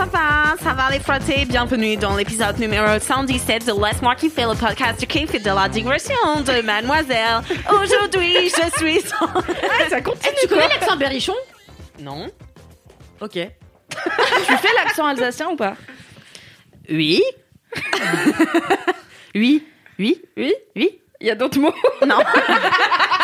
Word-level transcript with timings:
ça 0.00 0.06
va? 0.06 0.56
Ça 0.62 0.72
va 0.72 0.90
les 0.90 0.98
frottés? 0.98 1.44
Bienvenue 1.44 1.94
dans 1.94 2.16
l'épisode 2.16 2.58
numéro 2.58 2.98
117 2.98 3.66
de 3.66 3.84
Laisse-moi 3.84 4.14
kiffer 4.14 4.44
le 4.44 4.58
podcast 4.58 5.06
qui 5.06 5.26
fait 5.26 5.40
de 5.40 5.44
la 5.44 5.68
digression 5.68 6.14
de 6.36 6.62
Mademoiselle. 6.62 7.42
Aujourd'hui, 7.70 8.48
je 8.48 8.78
suis... 8.78 9.00
ça 9.90 10.00
continue. 10.00 10.34
Tu 10.40 10.48
connais 10.48 10.68
l'accent 10.68 10.96
berrichon? 10.96 11.34
Non? 11.98 12.30
Ok. 13.20 13.32
tu 13.32 14.56
fais 14.56 14.74
l'accent 14.82 15.04
alsacien 15.04 15.50
ou 15.50 15.56
pas? 15.56 15.76
Oui? 16.88 17.22
oui? 19.34 19.66
Oui? 19.98 20.22
Oui 20.38 20.54
Oui? 20.76 20.98
Il 21.20 21.26
y 21.26 21.30
a 21.30 21.34
d'autres 21.34 21.58
mots? 21.58 21.74
Non? 22.06 22.20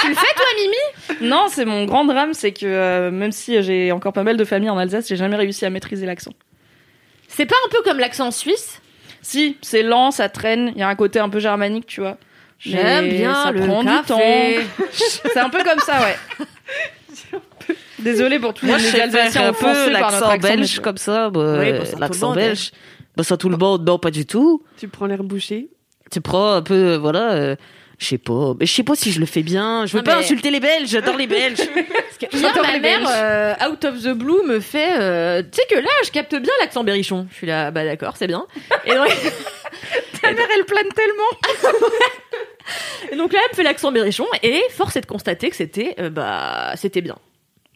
Tu 0.02 0.08
le 0.08 0.14
fais 0.14 0.34
toi, 0.36 0.44
Mimi? 0.60 1.26
Non, 1.30 1.46
c'est 1.48 1.64
mon 1.64 1.86
grand 1.86 2.04
drame, 2.04 2.34
c'est 2.34 2.52
que 2.52 2.66
euh, 2.66 3.10
même 3.10 3.32
si 3.32 3.62
j'ai 3.62 3.92
encore 3.92 4.12
pas 4.12 4.24
mal 4.24 4.36
de 4.36 4.44
familles 4.44 4.68
en 4.68 4.76
Alsace, 4.76 5.08
j'ai 5.08 5.16
jamais 5.16 5.36
réussi 5.36 5.64
à 5.64 5.70
maîtriser 5.70 6.04
l'accent. 6.04 6.32
C'est 7.36 7.44
pas 7.44 7.56
un 7.66 7.68
peu 7.68 7.82
comme 7.84 7.98
l'accent 7.98 8.30
suisse? 8.30 8.80
Si, 9.20 9.58
c'est 9.60 9.82
lent, 9.82 10.10
ça 10.10 10.30
traîne, 10.30 10.72
il 10.74 10.78
y 10.78 10.82
a 10.82 10.88
un 10.88 10.94
côté 10.94 11.18
un 11.18 11.28
peu 11.28 11.38
germanique, 11.38 11.84
tu 11.84 12.00
vois. 12.00 12.16
J'aime 12.58 13.10
bien 13.10 13.34
ça 13.34 13.52
le 13.52 13.60
prend 13.60 13.84
café. 13.84 13.98
du 14.00 14.06
temps. 14.06 14.86
c'est 15.32 15.38
un 15.38 15.50
peu 15.50 15.62
comme 15.62 15.78
ça, 15.80 16.00
ouais. 16.00 16.46
Désolée 17.98 18.38
pour 18.38 18.54
tous 18.54 18.64
Moi, 18.64 18.78
les 18.78 19.00
Alsaciens 19.00 19.48
un 19.48 19.52
peu 19.52 19.90
l'accent 19.90 20.38
belge 20.38 20.80
comme 20.80 20.96
ça. 20.96 21.28
bah, 21.28 21.58
Oui, 21.58 21.72
bah, 21.72 21.84
l'accent 21.98 22.32
belge. 22.32 22.70
Bah, 23.18 23.22
ça, 23.22 23.36
tout 23.36 23.50
le 23.50 23.58
monde, 23.58 23.86
non, 23.86 23.98
pas 23.98 24.10
du 24.10 24.24
tout. 24.24 24.62
Tu 24.78 24.88
prends 24.88 25.04
l'air 25.04 25.22
bouché. 25.22 25.68
Tu 26.10 26.22
prends 26.22 26.52
un 26.52 26.62
peu, 26.62 26.92
euh, 26.92 26.98
voilà, 26.98 27.32
euh, 27.32 27.56
je 27.98 28.06
sais 28.06 28.18
pas. 28.18 28.54
Je 28.60 28.66
sais 28.66 28.82
pas 28.82 28.94
si 28.94 29.10
je 29.12 29.20
le 29.20 29.26
fais 29.26 29.42
bien. 29.42 29.86
Je 29.86 29.92
veux 29.92 29.98
Non, 29.98 30.04
pas 30.04 30.16
mais- 30.16 30.22
insulter 30.24 30.50
les 30.50 30.60
Belges, 30.60 30.88
j'adore 30.88 31.16
les 31.16 31.26
Belges. 31.26 31.58
Hier, 32.20 32.30
J'adore 32.32 32.62
ma 32.64 32.72
les 32.72 32.80
mère, 32.80 33.00
euh, 33.08 33.54
out 33.70 33.84
of 33.84 34.02
the 34.02 34.12
blue, 34.12 34.42
me 34.46 34.58
fait... 34.60 34.98
euh, 35.00 35.42
tu 35.42 35.48
sais 35.60 35.66
que 35.74 35.78
là, 35.80 35.90
je 36.04 36.10
capte 36.10 36.34
bien 36.34 36.52
l'accent 36.60 36.82
berrichon. 36.84 37.26
Je 37.30 37.36
suis 37.36 37.46
là, 37.46 37.70
bah 37.70 37.84
d'accord, 37.84 38.14
c'est 38.16 38.26
bien. 38.26 38.46
Et 38.86 38.94
donc, 38.94 39.08
Ta 40.22 40.32
mère, 40.32 40.46
elle 40.56 40.64
plane 40.64 40.88
tellement 40.94 41.68
et 43.12 43.16
donc 43.16 43.32
là, 43.32 43.38
elle 43.44 43.50
me 43.52 43.56
fait 43.56 43.62
l'accent 43.62 43.92
berrichon, 43.92 44.26
et 44.42 44.60
force 44.70 44.96
est 44.96 45.02
de 45.02 45.06
constater 45.06 45.50
que 45.50 45.56
c'était 45.56 45.94
euh, 46.00 46.10
bah, 46.10 46.72
c'était 46.76 47.00
bien. 47.02 47.16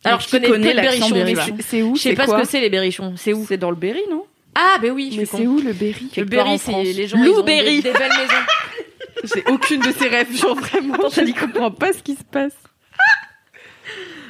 Alors, 0.04 0.18
Mais 0.32 0.40
je 0.40 0.46
connais, 0.48 0.72
de 0.72 0.76
l'accent 0.76 1.10
berrichon 1.10 1.56
C'est 1.60 1.82
où 1.82 1.94
je 1.94 2.00
sais 2.00 2.14
pas 2.14 2.24
quoi 2.24 2.38
ce 2.38 2.42
que 2.44 2.48
c'est 2.48 2.60
les 2.60 2.70
berrichons. 2.70 3.14
C'est 3.16 3.34
où 3.34 3.44
C'est 3.46 3.58
dans 3.58 3.70
le 3.70 3.76
Berry, 3.76 4.02
non? 4.10 4.24
Ah, 4.54 4.78
ben 4.80 4.90
oui, 4.90 5.10
je 5.12 5.20
Mais 5.20 5.26
c'est 5.26 5.46
où 5.46 5.60
le 5.60 5.72
Berry? 5.74 6.08
Le 6.16 6.24
Berry, 6.24 6.58
c'est 6.58 6.82
les 6.82 7.06
gens 7.06 7.18
ils 7.18 7.28
ont 7.28 7.30
des, 7.30 7.36
Louberry. 7.36 7.82
des 7.82 7.92
belles 7.92 8.08
maisons. 8.08 8.79
J'ai 9.24 9.44
aucune 9.48 9.80
de 9.80 9.92
ces 9.92 10.08
rêves, 10.08 10.34
genre 10.36 10.56
vraiment. 10.56 11.08
je 11.10 11.20
ne 11.20 11.32
comprends 11.32 11.70
pas 11.70 11.92
ce 11.92 12.02
qui 12.02 12.14
se 12.16 12.24
passe. 12.24 12.54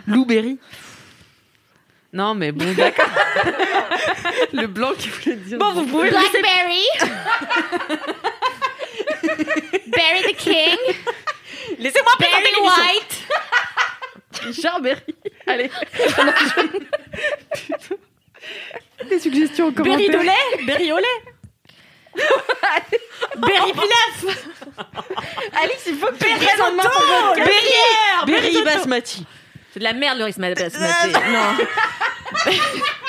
Louberry. 0.06 0.58
Non, 2.12 2.34
mais 2.34 2.50
bon, 2.50 2.72
d'accord. 2.74 3.06
Le 4.52 4.66
blanc 4.66 4.92
qui 4.98 5.08
voulait 5.10 5.36
dire. 5.36 5.58
Bon, 5.58 5.72
vous 5.72 5.86
pouvez 5.86 6.10
Blackberry. 6.10 6.82
Barry 9.86 10.22
the 10.32 10.36
King. 10.36 10.76
Laissez-moi 11.78 12.12
présenter. 12.18 12.60
White. 12.60 13.26
Richard 14.42 14.80
Berry. 14.80 15.14
Allez. 15.46 15.70
des 19.08 19.18
suggestions 19.20 19.66
en 19.68 19.70
Berry 19.70 20.06
commentaire. 20.06 20.20
de 20.20 20.24
lait. 20.26 20.64
Berry 20.66 20.92
au 20.92 20.98
lait. 20.98 21.22
Berry 23.36 23.72
Pilaf. 23.72 24.24
Alice, 25.62 25.82
il 25.86 25.96
faut 25.96 26.06
que 26.06 26.12
tu 26.12 26.24
prennes 26.24 26.62
en 26.62 26.72
main 26.74 26.82
ton. 26.82 27.34
Berry 27.36 28.26
Berry 28.26 28.64
basmati. 28.64 29.26
C'est 29.72 29.80
de 29.80 29.84
la 29.84 29.92
merde 29.92 30.18
le 30.18 30.24
riz 30.24 30.34
basmati. 30.38 30.78
Non. 31.32 32.52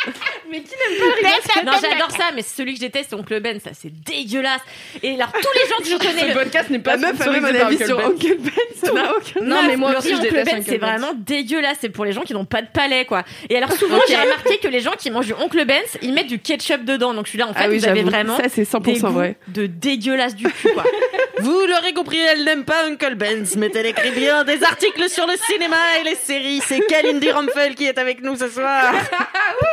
Mais 0.51 0.59
qui 0.61 0.71
n'aime 0.75 0.99
pas 0.99 1.05
le 1.05 1.61
riz 1.61 1.65
Non, 1.65 1.71
j'adore 1.81 2.11
ça, 2.11 2.25
mais 2.35 2.41
celui 2.41 2.73
que 2.73 2.77
je 2.79 2.85
déteste, 2.85 3.09
c'est 3.11 3.15
Oncle 3.15 3.39
Ben, 3.39 3.59
ça 3.59 3.71
c'est 3.73 3.91
dégueulasse. 4.03 4.61
Et 5.01 5.13
alors, 5.15 5.31
tous 5.31 5.39
les 5.55 5.69
gens 5.69 5.77
que 5.77 5.85
je 5.85 5.91
Ce 6.11 6.19
connais. 6.21 6.33
podcast 6.33 6.69
n'est 6.69 6.79
pas 6.79 6.97
La 6.97 7.13
meuf 7.13 7.25
même 7.25 7.45
un 7.45 7.47
avis 7.55 7.75
Uncle 7.75 7.85
sur 7.85 7.97
Ben. 7.97 8.05
Uncle 8.07 8.35
Ben, 8.39 8.51
ça 8.83 8.91
n'a 8.91 9.15
aucun. 9.15 9.39
Non, 9.41 9.63
mais 9.65 9.77
moi 9.77 9.91
le 9.93 9.97
aussi, 9.99 10.13
Oncle 10.13 10.23
déteste 10.23 10.45
Ben, 10.45 10.55
Uncle 10.57 10.65
c'est 10.69 10.77
Ben. 10.77 10.87
vraiment 10.97 11.11
dégueulasse. 11.15 11.77
C'est 11.81 11.89
pour 11.89 12.03
les 12.05 12.11
gens 12.11 12.21
qui 12.21 12.33
n'ont 12.33 12.45
pas 12.45 12.61
de 12.61 12.67
palais, 12.67 13.05
quoi. 13.05 13.23
Et 13.49 13.55
alors, 13.57 13.71
souvent, 13.71 13.99
j'ai 14.07 14.15
remarqué 14.17 14.57
que 14.57 14.67
les 14.67 14.81
gens 14.81 14.91
qui 14.99 15.09
mangent 15.09 15.27
du 15.27 15.33
Oncle 15.33 15.63
Ben, 15.65 15.81
ils 16.01 16.13
mettent 16.13 16.27
du 16.27 16.39
ketchup 16.39 16.83
dedans. 16.83 17.13
Donc, 17.13 17.25
je 17.25 17.29
suis 17.29 17.39
là, 17.39 17.47
en 17.47 17.53
fait, 17.53 17.61
Ah 17.63 17.69
oui, 17.69 17.77
vous 17.77 17.87
avez 17.87 18.03
vraiment 18.03 18.35
Ça, 18.37 18.43
c'est 18.49 18.61
des 18.61 18.67
100% 18.67 18.99
goûts 18.99 19.07
vrai. 19.13 19.35
de 19.47 19.67
dégueulasse 19.67 20.35
du 20.35 20.43
cul, 20.49 20.69
quoi. 20.73 20.83
Vous 21.39 21.65
l'aurez 21.65 21.93
compris, 21.93 22.19
elle 22.19 22.43
n'aime 22.43 22.65
pas 22.65 22.85
Uncle 22.85 23.15
Ben's, 23.15 23.55
mais 23.55 23.71
elle 23.73 23.87
écrit 23.87 24.11
bien 24.11 24.43
des 24.43 24.63
articles 24.63 25.09
sur 25.09 25.25
le 25.25 25.33
cinéma 25.49 25.77
et 25.99 26.03
les 26.03 26.13
séries. 26.15 26.61
C'est 26.67 26.79
Kalindi 26.81 27.31
Rumpel 27.31 27.73
qui 27.73 27.85
est 27.85 27.97
avec 27.97 28.21
nous 28.21 28.35
ce 28.35 28.47
soir. 28.47 28.93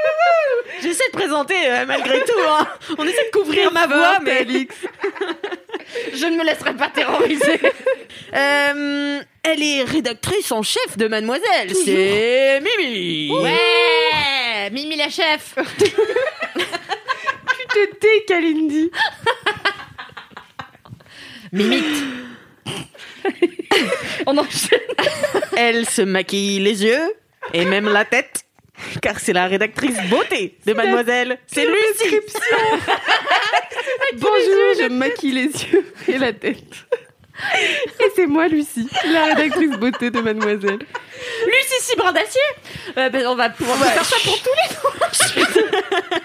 J'essaie 0.83 1.09
de 1.13 1.17
présenter 1.17 1.55
euh, 1.67 1.85
malgré 1.87 2.21
tout. 2.25 2.33
hein. 2.49 2.67
On 2.99 3.05
essaie 3.07 3.31
de 3.33 3.39
couvrir 3.39 3.73
ma 3.73 3.87
voix, 3.87 4.19
mais 4.23 4.47
Je 6.15 6.27
ne 6.27 6.37
me 6.37 6.45
laisserai 6.45 6.75
pas 6.75 6.89
terroriser. 6.89 7.61
Euh, 8.35 9.21
elle 9.43 9.63
est 9.63 9.85
rédactrice 9.85 10.53
en 10.53 10.63
chef 10.63 10.99
de 10.99 11.09
Mademoiselle. 11.09 11.75
C'est 11.75 12.61
Mimi. 12.61 13.31
Ouais 13.33 14.69
Mimi 14.71 14.97
la 14.97 15.09
chef 15.09 15.55
Tu 15.79 15.91
te 17.69 17.95
tais, 17.97 18.25
Kalindi. 18.27 18.91
Mimite 21.53 22.05
On 24.27 24.37
enchaîne. 24.37 24.79
Elle 25.57 25.87
se 25.89 26.03
maquille 26.03 26.61
les 26.61 26.85
yeux 26.85 27.15
et 27.55 27.65
même 27.65 27.89
la 27.91 28.05
tête. 28.05 28.45
Car 29.03 29.19
c'est 29.21 29.33
la 29.33 29.47
rédactrice 29.47 29.97
beauté 30.09 30.57
de 30.67 30.73
Mademoiselle. 30.73 31.39
C'est 31.47 31.67
Lucie. 31.67 32.21
Bonjour, 34.15 34.75
je 34.81 34.89
maquille 34.89 35.33
les 35.33 35.47
yeux 35.47 35.93
et 36.09 36.19
la 36.19 36.33
tête. 36.33 36.87
Et 38.01 38.11
c'est 38.17 38.27
moi, 38.27 38.49
Lucie, 38.49 38.89
la 39.13 39.27
rédactrice 39.27 39.71
beauté 39.79 40.11
de 40.11 40.21
Mademoiselle. 40.21 40.79
Lucie 41.47 41.81
Cibrin 41.83 42.13
d'acier 42.13 42.41
Euh, 42.97 43.09
ben, 43.11 43.27
On 43.27 43.35
va 43.37 43.51
pouvoir 43.51 43.77
faire 43.79 44.05
ça 44.05 44.17
pour 44.25 44.39
tous 44.43 45.35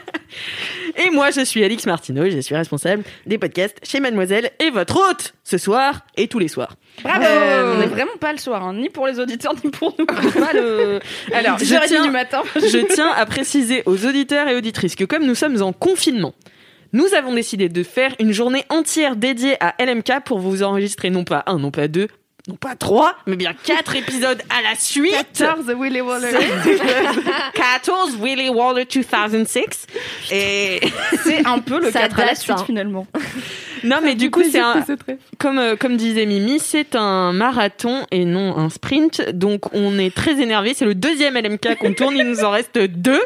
Et 0.98 1.10
moi, 1.10 1.32
je 1.32 1.42
suis 1.42 1.64
Alix 1.64 1.86
Martineau, 1.86 2.30
je 2.30 2.40
suis 2.40 2.56
responsable 2.56 3.04
des 3.26 3.38
podcasts 3.38 3.78
chez 3.84 4.00
Mademoiselle 4.00 4.52
et 4.60 4.70
votre 4.70 4.96
hôte 4.98 5.34
ce 5.44 5.58
soir 5.58 6.02
et 6.18 6.28
tous 6.28 6.40
les 6.40 6.48
soirs. 6.48 6.76
Bravo 7.04 7.24
Euh, 7.26 7.74
On 7.76 7.80
n'est 7.80 7.88
vraiment 7.88 8.16
pas 8.20 8.32
le 8.32 8.38
soir, 8.38 8.64
hein, 8.64 8.74
ni 8.76 8.90
pour 8.90 9.08
les 9.08 9.20
auditeurs, 9.20 9.54
ni 9.64 9.72
pour 9.72 9.96
nous. 9.98 10.06
Pas 10.06 10.54
le... 10.54 11.00
Alors, 11.34 11.58
je 11.58 11.66
10h30 11.66 11.88
tiens- 11.88 12.04
du 12.04 12.10
matin. 12.12 12.42
Je 12.56 12.94
tiens 12.94 13.12
à 13.16 13.26
préciser 13.26 13.82
aux 13.86 14.06
auditeurs 14.06 14.48
et 14.50 14.56
auditrices 14.56 14.96
que 14.96 15.04
comme 15.04 15.26
nous 15.26 15.36
sommes 15.36 15.62
en 15.64 15.74
confinement, 15.74 16.34
nous 16.94 17.14
avons 17.16 17.34
décidé 17.34 17.70
de 17.70 17.84
faire 17.84 18.16
une 18.20 18.32
journée 18.32 18.66
entière 18.70 19.16
dédiée 19.16 19.58
à 19.60 19.76
LMK 19.84 20.24
pour 20.26 20.40
vous 20.40 20.64
enregistrer 20.64 21.10
non 21.10 21.24
pas 21.24 21.44
un, 21.48 21.58
non 21.58 21.72
pas 21.72 21.88
deux, 21.88 22.08
non 22.48 22.56
pas 22.56 22.76
trois, 22.76 23.16
mais 23.26 23.38
bien 23.38 23.54
quatre 23.54 23.96
épisodes 23.96 24.42
à 24.50 24.62
la 24.62 24.76
suite. 24.76 25.14
14 25.34 25.74
Willy 25.80 26.02
Waller. 26.02 26.32
14 27.54 28.18
Willy 28.22 28.50
Waller 28.50 28.86
2006. 28.86 29.88
Et 30.32 30.82
C'est 31.24 31.48
un 31.48 31.60
peu 31.60 31.80
le 31.80 31.90
Ça 31.90 32.02
4 32.02 32.20
à 32.20 32.26
la 32.26 32.36
suite, 32.36 32.52
hein. 32.52 32.64
finalement. 32.66 33.08
Non, 33.84 33.98
mais 34.04 34.16
du 34.16 34.32
coup, 34.32 34.42
c'est 34.50 34.60
un, 34.60 34.84
comme, 35.38 35.60
euh, 35.60 35.76
comme 35.76 35.98
disait 35.98 36.26
Mimi, 36.26 36.60
c'est 36.60 36.96
un 36.96 37.34
marathon 37.34 38.06
et 38.12 38.26
non 38.26 38.58
un 38.58 38.70
sprint. 38.70 39.30
Donc, 39.32 39.74
on 39.74 39.98
est 40.00 40.14
très 40.14 40.42
énervé. 40.42 40.74
C'est 40.74 40.86
le 40.86 40.96
deuxième 40.96 41.36
LMK 41.36 41.78
qu'on 41.80 41.94
tourne. 41.94 42.16
Il 42.18 42.26
nous 42.26 42.44
en 42.44 42.52
reste 42.52 42.78
deux. 42.78 43.22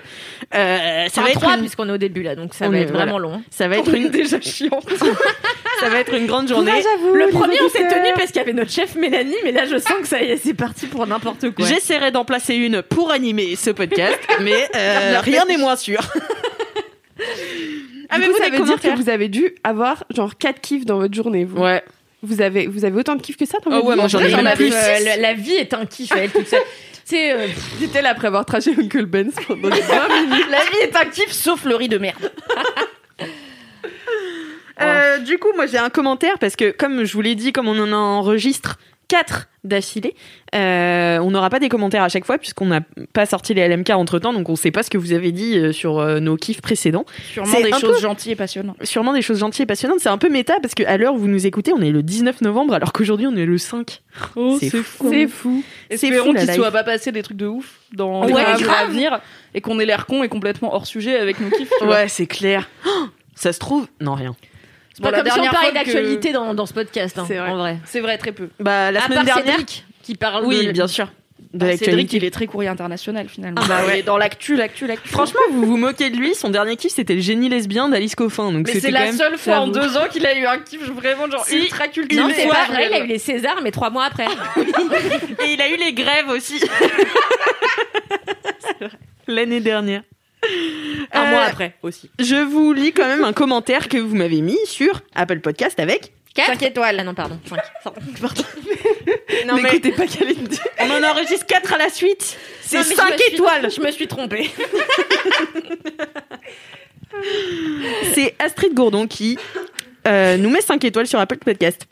Euh, 0.56 1.07
ça 1.09 1.21
va 1.21 1.30
être 1.30 1.39
trois, 1.42 1.54
une- 1.56 1.59
puisqu'on 1.62 1.88
est 1.89 1.92
au 1.94 1.98
début 1.98 2.24
là, 2.24 2.36
donc 2.36 2.54
ça 2.54 2.68
On 2.68 2.69
va 2.71 2.77
est- 2.77 2.81
être 2.83 2.89
voilà. 2.89 3.06
vraiment 3.06 3.19
long. 3.19 3.42
ça 3.50 3.68
va 3.68 3.77
être 3.77 3.94
une 3.94 4.09
déjà 4.09 4.39
chiante. 4.42 4.88
Ça 5.80 5.89
va 5.89 6.00
être 6.00 6.15
une 6.15 6.25
grande 6.25 6.48
journée. 6.48 6.71
Le 7.13 7.30
premier, 7.30 7.57
on 7.62 7.69
s'est 7.69 7.88
tenu 7.88 8.12
parce 8.15 8.27
qu'il 8.27 8.38
y 8.38 8.39
avait 8.39 8.51
notre 8.53 8.71
chef 8.71 8.95
Mélanie, 8.95 9.36
mais 9.44 9.51
là, 9.51 9.65
je 9.68 9.77
sens 9.77 9.94
que 10.01 10.07
ça 10.07 10.24
y 10.24 10.31
est, 10.31 10.38
c'est 10.38 10.56
parti 10.56 10.88
pour 10.88 11.06
n'importe 11.06 11.51
quoi. 11.51 11.68
J'essaierai 11.68 12.10
d'en 12.10 12.25
placer 12.25 12.56
une 12.56 12.81
pour 12.81 13.12
animer 13.12 13.56
ce 13.56 13.69
podcast, 13.69 14.18
mais 14.42 14.68
euh, 14.75 15.19
rien 15.21 15.45
n'est 15.45 15.57
moins 15.57 15.75
sûr. 15.75 16.00
Avez-vous 18.09 18.33
coup, 18.33 18.38
ça 18.44 18.50
veut 18.50 18.63
dire 18.65 18.80
que 18.80 18.95
vous 18.95 19.09
avez 19.09 19.27
dû 19.30 19.54
avoir 19.63 20.04
genre 20.15 20.38
4 20.38 20.59
kiffs 20.62 20.86
dans 20.86 21.00
votre 21.00 21.13
journée. 21.13 21.45
Vous, 21.45 21.62
Ouais. 21.62 21.83
vous, 22.24 22.42
avez, 22.42 22.68
vous 22.68 22.86
avez 22.86 22.98
autant 23.00 23.15
de 23.15 23.21
kiffs 23.21 23.38
que 23.38 23.45
ça 23.45 23.57
dans 23.59 23.71
Oh 23.71 23.75
votre 23.75 23.86
ouais, 23.88 23.94
vie 23.95 24.00
moi, 24.00 24.07
j'en 24.07 24.19
ai 24.19 24.44
même 24.44 24.56
plus. 24.56 24.71
euh, 24.74 25.15
la, 25.19 25.33
vie 25.33 25.54
est 25.54 25.74
un 25.74 25.86
kiff 25.86 26.12
à 26.12 26.18
elle 26.18 26.31
toute 26.31 26.48
seule. 26.48 26.62
C'est 27.06 27.31
euh, 27.31 27.48
J'étais 27.80 28.01
là 28.01 28.09
après 28.09 28.27
avoir 28.27 28.44
traché 28.45 28.71
Uncle 28.77 29.06
Ben's 29.06 29.33
pendant 29.48 29.69
20 29.69 29.75
minutes. 29.77 30.45
La 30.51 30.59
vie 30.65 30.77
est 30.81 30.95
un 30.95 31.06
kiff 31.06 31.31
sauf 31.31 31.63
le 31.63 31.75
riz 31.75 31.88
de 31.88 31.98
merde. 31.98 32.31
Euh, 34.80 35.18
du 35.18 35.39
coup, 35.39 35.48
moi 35.56 35.65
j'ai 35.65 35.80
un 35.80 35.89
commentaire 35.89 36.38
parce 36.38 36.56
que, 36.56 36.69
comme 36.69 37.03
je 37.03 37.13
vous 37.13 37.21
l'ai 37.21 37.33
dit, 37.33 37.51
comme 37.51 37.68
on 37.68 37.80
en 37.80 37.92
enregistre 37.92 38.77
4 39.09 39.48
d'affilée, 39.63 40.15
euh, 40.56 41.19
on 41.19 41.31
n'aura 41.31 41.50
pas 41.50 41.59
des 41.59 41.68
commentaires 41.69 42.04
à 42.04 42.09
chaque 42.09 42.25
fois 42.25 42.38
puisqu'on 42.38 42.68
n'a 42.68 42.81
pas 43.13 43.25
sorti 43.25 43.54
les 43.54 43.68
LMK 43.68 43.89
entre 43.92 44.19
temps, 44.19 44.33
donc 44.33 44.48
on 44.50 44.56
sait 44.56 44.71
pas 44.71 44.83
ce 44.83 44.89
que 44.89 44.98
vous 44.98 45.12
avez 45.13 45.31
dit 45.31 45.57
euh, 45.57 45.71
sur 45.71 46.00
euh, 46.00 46.19
nos 46.19 46.38
kiffs 46.38 46.62
précédents. 46.62 47.06
Sûrement 47.31 47.59
des 47.62 47.71
choses 47.71 47.95
peu- 47.95 48.00
gentilles 48.01 48.31
et 48.33 48.36
passionnantes. 48.36 48.77
Sûrement 48.83 49.13
des 49.13 49.21
choses 49.21 49.39
gentilles 49.39 49.63
et 49.63 49.65
passionnantes. 49.65 50.00
C'est 50.00 50.09
un 50.09 50.18
peu 50.18 50.30
méta 50.30 50.56
parce 50.62 50.74
qu'à 50.74 50.98
l'heure 50.98 51.13
où 51.15 51.18
vous 51.18 51.27
nous 51.27 51.45
écoutez, 51.48 51.74
on 51.74 51.81
est 51.81 51.92
le 51.92 52.04
19 52.04 52.42
novembre 52.42 52.74
alors 52.74 52.94
qu'aujourd'hui 52.94 53.27
on 53.27 53.36
est 53.36 53.45
le 53.45 53.57
5. 53.57 54.01
c'est 54.59 54.69
fou. 54.69 55.10
C'est 55.10 55.27
fou. 55.27 55.63
C'est 55.89 55.95
Espérons 55.95 56.27
fou, 56.27 56.33
la 56.33 56.39
qu'il 56.42 56.50
life. 56.50 56.56
soit 56.60 56.71
pas 56.71 56.83
passé 56.83 57.12
des 57.12 57.24
trucs 57.24 57.38
de 57.38 57.48
ouf 57.48 57.80
dans 57.94 58.21
Ouais, 58.21 58.27
les 58.27 58.33
mois 58.33 58.53
grave. 58.57 58.75
à 58.77 58.86
venir 58.88 59.19
et 59.53 59.62
qu'on 59.62 59.80
ait 59.80 59.86
l'air 59.86 60.06
con 60.06 60.24
et 60.24 60.30
complètement 60.30 60.74
hors 60.74 60.86
sujet 60.88 61.18
avec 61.18 61.39
nos 61.39 61.50
kiffs. 61.50 61.71
Ouais, 61.81 62.07
c'est 62.07 62.27
clair. 62.27 62.69
Oh, 62.88 63.06
ça 63.36 63.53
se 63.53 63.60
trouve, 63.60 63.88
non 64.01 64.15
rien. 64.15 64.36
C'est 64.97 65.03
pas 65.03 65.11
Bon, 65.11 65.17
la 65.17 65.23
comme 65.23 65.31
si 65.31 65.39
on 65.47 65.51
parlait 65.51 65.69
que- 65.69 65.73
d'actualité 65.75 66.31
dans, 66.31 66.53
dans 66.55 66.65
ce 66.65 66.73
podcast, 66.73 67.17
hein, 67.19 67.25
C'est 67.27 67.38
vrai. 67.38 67.49
en 67.51 67.57
vrai. 67.57 67.77
C'est 67.85 67.99
vrai, 68.01 68.17
très 68.17 68.31
peu. 68.31 68.49
Bah 68.59 68.91
la 68.91 69.01
à 69.01 69.03
semaine 69.03 69.17
part 69.17 69.25
dernière. 69.25 69.45
Cédric, 69.59 69.85
qui 70.01 70.15
parle 70.15 70.44
Oui, 70.45 70.65
de... 70.67 70.71
bien 70.71 70.88
sûr. 70.88 71.07
De 71.53 71.59
Bah, 71.65 71.77
Cédric, 71.77 72.11
il 72.13 72.23
est 72.25 72.31
très 72.31 72.45
courrier 72.47 72.67
international 72.67 73.29
finalement. 73.29 73.61
Ah 73.63 73.67
bah 73.67 73.85
ouais. 73.85 73.97
Il 73.97 73.99
est 73.99 74.03
dans 74.03 74.17
l'actu, 74.17 74.55
l'actu, 74.55 74.85
l'actu. 74.88 75.07
Franchement, 75.07 75.39
vous 75.51 75.65
vous 75.65 75.77
moquez 75.77 76.09
de 76.09 76.17
lui. 76.17 76.33
Son 76.35 76.49
dernier 76.49 76.75
kiff, 76.75 76.91
c'était 76.91 77.13
le 77.13 77.21
génie 77.21 77.47
lesbien 77.47 77.88
d'Alice 77.89 78.15
Coffin. 78.15 78.51
Donc 78.51 78.67
mais 78.67 78.73
c'est 78.79 78.91
quand 78.91 78.99
la 78.99 79.05
même- 79.05 79.15
seule 79.15 79.38
fois 79.38 79.59
en 79.59 79.67
deux 79.67 79.95
ans 79.97 80.07
qu'il 80.11 80.25
a 80.25 80.38
eu 80.38 80.45
un 80.45 80.57
kiff 80.59 80.81
vraiment 80.89 81.29
genre 81.29 81.45
Si, 81.45 81.57
ultra 81.57 81.88
cultivé. 81.88 82.21
Non, 82.21 82.29
c'est 82.35 82.47
pas 82.47 82.65
vrai, 82.65 82.88
il 82.89 82.93
a 82.95 83.00
eu 83.03 83.07
les 83.07 83.19
Césars, 83.19 83.59
mais 83.63 83.71
trois 83.71 83.91
mois 83.91 84.05
après. 84.05 84.25
Et 85.45 85.53
il 85.53 85.61
a 85.61 85.69
eu 85.69 85.77
les 85.77 85.93
grèves 85.93 86.27
aussi. 86.29 86.59
L'année 89.27 89.59
dernière. 89.61 90.01
Un 91.12 91.24
Euh, 91.24 91.30
mois 91.31 91.44
après 91.44 91.75
aussi. 91.84 92.10
Je 92.19 92.36
vous 92.36 92.74
lis 92.74 92.92
quand 92.94 93.07
même 93.07 93.24
un 93.24 93.34
commentaire 93.34 93.88
que 93.89 93.98
vous 93.98 94.16
m'avez 94.16 94.42
mis 94.42 94.57
sur 94.66 95.01
Apple 95.16 95.39
Podcast 95.39 95.80
avec. 95.80 96.13
5 96.36 96.62
étoiles. 96.62 96.98
Ah 97.00 97.04
non, 97.04 97.16
pardon. 97.16 97.39
Cinq. 97.50 97.60
Pardon. 98.22 98.44
Non, 99.48 99.56
mais 99.56 99.72
N'écoutez 99.74 99.92
pas 99.92 100.04
on 100.81 100.89
en 100.92 101.04
enregistre 101.12 101.45
4 101.45 101.74
à 101.74 101.78
la 101.78 101.89
suite. 101.89 102.38
C'est 102.62 102.78
Non, 102.78 102.84
mais 102.88 102.89
je 102.92 102.95
5 102.95 103.12
me 103.13 103.18
suis- 103.18 103.34
étoiles. 103.34 103.72
Je 103.72 103.81
me 103.81 103.92
suis 103.92 104.07
trompée. 104.07 104.51
C'est 108.13 108.36
Astrid 108.39 108.74
Gourdon 108.74 109.07
qui 109.07 109.38
euh, 110.07 110.38
nous 110.38 110.50
met 110.50 110.62
5 110.62 110.84
étoiles 110.86 111.07
sur 111.07 111.19
Apple 111.19 111.38
Podcast. 111.38 111.88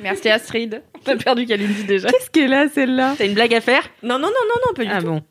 Merci 0.00 0.28
Astrid. 0.28 0.82
T'as 1.04 1.16
perdu 1.16 1.46
Kalindi 1.46 1.84
déjà. 1.84 2.08
Qu'est-ce 2.10 2.30
qu'elle 2.30 2.52
a 2.52 2.68
celle-là? 2.68 3.14
T'as 3.16 3.26
une 3.26 3.34
blague 3.34 3.54
à 3.54 3.60
faire? 3.60 3.82
Non, 4.02 4.18
non, 4.18 4.28
non, 4.28 4.32
non, 4.48 4.60
non, 4.66 4.74
pas 4.74 4.84
du 4.84 4.90
Ah 4.92 5.00
tout. 5.00 5.06
bon. 5.06 5.22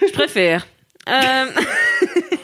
Je 0.00 0.12
préfère. 0.12 0.66
Euh, 1.08 1.46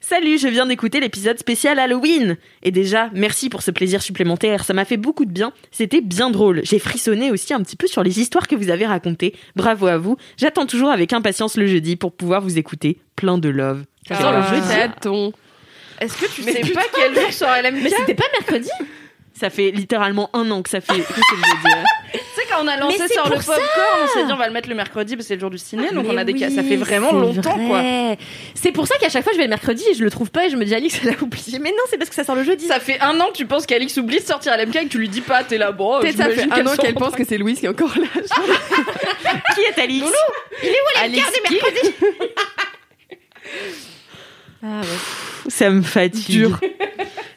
Salut, 0.00 0.38
je 0.38 0.46
viens 0.46 0.66
d'écouter 0.66 1.00
l'épisode 1.00 1.36
spécial 1.36 1.80
Halloween. 1.80 2.36
Et 2.62 2.70
déjà, 2.70 3.10
merci 3.12 3.48
pour 3.48 3.62
ce 3.62 3.72
plaisir 3.72 4.02
supplémentaire. 4.02 4.64
Ça 4.64 4.72
m'a 4.72 4.84
fait 4.84 4.96
beaucoup 4.96 5.24
de 5.24 5.32
bien. 5.32 5.52
C'était 5.72 6.00
bien 6.00 6.30
drôle. 6.30 6.60
J'ai 6.62 6.78
frissonné 6.78 7.32
aussi 7.32 7.52
un 7.52 7.60
petit 7.60 7.74
peu 7.74 7.88
sur 7.88 8.04
les 8.04 8.20
histoires 8.20 8.46
que 8.46 8.54
vous 8.54 8.70
avez 8.70 8.86
racontées. 8.86 9.34
Bravo 9.56 9.88
à 9.88 9.98
vous. 9.98 10.16
J'attends 10.36 10.66
toujours 10.66 10.90
avec 10.90 11.12
impatience 11.12 11.56
le 11.56 11.66
jeudi 11.66 11.96
pour 11.96 12.12
pouvoir 12.12 12.40
vous 12.40 12.56
écouter. 12.56 12.98
Plein 13.16 13.36
de 13.38 13.48
love. 13.48 13.82
Ça 14.06 14.14
sort 14.20 14.30
le 14.30 14.38
Ah. 14.38 14.54
jeudi. 14.54 14.80
Attends. 14.80 15.32
Est-ce 16.00 16.16
que 16.18 16.26
tu 16.32 16.42
sais 16.42 16.72
pas 16.72 16.84
quel 16.94 17.12
jour 17.14 17.32
sera 17.32 17.60
LMK 17.62 17.82
Mais 17.82 17.90
c'était 17.90 18.14
pas 18.14 18.26
mercredi 18.38 18.68
Ça 19.34 19.50
fait 19.50 19.72
littéralement 19.72 20.30
un 20.34 20.48
an 20.52 20.62
que 20.62 20.70
ça 20.70 20.80
fait 20.80 20.98
que 21.00 21.02
c'est 21.14 21.36
le 21.36 21.42
jeudi. 21.42 21.74
hein. 21.74 21.84
Quand 22.56 22.64
on 22.64 22.68
a 22.68 22.76
lancé 22.76 23.08
sur 23.08 23.28
le 23.28 23.36
ça 23.40 23.54
popcorn, 23.54 24.00
on 24.04 24.06
s'est 24.08 24.24
dit 24.24 24.32
on 24.32 24.36
va 24.36 24.46
le 24.46 24.52
mettre 24.52 24.68
le 24.68 24.74
mercredi 24.74 25.16
parce 25.16 25.24
que 25.26 25.28
c'est 25.28 25.34
le 25.34 25.40
jour 25.40 25.50
du 25.50 25.58
ciné, 25.58 25.90
donc 25.90 26.06
Mais 26.06 26.14
on 26.14 26.16
a 26.16 26.24
des 26.24 26.32
oui, 26.32 26.40
cas. 26.40 26.50
Ça 26.50 26.62
fait 26.62 26.76
vraiment 26.76 27.12
longtemps 27.12 27.58
quoi. 27.66 27.82
C'est 28.54 28.72
pour 28.72 28.86
ça 28.86 28.96
qu'à 28.98 29.08
chaque 29.08 29.24
fois 29.24 29.32
je 29.32 29.38
vais 29.38 29.44
le 29.44 29.50
mercredi 29.50 29.84
et 29.90 29.94
je 29.94 30.02
le 30.02 30.10
trouve 30.10 30.30
pas 30.30 30.46
et 30.46 30.50
je 30.50 30.56
me 30.56 30.64
dis 30.64 30.74
Alix 30.74 30.98
elle 31.02 31.10
a 31.10 31.22
oublié. 31.22 31.58
Mais 31.58 31.70
non, 31.70 31.84
c'est 31.90 31.98
parce 31.98 32.10
que 32.10 32.16
ça 32.16 32.24
sort 32.24 32.34
le 32.34 32.44
jeudi. 32.44 32.66
Ça 32.66 32.80
fait 32.80 33.00
un 33.00 33.18
an 33.20 33.26
que 33.28 33.36
tu 33.36 33.46
penses 33.46 33.66
qu'Alix 33.66 33.96
oublie 33.96 34.20
de 34.20 34.24
sortir 34.24 34.52
à 34.52 34.56
l'MK 34.56 34.76
et 34.76 34.84
que 34.84 34.88
tu 34.88 34.98
lui 34.98 35.08
dis 35.08 35.20
pas, 35.20 35.44
t'es 35.44 35.58
là, 35.58 35.72
bon. 35.72 36.00
Peut-être 36.00 36.16
ça 36.16 36.28
fait 36.30 36.42
un 36.42 36.48
qu'elle 36.48 36.68
an 36.68 36.76
qu'elle 36.76 36.94
pense 36.94 37.14
que 37.14 37.24
c'est 37.24 37.38
Louise 37.38 37.58
qui 37.60 37.66
est 37.66 37.68
encore 37.68 37.94
là. 37.96 38.06
Qui 39.54 39.60
est 39.62 39.82
Alice 39.82 40.04
Alice 41.02 41.24
qui- 41.46 41.58
Ah 44.62 44.80
ouais. 44.80 45.50
Ça 45.50 45.70
me 45.70 45.82
fatigue. 45.82 46.26
Dur. 46.28 46.60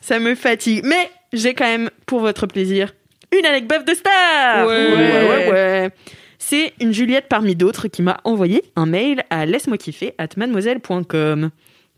Ça 0.02 0.20
me 0.20 0.36
fatigue. 0.36 0.82
Mais 0.84 1.10
j'ai 1.34 1.54
quand 1.54 1.66
même, 1.66 1.90
pour 2.06 2.20
votre 2.22 2.48
plaisir, 2.48 2.94
une 3.38 3.46
anecdote 3.46 3.86
de 3.88 3.94
star. 3.94 4.68
Ouais. 4.68 4.92
ouais, 4.92 5.28
ouais, 5.30 5.52
ouais. 5.52 5.90
C'est 6.38 6.74
une 6.80 6.94
Juliette 6.94 7.26
parmi 7.30 7.56
d'autres 7.56 7.88
qui 7.88 8.02
m'a 8.02 8.20
envoyé 8.24 8.64
un 8.76 8.86
mail 8.86 9.24
à 9.30 9.46
laisse-moi 9.46 9.78
kiffer 9.78 10.14
at 10.18 10.30
mademoiselle.com. 10.38 11.50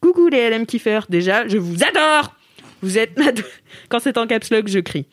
Coucou 0.01 0.27
les 0.29 0.49
LM 0.49 0.65
kiffeurs, 0.65 1.05
déjà, 1.09 1.47
je 1.47 1.57
vous 1.57 1.83
adore. 1.83 2.33
Vous 2.81 2.97
êtes 2.97 3.17
ma 3.19 3.31
do- 3.31 3.43
Quand 3.89 3.99
c'est 3.99 4.17
en 4.17 4.25
caps 4.27 4.49
lock, 4.49 4.67
je 4.67 4.79
crie. 4.79 5.05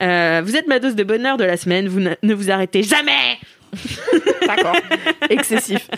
Euh, 0.00 0.40
vous 0.44 0.56
êtes 0.56 0.66
ma 0.66 0.78
dose 0.78 0.94
de 0.94 1.04
bonheur 1.04 1.36
de 1.36 1.44
la 1.44 1.58
semaine, 1.58 1.86
vous 1.86 2.00
ne 2.00 2.14
ne 2.22 2.32
vous 2.34 2.50
arrêtez 2.50 2.82
jamais. 2.82 3.38
D'accord. 4.46 4.76
Excessif. 5.28 5.88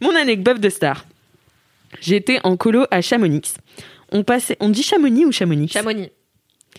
Mon 0.00 0.14
anecdote 0.14 0.60
de 0.60 0.68
star. 0.68 1.04
J'étais 2.00 2.38
en 2.44 2.56
colo 2.56 2.84
à 2.90 3.00
Chamonix. 3.00 3.54
On 4.12 4.22
passait, 4.22 4.56
on 4.60 4.68
dit 4.68 4.82
Chamonix 4.84 5.24
ou 5.24 5.32
Chamonix? 5.32 5.68
Chamonix. 5.68 6.10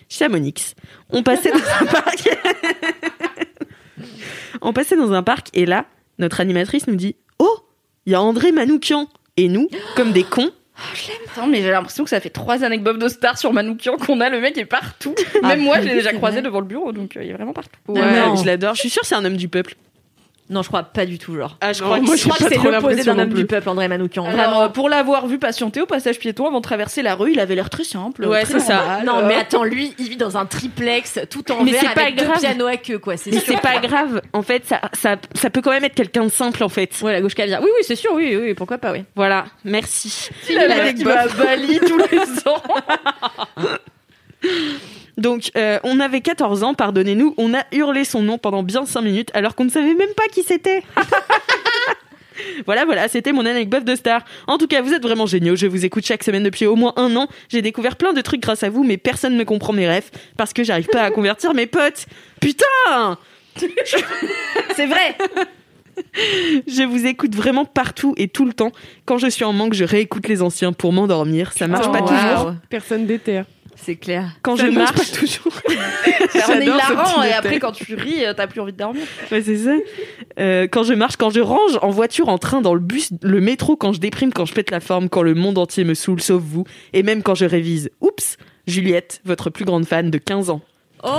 Chamonix. 0.10 0.76
On 1.10 1.24
passait 1.24 1.52
dans 1.52 1.58
un 1.82 1.86
parc. 1.86 2.30
on 4.62 4.74
passait 4.74 4.98
dans 4.98 5.14
un 5.14 5.24
parc 5.24 5.48
et 5.54 5.66
là, 5.66 5.86
notre 6.20 6.42
animatrice 6.42 6.88
nous 6.88 6.96
dit 6.96 7.16
Oh, 7.40 7.60
il 8.06 8.14
y 8.14 8.16
a 8.16 8.22
André 8.22 8.52
Manoukian. 8.52 9.08
Et 9.40 9.50
nous, 9.50 9.70
comme 9.96 10.14
des 10.14 10.24
cons, 10.24 10.50
Attends, 11.32 11.48
mais 11.48 11.62
j'ai 11.62 11.72
l'impression 11.72 12.04
que 12.04 12.10
ça 12.10 12.20
fait 12.20 12.30
trois 12.30 12.64
anecdotes 12.64 13.00
de 13.00 13.08
star 13.08 13.38
sur 13.38 13.52
Manoukian 13.52 13.98
qu'on 13.98 14.20
a. 14.22 14.30
Le 14.30 14.40
mec 14.40 14.58
est 14.58 14.66
partout. 14.66 15.16
Ah, 15.44 15.50
Même 15.50 15.62
moi, 15.62 15.82
je 15.82 15.88
l'ai 15.88 15.96
déjà 15.96 16.14
croisé 16.14 16.36
vrai. 16.38 16.44
devant 16.44 16.60
le 16.60 16.68
bureau, 16.68 16.92
donc 16.92 17.18
euh, 17.18 17.24
il 17.24 17.30
est 17.30 17.34
vraiment 17.34 17.54
partout. 17.54 17.80
Ouais, 17.88 18.00
non. 18.02 18.36
je 18.36 18.46
l'adore. 18.46 18.76
Je 18.76 18.82
suis 18.82 18.90
sûre 18.90 19.02
que 19.02 19.08
c'est 19.08 19.16
un 19.16 19.26
homme 19.26 19.38
du 19.38 19.48
peuple. 19.48 19.76
Non, 20.50 20.62
je 20.62 20.70
crois 20.70 20.84
pas 20.84 21.06
du 21.06 21.20
tout, 21.20 21.36
genre. 21.36 21.58
Ah, 21.60 21.74
je 21.74 21.82
Non, 21.82 21.88
crois 21.88 22.00
moi, 22.00 22.16
que 22.16 22.22
je 22.22 22.28
crois 22.30 22.38
que 22.38 22.56
c'est 22.56 22.72
l'opposé 22.72 23.04
d'un 23.04 23.20
homme 23.20 23.34
du 23.34 23.46
peuple, 23.46 23.68
André 23.68 23.90
Manoukian. 23.90 24.24
Alors, 24.26 24.38
Vraiment. 24.38 24.62
euh, 24.64 24.70
pour 24.70 24.88
l'avoir 24.88 25.28
vu 25.28 25.40
patienter 25.40 25.82
au 25.82 25.86
passage 25.86 26.20
piéton 26.20 26.48
avant 26.48 26.60
de 26.60 26.64
traverser 26.64 27.02
la 27.02 27.16
rue, 27.16 27.34
il 27.34 27.40
avait 27.42 27.54
l'air 27.56 27.70
très 27.70 27.84
simple. 27.84 28.26
Ouais, 28.26 28.46
c'est 28.46 28.60
ça. 28.62 29.02
Non, 29.06 29.18
Euh, 29.18 29.28
mais 29.28 29.36
attends, 29.36 29.66
lui, 29.66 29.94
il 30.00 30.08
vit 30.10 30.16
dans 30.16 30.38
un 30.38 30.46
triplex 30.46 31.20
tout 31.30 31.52
en 31.52 31.64
Mais 31.66 31.72
verre 31.72 31.82
c'est 31.82 31.94
pas 31.94 32.02
avec 32.04 32.16
deux 32.18 32.24
grave. 32.24 32.40
pianos 32.40 32.68
à 32.68 32.78
queue, 32.78 32.98
quoi. 32.98 33.18
C'est 33.18 33.32
Mais 33.32 33.40
sûr. 33.40 33.56
c'est 33.56 33.62
pas 33.62 33.80
grave. 33.80 34.22
En 34.32 34.42
fait, 34.42 34.66
ça, 34.66 34.80
ça, 34.94 35.18
ça 35.36 35.50
peut 35.50 35.62
quand 35.62 35.72
même 35.72 35.84
être 35.84 35.96
quelqu'un 35.96 36.24
de 36.24 36.30
simple, 36.30 36.64
en 36.64 36.70
fait. 36.70 36.92
Ouais, 37.02 37.12
la 37.12 37.20
gauche 37.22 37.36
caviar. 37.36 37.62
Oui, 37.62 37.70
oui, 37.76 37.84
c'est 37.86 37.96
sûr, 37.98 38.12
oui, 38.14 38.36
oui, 38.42 38.54
pourquoi 38.54 38.78
pas, 38.78 38.94
oui. 38.94 39.04
Voilà. 39.18 39.46
Merci. 39.66 40.30
il 40.50 40.58
a 40.58 40.68
l'air 40.68 40.94
qui 40.96 41.04
va 41.04 41.24
à 41.24 41.28
Bali 41.28 41.80
tous 41.86 41.98
les 41.98 42.20
ans. 42.48 42.64
Donc, 45.18 45.52
euh, 45.58 45.80
on 45.84 46.00
avait 46.00 46.22
14 46.22 46.64
ans, 46.64 46.74
pardonnez-nous, 46.74 47.34
on 47.38 47.54
a 47.54 47.64
hurlé 47.72 48.04
son 48.04 48.22
nom 48.22 48.38
pendant 48.38 48.64
bien 48.64 48.86
5 48.86 49.02
minutes 49.02 49.32
alors 49.34 49.56
qu'on 49.56 49.66
ne 49.66 49.70
savait 49.70 49.96
même 49.96 50.14
pas 50.16 50.26
qui 50.32 50.44
c'était. 50.44 50.84
voilà, 52.66 52.86
voilà, 52.86 53.08
c'était 53.08 53.32
mon 53.32 53.46
anecdote 53.46 53.84
de 53.84 53.96
star. 53.96 54.24
En 54.46 54.58
tout 54.58 54.68
cas, 54.68 54.82
vous 54.82 54.94
êtes 54.94 55.02
vraiment 55.02 55.26
géniaux, 55.26 55.56
je 55.56 55.66
vous 55.66 55.86
écoute 55.86 56.06
chaque 56.06 56.24
semaine 56.24 56.44
depuis 56.44 56.66
au 56.68 56.76
moins 56.76 56.94
un 56.98 57.16
an. 57.16 57.28
J'ai 57.50 57.62
découvert 57.64 57.96
plein 57.96 58.14
de 58.14 58.22
trucs 58.22 58.42
grâce 58.42 58.62
à 58.64 58.70
vous, 58.70 58.84
mais 58.84 58.98
personne 58.98 59.36
ne 59.36 59.44
comprend 59.44 59.74
mes 59.74 59.88
rêves 59.88 60.10
parce 60.38 60.54
que 60.54 60.64
j'arrive 60.64 60.88
pas 60.88 61.02
à 61.02 61.12
convertir 61.12 61.54
mes 61.54 61.66
potes. 61.66 62.06
Putain 62.40 63.18
C'est 64.76 64.86
vrai. 64.86 65.18
Je 66.68 66.84
vous 66.84 67.08
écoute 67.08 67.34
vraiment 67.34 67.66
partout 67.66 68.14
et 68.18 68.28
tout 68.28 68.46
le 68.46 68.54
temps. 68.54 68.72
Quand 69.06 69.18
je 69.18 69.26
suis 69.28 69.44
en 69.44 69.52
manque, 69.52 69.74
je 69.74 69.84
réécoute 69.84 70.28
les 70.28 70.44
anciens 70.44 70.72
pour 70.72 70.94
m'endormir. 70.94 71.54
Ça 71.54 71.68
marche 71.68 71.88
Oh, 71.90 71.92
pas 71.92 72.02
wow. 72.02 72.08
toujours. 72.08 72.54
Personne 72.70 73.08
déterre. 73.08 73.46
C'est 73.80 73.96
clair. 73.96 74.32
Quand 74.42 74.58
Ça 74.58 74.66
je 74.66 74.72
marche 74.72 74.96
marche, 74.96 75.12
pas 75.12 75.18
toujours. 75.18 75.54
On 76.50 76.60
est 76.60 76.66
hilarant 76.66 77.24
et 77.24 77.32
après 77.32 77.60
quand 77.60 77.72
tu 77.72 77.96
ris, 77.96 78.26
euh, 78.26 78.34
t'as 78.34 78.48
plus 78.48 78.60
envie 78.60 78.74
de 78.74 78.78
dormir. 78.78 79.04
Ouais, 79.32 79.42
c'est 79.42 79.58
ça. 79.58 79.76
Euh, 80.40 80.68
quand 80.70 80.84
je 80.84 80.94
marche, 80.94 81.16
quand 81.16 81.30
je 81.30 81.40
range, 81.40 81.78
en 81.82 81.90
voiture, 81.90 82.28
en 82.30 82.38
train, 82.38 82.62
dans 82.62 82.74
le 82.74 82.80
bus, 82.80 83.12
le 83.22 83.40
métro, 83.40 83.76
quand 83.76 83.94
je 83.94 84.00
déprime, 84.00 84.34
quand 84.34 84.46
je 84.46 84.54
pète 84.54 84.72
la 84.72 84.80
forme, 84.80 85.10
quand 85.10 85.22
le 85.22 85.36
monde 85.36 85.58
entier 85.58 85.84
me 85.84 85.94
saoule, 85.94 86.22
sauf 86.22 86.42
vous, 86.42 86.66
et 86.94 87.04
même 87.04 87.24
quand 87.24 87.36
je 87.36 87.46
révise. 87.46 87.90
Oups, 88.02 88.38
Juliette, 88.66 89.22
votre 89.26 89.50
plus 89.50 89.66
grande 89.66 89.86
fan 89.86 90.10
de 90.10 90.18
15 90.18 90.50
ans. 90.50 90.62
Oh, 91.04 91.10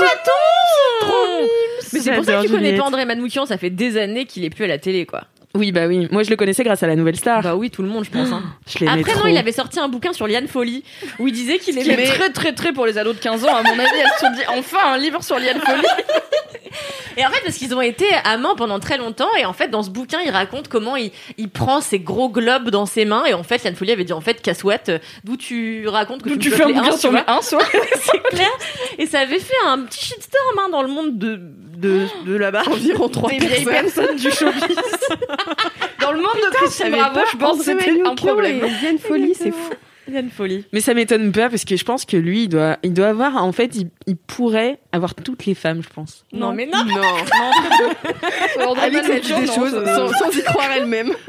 chaton 0.00 0.30
Mais 1.92 2.00
c'est 2.00 2.14
pour 2.14 2.24
ça 2.24 2.36
que 2.36 2.46
tu 2.46 2.52
connais 2.52 2.76
pas 2.76 2.84
André 2.84 3.04
Manoukian, 3.04 3.46
ça 3.46 3.58
fait 3.58 3.70
des 3.70 3.96
années 3.98 4.24
qu'il 4.24 4.44
est 4.44 4.50
plus 4.50 4.64
à 4.64 4.68
la 4.68 4.78
télé, 4.78 5.04
quoi. 5.04 5.24
Oui, 5.54 5.70
bah 5.72 5.86
oui. 5.86 6.08
Moi, 6.10 6.22
je 6.22 6.30
le 6.30 6.36
connaissais 6.36 6.64
grâce 6.64 6.82
à 6.82 6.86
la 6.86 6.96
nouvelle 6.96 7.16
star. 7.16 7.42
Bah 7.42 7.54
oui, 7.56 7.70
tout 7.70 7.82
le 7.82 7.88
monde, 7.88 8.04
je 8.04 8.10
pense. 8.10 8.30
hein. 8.32 8.42
je 8.66 8.86
Après, 8.86 9.12
trop. 9.12 9.24
non, 9.24 9.26
il 9.26 9.36
avait 9.36 9.52
sorti 9.52 9.78
un 9.78 9.88
bouquin 9.88 10.12
sur 10.12 10.26
Liane 10.26 10.48
Folly 10.48 10.82
où 11.18 11.28
il 11.28 11.32
disait 11.34 11.58
qu'il 11.58 11.76
Qui 11.76 11.90
aimait. 11.90 12.04
très 12.06 12.30
très 12.30 12.52
très 12.54 12.72
pour 12.72 12.86
les 12.86 12.96
ados 12.98 13.14
de 13.16 13.20
15 13.20 13.44
ans, 13.44 13.54
à 13.54 13.62
mon 13.62 13.72
avis, 13.72 13.82
elles 14.00 14.10
se 14.18 14.20
sont 14.26 14.32
dit 14.32 14.42
enfin 14.58 14.78
un 14.94 14.98
livre 14.98 15.22
sur 15.22 15.38
Liane 15.38 15.60
Folly. 15.60 15.82
Et 17.18 17.26
en 17.26 17.28
fait, 17.30 17.42
parce 17.44 17.56
qu'ils 17.58 17.74
ont 17.74 17.82
été 17.82 18.06
amants 18.24 18.54
pendant 18.56 18.80
très 18.80 18.96
longtemps, 18.96 19.28
et 19.38 19.44
en 19.44 19.52
fait, 19.52 19.68
dans 19.68 19.82
ce 19.82 19.90
bouquin, 19.90 20.20
il 20.24 20.30
raconte 20.30 20.68
comment 20.68 20.96
il, 20.96 21.10
il 21.36 21.50
prend 21.50 21.82
ses 21.82 21.98
gros 21.98 22.30
globes 22.30 22.70
dans 22.70 22.86
ses 22.86 23.04
mains, 23.04 23.26
et 23.26 23.34
en 23.34 23.42
fait, 23.42 23.62
Liane 23.62 23.74
Folly 23.76 23.92
avait 23.92 24.04
dit 24.04 24.14
en 24.14 24.22
fait, 24.22 24.40
Cassouette, 24.40 24.90
d'où 25.22 25.36
tu 25.36 25.86
racontes 25.88 26.22
que 26.22 26.30
tu, 26.30 26.38
tu 26.38 26.50
fais 26.50 26.62
un 26.62 26.68
bouquin 26.70 26.92
tu 26.92 26.98
sur 26.98 27.10
vois. 27.10 27.20
les 27.28 27.32
1 27.34 27.42
soit. 27.42 27.60
c'est 28.00 28.22
clair. 28.34 28.48
Et 28.96 29.04
ça 29.04 29.18
avait 29.20 29.40
fait 29.40 29.52
un 29.66 29.80
petit 29.80 30.02
shitstorm 30.02 30.58
hein, 30.64 30.68
dans 30.70 30.80
le 30.80 30.88
monde 30.88 31.18
de, 31.18 31.38
de, 31.76 32.06
de 32.24 32.34
là-bas. 32.34 32.62
Environ 32.70 33.10
trois 33.10 33.28
Des 33.28 33.36
vieilles 33.36 33.66
personnes. 33.66 34.06
personnes 34.06 34.16
du 34.16 34.30
showbiz. 34.30 34.62
Dans 36.00 36.12
le 36.12 36.18
monde 36.18 36.32
de 36.34 36.54
Christine 36.56 36.86
J'avais 36.86 36.98
Bravo, 36.98 37.14
pas 37.14 37.24
je 37.32 37.36
pense 37.36 37.58
que 37.58 37.64
c'était 37.64 38.02
un 38.04 38.14
problème. 38.14 38.64
et 38.64 38.70
Liane 38.84 38.98
Folie, 38.98 39.34
c'est 39.34 39.50
fou. 39.52 39.70
Liane 40.08 40.30
Folly. 40.30 40.64
Mais 40.72 40.80
ça 40.80 40.94
m'étonne 40.94 41.30
pas 41.30 41.48
parce 41.48 41.64
que 41.64 41.76
je 41.76 41.84
pense 41.84 42.04
que 42.04 42.16
lui, 42.16 42.42
il 42.44 42.48
doit, 42.48 42.76
il 42.82 42.92
doit 42.92 43.06
avoir, 43.06 43.36
en 43.42 43.52
fait, 43.52 43.76
il, 43.76 43.88
il 44.08 44.16
pourrait 44.16 44.80
avoir 44.90 45.14
toutes 45.14 45.46
les 45.46 45.54
femmes, 45.54 45.80
je 45.82 45.88
pense. 45.88 46.24
Non, 46.32 46.52
mais 46.52 46.66
non. 46.66 46.84
Non. 46.84 47.00
André 48.66 48.86
Alix, 48.86 49.08
elle 49.08 49.20
dit 49.20 49.32
des 49.32 49.46
non, 49.46 49.54
choses 49.54 49.84
sans, 49.84 50.08
sans 50.12 50.36
y 50.36 50.42
croire 50.42 50.70
elle-même. 50.76 51.12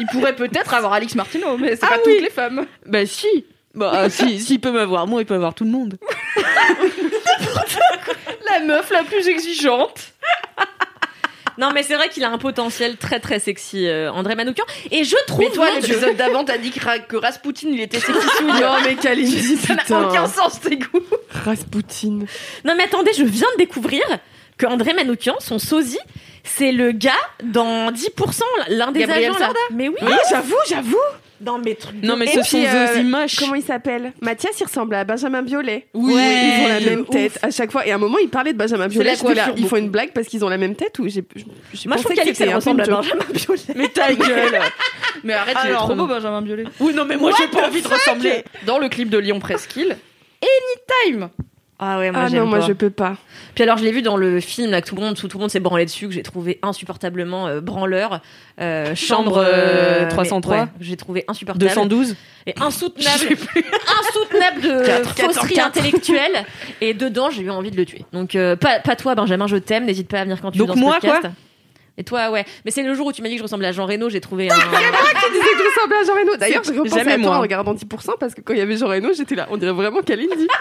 Il 0.00 0.06
pourrait 0.06 0.34
peut-être 0.34 0.72
avoir 0.74 0.92
Alix 0.94 1.14
Martineau, 1.14 1.56
mais 1.58 1.76
c'est 1.76 1.84
Ah 1.84 1.88
pas 1.90 1.96
oui. 2.06 2.12
toutes 2.14 2.22
les 2.24 2.30
femmes. 2.30 2.66
Bah 2.86 3.04
si. 3.06 3.44
Bah 3.74 4.08
si, 4.08 4.40
s'il 4.40 4.60
peut 4.60 4.70
m'avoir 4.72 5.06
moi, 5.06 5.20
il 5.20 5.24
peut 5.26 5.34
avoir 5.34 5.54
tout 5.54 5.64
le 5.64 5.70
monde. 5.70 5.98
La 8.50 8.60
meuf 8.64 8.90
la 8.90 9.02
plus 9.04 9.26
exigeante. 9.28 10.12
Non, 11.58 11.70
mais 11.72 11.82
c'est 11.82 11.94
vrai 11.94 12.08
qu'il 12.08 12.24
a 12.24 12.30
un 12.30 12.38
potentiel 12.38 12.96
très 12.96 13.20
très 13.20 13.38
sexy, 13.38 13.86
euh, 13.86 14.10
André 14.12 14.34
Manoukian. 14.34 14.64
Et 14.90 15.04
je 15.04 15.16
trouve. 15.26 15.40
Mais 15.40 15.50
toi, 15.50 15.66
l'épisode 15.74 16.16
d'avant, 16.16 16.44
t'as 16.44 16.58
dit 16.58 16.70
que, 16.70 16.84
Ra- 16.84 16.98
que 16.98 17.16
Rasputin, 17.16 17.68
il 17.70 17.80
était 17.80 18.00
sexy 18.00 18.12
Non, 18.44 18.74
mais 18.84 18.94
Kalindi, 18.96 19.56
Ça 19.56 19.74
n'a 19.74 20.08
aucun 20.08 20.26
sens, 20.26 20.60
tes 20.60 20.76
goûts. 20.76 21.02
Rasputin. 21.44 22.20
Non 22.64 22.74
mais 22.76 22.84
attendez, 22.84 23.12
je 23.16 23.24
viens 23.24 23.48
de 23.54 23.58
découvrir 23.58 24.02
que 24.58 24.66
André 24.66 24.92
Manoukian, 24.94 25.36
son 25.40 25.58
sosie, 25.58 25.98
c'est 26.44 26.72
le 26.72 26.92
gars 26.92 27.10
dans 27.42 27.90
10%, 27.90 28.42
l'un 28.68 28.92
des 28.92 29.00
Gabriel 29.00 29.30
agents 29.30 29.38
là. 29.38 29.46
Sarda 29.46 29.60
Mais 29.72 29.88
oui, 29.88 29.96
Oui, 30.02 30.12
j'avoue, 30.30 30.56
j'avoue. 30.68 30.96
Dans 31.42 31.58
mes 31.58 31.74
trucs. 31.74 32.02
Non 32.02 32.16
mais 32.16 32.26
Et 32.26 32.28
ce 32.28 32.40
puis, 32.40 32.48
sont 32.48 32.58
euh, 32.64 32.86
Zosie 32.88 33.04
moches. 33.04 33.36
Comment 33.36 33.54
il 33.54 33.62
s'appelle? 33.62 34.12
Mathias, 34.20 34.58
il 34.60 34.64
ressemble 34.64 34.94
à 34.94 35.04
Benjamin 35.04 35.42
Biolay. 35.42 35.86
Oui, 35.94 36.12
ils 36.14 36.64
ont 36.64 36.68
la 36.68 36.80
même 36.80 37.00
ouf. 37.00 37.10
tête 37.10 37.38
à 37.42 37.50
chaque 37.50 37.70
fois. 37.72 37.86
Et 37.86 37.92
à 37.92 37.96
un 37.96 37.98
moment, 37.98 38.18
il 38.18 38.28
parlait 38.28 38.52
de 38.52 38.58
Benjamin 38.58 38.84
la 38.84 38.88
Biolay. 38.88 39.14
Ils 39.56 39.66
font 39.66 39.76
une 39.76 39.90
blague 39.90 40.12
parce 40.12 40.28
qu'ils 40.28 40.44
ont 40.44 40.48
la 40.48 40.58
même 40.58 40.74
tête 40.74 40.98
ou 40.98 41.08
j'ai 41.08 41.22
Moi 41.22 41.36
je 41.74 41.88
pensais 41.88 41.98
trouve 42.02 42.12
que 42.12 42.38
qu'Alix 42.38 42.54
ressemble 42.54 42.80
à. 42.82 42.84
Benjamin 42.86 43.24
Biolay. 43.32 43.62
Mais 43.76 43.88
ta 43.88 44.12
gueule. 44.14 44.58
Mais 45.24 45.32
arrête, 45.34 45.56
il 45.64 45.66
est 45.66 45.70
Alors, 45.70 45.84
trop 45.84 45.94
beau, 45.94 46.06
Benjamin 46.06 46.42
Biolay. 46.42 46.64
Oui, 46.80 46.94
non 46.94 47.04
mais 47.04 47.16
moi 47.16 47.32
j'ai 47.38 47.48
pas 47.48 47.66
envie 47.66 47.82
de 47.82 47.88
ressembler. 47.88 48.44
Dans 48.66 48.78
le 48.78 48.88
clip 48.88 49.10
de 49.10 49.18
Lyon 49.18 49.40
Presqu'île, 49.40 49.96
Anytime. 50.42 51.28
Ah 51.84 51.98
ouais, 51.98 52.12
moi 52.12 52.22
Ah 52.26 52.30
non, 52.30 52.46
moi 52.46 52.60
je 52.60 52.72
peux 52.72 52.90
pas. 52.90 53.16
Puis 53.56 53.64
alors 53.64 53.76
je 53.76 53.82
l'ai 53.82 53.90
vu 53.90 54.02
dans 54.02 54.16
le 54.16 54.38
film 54.38 54.70
là 54.70 54.80
que 54.80 54.86
tout 54.88 54.94
le 54.94 55.00
monde, 55.02 55.16
tout, 55.16 55.26
tout 55.26 55.36
le 55.36 55.42
monde 55.42 55.50
s'est 55.50 55.58
branlé 55.58 55.84
dessus, 55.84 56.06
que 56.06 56.14
j'ai 56.14 56.22
trouvé 56.22 56.60
insupportablement 56.62 57.48
euh, 57.48 57.60
branleur. 57.60 58.20
Euh, 58.60 58.94
chambre 58.94 59.38
euh, 59.44 60.02
mais 60.02 60.08
303. 60.08 60.56
ouais, 60.56 60.64
j'ai 60.80 60.96
trouvé 60.96 61.24
insupportable 61.26 61.68
212. 61.68 62.14
et 62.46 62.54
insoutenable, 62.60 63.36
insoutenable 64.00 64.60
de 64.60 64.86
Quatre, 64.86 65.14
quatre, 65.14 65.32
fausserie 65.34 65.54
quatre. 65.54 65.66
intellectuelle. 65.76 66.44
Et 66.80 66.94
dedans 66.94 67.30
j'ai 67.30 67.42
eu 67.42 67.50
envie 67.50 67.72
de 67.72 67.76
le 67.76 67.84
tuer. 67.84 68.04
Donc 68.12 68.36
euh, 68.36 68.54
pas, 68.54 68.78
pas 68.78 68.94
toi 68.94 69.16
Benjamin, 69.16 69.48
je 69.48 69.56
t'aime, 69.56 69.84
n'hésite 69.84 70.06
pas 70.08 70.20
à 70.20 70.22
venir 70.24 70.40
quand 70.40 70.52
tu 70.52 70.58
Donc 70.58 70.68
veux 70.68 70.74
dans 70.74 70.80
ce 70.80 70.84
moi, 70.84 70.94
podcast. 71.00 71.20
quoi 71.22 71.30
Et 71.98 72.04
toi 72.04 72.30
ouais, 72.30 72.44
mais 72.64 72.70
c'est 72.70 72.84
le 72.84 72.94
jour 72.94 73.08
où 73.08 73.12
tu 73.12 73.22
m'as 73.22 73.28
dit 73.28 73.34
que 73.34 73.38
je 73.40 73.42
ressemblais 73.44 73.66
à 73.66 73.72
Jean 73.72 73.86
Reno, 73.86 74.08
j'ai 74.08 74.20
trouvé 74.20 74.48
un. 74.48 74.54
Tu 74.54 74.60
disais 74.60 75.44
que 75.52 75.58
je 75.58 75.74
ressemblais 75.74 75.96
à 75.96 76.04
Jean 76.04 76.14
Reno. 76.14 76.36
D'ailleurs, 76.36 76.62
j'ai 76.62 76.78
repensé 76.78 77.00
à 77.00 77.04
toi 77.04 77.16
moi. 77.16 77.36
en 77.38 77.40
regardant 77.40 77.74
10% 77.74 77.86
parce 78.20 78.34
que 78.36 78.40
quand 78.40 78.52
il 78.52 78.60
y 78.60 78.62
avait 78.62 78.76
Jean 78.76 78.86
Reno, 78.86 79.08
j'étais 79.16 79.34
là. 79.34 79.48
On 79.50 79.56
dirait 79.56 79.72
vraiment 79.72 80.00
Kalindi. 80.02 80.46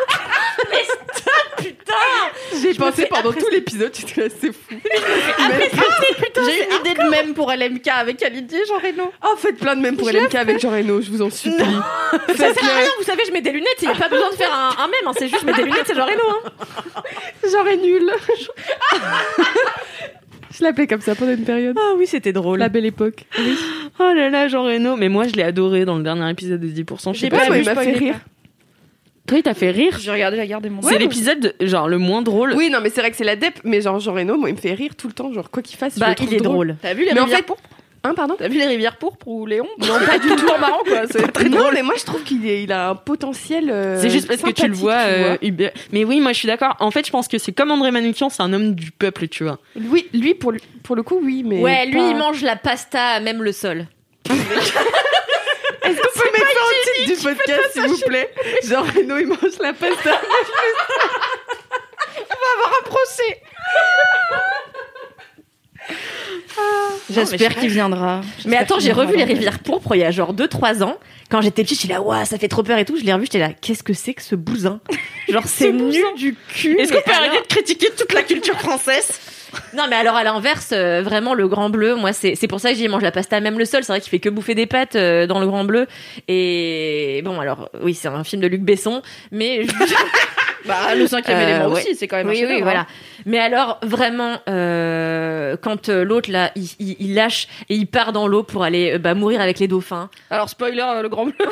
Putain 1.61 2.61
J'ai 2.61 2.73
pensé 2.73 3.05
pendant 3.07 3.31
tout 3.31 3.47
l'épisode, 3.51 3.91
c'est 3.93 4.51
fou. 4.51 4.75
J'ai 6.35 6.65
une 6.65 6.79
idée 6.79 7.03
de 7.03 7.09
même 7.09 7.33
pour 7.33 7.51
LMK 7.51 7.87
avec 7.87 8.17
Kalindi 8.17 8.55
et 8.55 8.65
Jean 8.65 8.77
Reno. 8.77 9.11
Oh, 9.23 9.35
faites 9.37 9.57
plein 9.57 9.75
de 9.75 9.81
mèmes 9.81 9.97
pour 9.97 10.09
LMK 10.09 10.35
avec 10.35 10.59
Jean 10.59 10.71
Reno, 10.71 11.01
je 11.01 11.11
vous 11.11 11.21
en 11.21 11.29
supplie. 11.29 11.57
Ça 12.29 12.53
sert 12.53 12.63
à 12.63 12.77
rien, 12.77 12.89
vous 12.97 13.05
savez, 13.05 13.23
je 13.27 13.31
mets 13.31 13.41
des 13.41 13.51
lunettes, 13.51 13.77
il 13.81 13.87
n'y 13.87 13.93
a 13.93 13.97
pas 13.97 14.09
besoin 14.09 14.29
de 14.29 14.35
faire 14.35 14.53
un, 14.53 14.83
un 14.83 14.87
mème, 14.87 15.07
hein, 15.07 15.11
c'est 15.17 15.27
juste 15.27 15.41
je 15.41 15.45
mets 15.45 15.53
des 15.53 15.63
lunettes, 15.63 15.85
c'est 15.85 15.95
Jean 15.95 16.05
Reno. 16.05 16.23
Hein. 16.29 17.01
Jean 17.51 17.65
est 17.65 17.77
nul. 17.77 18.11
je 20.51 20.63
l'appelais 20.63 20.87
comme 20.87 21.01
ça 21.01 21.15
pendant 21.15 21.31
une 21.31 21.43
période. 21.43 21.75
Ah 21.79 21.93
oui, 21.97 22.07
c'était 22.07 22.33
drôle. 22.33 22.59
La 22.59 22.69
belle 22.69 22.85
époque. 22.85 23.25
Oh 23.99 24.13
là 24.15 24.29
là, 24.29 24.47
Jean 24.47 24.63
Reno. 24.63 24.95
Mais 24.95 25.09
moi 25.09 25.27
je 25.27 25.33
l'ai 25.33 25.43
adoré 25.43 25.85
dans 25.85 25.97
le 25.97 26.03
dernier 26.03 26.29
épisode 26.29 26.59
de 26.59 26.67
10%. 26.67 27.13
Je 27.13 27.19
sais 27.19 27.29
pas. 27.29 27.39
pas 27.39 27.47
moi, 27.47 27.57
il 27.57 27.65
m'a 27.65 27.75
fait 27.75 27.91
rire. 27.91 28.15
Toi, 29.27 29.37
il 29.37 29.43
t'a 29.43 29.53
fait 29.53 29.71
rire. 29.71 29.97
J'ai 29.99 30.11
regardé, 30.11 30.37
j'ai 30.37 30.43
regardé 30.43 30.69
mon. 30.69 30.81
C'est 30.81 30.97
l'épisode 30.97 31.55
genre 31.61 31.87
le 31.87 31.97
moins 31.97 32.21
drôle. 32.21 32.53
Oui, 32.55 32.69
non, 32.69 32.79
mais 32.81 32.89
c'est 32.89 33.01
vrai 33.01 33.11
que 33.11 33.17
c'est 33.17 33.23
la 33.23 33.35
dep, 33.35 33.59
mais 33.63 33.81
genre 33.81 33.99
Jean 33.99 34.13
Reno, 34.13 34.35
moi, 34.37 34.49
il 34.49 34.55
me 34.55 34.59
fait 34.59 34.73
rire 34.73 34.95
tout 34.97 35.07
le 35.07 35.13
temps. 35.13 35.31
Genre, 35.31 35.49
quoi 35.49 35.61
qu'il 35.63 35.77
fasse, 35.77 35.95
je 35.95 35.99
Bah, 35.99 36.09
le 36.09 36.15
trouve 36.15 36.29
il 36.31 36.35
est 36.35 36.41
drôle. 36.41 36.75
T'as 36.81 36.93
vu 36.93 37.05
les 37.05 37.13
Mais 37.13 37.19
en 37.19 37.23
rivières 37.23 37.39
fait- 37.39 37.45
pourpres 37.45 37.63
Hein, 38.03 38.15
pardon 38.15 38.33
T'as 38.35 38.47
vu 38.47 38.57
les 38.57 38.65
rivières 38.65 38.97
pourpres 38.97 39.27
ou 39.27 39.45
Léon 39.45 39.67
Non, 39.77 39.99
pas 40.03 40.17
du 40.19 40.27
tout 40.29 40.47
marrant 40.59 40.79
quoi. 40.83 41.01
C'est 41.11 41.27
très 41.33 41.49
Non, 41.49 41.59
drôle. 41.59 41.73
mais 41.75 41.83
moi, 41.83 41.93
je 41.99 42.03
trouve 42.03 42.23
qu'il 42.23 42.43
est- 42.47 42.63
il 42.63 42.71
a 42.71 42.89
un 42.89 42.95
potentiel. 42.95 43.69
euh, 43.69 44.01
C'est 44.01 44.09
juste 44.09 44.27
parce 44.27 44.41
que 44.41 44.49
tu 44.49 44.67
le 44.67 44.73
vois, 44.73 45.03
tu 45.03 45.09
euh, 45.11 45.37
Hubert- 45.43 45.71
Mais 45.91 46.03
oui, 46.03 46.19
moi 46.19 46.33
je 46.33 46.39
suis 46.39 46.47
d'accord. 46.47 46.75
En 46.79 46.89
fait, 46.89 47.05
je 47.05 47.11
pense 47.11 47.27
que 47.27 47.37
c'est 47.37 47.51
comme 47.51 47.69
André 47.69 47.91
Manoukian, 47.91 48.29
c'est 48.29 48.41
un 48.41 48.53
homme 48.53 48.73
du 48.73 48.89
peuple, 48.89 49.27
tu 49.27 49.43
vois. 49.43 49.59
Oui, 49.75 50.07
lui, 50.15 50.33
pour, 50.33 50.51
pour 50.81 50.95
le 50.95 51.03
coup, 51.03 51.19
oui, 51.21 51.43
mais. 51.45 51.61
Ouais, 51.61 51.85
lui, 51.85 51.99
pas- 51.99 52.09
il 52.09 52.15
mange 52.17 52.41
la 52.41 52.55
pasta 52.55 52.99
à 53.01 53.19
même 53.19 53.43
le 53.43 53.51
sol. 53.51 53.85
Est-ce 55.83 55.99
qu'on 55.99 56.19
peut 56.19 56.31
mettre 56.31 56.51
ça 56.51 56.61
au 56.61 56.71
titre 56.83 57.15
du 57.15 57.23
podcast, 57.35 57.73
s'il 57.73 57.87
vous 57.87 57.97
plaît 57.99 58.33
Jean 58.63 58.83
Reno, 58.95 59.17
il 59.17 59.27
mange 59.27 59.57
la 59.59 59.73
pasta. 59.73 60.11
un 62.79 62.83
procès. 62.83 63.41
J'espère 67.09 67.55
qu'il 67.55 67.69
viendra. 67.69 68.21
Mais 68.45 68.57
attends, 68.57 68.79
j'ai 68.79 68.91
revu 68.91 69.15
les 69.17 69.23
rivières 69.23 69.59
pourpres 69.59 69.95
il 69.95 69.99
y 69.99 70.03
a 70.03 70.11
genre 70.11 70.33
2-3 70.33 70.83
ans. 70.83 70.97
Quand 71.29 71.41
j'étais 71.41 71.63
petite, 71.63 71.81
j'étais 71.81 71.93
là, 71.93 72.01
waouh, 72.01 72.25
ça 72.25 72.37
fait 72.37 72.47
trop 72.49 72.61
peur 72.63 72.77
et 72.77 72.85
tout. 72.85 72.97
Je 72.97 73.03
l'ai 73.03 73.13
revu, 73.13 73.25
j'étais 73.25 73.39
là, 73.39 73.49
qu'est-ce 73.53 73.83
que 73.83 73.93
c'est 73.93 74.13
que 74.13 74.21
ce 74.21 74.35
bousin? 74.35 74.79
Genre, 75.29 75.43
c'est 75.45 75.71
nul 75.71 76.03
du 76.17 76.35
cul. 76.53 76.77
Est-ce 76.77 76.91
qu'on 76.91 76.99
peut 77.01 77.11
alors- 77.11 77.23
arrêter 77.29 77.41
de 77.41 77.47
critiquer 77.47 77.87
toute 77.97 78.11
la 78.13 78.23
culture 78.23 78.59
française? 78.59 79.19
Non, 79.75 79.83
mais 79.89 79.97
alors 79.97 80.15
à 80.15 80.23
l'inverse, 80.23 80.69
euh, 80.71 81.01
vraiment 81.03 81.33
le 81.33 81.45
grand 81.49 81.69
bleu, 81.69 81.95
moi 81.95 82.13
c'est 82.13 82.35
c'est 82.35 82.47
pour 82.47 82.61
ça 82.61 82.71
que 82.71 82.77
j'y 82.77 82.87
mange 82.87 83.01
la 83.01 83.11
pasta 83.11 83.41
même 83.41 83.59
le 83.59 83.65
sol. 83.65 83.83
C'est 83.83 83.91
vrai 83.91 83.99
qu'il 83.99 84.09
fait 84.09 84.19
que 84.19 84.29
bouffer 84.29 84.55
des 84.55 84.65
pâtes 84.65 84.95
euh, 84.95 85.27
dans 85.27 85.41
le 85.41 85.45
grand 85.45 85.65
bleu. 85.65 85.87
Et 86.29 87.21
bon, 87.25 87.37
alors 87.37 87.69
oui, 87.83 87.93
c'est 87.93 88.07
un 88.07 88.23
film 88.23 88.41
de 88.41 88.47
Luc 88.47 88.61
Besson, 88.61 89.01
mais 89.29 89.63
je- 89.65 89.71
Bah, 90.65 90.93
le 90.95 91.07
cinquième 91.07 91.37
Euh, 91.37 91.41
élément 91.49 91.65
ouais. 91.73 91.81
aussi, 91.81 91.95
c'est 91.95 92.07
quand 92.07 92.17
même 92.17 92.27
un 92.27 92.31
oui, 92.31 92.45
oui, 92.47 92.61
voilà. 92.61 92.81
hein. 92.81 92.87
Mais 93.25 93.39
alors 93.39 93.79
vraiment, 93.83 94.37
euh, 94.49 95.55
quand 95.61 95.89
euh, 95.89 96.03
l'autre 96.03 96.29
là, 96.31 96.51
il, 96.55 96.69
il- 96.79 96.95
il 96.99 97.13
lâche 97.15 97.47
et 97.69 97.75
il 97.75 97.87
part 97.87 98.11
dans 98.13 98.27
l'eau 98.27 98.43
pour 98.43 98.63
aller 98.63 98.93
euh, 98.93 98.97
bah, 98.99 99.13
mourir 99.15 99.41
avec 99.41 99.59
les 99.59 99.67
dauphins. 99.67 100.09
Alors, 100.29 100.49
spoiler, 100.49 100.81
euh, 100.81 101.01
le 101.01 101.09
grand 101.09 101.25
bleu. 101.25 101.33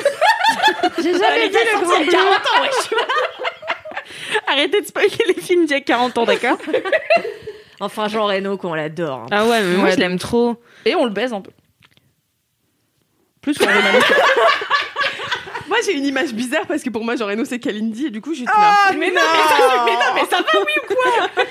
J'ai 0.97 1.13
jamais 1.13 1.47
vu 1.49 1.53
le 1.57 1.81
grand 1.81 1.99
bleu. 1.99 2.11
40 2.11 2.33
ans, 2.33 2.61
wesh. 2.61 2.99
Arrêtez 4.47 4.81
de 4.81 4.85
spoiler 4.85 5.09
les 5.27 5.41
films 5.41 5.65
d'il 5.65 5.73
y 5.73 5.77
a 5.77 5.81
40 5.81 6.17
ans, 6.17 6.25
d'accord 6.25 6.57
Enfin, 7.79 8.07
Jean 8.09 8.25
Reno, 8.25 8.57
qu'on 8.57 8.73
l'adore. 8.73 9.19
hein. 9.21 9.25
Ah 9.31 9.45
ouais, 9.45 9.61
mais 9.63 9.75
moi 9.77 9.85
Ouais, 9.85 9.91
je 9.93 9.97
l'aime 9.99 10.19
trop. 10.19 10.61
Et 10.85 10.95
on 10.95 11.05
le 11.05 11.11
baise 11.11 11.31
un 11.33 11.41
peu. 11.41 11.51
Plus 13.41 13.57
qu'on 13.57 13.65
le 13.67 13.71
j'ai 15.85 15.93
une 15.97 16.05
image 16.05 16.33
bizarre 16.33 16.65
parce 16.67 16.83
que 16.83 16.89
pour 16.89 17.03
moi, 17.03 17.15
Jean 17.15 17.27
Reno, 17.27 17.45
c'est 17.45 17.59
Kalindi 17.59 18.07
et 18.07 18.09
du 18.09 18.21
coup, 18.21 18.31
je 18.33 18.37
suis 18.37 18.45
là. 18.45 18.51
Ah, 18.55 18.91
mais 18.97 19.07
non, 19.11 19.13
mais 19.15 19.19
ça, 19.49 19.85
mais 19.85 19.91
non, 19.93 19.99
mais 20.15 20.21
ça 20.29 20.37
va, 20.37 20.59
oui. 20.59 21.45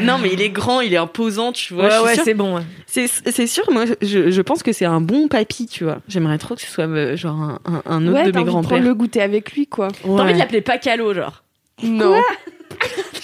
Non, 0.00 0.18
mais 0.18 0.30
il 0.32 0.40
est 0.40 0.50
grand, 0.50 0.80
il 0.80 0.94
est 0.94 0.98
imposant, 0.98 1.50
tu 1.52 1.74
vois. 1.74 1.88
Ouais, 1.88 1.98
ouais, 2.04 2.16
c'est 2.22 2.34
bon. 2.34 2.56
ouais. 2.56 2.62
c'est 2.86 3.08
c'est 3.08 3.46
sûr, 3.48 3.64
moi 3.72 3.84
je, 4.00 4.30
je 4.30 4.42
pense 4.42 4.62
que 4.62 4.72
c'est 4.72 4.84
un 4.84 5.00
bon 5.00 5.26
papy, 5.28 5.66
tu 5.66 5.82
vois. 5.84 5.98
J'aimerais 6.06 6.38
trop 6.38 6.54
que 6.54 6.60
ce 6.60 6.68
soit 6.70 6.86
euh, 6.86 7.16
genre 7.16 7.34
un, 7.34 7.58
un- 7.64 7.82
un 7.86 8.06
autre 8.06 8.16
ouais, 8.18 8.24
de 8.26 8.30
t'as 8.30 8.38
mes 8.38 8.42
envie 8.42 8.44
de 8.44 8.50
grands-pères. 8.50 8.68
prendre 8.68 8.84
le 8.84 8.94
goûter 8.94 9.20
avec 9.22 9.52
lui, 9.52 9.66
quoi. 9.66 9.88
T'as 10.02 10.08
envie 10.08 10.34
de 10.34 10.38
l'appeler 10.38 10.60
Pacalo, 10.60 11.14
genre. 11.14 11.42
Non. 11.82 12.14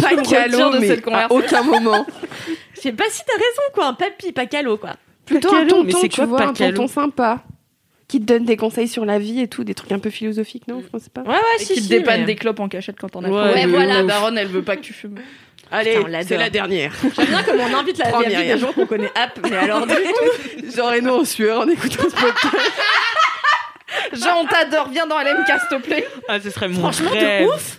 Pas 0.02 0.10
Je 0.10 0.14
me 0.16 0.20
retire 0.20 0.38
calo, 0.50 0.70
de 0.70 0.78
mais 0.78 0.86
cette 0.88 1.06
à 1.08 1.30
aucun 1.30 1.62
moment. 1.62 2.06
Je 2.74 2.80
sais 2.80 2.92
pas 2.92 3.04
si 3.08 3.22
t'as 3.24 3.34
raison, 3.34 3.62
quoi. 3.72 3.86
Un 3.88 3.94
papy, 3.94 4.32
Pacalo, 4.32 4.76
quoi. 4.76 4.94
Plutôt 5.26 5.50
Pacalo, 5.50 5.64
un 5.64 5.68
tonton, 5.68 5.84
mais 5.84 5.92
c'est 6.00 6.08
tu 6.08 6.26
quoi, 6.26 6.42
un 6.42 6.46
Pacalo 6.48 6.76
tonton 6.76 6.88
sympa. 6.88 7.42
Qui 8.06 8.20
te 8.20 8.24
donne 8.26 8.44
des 8.44 8.56
conseils 8.56 8.88
sur 8.88 9.04
la 9.04 9.18
vie 9.18 9.40
et 9.40 9.48
tout, 9.48 9.64
des 9.64 9.74
trucs 9.74 9.90
un 9.92 9.98
peu 9.98 10.10
philosophiques, 10.10 10.68
non? 10.68 10.82
Je 10.92 10.98
sais 10.98 11.10
pas. 11.10 11.22
Ouais, 11.22 11.28
ouais, 11.28 11.40
Et 11.60 11.64
qui 11.64 11.82
te 11.82 11.88
dépanne 11.88 12.26
des 12.26 12.36
clopes 12.36 12.60
en 12.60 12.68
cachette 12.68 12.96
quand 13.00 13.16
on 13.16 13.24
a 13.24 13.28
Ouais, 13.28 13.54
ouais, 13.54 13.66
voilà. 13.66 13.94
La 13.94 14.02
daronne, 14.02 14.36
elle 14.36 14.48
veut 14.48 14.62
pas 14.62 14.76
que 14.76 14.82
tu 14.82 14.92
fumes. 14.92 15.18
Allez, 15.70 15.98
on 15.98 16.22
c'est 16.22 16.36
la 16.36 16.50
dernière. 16.50 16.92
J'aime 17.16 17.26
bien 17.26 17.42
comme 17.42 17.58
on 17.60 17.74
invite 17.74 17.98
la, 17.98 18.18
Myriam. 18.18 18.42
des 18.42 18.58
gens 18.58 18.72
qu'on 18.72 18.86
connaît 18.86 19.10
app, 19.14 19.38
mais 19.42 19.56
alors 19.56 19.86
du 19.86 19.94
tout. 19.94 20.70
Jean 20.76 20.90
Reno 20.90 21.20
en 21.20 21.24
sueur 21.24 21.60
en 21.60 21.68
écoutant 21.68 22.04
ce 22.04 22.14
podcast. 22.14 22.72
Jean, 24.12 24.40
on 24.42 24.44
t'adore, 24.44 24.88
viens 24.90 25.06
dans 25.06 25.18
LMK, 25.18 25.46
s'il 25.46 25.78
te 25.78 25.82
plaît. 25.82 26.06
Ah, 26.28 26.38
ce 26.40 26.50
serait 26.50 26.68
mon 26.68 26.80
Franchement, 26.80 27.10
rêve. 27.10 27.44
de 27.46 27.48
ouf. 27.48 27.78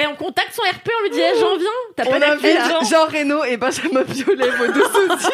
Et 0.00 0.06
on 0.06 0.16
contacte 0.16 0.52
son 0.54 0.62
RP, 0.62 0.88
on 0.98 1.02
lui 1.04 1.10
dit 1.10 1.20
eh, 1.20 1.38
j'en 1.38 1.56
viens. 1.56 1.68
T'as 1.94 2.04
pas 2.04 2.18
On 2.18 2.22
invite 2.22 2.54
là 2.54 2.80
Jean 2.90 3.06
Reno 3.06 3.44
et 3.44 3.56
Benjamin 3.56 4.02
Biolay, 4.02 4.50
vos 4.50 4.66
deux 4.72 4.82
sosie. 5.08 5.28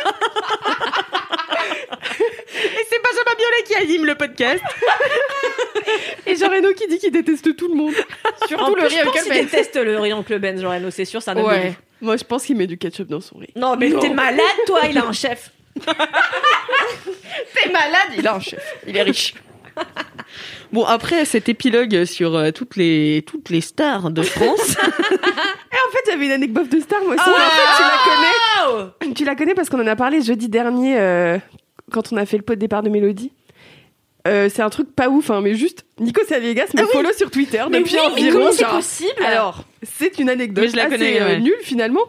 Et 2.65 2.87
c'est 2.89 3.01
Benjamin 3.03 3.37
Biolay 3.37 3.63
qui 3.67 3.75
anime 3.75 4.07
le 4.07 4.15
podcast. 4.15 4.63
Et 6.27 6.37
Jean 6.37 6.49
Reno 6.51 6.73
qui 6.75 6.87
dit 6.89 6.99
qu'il 6.99 7.11
déteste 7.13 7.57
tout 7.57 7.69
le 7.69 7.75
monde. 7.75 7.95
Surtout 8.47 8.75
le 8.75 8.83
je 8.83 8.87
riz 8.89 8.97
pense 9.05 9.09
Uncle 9.17 9.23
qu'il 9.23 9.33
Ben. 9.33 9.45
déteste 9.45 9.77
le 9.77 9.99
riz 9.99 10.13
Uncle 10.13 10.39
Ben, 10.39 10.61
genre 10.61 10.73
Reno, 10.73 10.91
c'est 10.91 11.05
sûr, 11.05 11.23
c'est 11.23 11.31
un 11.31 11.43
Ouais. 11.43 11.75
Moi, 12.01 12.17
je 12.17 12.25
pense 12.25 12.45
qu'il 12.45 12.57
met 12.57 12.67
du 12.67 12.79
ketchup 12.79 13.09
dans 13.09 13.21
son 13.21 13.39
riz. 13.39 13.51
Non, 13.57 13.77
mais 13.77 13.91
t'es 13.93 14.11
malade, 14.11 14.41
toi, 14.67 14.81
il 14.89 14.97
a 14.99 15.05
un 15.05 15.13
chef. 15.13 15.51
T'es 17.55 17.71
malade, 17.71 18.11
il 18.17 18.27
a 18.27 18.35
un 18.35 18.41
chef. 18.41 18.77
Il 18.87 18.97
est 18.97 19.03
riche. 19.03 19.35
Bon, 20.73 20.85
après 20.85 21.25
cet 21.25 21.49
épilogue 21.49 22.05
sur 22.05 22.37
euh, 22.37 22.51
toutes 22.53 22.77
les 22.77 23.25
toutes 23.27 23.49
les 23.51 23.61
stars 23.61 24.11
de 24.11 24.23
France. 24.23 24.71
Et 24.79 25.77
en 25.89 25.91
fait, 25.93 26.11
j'avais 26.11 26.27
une 26.27 26.33
anecdote 26.33 26.69
de 26.69 26.81
star, 26.81 27.01
moi 27.03 27.15
aussi. 27.15 27.25
Ah 27.27 27.31
en 27.31 27.35
fait, 27.35 27.77
tu 27.77 27.83
la 27.83 27.99
connais. 28.99 29.15
Tu 29.15 29.25
la 29.25 29.35
connais 29.35 29.55
parce 29.55 29.69
qu'on 29.69 29.81
en 29.81 29.87
a 29.87 29.97
parlé 29.97 30.23
jeudi 30.23 30.49
dernier 30.49 30.99
euh, 30.99 31.39
quand 31.91 32.13
on 32.13 32.17
a 32.17 32.25
fait 32.27 32.37
le 32.37 32.43
pot 32.43 32.55
de 32.55 32.61
départ 32.61 32.83
de 32.83 32.89
Mélodie. 32.91 33.33
Euh, 34.29 34.51
c'est 34.53 34.61
un 34.61 34.69
truc 34.69 34.95
pas 34.95 35.09
ouf, 35.09 35.31
hein, 35.31 35.41
mais 35.43 35.55
juste 35.55 35.87
Nico 35.99 36.21
Saliegas 36.29 36.67
me 36.77 36.85
follow 36.87 37.11
sur 37.17 37.31
Twitter 37.31 37.63
Mais 37.71 37.79
depuis 37.79 37.95
oui, 37.95 38.01
environ. 38.31 38.49
c'est 38.53 38.65
genre- 38.65 38.75
possible 38.77 39.25
Alors, 39.27 39.65
c'est 39.83 40.19
une 40.19 40.29
anecdote 40.29 40.65
Mais 40.65 40.71
je 40.71 40.77
la 40.77 40.83
assez 40.85 40.91
connais, 40.99 41.21
euh, 41.23 41.27
ouais. 41.27 41.41
nulle 41.41 41.55
finalement. 41.63 42.03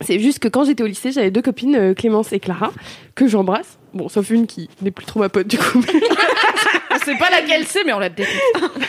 C'est 0.00 0.18
juste 0.18 0.40
que 0.40 0.48
quand 0.48 0.64
j'étais 0.64 0.82
au 0.82 0.86
lycée, 0.86 1.12
j'avais 1.12 1.30
deux 1.30 1.42
copines, 1.42 1.76
euh, 1.76 1.94
Clémence 1.94 2.32
et 2.32 2.40
Clara, 2.40 2.72
que 3.14 3.28
j'embrasse. 3.28 3.78
Bon, 3.94 4.08
sauf 4.08 4.30
une 4.30 4.46
qui 4.48 4.68
n'est 4.82 4.90
plus 4.90 5.06
trop 5.06 5.20
ma 5.20 5.28
pote 5.28 5.46
du 5.46 5.58
coup. 5.58 5.80
On 6.90 6.98
sait 6.98 7.16
pas 7.16 7.30
laquelle 7.30 7.64
c'est, 7.66 7.84
mais 7.84 7.92
on 7.92 7.98
la 8.00 8.08
déteste. 8.08 8.36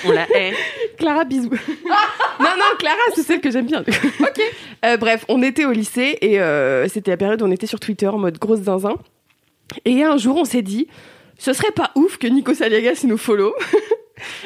On 0.06 0.12
la 0.12 0.28
hait. 0.36 0.54
Clara, 0.98 1.24
bisous. 1.26 1.50
non, 1.52 2.46
non, 2.58 2.78
Clara, 2.80 2.98
c'est 3.16 3.22
celle 3.24 3.40
que 3.42 3.52
j'aime 3.52 3.66
bien. 3.68 3.84
ok. 4.20 4.98
bref, 5.00 5.24
on 5.30 5.42
était 5.44 5.66
au 5.66 5.72
lycée 5.72 6.18
et 6.22 6.40
euh, 6.42 6.88
c'était 6.88 7.12
la 7.12 7.18
période 7.18 7.42
où 7.42 7.46
on 7.46 7.52
était 7.52 7.68
sur 7.68 7.80
Twitter 7.80 8.08
en 8.08 8.18
mode 8.18 8.38
grosse 8.40 8.62
zinzin. 8.62 8.96
Et 9.86 10.04
un 10.04 10.18
jour, 10.18 10.38
on 10.38 10.46
s'est 10.46 10.62
dit, 10.62 10.88
ce 11.38 11.54
serait 11.54 11.72
pas 11.72 11.92
ouf 11.96 12.18
que 12.18 12.28
Nico 12.28 12.54
Saliagas 12.54 13.02
nous 13.06 13.18
follow. 13.18 13.54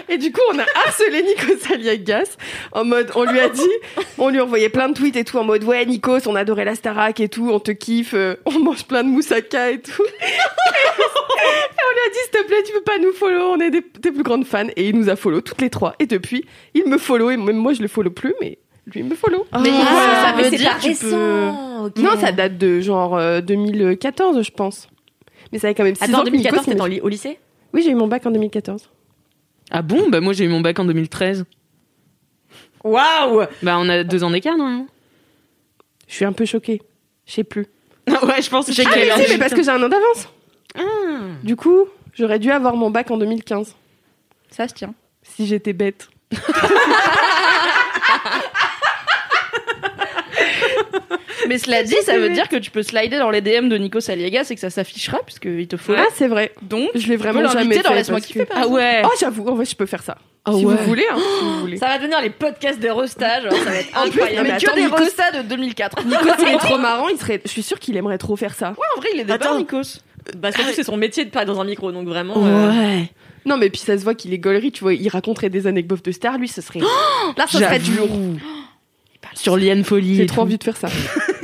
Et 0.08 0.20
du 0.20 0.32
coup, 0.32 0.42
on 0.54 0.60
a 0.60 0.66
harcelé 0.86 1.24
Nico 1.24 1.58
Saliagas 1.60 2.38
en 2.74 2.86
mode, 2.86 3.10
on 3.16 3.24
lui 3.24 3.40
a 3.40 3.50
dit, 3.50 3.62
on 4.20 4.30
lui 4.30 4.40
envoyait 4.40 4.70
plein 4.70 4.90
de 4.90 4.94
tweets 4.94 5.16
et 5.16 5.24
tout 5.24 5.38
en 5.38 5.44
mode, 5.44 5.64
ouais, 5.64 5.84
Nikos, 5.86 6.28
on 6.28 6.36
adorait 6.36 6.66
la 6.66 6.76
Starac 6.76 7.20
et 7.20 7.28
tout, 7.30 7.50
on 7.52 7.60
te 7.60 7.72
kiffe, 7.72 8.14
euh, 8.14 8.36
on 8.46 8.60
mange 8.60 8.84
plein 8.86 9.04
de 9.04 9.10
moussaka 9.10 9.72
et 9.72 9.82
tout. 9.82 10.04
Et 10.04 10.26
on 10.26 11.94
lui 11.94 12.02
a 12.06 12.10
dit, 12.12 12.20
s'il 12.22 12.32
te 12.42 12.46
plaît, 12.48 12.64
tu 12.66 12.74
peux 12.74 12.82
pas 12.84 13.00
nous 13.00 13.12
follow, 13.14 13.54
on 13.54 13.60
est 13.60 13.72
des, 13.72 13.82
tes 13.82 14.12
plus 14.12 14.24
grandes 14.24 14.46
fans. 14.46 14.68
Et 14.76 14.90
il 14.90 14.96
nous 14.96 15.10
a 15.10 15.16
follow 15.16 15.42
toutes 15.42 15.62
les 15.62 15.70
trois. 15.72 15.96
Et 16.00 16.06
depuis, 16.06 16.46
il 16.76 16.88
me 16.88 16.98
follow 17.00 17.32
et 17.32 17.38
même 17.38 17.58
moi, 17.58 17.74
je 17.74 17.82
le 17.82 17.88
follow 17.88 18.12
plus, 18.12 18.34
mais 18.42 18.60
lui, 18.86 19.00
il 19.00 19.06
me 19.06 19.16
follow. 19.16 19.46
Mais 19.62 19.72
Ah, 19.74 20.28
ça 20.28 20.34
mais 20.38 20.44
veut 20.44 20.50
c'est 20.52 20.58
dire 20.58 20.78
tu 20.80 20.94
peux-. 20.94 21.50
Non, 22.02 22.18
ça 22.20 22.32
date 22.32 22.58
de 22.60 22.80
genre 22.80 23.18
euh, 23.18 23.42
2014, 23.42 24.42
je 24.44 24.52
pense. 24.52 24.88
Mais 25.54 25.60
ça 25.60 25.68
avait 25.68 25.76
quand 25.76 25.84
même 25.86 25.96
6 25.96 26.04
Attends, 26.04 26.16
ans 26.18 26.22
en 26.22 26.24
que 26.26 26.30
2014, 26.32 26.68
Nikos, 26.68 26.72
il 26.72 26.76
t'étais 26.78 27.00
me- 27.00 27.06
au 27.06 27.08
lycée? 27.08 27.40
Oui, 27.74 27.82
j'ai 27.84 27.92
eu 27.92 27.96
mon 27.96 28.08
bac 28.08 28.26
en 28.26 28.32
2014. 28.32 28.90
Ah 29.72 29.82
bon? 29.82 30.10
Bah 30.10 30.20
moi 30.20 30.34
j'ai 30.34 30.44
eu 30.46 30.50
mon 30.50 30.60
bac 30.62 30.78
en 30.80 30.86
2013. 30.86 31.46
Waouh 32.84 33.44
Bah 33.62 33.78
on 33.80 33.88
a 33.88 34.04
deux 34.04 34.24
ans 34.26 34.30
d'écart, 34.32 34.58
non 34.58 34.88
Je 36.08 36.14
suis 36.16 36.26
un 36.26 36.34
peu 36.34 36.44
choquée. 36.46 36.82
Je 37.26 37.32
sais 37.34 37.44
plus. 37.46 37.66
Ouais, 38.08 38.42
je 38.42 38.50
pense 38.50 38.66
que 38.66 38.74
j'ai 38.74 38.84
Ah, 38.86 38.90
mais 38.96 39.10
si, 39.26 39.32
mais 39.32 39.38
parce 39.38 39.54
que 39.54 39.64
j'ai 39.64 39.70
un 39.70 39.82
an 39.82 39.88
d'avance. 39.88 40.28
Ah. 40.76 40.82
Du 41.44 41.56
coup, 41.56 41.86
j'aurais 42.14 42.40
dû 42.40 42.52
avoir 42.52 42.76
mon 42.76 42.90
bac 42.92 43.10
en 43.12 43.18
2015. 43.18 43.76
Ça 44.50 44.68
se 44.68 44.74
tient. 44.74 44.94
Si 45.22 45.46
j'étais 45.48 45.72
bête. 45.74 46.10
Mais 51.48 51.58
cela 51.58 51.84
dit, 51.84 51.96
ça 52.04 52.18
veut 52.18 52.30
dire 52.30 52.48
que 52.50 52.56
tu 52.56 52.72
peux 52.72 52.84
slider 52.84 53.18
dans 53.18 53.30
les 53.30 53.42
DM 53.42 53.68
de 53.70 53.78
Nico 53.78 54.00
Saliegas 54.00 54.48
et 54.50 54.56
que 54.56 54.62
ça 54.62 54.70
s'affichera 54.70 55.20
puisqu'il 55.26 55.68
te 55.68 55.78
faut. 55.78 55.94
Ah, 55.98 56.06
c'est 56.16 56.28
vrai. 56.28 56.52
Donc, 56.62 56.90
Je 56.96 57.08
peux 57.08 57.16
vraiment 57.16 57.48
jamais 57.50 57.80
dans 57.80 57.94
Laisse-moi 57.94 58.22
kiffer. 58.22 58.46
Ah 58.54 58.68
ouais. 58.68 59.02
Oh, 59.06 59.10
j'avoue, 59.20 59.48
en 59.48 59.56
vrai, 59.56 59.66
je 59.66 59.76
peux 59.76 59.86
faire 59.86 60.04
ça. 60.04 60.18
Ah 60.46 60.52
si 60.54 60.66
ouais. 60.66 60.76
vous 60.76 60.84
voulez, 60.86 61.06
hein, 61.12 61.18
si 61.18 61.44
vous 61.46 61.60
voulez. 61.62 61.78
Ça 61.78 61.88
va 61.88 61.98
devenir 61.98 62.20
les 62.22 62.30
podcasts 62.30 62.80
de 62.80 62.90
Rostage, 62.90 63.44
genre, 63.44 63.54
ça 63.54 63.70
va 63.70 63.76
être 63.78 63.98
incroyable. 63.98 64.48
mais 64.48 64.54
Mais 64.54 64.60
que 64.60 64.76
des 64.76 64.82
Nikos- 64.88 65.38
de 65.44 65.48
2004. 65.48 66.06
Nico, 66.06 66.20
il 66.42 66.48
est 66.50 66.58
trop 66.58 66.78
marrant. 66.78 67.08
Il 67.10 67.18
serait... 67.18 67.42
Je 67.46 67.50
suis 67.50 67.64
sûre 67.64 67.80
qu'il 67.80 67.96
aimerait 67.98 68.18
trop 68.18 68.36
faire 68.36 68.54
ça. 68.54 68.74
En 68.96 69.00
vrai, 69.00 69.10
il 69.14 69.20
est 69.22 69.26
débat, 69.26 69.58
Nikos. 69.58 70.00
Bah, 70.38 70.52
surtout, 70.52 70.72
c'est 70.74 70.84
son 70.84 70.98
métier 70.98 71.26
de 71.26 71.30
parler 71.30 71.48
dans 71.48 71.60
un 71.60 71.66
micro, 71.66 71.92
donc 71.92 72.08
vraiment. 72.08 72.36
euh, 72.38 72.70
Ouais. 72.72 73.10
Non, 73.46 73.58
mais 73.58 73.70
puis 73.70 73.82
ça 73.82 73.98
se 73.98 74.04
voit 74.06 74.16
qu'il 74.16 74.34
est 74.34 74.38
gaulerie, 74.38 74.72
tu 74.72 74.82
vois. 74.84 74.94
Il 74.94 75.10
raconterait 75.10 75.50
des 75.50 75.68
anecdotes 75.68 76.04
de 76.06 76.12
stars. 76.14 76.38
Lui, 76.38 76.48
ce 76.48 76.62
serait. 76.62 76.80
Là, 77.38 77.46
ça 77.48 77.60
serait 77.60 77.80
du 77.80 77.94
lourd. 77.96 78.10
Sur 79.36 79.58
Liane 79.58 79.84
Folie. 79.84 80.16
J'ai 80.16 80.26
trop 80.26 80.36
tout. 80.38 80.42
envie 80.44 80.58
de 80.58 80.64
faire 80.64 80.78
ça. 80.78 80.88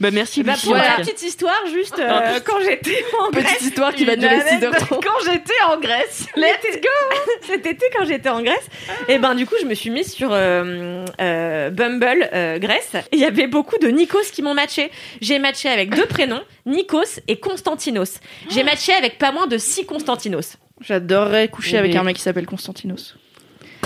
Bah 0.00 0.10
merci 0.10 0.42
Bah, 0.42 0.52
Lucie. 0.52 0.66
pour 0.66 0.74
Voilà. 0.76 0.98
la 0.98 1.04
petite 1.04 1.22
histoire, 1.22 1.60
juste 1.72 1.98
euh, 1.98 2.38
quand 2.44 2.60
j'étais 2.64 3.02
en 3.20 3.30
Grèce. 3.30 3.44
Petite 3.44 3.62
histoire 3.62 3.94
qui 3.94 4.04
va 4.04 4.16
durer 4.16 4.40
anecdote 4.40 4.74
6h30. 4.74 4.88
Quand 4.88 5.24
j'étais 5.30 5.52
en 5.68 5.78
Grèce, 5.78 6.26
let's 6.36 6.80
go 6.80 7.16
Cet 7.46 7.66
été, 7.66 7.86
quand 7.96 8.04
j'étais 8.04 8.28
en 8.28 8.42
Grèce, 8.42 8.66
et 9.08 9.18
ben 9.18 9.34
du 9.34 9.46
coup, 9.46 9.54
je 9.60 9.66
me 9.66 9.74
suis 9.74 9.90
mise 9.90 10.12
sur 10.12 10.30
euh, 10.32 11.04
euh, 11.20 11.70
Bumble 11.70 12.28
euh, 12.32 12.58
Grèce. 12.58 12.94
Et 12.94 13.16
Il 13.16 13.18
y 13.20 13.24
avait 13.24 13.46
beaucoup 13.46 13.78
de 13.78 13.88
Nikos 13.88 14.30
qui 14.32 14.42
m'ont 14.42 14.54
matché. 14.54 14.90
J'ai 15.20 15.38
matché 15.38 15.68
avec 15.68 15.94
deux 15.94 16.06
prénoms, 16.06 16.42
Nikos 16.66 17.20
et 17.28 17.38
Constantinos. 17.38 18.20
J'ai 18.50 18.62
matché 18.62 18.92
avec 18.92 19.18
pas 19.18 19.32
moins 19.32 19.46
de 19.46 19.58
six 19.58 19.84
Constantinos. 19.86 20.56
J'adorerais 20.80 21.48
coucher 21.48 21.76
Eh 21.76 21.78
avec 21.78 21.96
un 21.96 22.02
mec 22.02 22.16
qui 22.16 22.22
s'appelle 22.22 22.46
Constantinos. 22.46 23.16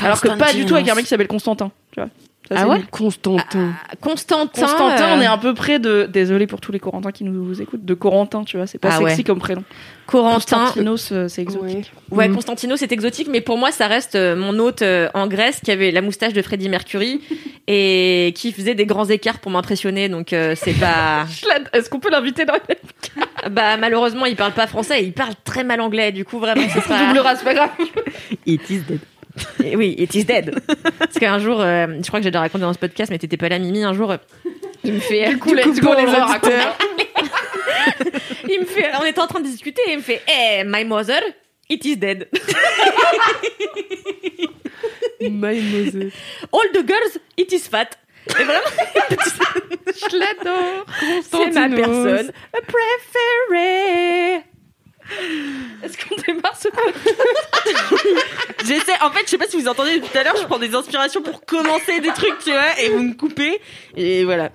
Alors 0.02 0.20
que 0.20 0.28
pas 0.28 0.52
du 0.52 0.66
tout 0.66 0.74
avec 0.74 0.88
un 0.88 0.94
mec 0.94 1.04
qui 1.04 1.08
s'appelle 1.08 1.28
Constantin. 1.28 1.70
Tu 1.92 2.00
vois. 2.00 2.10
Ça, 2.48 2.54
Ah 2.58 2.60
c'est 2.60 2.68
ouais 2.68 2.76
nul. 2.78 2.86
Constantin. 2.90 3.72
Constantin. 4.02 4.60
Constantin, 4.66 5.12
euh, 5.12 5.16
on 5.16 5.20
est 5.22 5.26
un 5.26 5.38
peu 5.38 5.54
près 5.54 5.78
de. 5.78 6.06
Désolé 6.12 6.46
pour 6.46 6.60
tous 6.60 6.72
les 6.72 6.78
Corentins 6.78 7.10
qui 7.10 7.24
nous 7.24 7.60
écoutent. 7.62 7.84
De 7.86 7.94
Corentin, 7.94 8.44
tu 8.44 8.58
vois. 8.58 8.66
C'est 8.66 8.76
pas 8.78 8.90
Ah 8.92 8.98
sexy 8.98 9.16
ouais. 9.18 9.24
comme 9.24 9.38
prénom. 9.38 9.64
Corentin. 10.06 10.34
Constantinos, 10.58 11.10
euh, 11.12 11.28
c'est 11.28 11.40
exotique. 11.40 11.90
Ouais. 12.10 12.18
Ouais, 12.18 12.28
Mhm. 12.28 12.34
Constantinos 12.34 12.78
c'est 12.80 12.92
exotique, 12.92 13.28
mais 13.30 13.40
pour 13.40 13.56
moi, 13.56 13.72
ça 13.72 13.86
reste 13.86 14.14
euh, 14.14 14.36
mon 14.36 14.58
hôte 14.58 14.82
euh, 14.82 15.08
en 15.14 15.26
Grèce 15.26 15.60
qui 15.64 15.70
avait 15.70 15.90
la 15.90 16.02
moustache 16.02 16.34
de 16.34 16.42
Freddie 16.42 16.68
Mercury 16.68 17.22
et 17.66 18.34
qui 18.36 18.52
faisait 18.52 18.74
des 18.74 18.84
grands 18.84 19.06
écarts 19.06 19.38
pour 19.38 19.50
m'impressionner. 19.50 20.10
Donc 20.10 20.34
euh, 20.34 20.54
c'est 20.54 20.74
pas. 20.78 21.24
Est-ce 21.72 21.88
qu'on 21.88 22.00
peut 22.00 22.10
l'inviter 22.10 22.44
dans 22.44 22.52
la 22.52 23.48
bah 23.50 23.76
malheureusement, 23.78 24.24
il 24.26 24.36
parle 24.36 24.52
pas 24.52 24.66
français, 24.66 25.02
et 25.02 25.04
il 25.06 25.12
parle 25.12 25.34
très 25.44 25.64
mal 25.64 25.80
anglais. 25.80 26.12
Du 26.12 26.24
coup, 26.24 26.38
vraiment, 26.38 26.66
ce 26.68 26.80
sera. 26.80 27.06
double 27.06 27.18
race, 27.20 27.42
pas 27.42 27.54
grave. 27.54 27.70
It 28.46 28.68
is 28.70 28.80
dead. 28.80 29.00
Et 29.64 29.76
oui, 29.76 29.94
it 29.98 30.14
is 30.14 30.24
dead. 30.24 30.54
Parce 30.98 31.18
qu'un 31.18 31.38
jour, 31.38 31.60
euh, 31.60 31.86
je 32.02 32.06
crois 32.06 32.20
que 32.20 32.24
j'ai 32.24 32.30
déjà 32.30 32.40
raconté 32.40 32.62
dans 32.62 32.72
ce 32.72 32.78
podcast, 32.78 33.10
mais 33.10 33.18
t'étais 33.18 33.36
pas 33.36 33.48
là, 33.48 33.58
Mimi. 33.58 33.82
Un 33.84 33.92
jour, 33.94 34.10
euh, 34.12 34.16
il 34.84 34.92
me 34.94 35.00
fait. 35.00 35.28
Du 35.28 35.38
coup, 35.38 35.54
let's 35.54 35.80
go, 35.80 35.86
pour 35.88 35.94
les 35.94 36.02
les 36.06 36.08
auditeurs. 36.12 36.30
auditeurs. 36.30 36.78
il 38.48 38.60
me 38.60 38.64
fait. 38.66 38.90
On 39.00 39.04
était 39.04 39.20
en 39.20 39.26
train 39.26 39.40
de 39.40 39.46
discuter, 39.46 39.82
et 39.88 39.92
il 39.92 39.96
me 39.98 40.02
fait, 40.02 40.22
hey, 40.28 40.62
my 40.66 40.84
mother. 40.84 41.20
It 41.68 41.84
is 41.84 41.96
dead. 41.96 42.28
My 45.20 45.58
mother. 45.60 46.10
All 46.52 46.68
the 46.72 46.84
girls, 46.86 47.18
it 47.36 47.50
is 47.52 47.66
fat. 47.68 47.96
Et 48.38 48.44
vraiment, 48.44 48.60
Je 49.86 50.16
l'adore. 50.18 50.86
c'est 51.22 51.50
ma 51.52 51.68
personne 51.76 52.32
préférée. 52.66 54.42
Est-ce 55.82 55.96
qu'on 55.98 56.14
démarre 56.26 56.56
ce 56.56 56.68
podcast 56.68 57.14
J'essaie, 58.64 58.92
en 59.02 59.10
fait, 59.10 59.22
je 59.24 59.30
sais 59.30 59.38
pas 59.38 59.46
si 59.46 59.56
vous 59.60 59.68
entendez 59.68 60.00
tout 60.00 60.18
à 60.18 60.22
l'heure, 60.22 60.36
je 60.40 60.44
prends 60.46 60.58
des 60.58 60.74
inspirations 60.74 61.22
pour 61.22 61.44
commencer 61.44 62.00
des 62.00 62.08
trucs, 62.08 62.38
tu 62.42 62.50
vois, 62.50 62.80
et 62.80 62.88
vous 62.90 63.02
me 63.02 63.14
coupez. 63.14 63.60
Et 63.96 64.24
voilà. 64.24 64.50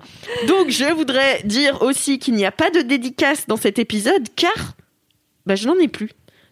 Donc, 0.46 0.70
je 0.70 0.92
voudrais 0.92 1.42
dire 1.44 1.82
aussi 1.82 2.18
qu'il 2.18 2.34
n'y 2.34 2.44
a 2.46 2.52
pas 2.52 2.70
de 2.70 2.80
dédicace 2.80 3.46
dans 3.46 3.56
cet 3.56 3.78
épisode, 3.78 4.28
car, 4.36 4.74
bah, 5.46 5.54
je 5.54 5.66
n'en 5.66 5.78
ai 5.78 5.88
plus. 5.88 6.10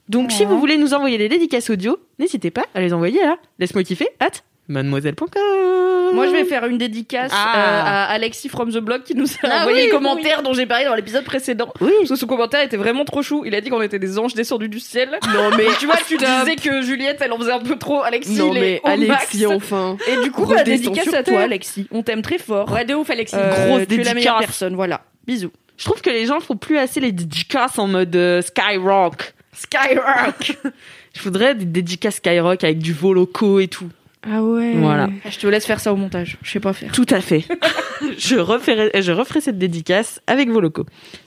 Donc, 0.08 0.32
si 0.32 0.44
vous 0.44 0.58
voulez 0.58 0.78
nous 0.78 0.94
envoyer 0.94 1.18
des 1.18 1.28
dédicaces 1.28 1.68
audio, 1.70 1.98
n'hésitez 2.18 2.50
pas 2.50 2.64
à 2.74 2.80
les 2.80 2.92
envoyer 2.92 3.22
à 3.24 3.36
laisse-moi 3.58 3.82
kiffer 3.84 4.08
at 4.20 4.30
mademoiselle.com. 4.68 5.97
Moi, 6.14 6.26
je 6.26 6.32
vais 6.32 6.44
faire 6.44 6.64
une 6.66 6.78
dédicace 6.78 7.30
Ah. 7.34 7.54
euh, 7.56 7.82
à 7.84 8.04
Alexis 8.12 8.48
from 8.48 8.70
the 8.72 8.78
blog 8.78 9.02
qui 9.02 9.14
nous 9.14 9.26
a 9.26 9.48
Ah 9.50 9.60
envoyé 9.60 9.82
oui, 9.82 9.86
le 9.90 9.92
commentaire 9.92 10.42
dont 10.42 10.52
j'ai 10.54 10.66
parlé 10.66 10.84
dans 10.84 10.94
l'épisode 10.94 11.24
précédent. 11.24 11.72
Oui. 11.80 11.90
Parce 11.98 12.10
que 12.10 12.16
son 12.16 12.26
commentaire 12.26 12.62
était 12.62 12.76
vraiment 12.76 13.04
trop 13.04 13.22
chou. 13.22 13.44
Il 13.46 13.54
a 13.54 13.60
dit 13.60 13.70
qu'on 13.70 13.82
était 13.82 13.98
des 13.98 14.18
anges 14.18 14.34
descendus 14.34 14.68
du 14.68 14.80
ciel. 14.80 15.10
Non, 15.32 15.50
mais. 15.56 15.64
tu 15.78 15.86
vois, 15.86 15.96
tu 16.06 16.16
disais 16.16 16.56
que 16.56 16.82
Juliette, 16.82 17.18
elle 17.20 17.32
en 17.32 17.38
faisait 17.38 17.52
un 17.52 17.60
peu 17.60 17.76
trop. 17.76 18.02
Alexis, 18.02 18.34
Non, 18.36 18.52
il 18.52 18.58
est 18.58 18.60
mais 18.60 18.80
au 18.84 18.88
Alexis, 18.88 19.46
max. 19.46 19.54
enfin. 19.56 19.96
Et 20.08 20.22
du 20.22 20.30
coup, 20.30 20.42
Grosse 20.42 20.56
bah, 20.56 20.64
dédicace 20.64 21.12
à 21.14 21.22
toi. 21.22 21.40
Alexis. 21.40 21.86
On 21.90 22.02
t'aime 22.02 22.22
très 22.22 22.38
fort. 22.38 22.70
Ouais, 22.72 22.84
de 22.84 22.94
ouf, 22.94 23.08
Alexis. 23.10 23.36
Euh, 23.38 23.68
grosse 23.68 23.86
tu 23.88 23.94
es 23.94 24.04
la 24.04 24.14
meilleure 24.14 24.14
dédicace. 24.14 24.38
personne. 24.40 24.74
Voilà. 24.74 25.02
Bisous. 25.26 25.50
Je 25.76 25.84
trouve 25.84 26.00
que 26.00 26.10
les 26.10 26.26
gens 26.26 26.40
font 26.40 26.56
plus 26.56 26.76
assez 26.78 26.98
les 27.00 27.12
dédicaces 27.12 27.78
en 27.78 27.86
mode 27.86 28.14
euh, 28.16 28.42
Skyrock. 28.42 29.34
Skyrock. 29.52 30.56
Je 31.14 31.22
voudrais 31.22 31.54
des 31.54 31.64
dédicaces 31.64 32.16
Skyrock 32.16 32.62
avec 32.64 32.78
du 32.78 32.92
voloco 32.92 33.60
et 33.60 33.68
tout. 33.68 33.88
Ah 34.22 34.42
ouais. 34.42 34.74
Voilà. 34.74 35.08
Ah, 35.24 35.30
je 35.30 35.38
te 35.38 35.46
laisse 35.46 35.64
faire 35.64 35.80
ça 35.80 35.92
au 35.92 35.96
montage. 35.96 36.38
Je 36.42 36.50
sais 36.50 36.60
pas 36.60 36.72
faire. 36.72 36.90
Tout 36.92 37.06
à 37.10 37.20
fait. 37.20 37.44
je, 38.18 38.36
referai, 38.36 38.90
je 39.00 39.12
referai 39.12 39.40
cette 39.40 39.58
dédicace 39.58 40.20
avec 40.26 40.48
vos 40.48 40.60
locaux. 40.60 40.86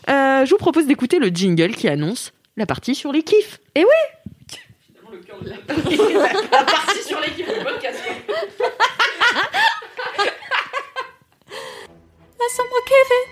Euh, 0.10 0.46
je 0.46 0.50
vous 0.50 0.58
propose 0.58 0.88
d'écouter 0.88 1.20
le 1.20 1.28
jingle 1.28 1.74
qui 1.74 1.88
annonce 1.88 2.34
la 2.58 2.66
partie 2.66 2.96
sur 2.96 3.12
les 3.12 3.24
kiffs. 3.24 3.60
Et 3.76 3.84
oui 3.86 3.90
Finalement, 4.88 5.12
le 5.12 5.20
cœur 5.20 5.38
la 5.44 5.58
partie, 5.58 5.98
la 6.52 6.64
partie 6.64 7.04
sur 7.04 7.20
les 7.22 7.32
kiffs 7.32 7.48
du 7.48 7.64
podcast. 7.64 8.00
Laisse-moi 12.40 12.82
kiffer. 12.86 13.24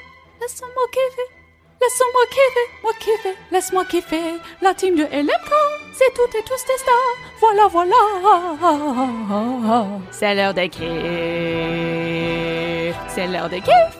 Laisse-moi 0.42 0.86
kiffer. 0.92 1.39
Laisse-moi 1.82 2.26
kiffer, 2.30 2.68
moi 2.84 2.92
kiffer, 3.00 3.36
laisse-moi 3.52 3.86
kiffer. 3.86 4.38
La 4.62 4.74
team 4.74 4.96
de 4.96 5.04
LMK, 5.04 5.52
c'est 5.94 6.14
toutes 6.14 6.36
et 6.36 6.44
tous 6.44 6.66
des 6.68 6.78
stars. 6.78 7.16
Voilà, 7.40 7.68
voilà. 7.68 7.96
C'est 10.12 10.36
l'heure 10.36 10.54
de 10.54 10.66
kiff. 10.66 10.84
C'est 13.08 13.28
l'heure 13.28 13.50
de 13.50 13.56
kiff. 13.56 13.98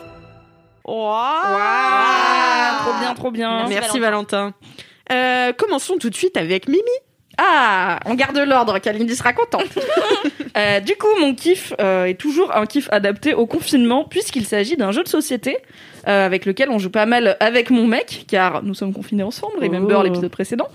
Ah, 0.86 2.80
trop 2.82 2.92
bien, 3.00 3.14
trop 3.14 3.30
bien. 3.30 3.66
Merci, 3.68 3.98
Valentin. 3.98 4.52
Euh, 5.10 5.52
commençons 5.52 5.96
tout 5.98 6.10
de 6.10 6.14
suite 6.14 6.36
avec 6.36 6.68
Mimi. 6.68 6.82
Ah, 7.42 7.98
on 8.04 8.14
garde 8.14 8.36
l'ordre, 8.36 8.78
Kalindi 8.78 9.16
sera 9.16 9.32
contente. 9.32 9.64
Euh, 10.56 10.80
du 10.80 10.96
coup, 10.96 11.06
mon 11.20 11.32
kiff 11.32 11.72
euh, 11.80 12.06
est 12.06 12.14
toujours 12.18 12.54
un 12.56 12.66
kiff 12.66 12.88
adapté 12.90 13.34
au 13.34 13.46
confinement, 13.46 14.04
puisqu'il 14.04 14.44
s'agit 14.44 14.76
d'un 14.76 14.90
jeu 14.90 15.04
de 15.04 15.08
société 15.08 15.56
euh, 16.08 16.26
avec 16.26 16.44
lequel 16.44 16.70
on 16.70 16.78
joue 16.80 16.90
pas 16.90 17.06
mal 17.06 17.36
avec 17.38 17.70
mon 17.70 17.86
mec, 17.86 18.24
car 18.26 18.60
nous 18.64 18.74
sommes 18.74 18.92
confinés 18.92 19.22
ensemble, 19.22 19.54
remember 19.60 19.98
Oh. 20.00 20.02
l'épisode 20.02 20.30
précédent. 20.32 20.66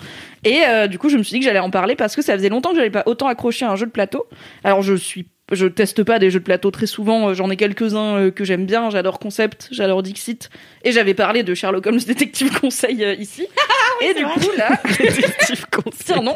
Et 0.45 0.61
du 0.87 0.97
coup, 0.97 1.09
je 1.09 1.17
me 1.17 1.23
suis 1.23 1.33
dit 1.33 1.39
que 1.39 1.45
j'allais 1.45 1.59
en 1.59 1.71
parler 1.71 1.97
parce 1.97 2.15
que 2.15 2.21
ça 2.21 2.35
faisait 2.35 2.47
longtemps 2.47 2.69
que 2.69 2.77
j'avais 2.77 2.89
pas 2.89 3.03
autant 3.05 3.27
accroché 3.27 3.65
à 3.65 3.71
un 3.71 3.75
jeu 3.75 3.85
de 3.85 3.91
plateau. 3.91 4.25
Alors, 4.63 4.81
je 4.81 4.93
suis 4.93 5.27
je 5.51 5.67
teste 5.67 6.03
pas 6.03 6.17
des 6.19 6.31
jeux 6.31 6.39
de 6.39 6.43
plateau 6.45 6.71
très 6.71 6.87
souvent, 6.87 7.29
euh, 7.29 7.33
j'en 7.33 7.49
ai 7.51 7.55
quelques-uns 7.57 8.15
euh, 8.17 8.31
que 8.31 8.43
j'aime 8.43 8.65
bien, 8.65 8.89
j'adore 8.89 9.19
Concept, 9.19 9.67
j'adore 9.71 10.01
Dixit, 10.03 10.49
et 10.83 10.91
j'avais 10.91 11.13
parlé 11.13 11.43
de 11.43 11.53
Sherlock 11.53 11.85
Holmes 11.85 11.99
Détective 11.99 12.59
Conseil 12.59 13.03
euh, 13.03 13.13
ici. 13.15 13.47
et 14.01 14.13
du 14.13 14.23
coup 14.25 14.49
là, 14.57 14.69
Tiens, 16.05 16.21
non. 16.21 16.35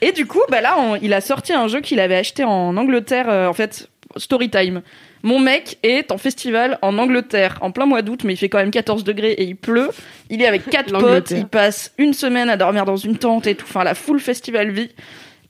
Et 0.00 0.12
du 0.12 0.26
coup, 0.26 0.40
bah 0.50 0.60
là, 0.60 0.76
on- 0.78 0.96
il 0.96 1.12
a 1.12 1.20
sorti 1.20 1.52
un 1.52 1.68
jeu 1.68 1.80
qu'il 1.80 2.00
avait 2.00 2.16
acheté 2.16 2.44
en 2.44 2.76
Angleterre, 2.76 3.26
euh, 3.28 3.46
en 3.46 3.52
fait, 3.52 3.88
Storytime. 4.16 4.82
Mon 5.22 5.38
mec 5.38 5.78
est 5.82 6.12
en 6.12 6.18
festival 6.18 6.78
en 6.82 6.98
Angleterre 6.98 7.56
en 7.62 7.70
plein 7.70 7.86
mois 7.86 8.02
d'août, 8.02 8.20
mais 8.24 8.34
il 8.34 8.36
fait 8.36 8.48
quand 8.50 8.58
même 8.58 8.70
14 8.70 9.04
degrés 9.04 9.32
et 9.32 9.44
il 9.44 9.56
pleut. 9.56 9.88
Il 10.28 10.42
est 10.42 10.46
avec 10.46 10.68
quatre 10.68 10.92
potes, 10.98 11.30
il 11.30 11.46
passe 11.46 11.92
une 11.98 12.12
semaine 12.12 12.50
à 12.50 12.56
dormir 12.58 12.84
dans 12.84 12.96
une 12.96 13.16
tente 13.16 13.46
et 13.46 13.54
tout, 13.54 13.64
enfin 13.68 13.84
la 13.84 13.94
full 13.94 14.20
festival 14.20 14.70
vie. 14.70 14.90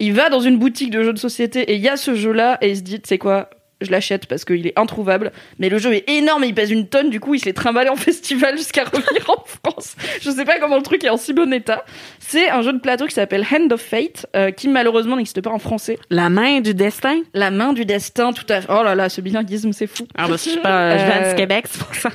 Il 0.00 0.12
va 0.14 0.28
dans 0.28 0.40
une 0.40 0.58
boutique 0.58 0.90
de 0.90 1.02
jeux 1.02 1.12
de 1.12 1.18
société 1.18 1.60
et 1.62 1.74
il 1.76 1.80
y 1.80 1.88
a 1.88 1.96
ce 1.96 2.14
jeu-là 2.14 2.58
et 2.60 2.70
il 2.70 2.76
se 2.76 2.82
dit, 2.82 3.00
tu 3.00 3.08
sais 3.08 3.18
quoi, 3.18 3.50
je 3.80 3.90
l'achète 3.90 4.26
parce 4.26 4.44
qu'il 4.44 4.66
est 4.66 4.78
introuvable. 4.78 5.30
Mais 5.58 5.68
le 5.68 5.78
jeu 5.78 5.92
est 5.94 6.08
énorme 6.08 6.44
et 6.44 6.48
il 6.48 6.54
pèse 6.54 6.70
une 6.70 6.88
tonne, 6.88 7.10
du 7.10 7.20
coup 7.20 7.34
il 7.34 7.40
se 7.40 7.44
l'est 7.44 7.52
trimballé 7.52 7.88
en 7.90 7.96
festival 8.10 8.56
jusqu'à 8.56 8.84
revenir 8.84 9.28
en 9.28 9.44
France. 9.44 9.94
Je 10.20 10.30
sais 10.30 10.44
pas 10.44 10.58
comment 10.58 10.76
le 10.76 10.82
truc 10.82 11.04
est 11.04 11.10
en 11.10 11.16
si 11.16 11.32
bon 11.32 11.52
état. 11.52 11.84
C'est 12.18 12.48
un 12.50 12.62
jeu 12.62 12.72
de 12.72 12.78
plateau 12.78 13.06
qui 13.06 13.14
s'appelle 13.14 13.44
Hand 13.52 13.72
of 13.72 13.80
Fate, 13.80 14.26
euh, 14.36 14.50
qui 14.52 14.68
malheureusement 14.68 15.16
n'existe 15.16 15.40
pas 15.42 15.50
en 15.50 15.58
français. 15.58 15.98
La 16.10 16.28
main 16.30 16.60
du 16.60 16.72
destin? 16.74 17.20
La 17.34 17.50
main 17.50 17.72
du 17.72 17.84
destin, 17.84 18.32
tout 18.32 18.46
à 18.48 18.60
fait. 18.62 18.68
Oh 18.70 18.82
là 18.82 18.94
là, 18.94 19.08
ce 19.08 19.20
bilinguisme, 19.20 19.72
c'est 19.72 19.86
fou. 19.88 20.06
Ah 20.16 20.28
bah, 20.28 20.34
je 20.34 20.50
sais 20.50 20.56
pas, 20.60 20.96
je 20.98 21.04
viens 21.04 21.22
Euh, 21.24 21.32
de 21.32 21.36
Québec, 21.36 21.66
c'est 21.68 21.82
pour 21.84 21.94
ça. 21.94 22.10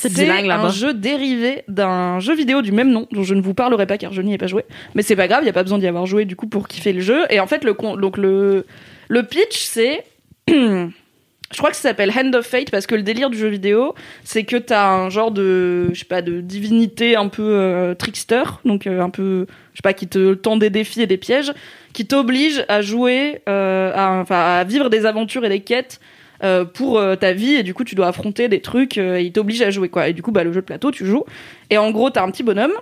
C'est 0.00 0.12
bilingue 0.26 0.46
un 0.50 0.70
jeu 0.70 0.94
dérivé 0.94 1.64
d'un 1.68 2.20
jeu 2.20 2.34
vidéo 2.34 2.62
du 2.62 2.72
même 2.72 2.90
nom, 2.90 3.06
dont 3.12 3.24
je 3.24 3.34
ne 3.34 3.40
vous 3.40 3.54
parlerai 3.54 3.86
pas 3.86 3.98
car 3.98 4.12
je 4.12 4.22
n'y 4.22 4.34
ai 4.34 4.38
pas 4.38 4.46
joué. 4.46 4.64
Mais 4.94 5.02
c'est 5.02 5.16
pas 5.16 5.28
grave, 5.28 5.40
il 5.42 5.46
y 5.46 5.50
a 5.50 5.52
pas 5.52 5.62
besoin 5.64 5.78
d'y 5.78 5.86
avoir 5.86 6.06
joué 6.06 6.24
du 6.24 6.36
coup 6.36 6.46
pour 6.46 6.68
kiffer 6.68 6.92
le 6.92 7.00
jeu. 7.00 7.24
Et 7.30 7.40
en 7.40 7.46
fait, 7.46 7.64
le 7.64 7.74
con- 7.74 7.96
donc 7.96 8.16
le 8.16 8.64
le 9.08 9.22
pitch 9.24 9.56
c'est 9.64 10.04
je 10.48 11.56
crois 11.56 11.70
que 11.70 11.76
ça 11.76 11.82
s'appelle 11.82 12.12
Hand 12.16 12.34
of 12.34 12.46
Fate 12.46 12.70
parce 12.70 12.86
que 12.86 12.94
le 12.94 13.02
délire 13.02 13.30
du 13.30 13.38
jeu 13.38 13.48
vidéo, 13.48 13.94
c'est 14.22 14.44
que 14.44 14.56
t'as 14.56 14.88
un 14.90 15.08
genre 15.10 15.30
de, 15.30 15.88
je 15.94 15.98
sais 15.98 16.04
pas, 16.04 16.20
de 16.22 16.40
divinité 16.42 17.16
un 17.16 17.28
peu 17.28 17.42
euh, 17.42 17.94
trickster, 17.94 18.42
donc 18.66 18.86
euh, 18.86 19.00
un 19.00 19.10
peu, 19.10 19.46
je 19.72 19.78
sais 19.78 19.82
pas, 19.82 19.94
qui 19.94 20.08
te 20.08 20.34
tend 20.34 20.56
des 20.58 20.68
défis 20.70 21.00
et 21.00 21.06
des 21.06 21.16
pièges, 21.16 21.52
qui 21.94 22.06
t'oblige 22.06 22.64
à 22.68 22.82
jouer, 22.82 23.40
euh, 23.48 23.92
à 23.94 24.64
vivre 24.64 24.90
des 24.90 25.06
aventures 25.06 25.44
et 25.44 25.48
des 25.48 25.60
quêtes 25.60 26.00
euh, 26.44 26.64
pour 26.64 26.98
euh, 26.98 27.16
ta 27.16 27.32
vie 27.32 27.54
et 27.54 27.62
du 27.62 27.74
coup 27.74 27.84
tu 27.84 27.94
dois 27.94 28.08
affronter 28.08 28.48
des 28.48 28.60
trucs 28.60 28.98
euh, 28.98 29.18
et 29.18 29.24
il 29.24 29.32
t'oblige 29.32 29.62
à 29.62 29.70
jouer 29.70 29.88
quoi. 29.88 30.08
Et 30.08 30.12
du 30.12 30.22
coup, 30.22 30.32
bah 30.32 30.44
le 30.44 30.52
jeu 30.52 30.60
de 30.60 30.66
plateau, 30.66 30.90
tu 30.90 31.04
joues 31.04 31.24
et 31.70 31.78
en 31.78 31.90
gros 31.90 32.10
t'as 32.10 32.22
un 32.22 32.30
petit 32.30 32.42
bonhomme. 32.42 32.72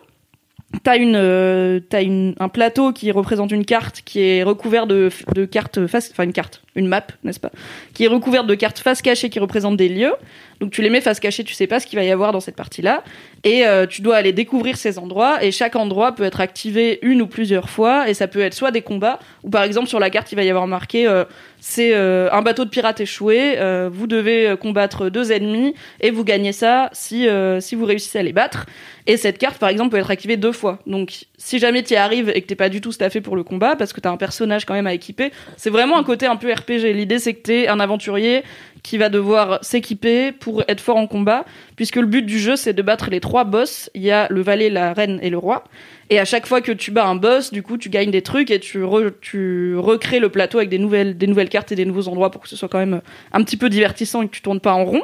T'as 0.83 0.99
une, 0.99 1.15
euh, 1.15 1.79
t'as 1.89 2.03
une, 2.03 2.35
un 2.41 2.49
plateau 2.49 2.93
qui 2.93 3.13
représente 3.13 3.53
une 3.53 3.65
carte 3.65 4.03
qui 4.05 4.21
est 4.21 4.43
recouvert 4.43 4.89
de, 4.89 5.11
de 5.33 5.45
cartes 5.45 5.87
face, 5.87 6.11
enfin 6.11 6.25
une 6.25 6.33
carte, 6.33 6.63
une 6.75 6.89
map, 6.89 7.07
n'est-ce 7.23 7.39
pas, 7.39 7.53
qui 7.95 8.05
est 8.05 8.09
recouverte 8.09 8.49
de 8.49 8.55
cartes 8.57 8.81
face 8.81 9.01
cachée 9.01 9.31
qui 9.31 9.39
représentent 9.39 9.77
des 9.77 9.89
lieux. 9.89 10.13
Donc 10.61 10.73
tu 10.73 10.83
les 10.83 10.91
mets 10.91 11.01
face 11.01 11.21
cachée, 11.21 11.45
tu 11.45 11.55
sais 11.55 11.69
pas 11.69 11.79
ce 11.79 11.87
qu'il 11.87 11.97
va 11.97 12.05
y 12.05 12.11
avoir 12.11 12.33
dans 12.33 12.41
cette 12.41 12.57
partie-là, 12.57 13.05
et 13.47 13.65
euh, 13.65 13.87
tu 13.87 14.03
dois 14.03 14.17
aller 14.17 14.33
découvrir 14.33 14.77
ces 14.77 14.99
endroits. 14.99 15.43
Et 15.43 15.53
chaque 15.53 15.77
endroit 15.77 16.13
peut 16.13 16.25
être 16.25 16.41
activé 16.41 16.99
une 17.03 17.23
ou 17.23 17.29
plusieurs 17.29 17.71
fois, 17.71 18.11
et 18.11 18.15
ça 18.15 18.27
peut 18.27 18.41
être 18.41 18.55
soit 18.55 18.73
des 18.73 18.83
combats, 18.83 19.21
ou 19.45 19.51
par 19.51 19.63
exemple 19.63 19.89
sur 19.89 20.01
la 20.01 20.11
carte 20.11 20.33
il 20.33 20.35
va 20.35 20.43
y 20.43 20.51
avoir 20.51 20.67
marqué 20.67 21.07
euh, 21.07 21.25
c'est 21.61 21.95
euh, 21.95 22.29
un 22.33 22.43
bateau 22.43 22.65
de 22.65 22.71
pirates 22.71 23.01
échoué, 23.01 23.57
vous 23.91 24.07
devez 24.07 24.57
combattre 24.61 25.09
deux 25.09 25.33
ennemis 25.33 25.75
et 26.01 26.11
vous 26.11 26.25
gagnez 26.25 26.53
ça 26.53 26.91
si 26.93 27.27
si 27.61 27.75
vous 27.75 27.85
réussissez 27.85 28.19
à 28.19 28.23
les 28.23 28.33
battre. 28.33 28.67
Et 29.09 29.17
cette 29.17 29.39
carte, 29.39 29.59
par 29.59 29.69
exemple, 29.69 29.91
peut 29.91 29.99
être 29.99 30.11
activée 30.11 30.37
deux 30.37 30.53
fois. 30.53 30.81
Donc, 30.87 31.27
si 31.39 31.59
jamais 31.61 31.85
tu 31.85 31.95
y 31.95 31.97
arrives 31.97 32.31
et 32.35 32.43
que 32.43 32.47
t'es 32.47 32.57
pas 32.57 32.69
du 32.69 32.81
tout 32.81 32.91
staffé 32.91 33.21
pour 33.21 33.37
le 33.37 33.45
combat, 33.45 33.77
parce 33.77 33.93
que 33.93 34.01
t'as 34.01 34.11
un 34.11 34.17
personnage 34.17 34.65
quand 34.65 34.75
même 34.75 34.89
à 34.89 34.95
équiper, 34.95 35.31
c'est 35.57 35.71
vraiment 35.71 35.97
un 35.97 36.03
côté 36.03 36.27
un 36.27 36.37
peu 36.37 36.53
RPG. 36.53 36.93
L'idée, 36.93 37.21
c'est 37.21 37.35
que 37.35 37.43
t'es 37.43 37.69
un 37.69 37.79
aventurier 37.79 38.43
qui 38.87 38.99
va 38.99 39.09
devoir 39.09 39.59
s'équiper 39.65 40.31
pour 40.31 40.63
être 40.69 40.81
fort 40.81 40.97
en 40.97 41.09
combat, 41.09 41.45
puisque 41.75 41.97
le 41.97 42.07
but 42.07 42.23
du 42.23 42.39
jeu, 42.39 42.55
c'est 42.55 42.73
de 42.73 42.83
battre 42.83 43.11
les 43.11 43.19
trois 43.19 43.43
boss. 43.43 43.91
Il 43.95 44.03
y 44.03 44.13
a 44.13 44.29
le 44.31 44.41
valet, 44.43 44.71
la 44.71 44.93
reine 44.93 45.19
et 45.23 45.29
le 45.29 45.39
roi. 45.39 45.65
Et 46.09 46.21
à 46.21 46.25
chaque 46.25 46.47
fois 46.47 46.61
que 46.61 46.71
tu 46.71 46.93
bats 46.93 47.05
un 47.05 47.17
boss, 47.17 47.53
du 47.53 47.65
coup, 47.65 47.79
tu 47.79 47.89
gagnes 47.89 48.13
des 48.13 48.23
trucs 48.23 48.49
et 48.53 48.61
tu, 48.61 48.85
re- 48.85 49.13
tu 49.21 49.77
recrées 49.77 50.21
le 50.21 50.29
plateau 50.29 50.59
avec 50.59 50.71
des 50.71 50.79
nouvelles, 50.79 51.19
des 51.19 51.27
nouvelles 51.27 51.49
cartes 51.49 51.73
et 51.73 51.75
des 51.75 51.85
nouveaux 51.85 52.07
endroits 52.07 52.31
pour 52.31 52.41
que 52.41 52.49
ce 52.49 52.55
soit 52.55 52.69
quand 52.69 52.79
même 52.79 53.01
un 53.33 53.43
petit 53.43 53.57
peu 53.57 53.69
divertissant 53.69 54.23
et 54.23 54.29
que 54.29 54.33
tu 54.33 54.41
tournes 54.41 54.61
pas 54.61 54.75
en 54.75 54.85
rond. 54.85 55.03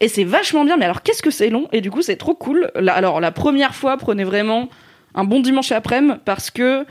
Et 0.00 0.06
c'est 0.06 0.22
vachement 0.22 0.64
bien, 0.64 0.76
mais 0.76 0.84
alors 0.84 1.02
qu'est-ce 1.02 1.22
que 1.22 1.32
c'est 1.32 1.50
long? 1.50 1.66
Et 1.72 1.80
du 1.80 1.90
coup, 1.90 2.02
c'est 2.02 2.14
trop 2.14 2.36
cool. 2.36 2.70
Alors, 2.76 3.20
la 3.20 3.32
première 3.32 3.74
fois, 3.74 3.96
prenez 3.96 4.22
vraiment 4.22 4.68
un 5.16 5.24
bon 5.24 5.40
dimanche 5.40 5.72
après-midi 5.72 6.20
parce 6.24 6.52
que 6.52 6.86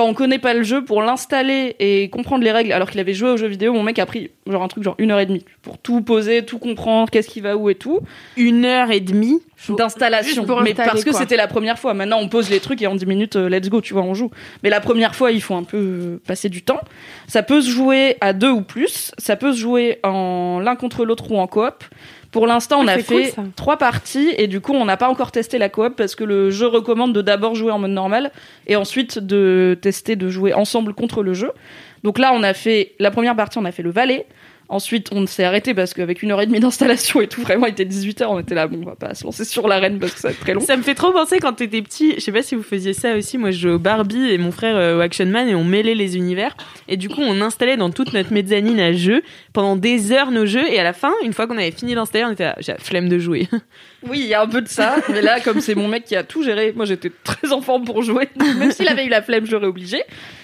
quand 0.00 0.06
on 0.06 0.14
connaît 0.14 0.38
pas 0.38 0.54
le 0.54 0.62
jeu, 0.62 0.82
pour 0.82 1.02
l'installer 1.02 1.76
et 1.78 2.08
comprendre 2.08 2.42
les 2.42 2.52
règles, 2.52 2.72
alors 2.72 2.88
qu'il 2.88 2.98
avait 3.00 3.12
joué 3.12 3.28
au 3.28 3.36
jeu 3.36 3.46
vidéo, 3.46 3.74
mon 3.74 3.82
mec 3.82 3.98
a 3.98 4.06
pris 4.06 4.30
genre 4.46 4.62
un 4.62 4.68
truc 4.68 4.82
genre 4.82 4.94
une 4.96 5.10
heure 5.10 5.20
et 5.20 5.26
demie 5.26 5.44
pour 5.60 5.76
tout 5.76 6.00
poser, 6.00 6.42
tout 6.42 6.58
comprendre, 6.58 7.10
qu'est-ce 7.10 7.28
qui 7.28 7.42
va 7.42 7.54
où 7.54 7.68
et 7.68 7.74
tout. 7.74 8.00
Une 8.38 8.64
heure 8.64 8.90
et 8.90 9.00
demie. 9.00 9.42
D'installation. 9.68 10.46
Mais 10.62 10.72
parce 10.72 11.04
que 11.04 11.12
c'était 11.12 11.36
la 11.36 11.46
première 11.46 11.78
fois. 11.78 11.92
Maintenant, 11.92 12.18
on 12.18 12.30
pose 12.30 12.48
les 12.48 12.60
trucs 12.60 12.80
et 12.80 12.86
en 12.86 12.94
10 12.94 13.04
minutes, 13.04 13.36
euh, 13.36 13.50
let's 13.50 13.68
go, 13.68 13.82
tu 13.82 13.92
vois, 13.92 14.02
on 14.02 14.14
joue. 14.14 14.30
Mais 14.62 14.70
la 14.70 14.80
première 14.80 15.14
fois, 15.14 15.32
il 15.32 15.42
faut 15.42 15.54
un 15.54 15.64
peu 15.64 15.76
euh, 15.76 16.22
passer 16.26 16.48
du 16.48 16.62
temps. 16.62 16.80
Ça 17.26 17.42
peut 17.42 17.60
se 17.60 17.68
jouer 17.68 18.16
à 18.22 18.32
deux 18.32 18.48
ou 18.48 18.62
plus. 18.62 19.12
Ça 19.18 19.36
peut 19.36 19.52
se 19.52 19.58
jouer 19.58 19.98
en 20.02 20.60
l'un 20.60 20.76
contre 20.76 21.04
l'autre 21.04 21.30
ou 21.30 21.36
en 21.36 21.46
coop. 21.46 21.84
Pour 22.32 22.46
l'instant, 22.46 22.80
on 22.80 22.86
Ah, 22.86 22.92
a 22.92 23.02
cool, 23.02 23.24
fait 23.24 23.34
trois 23.56 23.76
parties 23.76 24.32
et 24.38 24.46
du 24.46 24.60
coup, 24.60 24.72
on 24.72 24.84
n'a 24.84 24.96
pas 24.96 25.08
encore 25.08 25.32
testé 25.32 25.58
la 25.58 25.68
coop 25.68 25.96
parce 25.96 26.14
que 26.14 26.22
le 26.22 26.50
jeu 26.50 26.66
recommande 26.68 27.12
de 27.12 27.22
d'abord 27.22 27.54
jouer 27.56 27.72
en 27.72 27.78
mode 27.80 27.90
normal 27.90 28.30
et 28.68 28.76
ensuite 28.76 29.18
de 29.18 29.76
tester 29.80 30.14
de 30.14 30.28
jouer 30.28 30.54
ensemble 30.54 30.94
contre 30.94 31.22
le 31.24 31.34
jeu. 31.34 31.50
Donc 32.04 32.18
là, 32.18 32.32
on 32.34 32.42
a 32.42 32.54
fait 32.54 32.92
la 33.00 33.10
première 33.10 33.34
partie, 33.34 33.58
on 33.58 33.64
a 33.64 33.72
fait 33.72 33.82
le 33.82 33.90
valet. 33.90 34.26
Ensuite, 34.70 35.08
on 35.10 35.26
s'est 35.26 35.42
arrêté 35.42 35.74
parce 35.74 35.94
qu'avec 35.94 36.22
une 36.22 36.30
heure 36.30 36.40
et 36.40 36.46
demie 36.46 36.60
d'installation 36.60 37.20
et 37.20 37.26
tout, 37.26 37.42
vraiment, 37.42 37.66
il 37.66 37.72
était 37.72 37.84
18h, 37.84 38.26
on 38.28 38.38
était 38.38 38.54
là, 38.54 38.68
bon, 38.68 38.78
on 38.82 38.84
va 38.86 38.94
pas 38.94 39.14
se 39.16 39.24
lancer 39.24 39.44
sur 39.44 39.66
l'arène 39.66 39.98
parce 39.98 40.14
que 40.14 40.20
ça 40.20 40.28
va 40.28 40.32
être 40.32 40.38
très 40.38 40.54
long. 40.54 40.60
Ça 40.60 40.76
me 40.76 40.82
fait 40.82 40.94
trop 40.94 41.10
penser 41.10 41.40
quand 41.40 41.54
t'étais 41.54 41.82
petit. 41.82 42.14
Je 42.14 42.20
sais 42.20 42.30
pas 42.30 42.42
si 42.42 42.54
vous 42.54 42.62
faisiez 42.62 42.92
ça 42.92 43.16
aussi. 43.16 43.36
Moi, 43.36 43.50
je 43.50 43.58
jouais 43.58 43.72
au 43.72 43.80
Barbie 43.80 44.30
et 44.30 44.38
mon 44.38 44.52
frère 44.52 44.76
euh, 44.76 44.96
au 44.96 45.00
Action 45.00 45.26
Man 45.26 45.48
et 45.48 45.56
on 45.56 45.64
mêlait 45.64 45.96
les 45.96 46.16
univers. 46.16 46.56
Et 46.86 46.96
du 46.96 47.08
coup, 47.08 47.20
on 47.20 47.40
installait 47.40 47.76
dans 47.76 47.90
toute 47.90 48.12
notre 48.12 48.32
mezzanine 48.32 48.78
à 48.78 48.92
jeu 48.92 49.24
pendant 49.52 49.74
des 49.74 50.12
heures 50.12 50.30
nos 50.30 50.46
jeux. 50.46 50.72
Et 50.72 50.78
à 50.78 50.84
la 50.84 50.92
fin, 50.92 51.12
une 51.24 51.32
fois 51.32 51.48
qu'on 51.48 51.58
avait 51.58 51.72
fini 51.72 51.96
d'installer, 51.96 52.24
on 52.26 52.30
était 52.30 52.44
là, 52.44 52.54
j'ai 52.60 52.70
la 52.70 52.78
flemme 52.78 53.08
de 53.08 53.18
jouer. 53.18 53.48
Oui, 54.08 54.20
il 54.20 54.26
y 54.26 54.34
a 54.34 54.40
un 54.40 54.46
peu 54.46 54.62
de 54.62 54.68
ça, 54.68 54.96
mais 55.10 55.20
là, 55.20 55.40
comme 55.40 55.60
c'est 55.60 55.74
mon 55.74 55.86
mec 55.86 56.04
qui 56.04 56.16
a 56.16 56.24
tout 56.24 56.42
géré, 56.42 56.72
moi 56.74 56.86
j'étais 56.86 57.10
très 57.22 57.52
en 57.52 57.60
forme 57.60 57.84
pour 57.84 58.02
jouer. 58.02 58.28
Même 58.58 58.72
s'il 58.72 58.88
avait 58.88 59.04
eu 59.04 59.08
la 59.10 59.20
flemme, 59.20 59.44
je 59.44 59.52
l'aurais 59.52 59.66
obligé. 59.66 60.02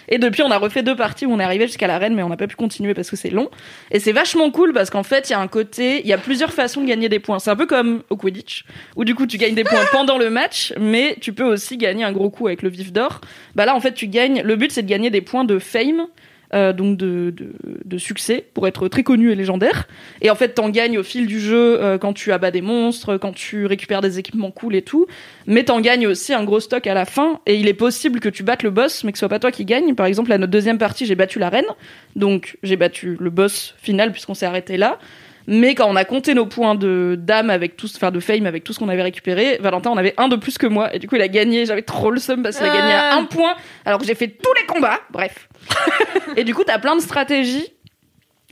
Et 0.08 0.18
depuis, 0.18 0.42
on 0.42 0.50
a 0.50 0.58
refait 0.58 0.82
deux 0.82 0.94
parties 0.94 1.26
où 1.26 1.32
on 1.32 1.40
est 1.40 1.44
arrivé 1.44 1.66
jusqu'à 1.66 1.86
l'arène, 1.86 2.14
mais 2.14 2.22
on 2.22 2.28
n'a 2.28 2.36
pas 2.36 2.46
pu 2.46 2.56
continuer 2.56 2.94
parce 2.94 3.10
que 3.10 3.16
c'est 3.16 3.30
long. 3.30 3.50
Et 3.90 3.98
c'est 3.98 4.12
vachement 4.12 4.50
cool 4.50 4.72
parce 4.72 4.90
qu'en 4.90 5.02
fait, 5.02 5.30
il 5.30 5.32
y 5.32 5.34
a 5.34 5.40
un 5.40 5.48
côté, 5.48 6.00
il 6.00 6.06
y 6.06 6.12
a 6.12 6.18
plusieurs 6.18 6.52
façons 6.52 6.82
de 6.82 6.86
gagner 6.86 7.08
des 7.08 7.18
points. 7.18 7.38
C'est 7.38 7.50
un 7.50 7.56
peu 7.56 7.66
comme 7.66 8.02
au 8.10 8.16
Quidditch, 8.16 8.64
où 8.94 9.04
du 9.04 9.14
coup, 9.14 9.26
tu 9.26 9.38
gagnes 9.38 9.54
des 9.54 9.64
points 9.64 9.84
pendant 9.90 10.18
le 10.18 10.28
match, 10.28 10.74
mais 10.78 11.16
tu 11.20 11.32
peux 11.32 11.44
aussi 11.44 11.76
gagner 11.76 12.04
un 12.04 12.12
gros 12.12 12.30
coup 12.30 12.46
avec 12.46 12.62
le 12.62 12.68
vif 12.68 12.92
d'or. 12.92 13.20
Bah 13.54 13.64
là, 13.64 13.74
en 13.74 13.80
fait, 13.80 13.94
tu 13.94 14.06
gagnes, 14.06 14.42
le 14.42 14.56
but 14.56 14.70
c'est 14.70 14.82
de 14.82 14.88
gagner 14.88 15.10
des 15.10 15.22
points 15.22 15.44
de 15.44 15.58
fame. 15.58 16.06
Euh, 16.54 16.72
donc 16.72 16.96
de, 16.96 17.35
de, 17.85 17.98
succès 17.98 18.44
pour 18.54 18.68
être 18.68 18.88
très 18.88 19.02
connu 19.02 19.32
et 19.32 19.35
légendaire. 19.35 19.88
Et 20.20 20.30
en 20.30 20.35
fait, 20.35 20.50
t'en 20.50 20.68
gagnes 20.68 20.98
au 20.98 21.02
fil 21.02 21.26
du 21.26 21.40
jeu 21.40 21.82
euh, 21.82 21.98
quand 21.98 22.12
tu 22.12 22.30
abats 22.32 22.50
des 22.50 22.61
monstres, 22.61 23.16
quand 23.16 23.32
tu 23.32 23.66
récupères 23.66 24.00
des 24.00 24.18
équipements 24.18 24.50
cool 24.50 24.76
et 24.76 24.82
tout. 24.82 25.06
Mais 25.46 25.64
t'en 25.64 25.80
gagnes 25.80 26.06
aussi 26.06 26.35
un 26.35 26.44
gros 26.44 26.61
stock 26.61 26.87
à 26.87 26.94
la 26.94 27.04
fin. 27.04 27.40
Et 27.46 27.56
il 27.56 27.66
est 27.68 27.74
possible 27.74 28.20
que 28.20 28.28
tu 28.28 28.42
battes 28.42 28.62
le 28.62 28.70
boss, 28.70 29.02
mais 29.02 29.12
que 29.12 29.18
ce 29.18 29.20
soit 29.20 29.28
pas 29.28 29.38
toi 29.38 29.50
qui 29.50 29.64
gagne. 29.64 29.94
Par 29.94 30.06
exemple, 30.06 30.32
à 30.32 30.38
notre 30.38 30.52
deuxième 30.52 30.78
partie, 30.78 31.06
j'ai 31.06 31.16
battu 31.16 31.38
la 31.38 31.48
reine. 31.48 31.66
Donc, 32.14 32.59
j'ai 32.62 32.76
battu 32.76 33.16
le 33.18 33.30
boss 33.30 33.74
final 33.78 34.12
puisqu'on 34.12 34.35
s'est 34.35 34.46
arrêté 34.46 34.76
là. 34.76 34.98
Mais 35.46 35.74
quand 35.74 35.88
on 35.88 35.96
a 35.96 36.04
compté 36.04 36.35
nos 36.35 36.46
points 36.46 36.74
de 36.74 37.16
d'âme 37.18 37.50
avec 37.50 37.76
tout, 37.76 37.88
enfin 37.94 38.11
de 38.11 38.20
fame 38.20 38.46
avec 38.46 38.64
tout 38.64 38.72
ce 38.72 38.78
qu'on 38.78 38.88
avait 38.88 39.02
récupéré, 39.02 39.59
Valentin 39.61 39.90
en 39.90 39.96
avait 39.96 40.14
un 40.16 40.28
de 40.28 40.37
plus 40.37 40.59
que 40.59 40.66
moi 40.66 40.94
et 40.94 40.98
du 40.98 41.09
coup 41.09 41.16
il 41.16 41.22
a 41.22 41.28
gagné. 41.28 41.66
J'avais 41.66 41.82
trop 41.82 42.11
le 42.11 42.18
seum 42.18 42.42
parce 42.42 42.56
qu'il 42.56 42.66
a 42.66 42.74
gagné 42.74 42.92
à 42.92 43.14
un 43.14 43.24
point 43.24 43.54
alors 43.85 44.00
que 44.00 44.06
j'ai 44.06 44.14
fait 44.14 44.28
tous 44.28 44.52
les 44.54 44.66
combats. 44.66 45.00
Bref. 45.11 45.48
et 46.37 46.44
du 46.44 46.54
coup 46.54 46.64
t'as 46.64 46.78
plein 46.78 46.96
de 46.96 47.00
stratégies 47.00 47.72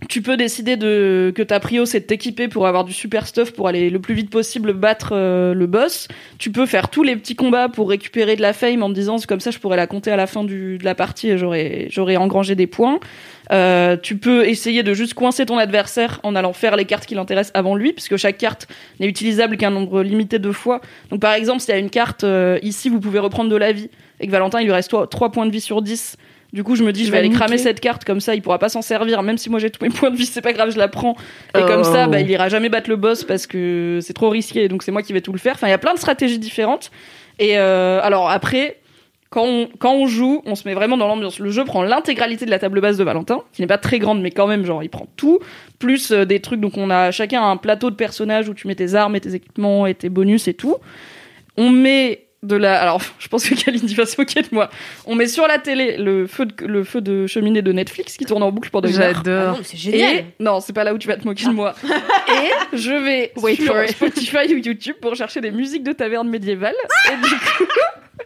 tu 0.09 0.23
peux 0.23 0.37
décider 0.37 0.77
de 0.77 1.33
que 1.35 1.43
ta 1.43 1.61
prio 1.61 1.87
c'est 1.87 2.01
de 2.01 2.05
t'équiper 2.05 2.49
pour 2.49 2.67
avoir 2.67 2.85
du 2.85 2.93
super 2.93 3.27
stuff 3.27 3.53
pour 3.53 3.69
aller 3.69 3.91
le 3.91 4.01
plus 4.01 4.15
vite 4.15 4.29
possible 4.29 4.73
battre 4.73 5.11
euh, 5.13 5.55
le 5.55 5.67
boss. 5.67 6.09
Tu 6.39 6.51
peux 6.51 6.67
faire 6.67 6.91
tous 6.91 7.05
les 7.05 7.17
petits 7.17 7.37
combats 7.37 7.69
pour 7.69 7.89
récupérer 7.89 8.37
de 8.37 8.43
la 8.43 8.53
fame 8.53 8.83
en 8.83 8.89
te 8.89 8.95
disant 8.95 9.17
comme 9.27 9.41
ça 9.41 9.51
je 9.51 9.59
pourrais 9.59 9.77
la 9.77 9.87
compter 9.87 10.11
à 10.11 10.17
la 10.17 10.27
fin 10.27 10.43
du, 10.45 10.79
de 10.79 10.85
la 10.85 10.95
partie 10.95 11.31
et 11.31 11.39
j'aurais 11.39 11.87
j'aurais 11.91 12.17
engrangé 12.17 12.55
des 12.55 12.67
points. 12.67 12.99
Euh, 13.53 13.97
tu 13.97 14.17
peux 14.17 14.47
essayer 14.47 14.83
de 14.83 14.95
juste 14.95 15.15
coincer 15.15 15.47
ton 15.47 15.59
adversaire 15.59 16.21
en 16.23 16.35
allant 16.35 16.53
faire 16.53 16.77
les 16.77 16.85
cartes 16.85 17.07
qui 17.07 17.15
l'intéressent 17.15 17.53
avant 17.55 17.75
lui, 17.75 17.93
puisque 17.93 18.17
chaque 18.17 18.39
carte 18.39 18.67
n'est 19.01 19.07
utilisable 19.07 19.57
qu'un 19.57 19.71
nombre 19.71 20.03
limité 20.03 20.39
de 20.39 20.53
fois. 20.53 20.81
Donc 21.11 21.21
par 21.21 21.35
exemple, 21.35 21.61
s'il 21.61 21.75
y 21.75 21.77
a 21.77 21.81
une 21.81 21.91
carte 21.91 22.25
euh, 22.25 22.59
ici, 22.63 22.89
vous 22.89 23.01
pouvez 23.01 23.19
reprendre 23.19 23.51
de 23.51 23.57
la 23.57 23.73
vie, 23.73 23.91
et 24.21 24.27
que 24.27 24.33
Valentin, 24.33 24.61
il 24.61 24.65
lui 24.65 24.73
reste 24.73 24.95
3 25.11 25.31
points 25.31 25.47
de 25.47 25.51
vie 25.51 25.61
sur 25.61 25.83
10. 25.83 26.17
Du 26.55 26.63
coup, 26.63 26.77
je 26.77 26.85
me 26.85 26.93
dis, 26.93 27.01
je 27.05 27.11
vais 27.11 27.19
va 27.19 27.25
aller 27.25 27.31
cramer 27.31 27.59
cette 27.59 27.81
carte, 27.81 28.05
comme 28.05 28.21
ça, 28.21 28.37
il 28.37 28.41
pourra 28.41 28.61
pas 28.61 28.69
s'en 28.69 28.81
servir, 28.81 29.23
même 29.25 29.39
si 29.39 29.51
moi 29.51 29.59
j'ai 29.59 29.71
tous 29.71 29.85
mes 29.85 29.91
points 29.91 30.11
de 30.11 30.17
vie, 30.17 30.25
c'est 30.33 30.41
pas 30.41 30.53
grave, 30.53 30.71
je 30.71 30.79
la 30.79 30.87
prends. 30.87 31.17
Et 31.59 31.61
comme 31.63 31.83
ça, 31.83 32.05
Oh. 32.07 32.11
bah, 32.11 32.21
il 32.21 32.31
ira 32.31 32.49
jamais 32.49 32.69
battre 32.69 32.89
le 32.89 32.95
boss 32.95 33.25
parce 33.25 33.49
que 33.49 33.99
c'est 34.01 34.13
trop 34.13 34.31
risqué, 34.31 34.69
donc 34.69 34.85
c'est 34.85 34.93
moi 34.93 35.03
qui 35.03 35.13
vais 35.13 35.21
tout 35.21 35.33
le 35.33 35.39
faire. 35.39 35.55
Enfin, 35.55 35.67
il 35.67 35.71
y 35.71 35.75
a 35.75 35.79
plein 35.79 35.95
de 35.95 35.99
stratégies 35.99 36.39
différentes. 36.39 36.93
Et 37.41 37.59
euh, 37.59 38.01
alors 38.05 38.31
après, 38.31 38.77
quand 39.31 39.43
on, 39.45 39.69
quand 39.81 39.95
on 39.95 40.07
joue, 40.07 40.43
on 40.47 40.55
se 40.55 40.69
met 40.69 40.75
vraiment 40.75 40.97
dans 40.97 41.09
l'ambiance. 41.09 41.41
Le 41.41 41.51
jeu 41.51 41.65
prend 41.65 41.83
l'intégralité 41.83 42.45
de 42.45 42.51
la 42.51 42.61
table 42.61 42.81
base 42.81 42.99
de 42.99 43.03
Valentin, 43.03 43.43
qui 43.53 43.61
n'est 43.61 43.67
pas 43.67 43.79
très 43.79 43.99
grande, 43.99 44.23
mais 44.23 44.31
quand 44.31 44.47
même, 44.47 44.65
genre, 44.65 44.85
il 44.85 44.91
prend 44.91 45.09
tout, 45.17 45.41
plus 45.81 46.13
euh, 46.13 46.25
des 46.25 46.39
trucs. 46.39 46.61
Donc, 46.61 46.77
on 46.77 46.89
a 46.89 47.11
chacun 47.11 47.43
un 47.43 47.57
plateau 47.57 47.91
de 47.91 47.97
personnages 47.97 48.49
où 48.49 48.55
tu 48.55 48.69
mets 48.69 48.77
tes 48.77 48.95
armes 48.95 49.17
et 49.17 49.21
tes 49.21 49.35
équipements 49.35 49.87
et 49.87 49.95
tes 49.97 50.09
bonus 50.09 50.47
et 50.47 50.55
tout. 50.55 50.77
On 51.57 51.71
met 51.71 52.24
de 52.45 52.57
la. 52.57 52.81
Alors, 52.81 53.01
je 53.19 53.29
pense 53.29 53.49
que 53.49 53.55
Kaline 53.55 53.87
va 53.89 54.07
se 54.07 54.21
moquer 54.21 54.43
de 54.43 54.49
moi. 54.53 54.71
On 55.07 55.15
met 55.15 55.27
sur 55.27 55.47
la 55.47 55.59
télé 55.59 55.97
le 55.97 56.27
feu 56.27 56.47
de, 56.47 56.67
le 56.67 56.85
feu 56.85 57.01
de 57.01 57.27
cheminée 57.27 57.63
de 57.63 57.73
Netflix 57.73 58.17
qui 58.17 58.25
tourne 58.25 58.43
en 58.43 58.53
boucle 58.53 58.71
pendant 58.71 58.89
une 58.89 58.97
heure. 58.97 59.13
Ah 59.17 59.23
J'adore. 59.25 59.53
non, 59.53 59.59
mais 59.59 59.65
c'est 59.65 59.77
génial. 59.77 60.15
Et 60.17 60.25
non, 60.41 60.61
c'est 60.61 60.73
pas 60.73 60.85
là 60.85 60.95
où 60.95 60.99
tu 60.99 61.09
vas 61.09 61.17
te 61.17 61.27
moquer 61.27 61.47
de 61.47 61.51
moi. 61.53 61.75
et 62.29 62.77
je 62.77 62.93
vais 62.93 63.33
Wait 63.37 63.57
sur 63.57 63.75
for 63.75 63.83
it. 63.85 63.91
Spotify 63.91 64.55
ou 64.55 64.59
YouTube 64.59 64.97
pour 65.01 65.15
chercher 65.15 65.41
des 65.41 65.51
musiques 65.51 65.83
de 65.83 65.93
taverne 65.93 66.29
médiévale. 66.29 66.75
et 67.13 67.17
du 67.17 67.35
coup, 67.35 67.65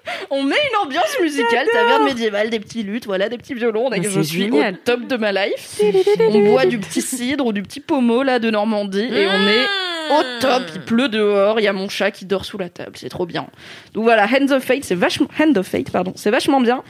on 0.30 0.42
met 0.42 0.56
une 0.70 0.86
ambiance 0.86 1.16
musicale 1.20 1.66
taverne 1.72 2.04
médiévale, 2.04 2.50
des 2.50 2.60
petits 2.60 2.82
luttes, 2.82 3.06
voilà, 3.06 3.28
des 3.28 3.38
petits 3.38 3.54
violons. 3.54 3.88
Mais 3.90 3.98
Et 3.98 4.02
je 4.02 4.20
suis 4.20 4.44
génial. 4.44 4.74
au 4.74 4.76
top 4.76 5.06
de 5.06 5.16
ma 5.16 5.32
life. 5.32 5.80
on 6.28 6.40
boit 6.50 6.66
du 6.66 6.78
petit 6.78 7.02
cidre 7.02 7.46
ou 7.46 7.52
du 7.52 7.62
petit 7.62 7.80
pommeau 7.80 8.22
là 8.22 8.38
de 8.38 8.50
Normandie 8.50 9.08
et 9.10 9.26
on 9.26 9.48
est 9.48 9.66
au 10.10 10.40
top. 10.40 10.62
Il 10.74 10.80
pleut 10.82 11.08
dehors, 11.08 11.60
il 11.60 11.64
y 11.64 11.68
a 11.68 11.72
mon 11.72 11.88
chat 11.88 12.10
qui 12.10 12.24
dort 12.24 12.44
sous 12.44 12.58
la 12.58 12.68
table, 12.68 12.92
c'est 12.94 13.08
trop 13.08 13.26
bien. 13.26 13.46
Donc 13.94 14.04
voilà, 14.04 14.26
Hands 14.26 14.50
of 14.52 14.62
Fate, 14.62 14.84
c'est 14.84 14.94
vachement 14.94 15.28
Hand 15.38 15.56
of 15.56 15.66
Fate, 15.66 15.90
pardon, 15.90 16.12
c'est 16.16 16.30
vachement 16.30 16.60
bien. 16.60 16.82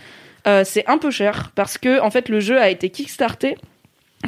Euh, 0.47 0.63
c'est 0.65 0.87
un 0.89 0.99
peu 0.99 1.11
cher 1.11 1.51
parce 1.55 1.79
que 1.79 2.01
en 2.01 2.11
fait 2.11 2.29
le 2.29 2.41
jeu 2.41 2.59
a 2.59 2.71
été 2.71 2.91
kickstarté 2.91 3.57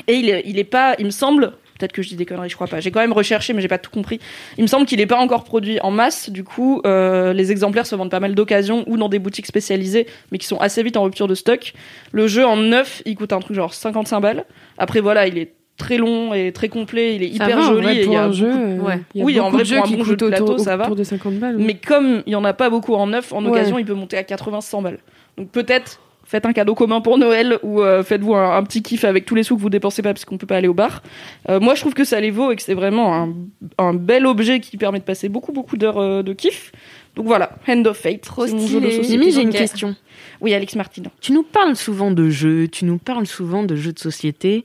et 0.06 0.14
il 0.14 0.28
est, 0.28 0.42
il 0.44 0.58
est 0.58 0.64
pas, 0.64 0.94
il 0.98 1.06
me 1.06 1.10
semble, 1.10 1.52
peut-être 1.80 1.92
que 1.92 2.02
je 2.02 2.08
dis 2.08 2.16
des 2.16 2.26
conneries, 2.26 2.48
je 2.50 2.54
crois 2.54 2.66
pas. 2.66 2.78
J'ai 2.80 2.90
quand 2.90 3.00
même 3.00 3.12
recherché, 3.12 3.52
mais 3.54 3.62
j'ai 3.62 3.68
pas 3.68 3.78
tout 3.78 3.90
compris. 3.90 4.20
Il 4.58 4.62
me 4.62 4.68
semble 4.68 4.86
qu'il 4.86 5.00
est 5.00 5.06
pas 5.06 5.18
encore 5.18 5.44
produit 5.44 5.80
en 5.80 5.90
masse. 5.90 6.30
Du 6.30 6.44
coup, 6.44 6.80
euh, 6.86 7.32
les 7.32 7.50
exemplaires 7.50 7.86
se 7.86 7.94
vendent 7.96 8.10
pas 8.10 8.20
mal 8.20 8.34
d'occasion 8.34 8.84
ou 8.86 8.96
dans 8.96 9.08
des 9.08 9.18
boutiques 9.18 9.46
spécialisées, 9.46 10.06
mais 10.30 10.38
qui 10.38 10.46
sont 10.46 10.58
assez 10.58 10.82
vite 10.82 10.96
en 10.96 11.02
rupture 11.04 11.26
de 11.26 11.34
stock. 11.34 11.72
Le 12.12 12.26
jeu 12.28 12.44
en 12.46 12.56
neuf, 12.56 13.02
il 13.06 13.16
coûte 13.16 13.32
un 13.32 13.40
truc 13.40 13.56
genre 13.56 13.72
55 13.74 14.20
balles. 14.20 14.44
Après 14.78 15.00
voilà, 15.00 15.26
il 15.26 15.38
est 15.38 15.52
très 15.78 15.96
long 15.96 16.34
et 16.34 16.52
très 16.52 16.68
complet. 16.68 17.16
Il 17.16 17.22
est 17.22 17.28
Ça 17.38 17.44
hyper 17.46 17.56
va, 17.60 17.62
joli 17.66 17.82
vrai, 17.82 17.96
et 17.96 18.00
il 18.00 18.04
pour 18.04 18.12
y 18.12 18.16
a 18.18 18.24
un 18.24 18.32
jeu, 18.32 18.50
beaucoup- 18.50 18.62
euh, 18.62 18.78
ouais. 18.88 19.00
il 19.14 19.18
y 19.18 19.22
a 19.22 19.24
Oui, 19.24 19.40
en 19.40 19.48
vrai, 19.50 19.62
de 19.64 19.68
pour 19.68 19.78
un 19.78 19.82
qui 19.88 19.96
bon 19.96 20.04
jeu 20.04 20.16
de 20.16 20.26
plateau, 20.28 20.44
autour, 20.44 20.60
ça 20.60 20.76
va. 20.76 20.84
autour 20.84 20.96
de 20.96 21.04
50 21.04 21.34
balles. 21.38 21.56
Mais 21.58 21.74
comme 21.74 22.22
il 22.26 22.32
y 22.32 22.36
en 22.36 22.44
a 22.44 22.52
pas 22.52 22.68
beaucoup 22.68 22.94
en 22.94 23.06
neuf, 23.06 23.32
en 23.32 23.42
Ouais. 23.44 23.50
occasion, 23.50 23.78
il 23.78 23.86
peut 23.86 23.94
monter 23.94 24.18
à 24.18 24.22
80-100 24.22 24.82
balles. 24.82 24.98
Donc 25.38 25.48
peut-être 25.50 26.00
faites 26.30 26.46
un 26.46 26.52
cadeau 26.52 26.76
commun 26.76 27.00
pour 27.00 27.18
Noël 27.18 27.58
ou 27.64 27.82
euh, 27.82 28.04
faites-vous 28.04 28.36
un, 28.36 28.56
un 28.56 28.62
petit 28.62 28.82
kiff 28.82 29.04
avec 29.04 29.24
tous 29.24 29.34
les 29.34 29.42
sous 29.42 29.56
que 29.56 29.60
vous 29.60 29.68
dépensez 29.68 30.00
pas 30.00 30.12
parce 30.12 30.24
qu'on 30.24 30.38
peut 30.38 30.46
pas 30.46 30.56
aller 30.56 30.68
au 30.68 30.74
bar. 30.74 31.02
Euh, 31.48 31.58
moi, 31.58 31.74
je 31.74 31.80
trouve 31.80 31.92
que 31.92 32.04
ça 32.04 32.20
les 32.20 32.30
vaut 32.30 32.52
et 32.52 32.56
que 32.56 32.62
c'est 32.62 32.74
vraiment 32.74 33.16
un, 33.16 33.34
un 33.78 33.94
bel 33.94 34.26
objet 34.26 34.60
qui 34.60 34.76
permet 34.76 35.00
de 35.00 35.04
passer 35.04 35.28
beaucoup 35.28 35.50
beaucoup 35.50 35.76
d'heures 35.76 35.98
euh, 35.98 36.22
de 36.22 36.32
kiff. 36.32 36.70
Donc 37.16 37.26
voilà, 37.26 37.50
Hand 37.66 37.84
of 37.88 37.98
Fate, 37.98 38.28
de 38.38 38.46
stylé. 38.46 39.00
Mimi, 39.08 39.32
j'ai 39.32 39.42
une 39.42 39.50
question. 39.50 39.96
Oui, 40.40 40.54
Alex 40.54 40.76
Martin. 40.76 41.02
Tu 41.20 41.32
nous 41.32 41.42
parles 41.42 41.74
souvent 41.74 42.12
de 42.12 42.30
jeux, 42.30 42.68
tu 42.68 42.84
nous 42.84 42.98
parles 42.98 43.26
souvent 43.26 43.64
de 43.64 43.74
jeux 43.74 43.92
de 43.92 43.98
société. 43.98 44.64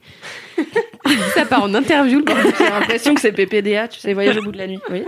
ça 1.34 1.44
part 1.44 1.64
en 1.64 1.74
interview. 1.74 2.24
J'ai 2.58 2.64
l'impression 2.64 3.14
que 3.14 3.20
c'est 3.20 3.32
PPDA, 3.32 3.88
tu 3.88 3.98
sais, 3.98 4.14
voyage 4.14 4.36
au 4.36 4.42
bout 4.42 4.52
de 4.52 4.58
la 4.58 4.68
nuit. 4.68 4.78
Oui. 4.90 5.02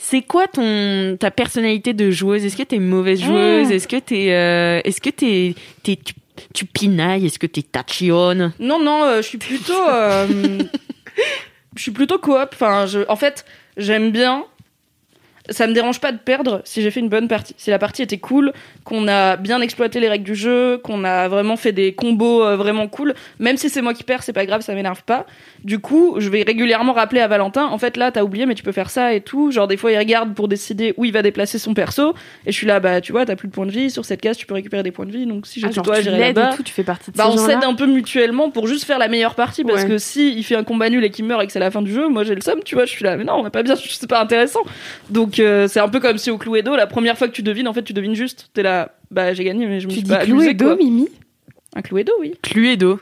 C'est 0.00 0.22
quoi 0.22 0.46
ton 0.46 1.16
ta 1.18 1.30
personnalité 1.32 1.92
de 1.92 2.10
joueuse? 2.10 2.44
Est-ce 2.44 2.56
que 2.56 2.62
t'es 2.62 2.78
mauvaise 2.78 3.20
joueuse? 3.20 3.68
Mm. 3.68 3.72
Est-ce 3.72 3.88
que 3.88 3.96
t'es 3.96 4.32
euh, 4.32 4.80
est-ce 4.84 5.00
que 5.00 5.10
t'es 5.10 5.54
t'es 5.82 5.96
tu, 5.96 6.14
tu 6.54 6.64
pinailles? 6.66 7.26
Est-ce 7.26 7.38
que 7.38 7.48
t'es 7.48 7.62
tachionne? 7.62 8.52
Non, 8.60 8.78
non, 8.82 9.02
euh, 9.02 9.16
je 9.22 9.26
suis 9.26 9.38
plutôt. 9.38 9.88
euh, 9.90 10.58
je 11.76 11.82
suis 11.82 11.90
plutôt 11.90 12.18
coop. 12.18 12.48
Enfin, 12.52 12.86
je, 12.86 13.00
en 13.08 13.16
fait, 13.16 13.44
j'aime 13.76 14.12
bien. 14.12 14.44
Ça 15.50 15.66
me 15.66 15.72
dérange 15.72 16.00
pas 16.00 16.12
de 16.12 16.18
perdre 16.18 16.60
si 16.64 16.82
j'ai 16.82 16.90
fait 16.90 17.00
une 17.00 17.08
bonne 17.08 17.26
partie. 17.28 17.54
Si 17.56 17.70
la 17.70 17.78
partie 17.78 18.02
était 18.02 18.18
cool, 18.18 18.52
qu'on 18.84 19.08
a 19.08 19.36
bien 19.36 19.60
exploité 19.60 19.98
les 20.00 20.08
règles 20.08 20.24
du 20.24 20.34
jeu, 20.34 20.78
qu'on 20.78 21.04
a 21.04 21.28
vraiment 21.28 21.56
fait 21.56 21.72
des 21.72 21.92
combos 21.94 22.44
euh, 22.44 22.56
vraiment 22.56 22.86
cool, 22.88 23.14
même 23.38 23.56
si 23.56 23.68
c'est 23.70 23.80
moi 23.82 23.94
qui 23.94 24.04
perds, 24.04 24.22
c'est 24.22 24.32
pas 24.32 24.44
grave, 24.46 24.60
ça 24.60 24.74
m'énerve 24.74 25.02
pas. 25.04 25.26
Du 25.64 25.78
coup, 25.78 26.16
je 26.18 26.28
vais 26.28 26.42
régulièrement 26.42 26.92
rappeler 26.92 27.20
à 27.20 27.28
Valentin, 27.28 27.64
en 27.66 27.78
fait 27.78 27.96
là, 27.96 28.10
t'as 28.12 28.22
oublié, 28.22 28.46
mais 28.46 28.54
tu 28.54 28.62
peux 28.62 28.72
faire 28.72 28.90
ça 28.90 29.14
et 29.14 29.20
tout. 29.20 29.50
Genre 29.50 29.66
des 29.66 29.76
fois, 29.76 29.90
il 29.92 29.98
regarde 29.98 30.34
pour 30.34 30.48
décider 30.48 30.92
où 30.96 31.04
il 31.04 31.12
va 31.12 31.22
déplacer 31.22 31.58
son 31.58 31.72
perso, 31.74 32.14
et 32.46 32.52
je 32.52 32.56
suis 32.56 32.66
là, 32.66 32.78
bah 32.80 33.00
tu 33.00 33.12
vois, 33.12 33.24
t'as 33.24 33.36
plus 33.36 33.48
de 33.48 33.52
points 33.52 33.66
de 33.66 33.70
vie 33.72 33.90
sur 33.90 34.04
cette 34.04 34.20
case, 34.20 34.36
tu 34.36 34.46
peux 34.46 34.54
récupérer 34.54 34.82
des 34.82 34.90
points 34.92 35.06
de 35.06 35.12
vie. 35.12 35.24
Donc 35.26 35.46
si 35.46 35.60
Ah, 35.62 35.68
j'étais 35.68 35.74
genre, 35.76 35.84
toi, 35.84 36.00
l'aides 36.00 36.36
là-bas. 36.36 36.56
tu 36.64 36.72
fais 36.72 36.84
partie 36.84 37.10
de 37.10 37.16
Bah, 37.16 37.28
ces 37.32 37.38
on 37.40 37.46
s'aide 37.46 37.64
un 37.64 37.74
peu 37.74 37.86
mutuellement 37.86 38.50
pour 38.50 38.66
juste 38.66 38.84
faire 38.84 38.98
la 38.98 39.08
meilleure 39.08 39.34
partie 39.34 39.64
parce 39.64 39.82
Ouais. 39.82 39.88
que 39.88 39.98
si 39.98 40.34
il 40.36 40.42
fait 40.42 40.56
un 40.56 40.64
combat 40.64 40.90
nul 40.90 41.04
et 41.04 41.10
qu'il 41.10 41.24
meurt 41.24 41.42
et 41.42 41.46
que 41.46 41.52
c'est 41.52 41.58
la 41.58 41.70
fin 41.70 41.82
du 41.82 41.92
jeu, 41.92 42.08
moi 42.08 42.22
j'ai 42.24 42.34
le 42.34 42.40
somme, 42.40 42.60
tu 42.64 42.74
vois, 42.74 42.84
je 42.84 42.90
suis 42.90 43.04
là, 43.04 43.16
mais 43.16 43.24
non, 43.24 43.34
on 43.34 43.42
n'a 43.42 43.50
pas 43.50 43.62
bien, 43.62 43.74
c'est 43.82 44.08
pas 44.08 44.20
intéressant. 44.20 44.60
Donc 45.10 45.37
euh, 45.40 45.68
c'est 45.68 45.80
un 45.80 45.88
peu 45.88 46.00
comme 46.00 46.18
si 46.18 46.30
au 46.30 46.38
Cluedo, 46.38 46.76
la 46.76 46.86
première 46.86 47.16
fois 47.18 47.28
que 47.28 47.32
tu 47.32 47.42
devines, 47.42 47.68
en 47.68 47.74
fait, 47.74 47.82
tu 47.82 47.92
devines 47.92 48.14
juste. 48.14 48.50
T'es 48.54 48.62
là, 48.62 48.94
bah 49.10 49.32
j'ai 49.32 49.44
gagné, 49.44 49.66
mais 49.66 49.80
je 49.80 49.86
me 49.86 49.90
Tu 49.90 49.96
suis 49.98 50.04
dis 50.04 50.10
pas 50.10 50.18
amusé, 50.20 50.56
Cluedo, 50.56 50.64
quoi. 50.66 50.76
Mimi 50.76 51.08
Un 51.74 51.82
Cluedo, 51.82 52.12
oui. 52.20 52.34
Cluedo. 52.42 53.00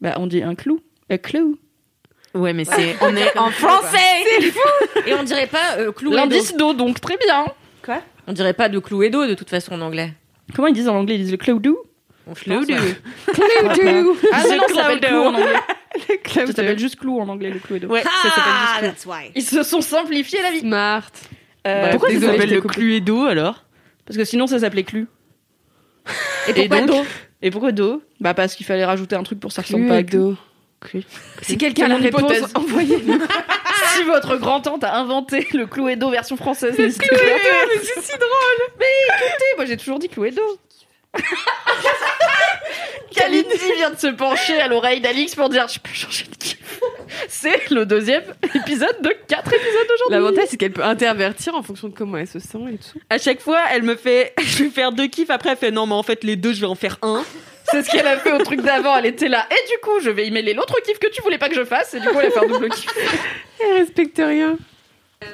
Bah 0.00 0.14
on 0.18 0.26
dit 0.26 0.42
un 0.42 0.54
clou. 0.54 0.80
Un 1.10 1.18
clou. 1.18 1.58
Ouais, 2.34 2.52
mais 2.52 2.64
c'est 2.64 2.96
on 3.00 3.14
est 3.16 3.36
en 3.36 3.50
français. 3.50 3.98
Et 5.06 5.14
on 5.14 5.22
dirait 5.22 5.46
pas 5.48 5.76
euh, 5.78 5.92
Cluedo. 5.92 6.16
L'indice 6.16 6.56
d'eau, 6.56 6.74
donc 6.74 7.00
très 7.00 7.16
bien. 7.16 7.46
On 8.26 8.32
dirait 8.32 8.54
pas 8.54 8.68
de 8.68 8.78
Cluedo 8.78 9.26
de 9.26 9.34
toute 9.34 9.50
façon 9.50 9.72
en 9.72 9.80
anglais. 9.80 10.12
Comment 10.54 10.68
ils 10.68 10.74
disent 10.74 10.88
en 10.88 10.96
anglais? 10.96 11.16
Ils 11.16 11.22
disent 11.22 11.32
le 11.32 11.36
Cluedo. 11.36 11.84
Cluedo 12.34 12.66
Ah 14.32 14.42
non, 14.48 14.58
ça 14.68 14.74
s'appelle 14.74 15.00
clou 15.00 15.16
en 15.18 15.34
anglais. 15.34 15.54
Ça 16.26 16.46
s'appelle 16.46 16.78
juste 16.78 16.96
clou 16.96 17.18
en 17.20 17.28
anglais, 17.28 17.50
le 17.50 17.58
Cluedo. 17.58 17.88
Ouais, 17.88 18.02
ça 18.02 18.30
s'appelle 18.30 18.42
Ah, 18.46 18.78
juste 18.80 18.92
that's 18.92 19.06
why. 19.06 19.32
Ils 19.34 19.42
se 19.42 19.62
sont 19.64 19.80
simplifiés 19.80 20.40
la 20.40 20.52
vie. 20.52 20.60
Smart. 20.60 21.10
Euh, 21.66 21.80
Bref, 21.82 21.92
Pourquoi 21.92 22.14
ça 22.14 22.20
s'appelle 22.20 22.50
le. 22.50 22.60
Cluedo 22.60 23.24
alors? 23.24 23.64
Parce 24.06 24.16
que 24.16 24.24
sinon 24.24 24.46
ça 24.46 24.58
s'appelait 24.58 24.84
clu. 24.84 25.06
Et 26.48 26.52
pourquoi 26.54 26.80
donc 26.80 26.86
d'eau 26.86 27.06
Et 27.42 27.50
pourquoi 27.50 27.72
do? 27.72 28.02
Bah 28.20 28.34
parce 28.34 28.54
qu'il 28.54 28.66
fallait 28.66 28.84
rajouter 28.84 29.16
un 29.16 29.22
truc 29.22 29.38
pour 29.40 29.48
que 29.48 29.54
ça 29.54 29.62
ressemble 29.62 29.88
pas 29.88 29.96
à 29.96 30.02
clu. 30.02 30.34
Cluedo. 30.80 31.06
Si 31.42 31.58
quelqu'un 31.58 31.84
a 31.86 31.88
la 31.88 31.96
réponse, 31.96 32.54
envoyez-nous. 32.54 33.20
si 33.94 34.02
votre 34.04 34.36
grand-tante 34.38 34.82
a 34.82 34.96
inventé 34.96 35.46
le 35.52 35.66
Cluedo 35.66 36.10
version 36.10 36.36
française, 36.36 36.74
mais 36.78 36.90
c'est 36.90 37.02
si 37.02 37.08
drôle. 38.18 38.66
Écoutez, 38.78 39.56
moi 39.56 39.66
j'ai 39.66 39.76
toujours 39.76 39.98
dit 39.98 40.08
Cluedo. 40.08 40.42
Kalindi 43.14 43.48
vient 43.76 43.90
de 43.90 43.98
se 43.98 44.06
pencher 44.06 44.60
à 44.60 44.68
l'oreille 44.68 45.00
d'Alix 45.00 45.34
pour 45.34 45.48
dire 45.48 45.66
je 45.68 45.80
peux 45.80 45.92
changer 45.92 46.24
de 46.24 46.36
kiff. 46.36 46.80
C'est 47.28 47.70
le 47.70 47.86
deuxième 47.86 48.22
épisode 48.54 49.00
de 49.02 49.12
quatre 49.28 49.52
épisodes 49.52 49.86
d'aujourd'hui. 49.88 50.10
L'avantage, 50.10 50.44
c'est 50.50 50.56
qu'elle 50.56 50.72
peut 50.72 50.84
intervertir 50.84 51.54
en 51.54 51.62
fonction 51.62 51.88
de 51.88 51.94
comment 51.94 52.18
elle 52.18 52.26
se 52.26 52.38
sent 52.38 52.58
et 52.72 52.76
tout. 52.76 52.98
À 53.08 53.18
chaque 53.18 53.40
fois, 53.40 53.60
elle 53.72 53.82
me 53.82 53.96
fait 53.96 54.32
je 54.42 54.64
vais 54.64 54.70
faire 54.70 54.92
deux 54.92 55.06
kiffs 55.06 55.30
après 55.30 55.50
elle 55.50 55.56
fait 55.56 55.70
non 55.70 55.86
mais 55.86 55.94
en 55.94 56.02
fait 56.02 56.24
les 56.24 56.36
deux 56.36 56.52
je 56.52 56.60
vais 56.60 56.66
en 56.66 56.74
faire 56.74 56.98
un. 57.02 57.24
C'est 57.70 57.82
ce 57.82 57.90
qu'elle 57.90 58.06
a 58.06 58.16
fait 58.16 58.32
au 58.32 58.38
truc 58.38 58.62
d'avant. 58.62 58.96
Elle 58.96 59.06
était 59.06 59.28
là. 59.28 59.46
Et 59.50 59.68
du 59.70 59.78
coup, 59.80 60.00
je 60.02 60.10
vais 60.10 60.26
y 60.26 60.30
mêler 60.32 60.54
l'autre 60.54 60.74
kiff 60.84 60.98
que 60.98 61.08
tu 61.08 61.22
voulais 61.22 61.38
pas 61.38 61.48
que 61.48 61.54
je 61.54 61.64
fasse. 61.64 61.94
Et 61.94 62.00
du 62.00 62.08
coup, 62.08 62.18
elle 62.18 62.26
a 62.26 62.30
fait 62.30 62.44
un 62.44 62.48
double 62.48 62.68
kiff. 62.68 62.90
Elle 63.60 63.78
respecte 63.78 64.16
rien. 64.16 64.56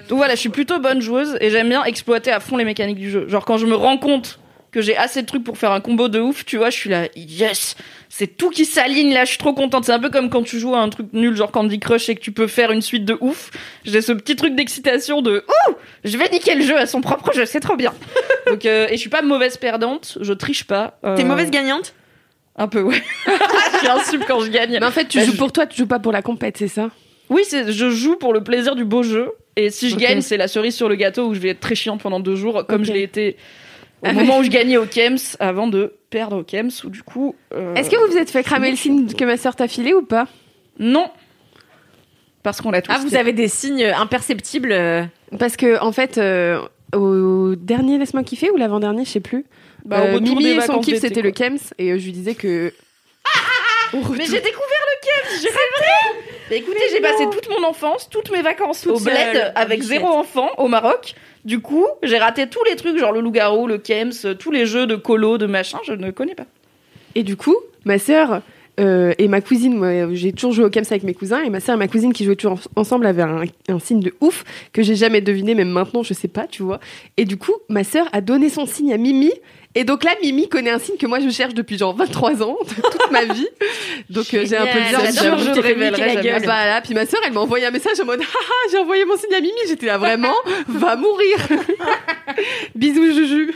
Donc 0.08 0.18
voilà, 0.18 0.34
je 0.34 0.40
suis 0.40 0.48
plutôt 0.48 0.78
bonne 0.80 1.00
joueuse 1.00 1.38
et 1.40 1.50
j'aime 1.50 1.68
bien 1.68 1.84
exploiter 1.84 2.32
à 2.32 2.40
fond 2.40 2.56
les 2.56 2.64
mécaniques 2.64 2.98
du 2.98 3.10
jeu. 3.10 3.28
Genre 3.28 3.44
quand 3.44 3.56
je 3.56 3.66
me 3.66 3.74
rends 3.74 3.98
compte 3.98 4.40
que 4.76 4.82
j'ai 4.82 4.94
assez 4.94 5.22
de 5.22 5.26
trucs 5.26 5.42
pour 5.42 5.56
faire 5.56 5.72
un 5.72 5.80
combo 5.80 6.08
de 6.08 6.20
ouf, 6.20 6.44
tu 6.44 6.58
vois, 6.58 6.68
je 6.68 6.76
suis 6.76 6.90
là, 6.90 7.08
yes, 7.16 7.76
c'est 8.10 8.26
tout 8.36 8.50
qui 8.50 8.66
s'aligne 8.66 9.14
là, 9.14 9.24
je 9.24 9.30
suis 9.30 9.38
trop 9.38 9.54
contente. 9.54 9.86
C'est 9.86 9.92
un 9.92 9.98
peu 9.98 10.10
comme 10.10 10.28
quand 10.28 10.42
tu 10.42 10.58
joues 10.58 10.74
à 10.74 10.80
un 10.80 10.90
truc 10.90 11.06
nul 11.14 11.34
genre 11.34 11.50
Candy 11.50 11.80
Crush 11.80 12.10
et 12.10 12.14
que 12.14 12.20
tu 12.20 12.30
peux 12.30 12.46
faire 12.46 12.72
une 12.72 12.82
suite 12.82 13.06
de 13.06 13.16
ouf. 13.22 13.50
J'ai 13.86 14.02
ce 14.02 14.12
petit 14.12 14.36
truc 14.36 14.54
d'excitation 14.54 15.22
de 15.22 15.44
ouh, 15.48 15.74
je 16.04 16.18
vais 16.18 16.28
niquer 16.28 16.54
le 16.56 16.62
jeu 16.62 16.76
à 16.76 16.84
son 16.84 17.00
propre 17.00 17.32
jeu, 17.32 17.46
c'est 17.46 17.60
trop 17.60 17.76
bien. 17.76 17.94
Donc 18.48 18.66
euh, 18.66 18.86
et 18.90 18.96
je 18.96 19.00
suis 19.00 19.08
pas 19.08 19.22
mauvaise 19.22 19.56
perdante, 19.56 20.18
je 20.20 20.32
triche 20.34 20.64
pas. 20.64 20.98
Euh, 21.04 21.16
T'es 21.16 21.24
mauvaise 21.24 21.50
gagnante? 21.50 21.94
Un 22.56 22.68
peu 22.68 22.82
ouais. 22.82 23.02
je 23.72 23.78
suis 23.78 23.88
un 23.88 24.04
sub 24.04 24.24
quand 24.28 24.40
je 24.40 24.50
gagne. 24.50 24.76
Mais 24.78 24.84
en 24.86 24.90
fait, 24.90 25.08
tu 25.08 25.16
Bah, 25.18 25.24
joues 25.24 25.32
je- 25.32 25.38
pour 25.38 25.52
toi, 25.52 25.64
tu 25.66 25.78
joues 25.78 25.86
pas 25.86 25.98
pour 26.00 26.12
la 26.12 26.20
compète, 26.20 26.58
c'est 26.58 26.68
ça? 26.68 26.90
Oui, 27.30 27.42
c'est, 27.48 27.72
je 27.72 27.88
joue 27.88 28.16
pour 28.16 28.34
le 28.34 28.44
plaisir 28.44 28.76
du 28.76 28.84
beau 28.84 29.02
jeu. 29.02 29.30
Et 29.56 29.70
si 29.70 29.88
je 29.88 29.96
gagne, 29.96 30.20
c'est 30.20 30.36
la 30.36 30.48
cerise 30.48 30.74
sur 30.76 30.88
le 30.90 30.96
gâteau 30.96 31.28
où 31.28 31.34
je 31.34 31.40
vais 31.40 31.48
être 31.48 31.60
très 31.60 31.74
chiante 31.74 32.02
pendant 32.02 32.20
deux 32.20 32.36
jours, 32.36 32.66
comme 32.66 32.84
je 32.84 32.92
l'ai 32.92 33.02
été 33.02 33.36
au 34.10 34.12
moment 34.14 34.38
où 34.38 34.42
je 34.42 34.50
gagnais 34.50 34.76
au 34.76 34.86
Kems 34.86 35.18
avant 35.40 35.66
de 35.66 35.94
perdre 36.10 36.38
au 36.38 36.42
Kems 36.44 36.70
ou 36.84 36.90
du 36.90 37.02
coup. 37.02 37.34
euh, 37.54 37.74
Est-ce 37.74 37.90
que 37.90 37.96
vous 37.96 38.12
vous 38.12 38.18
êtes 38.18 38.30
fait 38.30 38.42
cramer 38.42 38.70
le 38.70 38.76
signe 38.76 39.06
que 39.12 39.24
ma 39.24 39.36
sœur 39.36 39.56
t'a 39.56 39.68
filé 39.68 39.92
ou 39.94 40.02
pas? 40.02 40.26
Non 40.78 41.10
parce 42.42 42.60
qu'on 42.60 42.70
l'a 42.70 42.80
tous. 42.80 42.92
Ah, 42.94 42.98
vous 43.00 43.08
fait. 43.10 43.16
avez 43.16 43.32
des 43.32 43.48
signes 43.48 43.84
imperceptibles. 43.84 44.70
euh, 44.70 45.02
Parce 45.36 45.56
que 45.56 45.80
en 45.82 45.90
fait, 45.90 46.16
euh, 46.16 46.60
au 46.94 47.56
dernier 47.56 47.98
laisse-moi 47.98 48.22
kiffer 48.22 48.50
ou 48.52 48.56
l'avant-dernier, 48.56 49.04
je 49.04 49.10
sais 49.10 49.20
plus. 49.20 49.44
Bah, 49.84 50.00
au 50.02 50.16
euh, 50.16 50.20
Mimi 50.20 50.46
et 50.46 50.60
son 50.60 50.78
kiff 50.80 51.00
c'était 51.00 51.22
le. 51.22 51.32
Kems 51.32 51.58
et 51.78 51.90
euh, 51.90 51.98
je 51.98 52.04
lui 52.04 52.12
disais 52.12 52.34
que. 52.36 52.72
Mais 53.92 54.26
j'ai 54.26 54.40
découvert 54.40 54.84
le 54.86 55.00
Kems, 55.02 55.40
j'ai 55.42 55.48
raté. 55.48 56.20
Mais 56.50 56.56
écoutez, 56.58 56.78
j'ai 56.92 57.00
passé 57.00 57.24
toute 57.32 57.48
mon 57.48 57.66
enfance, 57.66 58.08
toutes 58.08 58.30
mes 58.30 58.42
vacances 58.42 58.82
Toute 58.82 58.92
au 58.96 59.00
bled 59.00 59.52
avec 59.56 59.82
zéro 59.82 60.06
enfant 60.06 60.50
au 60.58 60.68
Maroc. 60.68 61.14
Du 61.46 61.60
coup, 61.60 61.86
j'ai 62.02 62.18
raté 62.18 62.48
tous 62.48 62.62
les 62.68 62.74
trucs, 62.74 62.98
genre 62.98 63.12
le 63.12 63.20
loup-garou, 63.20 63.68
le 63.68 63.78
Kems, 63.78 64.34
tous 64.38 64.50
les 64.50 64.66
jeux 64.66 64.86
de 64.88 64.96
colo, 64.96 65.38
de 65.38 65.46
machin, 65.46 65.78
je 65.86 65.92
ne 65.92 66.10
connais 66.10 66.34
pas. 66.34 66.46
Et 67.14 67.22
du 67.22 67.36
coup, 67.36 67.54
ma 67.84 67.98
sœur 68.00 68.42
euh, 68.80 69.14
et 69.16 69.28
ma 69.28 69.40
cousine, 69.40 69.74
moi, 69.78 70.12
j'ai 70.12 70.32
toujours 70.32 70.52
joué 70.52 70.64
au 70.64 70.70
Kems 70.70 70.84
avec 70.90 71.04
mes 71.04 71.14
cousins, 71.14 71.40
et 71.42 71.48
ma 71.48 71.60
sœur 71.60 71.76
et 71.76 71.78
ma 71.78 71.86
cousine 71.88 72.12
qui 72.12 72.24
jouaient 72.24 72.34
toujours 72.36 72.58
en- 72.76 72.80
ensemble 72.80 73.06
avaient 73.06 73.22
un, 73.22 73.44
un 73.68 73.78
signe 73.78 74.00
de 74.00 74.12
ouf 74.20 74.44
que 74.72 74.82
j'ai 74.82 74.96
jamais 74.96 75.20
deviné, 75.20 75.54
même 75.54 75.70
maintenant, 75.70 76.02
je 76.02 76.12
sais 76.14 76.28
pas, 76.28 76.48
tu 76.48 76.62
vois. 76.64 76.80
Et 77.16 77.24
du 77.24 77.36
coup, 77.36 77.54
ma 77.68 77.84
sœur 77.84 78.08
a 78.12 78.20
donné 78.20 78.48
son 78.50 78.66
signe 78.66 78.92
à 78.92 78.98
Mimi. 78.98 79.30
Et 79.78 79.84
donc 79.84 80.04
là, 80.04 80.12
Mimi 80.22 80.48
connaît 80.48 80.70
un 80.70 80.78
signe 80.78 80.96
que 80.96 81.06
moi 81.06 81.20
je 81.20 81.28
cherche 81.28 81.52
depuis 81.52 81.76
genre 81.76 81.94
23 81.94 82.42
ans, 82.42 82.56
toute 82.66 83.10
ma 83.12 83.24
vie. 83.26 83.46
Donc 84.08 84.24
euh, 84.32 84.44
j'ai 84.48 84.56
un 84.56 84.64
peu 84.66 84.78
j'adore, 84.90 85.12
j'avoue. 85.38 85.44
je 85.44 85.50
te 85.52 85.60
révélerai 85.60 86.14
la 86.14 86.18
Ah 86.18 86.22
gueule. 86.22 86.46
bah 86.46 86.64
là, 86.66 86.80
puis 86.80 86.94
ma 86.94 87.04
sœur, 87.04 87.20
elle 87.26 87.34
m'a 87.34 87.40
envoyé 87.40 87.66
un 87.66 87.70
message 87.70 88.00
en 88.00 88.06
mode 88.06 88.20
Haha, 88.22 88.70
j'ai 88.72 88.78
envoyé 88.78 89.04
mon 89.04 89.16
signe 89.18 89.34
à 89.34 89.40
Mimi. 89.40 89.52
J'étais 89.68 89.84
là 89.86 89.98
vraiment, 89.98 90.34
va 90.68 90.96
mourir. 90.96 91.36
Bisous, 92.74 93.12
Juju. 93.12 93.54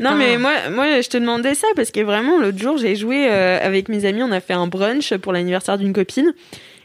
Non, 0.00 0.14
mais 0.14 0.38
moi, 0.38 0.52
moi, 0.70 1.00
je 1.02 1.08
te 1.08 1.16
demandais 1.18 1.54
ça 1.54 1.68
parce 1.76 1.90
que 1.90 2.00
vraiment, 2.00 2.38
l'autre 2.38 2.58
jour, 2.58 2.76
j'ai 2.78 2.96
joué 2.96 3.26
euh, 3.28 3.58
avec 3.62 3.88
mes 3.88 4.04
amis. 4.06 4.22
On 4.22 4.32
a 4.32 4.40
fait 4.40 4.52
un 4.54 4.66
brunch 4.66 5.14
pour 5.16 5.32
l'anniversaire 5.32 5.78
d'une 5.78 5.92
copine. 5.92 6.32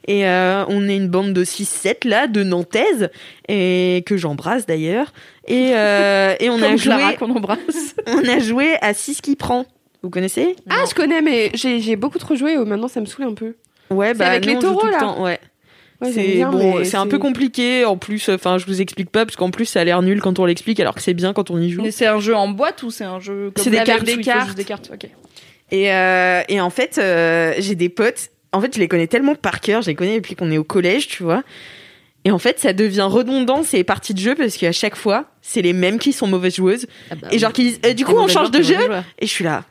Et 0.08 0.28
euh, 0.28 0.66
on 0.68 0.88
est 0.88 0.96
une 0.96 1.10
bande 1.10 1.34
de 1.34 1.44
6-7 1.44 2.08
là, 2.08 2.28
de 2.28 2.44
Nantaises, 2.44 3.10
et 3.48 4.04
que 4.06 4.18
j'embrasse 4.18 4.66
d'ailleurs. 4.66 5.14
Et, 5.48 5.72
euh, 5.76 6.36
et 6.40 6.50
on, 6.50 6.56
a 6.62 6.76
joué, 6.76 6.78
Clara 6.78 7.14
qu'on 7.14 7.30
embrasse. 7.36 7.96
on 8.08 8.28
a 8.28 8.40
joué 8.40 8.76
à 8.82 8.94
6 8.94 9.22
qui 9.22 9.36
prend. 9.36 9.66
Vous 10.04 10.10
connaissez? 10.10 10.56
Ah, 10.70 10.84
je 10.90 10.96
connais, 10.96 11.22
mais 11.22 11.52
j'ai 11.54 11.80
j'ai 11.80 11.96
beaucoup 11.96 12.18
trop 12.18 12.36
joué. 12.36 12.58
oh, 12.58 12.66
Maintenant, 12.66 12.88
ça 12.88 13.00
me 13.00 13.06
saoule 13.06 13.26
un 13.26 13.34
peu. 13.34 13.56
Ouais, 13.92 14.14
bah 14.14 14.30
avec 14.30 14.46
nous, 14.46 14.54
les 14.54 14.60
taureaux, 14.60 14.86
le 14.86 14.92
là 14.92 15.00
temps, 15.00 15.24
Ouais. 15.24 15.40
C'est 16.04 16.24
bien, 16.24 16.50
bon, 16.50 16.84
c'est 16.84 16.98
un 16.98 17.06
peu 17.06 17.20
compliqué. 17.20 17.86
En 17.86 17.96
plus, 17.96 18.28
enfin, 18.30 18.58
je 18.58 18.66
vous 18.66 18.82
explique 18.82 19.12
pas 19.12 19.24
parce 19.24 19.36
qu'en 19.36 19.52
plus, 19.52 19.66
ça 19.66 19.82
a 19.82 19.84
l'air 19.84 20.02
nul 20.02 20.20
quand 20.20 20.40
on 20.40 20.46
l'explique, 20.46 20.80
alors 20.80 20.96
que 20.96 21.02
c'est 21.02 21.14
bien 21.14 21.32
quand 21.32 21.52
on 21.52 21.60
y 21.60 21.70
joue. 21.70 21.84
Mais 21.84 21.92
c'est 21.92 22.08
un 22.08 22.20
jeu 22.20 22.36
en 22.36 22.48
boîte 22.48 22.82
ou 22.82 22.90
c'est 22.90 23.04
un 23.04 23.20
jeu 23.20 23.52
comme 23.54 23.64
C'est 23.64 23.70
des 23.70 23.84
cartes, 23.84 24.04
des 24.04 24.18
cartes. 24.18 24.56
des 24.56 24.64
cartes. 24.64 24.90
Ok. 24.92 25.08
Et, 25.70 25.94
euh, 25.94 26.42
et 26.50 26.60
en 26.60 26.72
fait, 26.72 26.98
euh, 26.98 27.54
j'ai 27.60 27.76
des 27.76 27.90
potes. 27.90 28.31
En 28.54 28.62
fait, 28.62 28.74
je 28.76 28.80
les 28.80 28.88
connais 28.88 29.08
tellement 29.08 29.36
par 29.36 29.62
cœur. 29.62 29.82
Je 29.82 29.88
les 29.88 29.96
connais 29.96 30.16
depuis 30.16 30.36
qu'on 30.36 30.52
est 30.52 30.58
au 30.58 30.64
collège, 30.64 31.08
tu 31.08 31.24
vois. 31.24 31.44
Et 32.26 32.32
en 32.32 32.38
fait, 32.38 32.60
ça 32.60 32.74
devient 32.74 33.08
redondant 33.10 33.64
ces 33.64 33.84
parties 33.84 34.14
de 34.14 34.20
jeu 34.20 34.36
parce 34.36 34.56
qu'à 34.58 34.72
chaque 34.72 34.96
fois, 34.96 35.26
c'est 35.42 35.62
les 35.62 35.74
mêmes 35.74 35.98
qui 35.98 36.14
sont 36.14 36.28
mauvaises 36.28 36.56
joueuses. 36.58 36.86
et 37.32 37.40
genre 37.40 37.52
qui 37.54 37.64
disent, 37.64 37.80
Euh, 37.86 37.94
du 37.94 38.06
coup, 38.06 38.16
on 38.18 38.28
change 38.28 38.52
de 38.52 38.62
jeu. 38.62 38.76
Et 39.20 39.26
je 39.26 39.32
suis 39.32 39.44
là. 39.44 39.64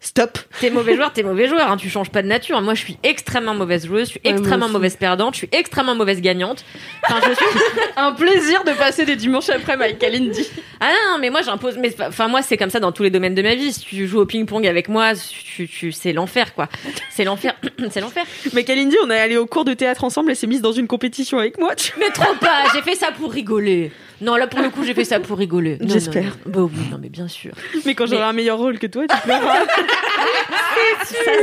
Stop. 0.00 0.38
T'es 0.60 0.70
mauvais 0.70 0.94
joueur, 0.94 1.12
t'es 1.12 1.22
mauvais 1.22 1.48
joueur, 1.48 1.70
hein, 1.70 1.76
tu 1.76 1.88
changes 1.88 2.10
pas 2.10 2.22
de 2.22 2.28
nature. 2.28 2.60
Moi, 2.60 2.74
je 2.74 2.80
suis 2.80 2.98
extrêmement 3.02 3.54
mauvaise 3.54 3.86
joueuse, 3.86 4.06
je 4.06 4.10
suis 4.12 4.20
extrêmement 4.24 4.68
mauvaise 4.68 4.94
perdante, 4.96 5.34
je 5.34 5.38
suis 5.38 5.48
extrêmement 5.52 5.94
mauvaise 5.94 6.20
gagnante. 6.20 6.64
Enfin, 7.04 7.20
je 7.26 7.34
suis... 7.34 7.44
Un 7.96 8.12
plaisir 8.12 8.62
de 8.64 8.72
passer 8.72 9.06
des 9.06 9.16
dimanches 9.16 9.48
après 9.48 9.72
avec 9.72 9.98
Kalindi. 9.98 10.46
Ah 10.80 10.90
non, 10.90 11.12
non, 11.12 11.18
mais 11.18 11.30
moi, 11.30 11.40
j'impose. 11.42 11.78
Mais 11.78 11.94
enfin, 12.00 12.28
moi, 12.28 12.42
c'est 12.42 12.58
comme 12.58 12.68
ça 12.68 12.78
dans 12.78 12.92
tous 12.92 13.02
les 13.02 13.10
domaines 13.10 13.34
de 13.34 13.42
ma 13.42 13.54
vie. 13.54 13.72
Si 13.72 13.80
tu 13.80 14.06
joues 14.06 14.20
au 14.20 14.26
ping-pong 14.26 14.66
avec 14.66 14.88
moi, 14.88 15.12
tu, 15.14 15.66
tu, 15.66 15.92
c'est 15.92 16.12
l'enfer, 16.12 16.54
quoi. 16.54 16.68
C'est 17.10 17.24
l'enfer, 17.24 17.54
c'est 17.90 18.00
l'enfer. 18.00 18.24
Mais 18.52 18.64
Kalindi, 18.64 18.96
on 19.02 19.10
est 19.10 19.18
allé 19.18 19.38
au 19.38 19.46
cours 19.46 19.64
de 19.64 19.72
théâtre 19.72 20.04
ensemble. 20.04 20.30
Elle 20.30 20.36
s'est 20.36 20.46
mise 20.46 20.60
dans 20.60 20.72
une 20.72 20.86
compétition 20.86 21.38
avec 21.38 21.58
moi. 21.58 21.74
Tu... 21.74 21.92
Mais 21.98 22.10
trop 22.10 22.34
pas. 22.34 22.64
J'ai 22.74 22.82
fait 22.82 22.96
ça 22.96 23.12
pour 23.12 23.32
rigoler. 23.32 23.90
Non, 24.20 24.36
là, 24.36 24.46
pour 24.46 24.60
le 24.60 24.70
coup, 24.70 24.84
j'ai 24.84 24.94
fait 24.94 25.04
ça 25.04 25.20
pour 25.20 25.38
rigoler. 25.38 25.78
Non, 25.80 25.88
J'espère. 25.88 26.24
non, 26.24 26.30
non. 26.30 26.66
Bah 26.66 26.72
oui, 26.74 26.86
non, 26.90 26.98
mais 27.00 27.08
bien 27.08 27.28
sûr. 27.28 27.52
Mais 27.84 27.94
quand 27.94 28.06
j'aurai 28.06 28.22
un 28.22 28.32
meilleur 28.32 28.58
rôle 28.58 28.78
que 28.78 28.86
toi, 28.86 29.04
tu 29.08 29.16
pleureras. 29.22 29.58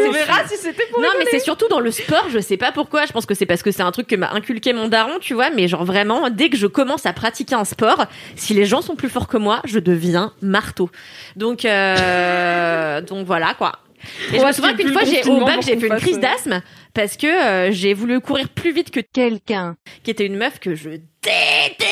On 0.07 0.11
verra 0.11 0.47
si 0.47 0.57
c'était 0.57 0.85
pour 0.91 1.01
Non, 1.01 1.09
mais 1.17 1.25
c'est 1.29 1.39
surtout 1.39 1.67
dans 1.67 1.79
le 1.79 1.91
sport, 1.91 2.27
je 2.29 2.39
sais 2.39 2.57
pas 2.57 2.71
pourquoi. 2.71 3.05
Je 3.05 3.11
pense 3.11 3.25
que 3.25 3.33
c'est 3.33 3.45
parce 3.45 3.63
que 3.63 3.71
c'est 3.71 3.83
un 3.83 3.91
truc 3.91 4.07
que 4.07 4.15
m'a 4.15 4.31
inculqué 4.31 4.73
mon 4.73 4.87
daron, 4.87 5.19
tu 5.19 5.33
vois. 5.33 5.49
Mais 5.51 5.67
genre 5.67 5.85
vraiment, 5.85 6.29
dès 6.29 6.49
que 6.49 6.57
je 6.57 6.67
commence 6.67 7.05
à 7.05 7.13
pratiquer 7.13 7.55
un 7.55 7.65
sport, 7.65 8.05
si 8.35 8.53
les 8.53 8.65
gens 8.65 8.81
sont 8.81 8.95
plus 8.95 9.09
forts 9.09 9.27
que 9.27 9.37
moi, 9.37 9.61
je 9.65 9.79
deviens 9.79 10.33
marteau. 10.41 10.89
Donc, 11.35 11.65
euh, 11.65 13.01
donc 13.07 13.25
voilà 13.25 13.53
quoi. 13.53 13.73
Et 14.33 14.39
je 14.39 14.45
me 14.45 14.51
souviens 14.51 14.73
qu'une 14.73 14.91
fois, 14.91 15.03
j'ai 15.05 15.23
au 15.29 15.45
bac, 15.45 15.61
j'ai 15.61 15.77
fait 15.77 15.87
une 15.87 15.95
crise 15.95 16.17
euh, 16.17 16.21
d'asthme 16.21 16.61
parce 16.93 17.15
que 17.15 17.27
euh, 17.27 17.71
j'ai 17.71 17.93
voulu 17.93 18.19
courir 18.19 18.49
plus 18.49 18.73
vite 18.73 18.91
que 18.91 18.99
quelqu'un 18.99 19.75
qui 20.03 20.11
était 20.11 20.25
une 20.25 20.35
meuf 20.35 20.59
que 20.59 20.75
je 20.75 20.89
détestais. 20.89 21.82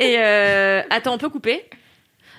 Et 0.00 0.16
euh, 0.18 0.82
attends, 0.90 1.14
on 1.14 1.18
peut 1.18 1.28
couper? 1.28 1.64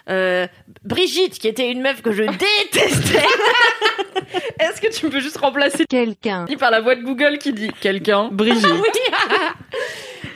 Euh, 0.09 0.47
Brigitte, 0.85 1.37
qui 1.37 1.47
était 1.49 1.69
une 1.69 1.81
meuf 1.81 2.01
que 2.01 2.11
je 2.13 2.23
détestais. 2.23 3.25
Est-ce 4.59 4.79
que 4.79 4.87
tu 4.87 5.09
peux 5.09 5.19
juste 5.19 5.37
remplacer 5.37 5.85
quelqu'un 5.85 6.45
par 6.59 6.71
la 6.71 6.79
voix 6.79 6.95
de 6.95 7.01
Google 7.03 7.37
qui 7.39 7.51
dit 7.51 7.69
quelqu'un? 7.81 8.29
Brigitte. 8.31 8.65
Oui. 8.71 8.89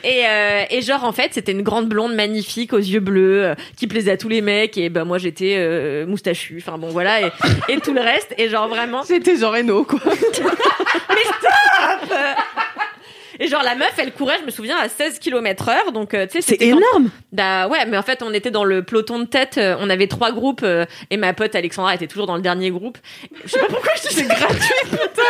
Et, 0.04 0.26
euh, 0.26 0.64
et 0.68 0.82
genre 0.82 1.04
en 1.04 1.12
fait 1.12 1.32
c'était 1.32 1.52
une 1.52 1.62
grande 1.62 1.88
blonde 1.88 2.12
magnifique 2.16 2.72
aux 2.72 2.78
yeux 2.78 2.98
bleus 2.98 3.44
euh, 3.44 3.54
qui 3.76 3.86
plaisait 3.86 4.10
à 4.10 4.16
tous 4.16 4.28
les 4.28 4.40
mecs 4.40 4.76
et 4.76 4.88
ben 4.88 5.04
moi 5.04 5.18
j'étais 5.18 5.54
euh, 5.56 6.06
moustachu 6.06 6.56
enfin 6.60 6.76
bon 6.76 6.88
voilà 6.88 7.20
et, 7.20 7.30
et 7.68 7.78
tout 7.78 7.94
le 7.94 8.00
reste 8.00 8.34
et 8.36 8.48
genre 8.48 8.66
vraiment 8.66 9.04
C'était 9.04 9.36
genre 9.36 9.52
Reno, 9.54 9.84
quoi. 9.84 10.00
et 13.42 13.48
genre 13.48 13.62
la 13.62 13.74
meuf 13.74 13.92
elle 13.98 14.12
courait 14.12 14.38
je 14.40 14.46
me 14.46 14.50
souviens 14.50 14.76
à 14.78 14.88
16 14.88 15.18
km 15.18 15.68
heure 15.68 15.92
donc 15.92 16.14
euh, 16.14 16.26
tu 16.26 16.40
sais 16.40 16.56
C'est 16.56 16.62
énorme. 16.64 17.10
Bah 17.32 17.66
ouais, 17.68 17.84
mais 17.86 17.96
en 17.96 18.02
fait, 18.02 18.22
on 18.22 18.32
était 18.34 18.50
dans 18.50 18.64
le 18.64 18.82
peloton 18.82 19.18
de 19.18 19.24
tête. 19.24 19.56
euh, 19.58 19.74
On 19.80 19.88
avait 19.90 20.06
trois 20.06 20.32
groupes 20.32 20.62
euh, 20.62 20.84
et 21.10 21.16
ma 21.16 21.32
pote 21.32 21.54
Alexandra 21.54 21.94
était 21.94 22.06
toujours 22.06 22.26
dans 22.26 22.36
le 22.36 22.42
dernier 22.42 22.70
groupe. 22.70 22.98
Je 23.44 23.50
sais 23.50 23.58
pas 23.58 23.66
pourquoi 23.66 23.90
je 23.96 24.08
dis 24.08 24.14
c'est 24.14 24.26
gratuit, 24.28 24.74
putain. 24.90 25.22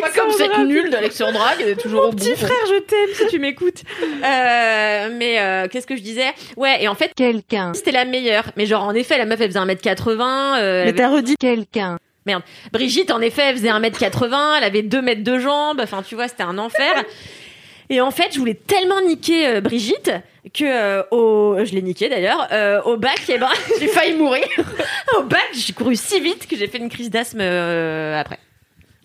Pas 0.00 0.10
comme 0.10 0.30
cette 0.32 0.58
nulle 0.58 0.90
d'Alexandra 0.90 1.54
qui 1.56 1.62
est 1.62 1.76
toujours 1.80 2.06
au 2.06 2.10
bout. 2.10 2.16
Petit 2.16 2.34
frère, 2.36 2.50
je 2.68 2.78
t'aime 2.80 3.08
si 3.14 3.26
tu 3.28 3.38
m'écoutes. 3.38 3.82
Euh, 4.02 5.08
mais 5.16 5.38
euh, 5.40 5.68
qu'est-ce 5.68 5.86
que 5.86 5.96
je 5.96 6.02
disais? 6.02 6.26
Ouais, 6.56 6.82
et 6.82 6.88
en 6.88 6.94
fait, 6.94 7.12
quelqu'un. 7.14 7.72
C'était 7.74 7.92
la 7.92 8.04
meilleure. 8.04 8.44
Mais 8.56 8.66
genre, 8.66 8.82
en 8.82 8.94
effet, 8.94 9.16
la 9.18 9.24
meuf, 9.26 9.40
elle 9.40 9.48
faisait 9.48 9.60
1m80. 9.60 10.58
Euh, 10.60 10.84
Mais 10.86 10.92
t'as 10.92 11.08
redit. 11.08 11.36
quelqu'un. 11.38 11.98
Merde. 12.26 12.42
Brigitte, 12.72 13.10
en 13.10 13.20
effet, 13.20 13.42
elle 13.48 13.56
faisait 13.56 13.68
1m80, 13.68 14.58
elle 14.58 14.64
avait 14.64 14.82
2 14.82 15.02
mètres 15.02 15.22
de 15.24 15.38
jambes, 15.38 15.80
enfin, 15.82 16.02
tu 16.02 16.14
vois, 16.14 16.28
c'était 16.28 16.42
un 16.42 16.58
enfer. 16.58 17.04
Et 17.90 18.00
en 18.00 18.10
fait, 18.10 18.28
je 18.32 18.38
voulais 18.38 18.54
tellement 18.54 19.00
niquer 19.02 19.46
euh, 19.46 19.60
Brigitte 19.60 20.10
que 20.54 20.64
euh, 20.64 21.02
au 21.10 21.56
je 21.64 21.72
l'ai 21.72 21.82
niqué 21.82 22.08
d'ailleurs 22.08 22.48
euh, 22.52 22.80
au 22.82 22.96
bac 22.98 23.18
eh 23.30 23.38
ben 23.38 23.48
j'ai 23.80 23.88
failli 23.88 24.14
mourir 24.14 24.44
au 25.18 25.22
bac 25.22 25.40
j'ai 25.54 25.72
couru 25.72 25.96
si 25.96 26.20
vite 26.20 26.46
que 26.46 26.54
j'ai 26.54 26.66
fait 26.66 26.76
une 26.76 26.90
crise 26.90 27.08
d'asthme 27.08 27.38
euh, 27.40 28.20
après 28.20 28.38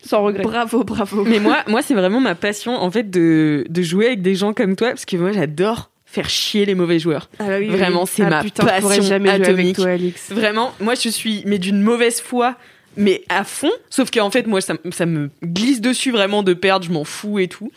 Sans 0.04 0.22
regret. 0.22 0.42
Bravo, 0.42 0.84
bravo. 0.84 1.24
Mais 1.24 1.38
moi, 1.40 1.58
moi, 1.66 1.80
c'est 1.82 1.94
vraiment 1.94 2.20
ma 2.20 2.34
passion, 2.34 2.74
en 2.74 2.90
fait, 2.90 3.10
de, 3.10 3.64
de 3.68 3.82
jouer 3.82 4.06
avec 4.08 4.22
des 4.22 4.34
gens 4.34 4.52
comme 4.54 4.76
toi, 4.76 4.88
parce 4.90 5.04
que 5.06 5.16
moi, 5.16 5.32
j'adore 5.32 5.90
faire 6.06 6.28
chier 6.30 6.64
les 6.66 6.74
mauvais 6.74 6.98
joueurs. 6.98 7.28
Ah 7.38 7.44
bah 7.46 7.56
oui, 7.58 7.68
Vraiment, 7.68 8.02
oui. 8.02 8.10
c'est 8.10 8.22
Ah 8.24 8.30
ma 8.30 8.42
putain, 8.42 8.64
je 8.66 8.80
pourrais 8.80 8.96
passion 8.96 9.02
jamais 9.10 9.28
jouer 9.28 9.34
avec 9.36 9.48
atomique. 9.48 9.76
toi, 9.76 9.88
Alix. 9.90 10.30
Vraiment, 10.32 10.72
moi, 10.80 10.94
je 10.94 11.08
suis, 11.10 11.42
mais 11.46 11.58
d'une 11.58 11.80
mauvaise 11.82 12.20
foi, 12.20 12.56
mais 12.96 13.22
à 13.28 13.44
fond. 13.44 13.70
Sauf 13.88 14.10
qu'en 14.10 14.30
fait, 14.30 14.46
moi, 14.46 14.60
ça, 14.60 14.74
me 15.06 15.30
glisse 15.44 15.80
dessus 15.80 16.10
vraiment 16.10 16.42
de 16.42 16.54
perdre, 16.54 16.84
je 16.86 16.92
m'en 16.92 17.04
fous 17.04 17.38
et 17.38 17.48
tout. 17.48 17.70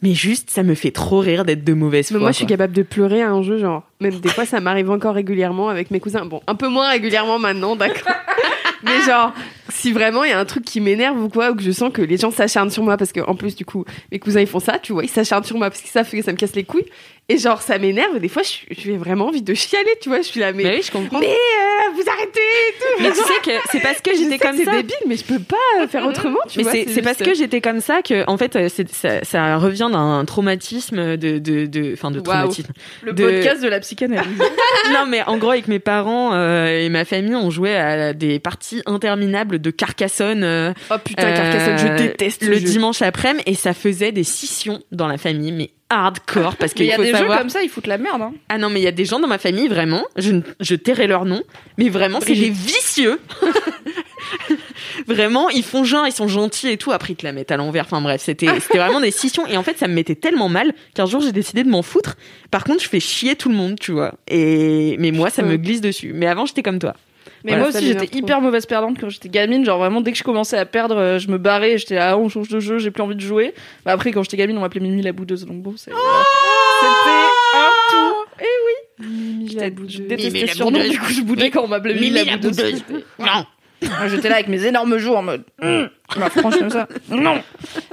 Mais 0.00 0.14
juste, 0.14 0.50
ça 0.50 0.62
me 0.62 0.74
fait 0.74 0.92
trop 0.92 1.18
rire 1.18 1.44
d'être 1.44 1.64
de 1.64 1.72
mauvaise 1.74 2.10
Mais 2.10 2.18
foi. 2.18 2.20
moi, 2.20 2.30
je 2.30 2.36
suis 2.36 2.46
capable 2.46 2.72
de 2.72 2.82
pleurer 2.82 3.20
à 3.20 3.30
un 3.30 3.42
jeu, 3.42 3.58
genre. 3.58 3.82
Même 4.00 4.20
des 4.20 4.28
fois, 4.28 4.46
ça 4.46 4.60
m'arrive 4.60 4.90
encore 4.90 5.14
régulièrement 5.14 5.68
avec 5.68 5.90
mes 5.90 5.98
cousins. 5.98 6.24
Bon, 6.24 6.40
un 6.46 6.54
peu 6.54 6.68
moins 6.68 6.88
régulièrement 6.88 7.38
maintenant, 7.38 7.74
d'accord. 7.74 8.12
Mais 8.84 9.00
genre, 9.02 9.32
si 9.68 9.92
vraiment 9.92 10.24
il 10.24 10.30
y 10.30 10.32
a 10.32 10.38
un 10.38 10.44
truc 10.44 10.64
qui 10.64 10.80
m'énerve 10.80 11.22
ou 11.22 11.28
quoi, 11.28 11.50
ou 11.50 11.54
que 11.54 11.62
je 11.62 11.70
sens 11.70 11.92
que 11.92 12.02
les 12.02 12.16
gens 12.16 12.30
s'acharnent 12.30 12.70
sur 12.70 12.82
moi, 12.82 12.96
parce 12.96 13.12
que 13.12 13.20
en 13.20 13.34
plus, 13.34 13.54
du 13.56 13.64
coup, 13.64 13.84
mes 14.12 14.18
cousins 14.18 14.40
ils 14.40 14.46
font 14.46 14.60
ça, 14.60 14.78
tu 14.78 14.92
vois, 14.92 15.04
ils 15.04 15.08
s'acharnent 15.10 15.44
sur 15.44 15.56
moi 15.58 15.68
parce 15.70 15.80
qu'ils 15.82 15.90
savent 15.90 16.10
que 16.10 16.22
ça 16.22 16.32
me 16.32 16.36
casse 16.36 16.54
les 16.54 16.64
couilles. 16.64 16.86
Et 17.30 17.36
genre, 17.36 17.60
ça 17.60 17.76
m'énerve. 17.78 18.16
Et 18.16 18.20
des 18.20 18.28
fois, 18.30 18.42
je 18.42 18.74
j'ai 18.74 18.96
vraiment 18.96 19.26
envie 19.26 19.42
de 19.42 19.52
chialer, 19.52 19.90
tu 20.00 20.08
vois. 20.08 20.18
Je 20.22 20.28
suis 20.28 20.40
là, 20.40 20.50
mais. 20.54 20.62
Mais 20.64 20.76
oui, 20.76 20.82
je 20.82 20.90
comprends. 20.90 21.20
Mais 21.20 21.26
euh, 21.26 21.92
vous 21.94 22.02
arrêtez 22.08 22.40
et 22.40 22.72
tout. 22.80 23.02
Mais 23.02 23.10
tu 23.10 23.16
sais 23.16 23.40
que 23.44 23.50
c'est 23.70 23.80
parce 23.80 24.00
que 24.00 24.12
j'étais 24.16 24.38
que 24.38 24.46
comme 24.46 24.56
c'est 24.56 24.64
ça. 24.64 24.72
débile, 24.76 24.96
mais 25.06 25.16
je 25.18 25.24
peux 25.24 25.38
pas 25.38 25.86
faire 25.88 26.06
autrement, 26.06 26.38
tu 26.48 26.56
Mais 26.56 26.62
vois. 26.62 26.72
c'est 26.72 26.88
c'est 26.88 27.02
parce 27.02 27.18
que 27.18 27.34
j'étais 27.34 27.60
comme 27.60 27.80
ça 27.82 28.00
que, 28.00 28.24
en 28.30 28.38
fait, 28.38 28.56
euh, 28.56 28.70
c'est- 28.70 28.90
ça, 28.90 29.22
ça 29.24 29.58
revient 29.58 29.90
d'un 29.92 30.24
traumatisme 30.24 31.18
de, 31.18 31.38
de, 31.38 31.66
de, 31.66 31.92
enfin, 31.92 32.10
de 32.10 32.20
traumatisme. 32.20 32.72
Le 33.02 33.12
De- 33.12 33.22
podcast 33.22 33.62
de 33.62 33.68
la 33.68 33.80
psychanalyse. 33.80 34.38
non, 34.94 35.04
mais 35.06 35.22
en 35.26 35.36
gros, 35.36 35.50
avec 35.50 35.68
mes 35.68 35.80
parents 35.80 36.32
euh, 36.32 36.80
et 36.80 36.88
ma 36.88 37.04
famille, 37.04 37.34
on 37.36 37.50
jouait 37.50 37.76
à 37.76 38.14
des 38.14 38.38
parties 38.38 38.80
interminables 38.86 39.57
de 39.58 39.70
Carcassonne. 39.70 40.42
euh, 40.44 40.72
Oh 40.90 40.94
putain, 41.02 41.32
Carcassonne, 41.32 41.78
je 41.78 41.86
euh, 41.92 41.96
déteste 41.96 42.42
le 42.44 42.54
jeu. 42.54 42.60
dimanche 42.60 43.02
après-midi 43.02 43.42
et 43.46 43.54
ça 43.54 43.74
faisait 43.74 44.12
des 44.12 44.24
scissions 44.24 44.80
dans 44.92 45.06
la 45.08 45.18
famille, 45.18 45.52
mais 45.52 45.70
hardcore 45.90 46.56
parce 46.56 46.74
qu'il 46.74 46.84
il 46.84 46.88
y 46.90 46.92
a 46.92 46.98
des 46.98 47.12
savoir. 47.12 47.32
jeux 47.32 47.38
comme 47.38 47.50
ça, 47.50 47.62
ils 47.62 47.68
foutent 47.70 47.86
la 47.86 47.96
merde. 47.98 48.20
Hein. 48.22 48.32
Ah 48.50 48.58
non, 48.58 48.68
mais 48.70 48.80
il 48.80 48.84
y 48.84 48.88
a 48.88 48.92
des 48.92 49.04
gens 49.06 49.20
dans 49.20 49.26
ma 49.28 49.38
famille, 49.38 49.68
vraiment, 49.68 50.04
je, 50.16 50.36
je 50.60 50.74
tairai 50.74 51.06
leur 51.06 51.24
nom, 51.24 51.42
mais 51.78 51.88
vraiment, 51.88 52.20
c'est 52.20 52.34
des 52.34 52.50
vicieux. 52.50 53.18
vraiment, 55.06 55.48
ils 55.50 55.62
font 55.62 55.84
genre, 55.84 56.06
ils 56.06 56.12
sont 56.12 56.28
gentils 56.28 56.68
et 56.68 56.76
tout, 56.76 56.92
après 56.92 57.12
ils 57.12 57.16
te 57.16 57.24
la 57.24 57.32
mettent 57.32 57.50
à 57.50 57.56
l'envers. 57.56 57.84
Enfin 57.84 58.00
bref, 58.00 58.20
c'était 58.22 58.48
c'était 58.60 58.78
vraiment 58.78 59.00
des 59.00 59.10
scissions. 59.10 59.46
Et 59.46 59.56
en 59.56 59.62
fait, 59.62 59.78
ça 59.78 59.88
me 59.88 59.94
mettait 59.94 60.14
tellement 60.14 60.48
mal 60.48 60.72
qu'un 60.94 61.06
jour, 61.06 61.20
j'ai 61.20 61.32
décidé 61.32 61.64
de 61.64 61.70
m'en 61.70 61.82
foutre. 61.82 62.16
Par 62.50 62.64
contre, 62.64 62.82
je 62.82 62.88
fais 62.88 63.00
chier 63.00 63.36
tout 63.36 63.48
le 63.48 63.54
monde, 63.54 63.78
tu 63.80 63.92
vois. 63.92 64.14
Et 64.28 64.96
mais 64.98 65.10
moi, 65.10 65.30
ça 65.30 65.42
me 65.42 65.56
glisse 65.56 65.80
dessus. 65.80 66.12
Mais 66.14 66.26
avant, 66.26 66.46
j'étais 66.46 66.62
comme 66.62 66.78
toi. 66.78 66.94
Mais 67.50 67.56
Voilà, 67.56 67.70
moi 67.70 67.78
aussi, 67.80 67.86
j'étais 67.86 68.16
hyper 68.16 68.40
mauvaise 68.40 68.66
perdante 68.66 68.98
quand 69.00 69.08
j'étais 69.08 69.28
gamine. 69.28 69.64
Genre 69.64 69.78
vraiment, 69.78 70.00
dès 70.00 70.12
que 70.12 70.18
je 70.18 70.22
commençais 70.24 70.58
à 70.58 70.66
perdre, 70.66 70.96
euh, 70.96 71.18
je 71.18 71.28
me 71.28 71.38
barrais. 71.38 71.78
J'étais 71.78 71.94
là, 71.94 72.10
ah, 72.10 72.18
on 72.18 72.28
change 72.28 72.48
de 72.48 72.60
jeu, 72.60 72.78
j'ai 72.78 72.90
plus 72.90 73.02
envie 73.02 73.14
de 73.16 73.20
jouer. 73.20 73.54
Bah, 73.84 73.92
après, 73.92 74.12
quand 74.12 74.22
j'étais 74.22 74.36
gamine, 74.36 74.58
on 74.58 74.60
m'appelait 74.60 74.80
Mimi 74.80 75.00
la 75.02 75.12
boudeuse. 75.12 75.46
Donc 75.46 75.62
bon, 75.62 75.74
c'est- 75.76 75.90
c'était 75.90 77.10
un 77.54 77.70
tout. 77.90 78.42
Et 78.44 79.04
oui, 79.04 79.46
J'étais- 79.50 79.72
je 79.88 80.02
détestais 80.02 80.30
Mimi 80.30 80.40
la 80.42 80.46
ce 80.48 80.54
surnom. 80.56 80.72
boudeuse. 80.78 80.90
Du 80.90 80.98
coup, 81.00 81.12
je 81.12 81.20
boudais 81.22 81.50
quand 81.50 81.62
on 81.64 81.68
m'appelait 81.68 81.94
Mimi, 81.94 82.10
la 82.10 82.36
boudeuse. 82.36 82.84
Non. 83.18 83.46
J'étais 84.08 84.28
là 84.28 84.34
avec 84.36 84.48
mes 84.48 84.64
énormes 84.66 84.98
joues 84.98 85.14
en 85.14 85.22
mode 85.22 85.44
ma 86.16 86.30
franche 86.30 86.58
comme 86.58 86.70
ça. 86.70 86.88
Non. 87.10 87.40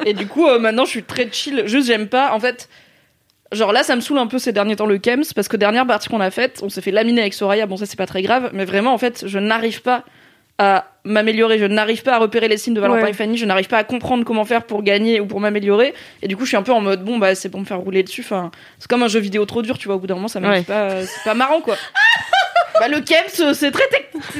Et 0.06 0.14
du 0.14 0.26
coup, 0.28 0.47
euh, 0.47 0.58
maintenant, 0.60 0.86
je 0.86 0.89
suis 0.89 1.03
très 1.03 1.30
chill. 1.32 1.64
Juste, 1.68 1.88
j'aime 1.88 2.08
pas. 2.08 2.34
En 2.34 2.39
fait, 2.39 2.70
genre 3.56 3.72
là, 3.74 3.84
ça 3.84 3.95
me 3.95 4.01
saoule 4.01 4.20
un 4.20 4.28
peu 4.28 4.38
ces 4.39 4.51
derniers 4.51 4.76
temps 4.76 4.86
le 4.86 4.97
Kems 4.97 5.24
parce 5.36 5.47
que 5.47 5.58
dernière 5.58 5.88
partie 5.88 6.10
qu'on 6.10 6.22
a 6.22 6.30
faite, 6.32 6.60
on 6.64 6.70
s'est 6.70 6.82
fait 6.82 6.91
laminer 6.91 7.22
avec 7.22 7.34
Soraya. 7.34 7.66
Bon, 7.66 7.78
ça, 7.78 7.86
c'est 7.86 7.97
pas 7.97 8.06
très 8.06 8.22
grave. 8.22 8.49
Mais 8.53 8.66
vraiment, 8.66 8.93
en 8.93 8.97
fait, 8.97 9.24
je 9.28 9.39
n'arrive 9.39 9.82
pas 9.82 10.03
à 10.58 10.86
m'améliorer. 11.03 11.60
Je 11.60 11.66
n'arrive 11.66 12.01
pas 12.03 12.14
à 12.16 12.18
repérer 12.18 12.47
les 12.47 12.58
signes 12.58 12.74
de 12.76 12.80
Valentin 12.80 13.03
Ouais. 13.03 13.10
et 13.10 13.14
Fanny. 13.14 13.38
Je 13.38 13.45
n'arrive 13.45 13.68
pas 13.68 13.78
à 13.78 13.84
comprendre 13.84 14.24
comment 14.24 14.45
faire 14.45 14.64
pour 14.64 14.84
gagner 14.84 15.20
ou 15.20 15.26
pour 15.26 15.39
m'améliorer. 15.41 15.93
Et 16.22 16.28
du 16.30 16.38
coup, 16.38 16.43
je 16.43 16.49
suis 16.49 16.58
un 16.58 16.64
peu 16.64 16.72
en 16.72 16.80
mode 16.82 17.03
bon, 17.03 17.18
bah, 17.18 17.36
c'est 17.36 17.49
pour 17.49 17.60
me 17.60 17.66
faire 17.66 17.80
rouler 17.80 18.03
dessus. 18.03 18.22
Enfin, 18.22 18.51
c'est 18.80 18.89
comme 18.89 19.03
un 19.03 19.08
jeu 19.10 19.20
vidéo 19.20 19.45
trop 19.45 19.62
dur, 19.62 19.78
tu 19.78 19.88
vois. 19.88 19.95
Au 19.95 19.99
bout 19.99 20.08
d'un 20.08 20.16
moment, 20.16 20.28
ça 20.30 20.39
m'amuse 20.39 20.60
Ouais. 20.60 20.64
pas. 20.64 21.01
C'est 21.06 21.24
pas 21.26 21.34
marrant, 21.34 21.60
quoi. 21.62 21.76
Bah, 22.80 22.88
le 22.88 23.01
Kems, 23.01 23.41
euh, 23.41 23.53
c'est 23.53 23.71
très 23.71 23.88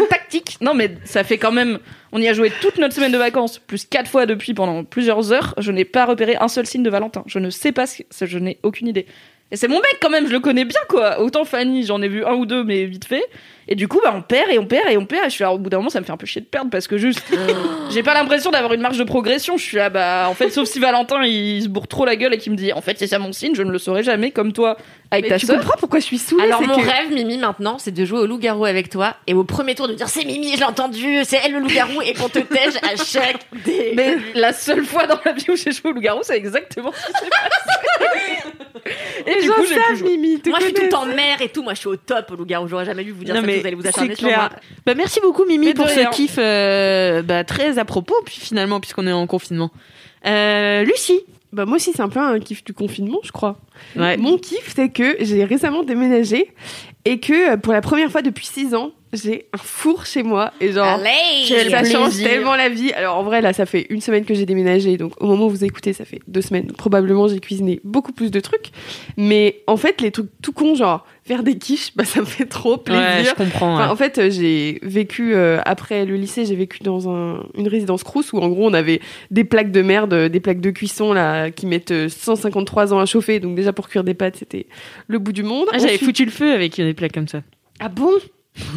tactique. 0.10 0.58
Non, 0.62 0.74
mais 0.74 0.98
ça 1.06 1.24
fait 1.24 1.38
quand 1.38 1.52
même. 1.52 1.80
On 2.12 2.22
y 2.22 2.28
a 2.28 2.34
joué 2.34 2.52
toute 2.62 2.78
notre 2.78 2.94
semaine 2.94 3.12
de 3.12 3.18
vacances, 3.18 3.60
plus 3.60 3.86
quatre 3.86 4.10
fois 4.10 4.26
depuis 4.26 4.54
pendant 4.54 4.84
plusieurs 4.84 5.32
heures. 5.32 5.54
Je 5.58 5.72
n'ai 5.72 5.86
pas 5.86 6.06
repéré 6.06 6.36
un 6.38 6.48
seul 6.48 6.66
signe 6.66 6.84
de 6.84 6.90
Valentin. 6.90 7.24
Je 7.28 7.40
ne 7.40 7.50
sais 7.50 7.72
pas 7.72 7.88
ce 7.88 8.04
que. 8.04 8.26
Je 8.26 8.38
n'ai 8.40 8.60
aucune 8.64 8.88
idée. 8.88 9.06
Et 9.52 9.58
c'est 9.58 9.68
mon 9.68 9.76
mec 9.76 9.98
quand 10.02 10.10
même, 10.10 10.28
je 10.28 10.34
le 10.34 10.40
connais 10.40 10.66
bien 10.66 10.80
quoi. 10.90 11.20
Autant 11.20 11.46
Fanny, 11.46 11.84
j'en 11.86 12.02
ai 12.02 12.08
vu 12.08 12.26
un 12.26 12.34
ou 12.34 12.46
deux, 12.46 12.64
mais 12.64 12.86
vite 12.86 13.06
fait. 13.06 13.24
Et 13.68 13.76
du 13.76 13.88
coup, 13.88 14.00
bah, 14.04 14.14
on 14.16 14.22
perd 14.22 14.52
et 14.52 14.60
on 14.60 14.66
perd 14.66 14.90
et 14.90 14.98
on 14.98 15.06
perd. 15.06 15.26
Et 15.26 15.30
je 15.30 15.34
suis 15.36 15.44
là, 15.44 15.52
au 15.52 15.58
bout 15.58 15.70
d'un 15.70 15.78
moment, 15.78 15.90
ça 15.90 16.00
me 16.00 16.06
fait 16.06 16.12
un 16.12 16.18
peu 16.18 16.26
chier 16.28 16.42
de 16.42 16.46
perdre 16.46 16.70
parce 16.70 16.88
que 16.88 16.98
juste. 16.98 17.22
J'ai 17.92 18.04
pas 18.04 18.14
l'impression 18.14 18.52
d'avoir 18.52 18.74
une 18.74 18.82
marge 18.82 18.98
de 18.98 19.04
progression. 19.04 19.58
Je 19.58 19.64
suis 19.64 19.78
là, 19.78 19.90
bah, 19.90 20.28
en 20.30 20.34
fait, 20.36 20.50
sauf 20.52 20.68
si 20.68 20.80
Valentin 20.80 21.24
il 21.24 21.64
se 21.64 21.68
bourre 21.68 21.88
trop 21.88 22.06
la 22.06 22.16
gueule 22.16 22.34
et 22.34 22.38
qu'il 22.38 22.52
me 22.52 22.58
dit, 22.58 22.72
en 22.74 22.82
fait, 22.82 22.98
c'est 23.00 23.08
ça 23.08 23.18
mon 23.20 23.32
signe, 23.34 23.56
je 23.56 23.64
ne 23.64 23.72
le 23.72 23.78
saurai 23.80 24.04
jamais, 24.04 24.32
comme 24.32 24.54
toi 24.54 24.78
avec 25.12 25.26
Mais 25.26 25.30
ta 25.30 25.38
tu 25.40 25.48
comprends 25.48 25.76
pourquoi 25.80 26.00
je 26.00 26.06
suis 26.06 26.18
saoulée 26.18 26.44
Alors 26.44 26.62
mon 26.62 26.76
que- 26.76 26.82
rêve, 26.86 27.12
Mimi, 27.12 27.38
maintenant, 27.38 27.78
c'est 27.78 27.92
de 27.92 28.06
jouer 28.06 28.20
au 28.20 28.26
loup-garou 28.28 28.66
avec 28.66 28.90
toi 28.90 29.16
et 29.28 29.34
au 29.34 29.44
premier 29.44 29.76
tour 29.76 29.88
de 29.88 29.94
dire 29.94 30.10
c'est 30.10 30.26
Mimi, 30.26 30.54
je 30.54 30.58
l'ai 30.58 30.64
entendu, 30.66 31.20
c'est 31.24 31.40
elle 31.46 31.54
le 31.54 31.60
loup-garou 31.60 32.02
et 32.02 32.14
qu'on 32.14 32.28
te 32.30 32.40
tège 32.40 32.74
à 32.84 32.96
chaque 33.04 33.40
dé. 33.66 33.94
Mais 33.96 34.18
la 34.34 34.52
seule 34.52 34.84
fois 34.84 35.06
dans 35.08 35.20
la 35.24 35.32
vie 35.34 35.46
où 35.50 35.56
j'ai 35.56 35.72
joué 35.72 35.92
au 35.92 35.94
loup-garou, 35.94 36.20
c'est 36.24 36.36
exactement 36.38 36.92
ce 36.92 37.06
qui 37.08 37.14
s'est 37.14 37.30
passé. 37.30 38.52
Et 39.26 39.42
du 39.42 39.50
coup, 39.50 39.62
j'ai. 39.68 40.04
Mimi, 40.04 40.40
moi, 40.46 40.58
je 40.60 40.66
suis 40.66 40.74
tout 40.74 40.84
le 40.84 40.90
temps 40.90 41.06
mère 41.08 41.42
et 41.42 41.50
tout. 41.50 41.64
Moi, 41.64 41.74
je 41.74 41.80
suis 41.80 41.88
au 41.88 41.96
top 41.96 42.30
au 42.32 42.36
loup-garou. 42.36 42.68
J'aurais 42.68 42.86
jamais 42.86 43.04
dû 43.04 43.12
vous 43.12 43.24
dire 43.24 43.34
Non, 43.34 43.42
ça. 43.42 43.48
mais 43.48 43.55
que 43.56 43.62
Vous 43.62 43.68
allez 43.68 43.76
vous 43.76 43.82
c'est 43.82 43.90
acharner 43.90 44.16
sur 44.16 44.28
clair. 44.28 44.38
moi. 44.38 44.50
Bah, 44.86 44.94
merci 44.96 45.20
beaucoup 45.22 45.46
Mimi 45.46 45.68
Mais 45.68 45.74
pour 45.74 45.90
ce 45.90 46.10
kiff 46.12 46.36
euh, 46.38 47.22
bah, 47.22 47.44
très 47.44 47.78
à 47.80 47.86
propos 47.86 48.16
puis 48.26 48.40
finalement 48.40 48.80
puisqu'on 48.80 49.08
est 49.08 49.12
en 49.12 49.28
confinement. 49.28 49.72
Euh, 50.26 50.84
Lucie. 50.84 51.22
Bah 51.54 51.66
moi 51.66 51.78
aussi 51.78 51.92
c'est 51.96 52.02
un 52.02 52.10
peu 52.10 52.20
un 52.20 52.40
kiff 52.40 52.64
du 52.64 52.74
confinement 52.74 53.20
je 53.24 53.32
crois. 53.32 53.58
Ouais. 53.96 54.18
Mon 54.18 54.38
kiff 54.38 54.74
c'est 54.76 54.90
que 54.90 55.16
j'ai 55.22 55.46
récemment 55.46 55.84
déménagé 55.84 56.54
et 57.06 57.20
que 57.20 57.54
euh, 57.54 57.58
pour 57.58 57.72
la 57.72 57.82
première 57.82 58.12
fois 58.12 58.22
depuis 58.22 58.46
6 58.46 58.76
ans 58.76 58.92
j'ai 59.16 59.48
un 59.54 59.58
four 59.58 60.06
chez 60.06 60.24
moi 60.24 60.52
et 60.62 60.72
genre 60.72 60.86
Allez 60.86 61.46
Quel 61.48 61.70
ça 61.70 61.84
change 61.84 62.18
tellement 62.18 62.56
la 62.56 62.70
vie. 62.70 62.92
Alors 62.94 63.18
en 63.18 63.24
vrai 63.24 63.42
là 63.42 63.54
ça 63.54 63.66
fait 63.66 63.88
une 63.90 64.02
semaine 64.02 64.26
que 64.26 64.34
j'ai 64.34 64.46
déménagé 64.46 64.98
donc 64.98 65.14
au 65.22 65.28
moment 65.28 65.46
où 65.48 65.50
vous 65.50 65.64
écoutez 65.64 65.94
ça 65.94 66.06
fait 66.06 66.20
deux 66.28 66.42
semaines. 66.42 66.68
Probablement 66.68 67.28
j'ai 67.28 67.40
cuisiné 67.40 67.80
beaucoup 67.84 68.12
plus 68.12 68.32
de 68.32 68.40
trucs. 68.40 68.72
Mais 69.18 69.62
en 69.68 69.78
fait 69.78 70.02
les 70.02 70.12
trucs 70.12 70.30
tout 70.42 70.54
cons 70.54 70.76
genre 70.76 71.06
faire 71.24 71.42
des 71.42 71.58
quiches 71.58 71.96
bah 71.96 72.06
ça 72.06 72.20
me 72.20 72.26
fait 72.26 72.46
trop 72.46 72.78
plaisir. 72.78 73.02
Ouais, 73.04 73.24
je 73.24 73.34
comprends. 73.34 73.76
Enfin, 73.76 73.90
en 73.90 73.96
fait, 73.96 74.18
euh, 74.20 74.30
j'ai 74.30 74.80
vécu 74.84 75.34
euh, 75.34 75.60
après 75.66 76.06
le 76.06 76.16
lycée, 76.16 76.46
j'ai 76.46 76.56
vécu 76.56 76.84
dans 76.84 77.10
un, 77.10 77.44
une 77.58 77.68
résidence 77.68 78.04
Crous 78.04 78.32
où 78.34 78.38
en 78.38 78.48
gros 78.48 78.70
on 78.70 78.74
avait 78.74 79.02
des 79.32 79.44
plaques 79.44 79.72
de 79.72 79.82
merde, 79.82 80.14
euh, 80.14 80.30
des 80.30 80.40
plaques 80.40 80.62
de 80.62 80.70
cuisson 80.70 81.14
là 81.14 81.50
qui 81.50 81.66
mettent 81.66 81.92
euh, 81.92 82.10
153 82.10 82.94
ans 82.94 83.00
à 83.00 83.06
chauffer. 83.06 83.40
Donc 83.40 83.56
déjà 83.56 83.74
pour 83.74 83.90
cuire 83.90 84.04
des 84.04 84.14
pâtes, 84.14 84.36
c'était 84.38 84.68
le 85.08 85.18
bout 85.18 85.32
du 85.32 85.44
monde. 85.44 85.68
Ah, 85.72 85.80
J'avais 85.80 85.98
foutu 85.98 86.26
le 86.26 86.32
feu 86.32 86.52
avec 86.54 86.76
des 86.76 86.94
plats 86.94 87.10
comme 87.10 87.28
ça. 87.28 87.42
Ah 87.80 87.90
bon? 87.90 88.12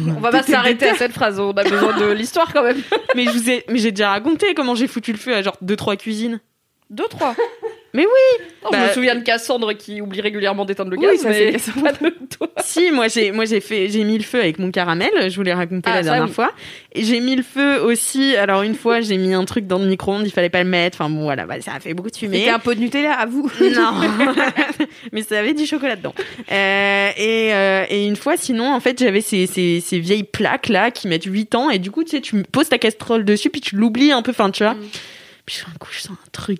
On 0.07 0.19
va 0.19 0.31
pas 0.31 0.43
s'arrêter 0.43 0.89
à 0.89 0.95
cette 0.95 1.13
phrase, 1.13 1.39
on 1.39 1.51
a 1.51 1.63
besoin 1.63 1.97
de 1.97 2.11
l'histoire 2.11 2.51
quand 2.51 2.63
même. 2.63 2.81
mais 3.15 3.25
je 3.25 3.31
vous 3.31 3.49
ai, 3.49 3.63
mais 3.69 3.79
j'ai 3.79 3.91
déjà 3.91 4.09
raconté 4.09 4.53
comment 4.53 4.75
j'ai 4.75 4.87
foutu 4.87 5.11
le 5.11 5.17
feu 5.17 5.33
à 5.33 5.41
genre 5.41 5.57
deux 5.61 5.75
trois 5.75 5.95
cuisines. 5.95 6.41
Deux, 6.89 7.07
trois. 7.09 7.35
Mais 7.93 8.03
oui. 8.05 8.45
Non, 8.63 8.69
Je 8.71 8.77
Bah, 8.77 8.87
me 8.89 8.93
souviens 8.93 9.15
de 9.15 9.23
Cassandre 9.23 9.73
qui 9.73 9.99
oublie 10.01 10.21
régulièrement 10.21 10.63
d'éteindre 10.65 10.91
le 10.91 10.97
Oui, 10.97 11.05
gaz, 11.07 11.21
ça, 11.21 11.33
c'est 11.33 11.45
mais 11.45 11.51
Cassandre. 11.53 11.81
pas 11.83 11.91
de 11.93 12.09
toi. 12.29 12.47
Si, 12.61 12.91
moi 12.91 13.07
j'ai, 13.07 13.31
moi 13.31 13.45
j'ai 13.45 13.61
fait, 13.61 13.89
j'ai 13.89 14.03
mis 14.03 14.17
le 14.17 14.23
feu 14.23 14.39
avec 14.41 14.59
mon 14.59 14.69
caramel. 14.69 15.09
Je 15.29 15.35
vous 15.35 15.41
l'ai 15.43 15.53
raconté 15.53 15.89
Ah, 15.91 15.95
la 15.95 16.03
ça, 16.03 16.09
dernière 16.11 16.25
oui. 16.27 16.33
fois. 16.33 16.51
Et 16.93 17.03
j'ai 17.03 17.19
mis 17.19 17.35
le 17.35 17.41
feu 17.41 17.81
aussi. 17.81 18.35
Alors 18.35 18.61
une 18.63 18.75
fois, 18.75 18.99
j'ai 19.01 19.17
mis 19.17 19.33
un 19.33 19.45
truc 19.45 19.65
dans 19.65 19.79
le 19.79 19.85
micro-ondes. 19.87 20.23
Il 20.27 20.31
fallait 20.31 20.49
pas 20.49 20.61
le 20.63 20.69
mettre. 20.69 20.99
Enfin 21.01 21.09
bon, 21.09 21.23
voilà, 21.23 21.45
bah, 21.45 21.59
ça 21.61 21.73
a 21.73 21.79
fait 21.79 21.93
beaucoup 21.93 22.11
de 22.11 22.15
fumée. 22.15 22.39
C'était 22.39 22.49
un 22.51 22.59
pot 22.59 22.73
de 22.75 22.79
Nutella 22.79 23.13
à 23.13 23.25
vous. 23.25 23.49
Non, 23.61 23.93
mais 25.11 25.21
ça 25.23 25.39
avait 25.39 25.53
du 25.53 25.65
chocolat 25.65 25.95
dedans. 25.95 26.13
Euh, 26.51 27.09
et, 27.17 27.53
euh, 27.53 27.85
et 27.89 28.05
une 28.05 28.15
fois, 28.15 28.35
sinon, 28.37 28.71
en 28.73 28.79
fait, 28.79 28.99
j'avais 28.99 29.21
ces, 29.21 29.47
ces, 29.47 29.79
ces 29.79 29.99
vieilles 29.99 30.23
plaques 30.23 30.67
là 30.69 30.91
qui 30.91 31.07
mettent 31.07 31.23
8 31.25 31.55
ans. 31.55 31.69
Et 31.69 31.79
du 31.79 31.91
coup, 31.91 32.03
tu 32.03 32.11
sais, 32.11 32.21
tu 32.21 32.35
me 32.35 32.43
poses 32.43 32.69
ta 32.69 32.77
casserole 32.77 33.25
dessus, 33.25 33.49
puis 33.49 33.61
tu 33.61 33.75
l'oublies 33.77 34.11
un 34.11 34.21
peu, 34.21 34.31
enfin, 34.31 34.51
tu 34.51 34.63
vois. 34.63 34.75
Puis 35.45 35.59
un 35.67 35.77
coup, 35.79 35.89
je 35.91 35.99
sens 36.01 36.11
un 36.11 36.29
truc. 36.31 36.59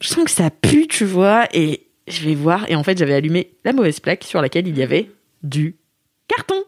Je 0.00 0.08
sens 0.08 0.24
que 0.24 0.30
ça 0.30 0.50
pue, 0.50 0.86
tu 0.86 1.04
vois. 1.04 1.46
Et 1.52 1.86
je 2.08 2.24
vais 2.24 2.34
voir. 2.34 2.68
Et 2.70 2.74
en 2.74 2.82
fait, 2.82 2.98
j'avais 2.98 3.14
allumé 3.14 3.54
la 3.64 3.72
mauvaise 3.72 4.00
plaque 4.00 4.24
sur 4.24 4.40
laquelle 4.40 4.66
il 4.66 4.76
y 4.76 4.82
avait 4.82 5.10
du 5.42 5.76
carton. 6.28 6.64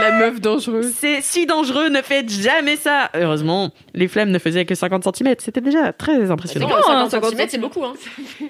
La 0.00 0.12
meuf 0.18 0.40
dangereuse. 0.40 0.92
C'est 0.98 1.20
si 1.22 1.46
dangereux, 1.46 1.88
ne 1.88 2.00
faites 2.02 2.30
jamais 2.30 2.76
ça. 2.76 3.10
Heureusement, 3.14 3.70
les 3.94 4.08
flammes 4.08 4.30
ne 4.30 4.38
faisaient 4.38 4.64
que 4.64 4.74
50 4.74 5.16
cm. 5.16 5.34
C'était 5.38 5.60
déjà 5.60 5.92
très 5.92 6.30
impressionnant. 6.30 6.68
Non, 6.68 6.76
hein, 6.76 7.08
50 7.08 7.10
50 7.10 7.30
cm, 7.36 7.46
c'est 7.50 7.58
beaucoup. 7.58 7.84
Hein. 7.84 7.94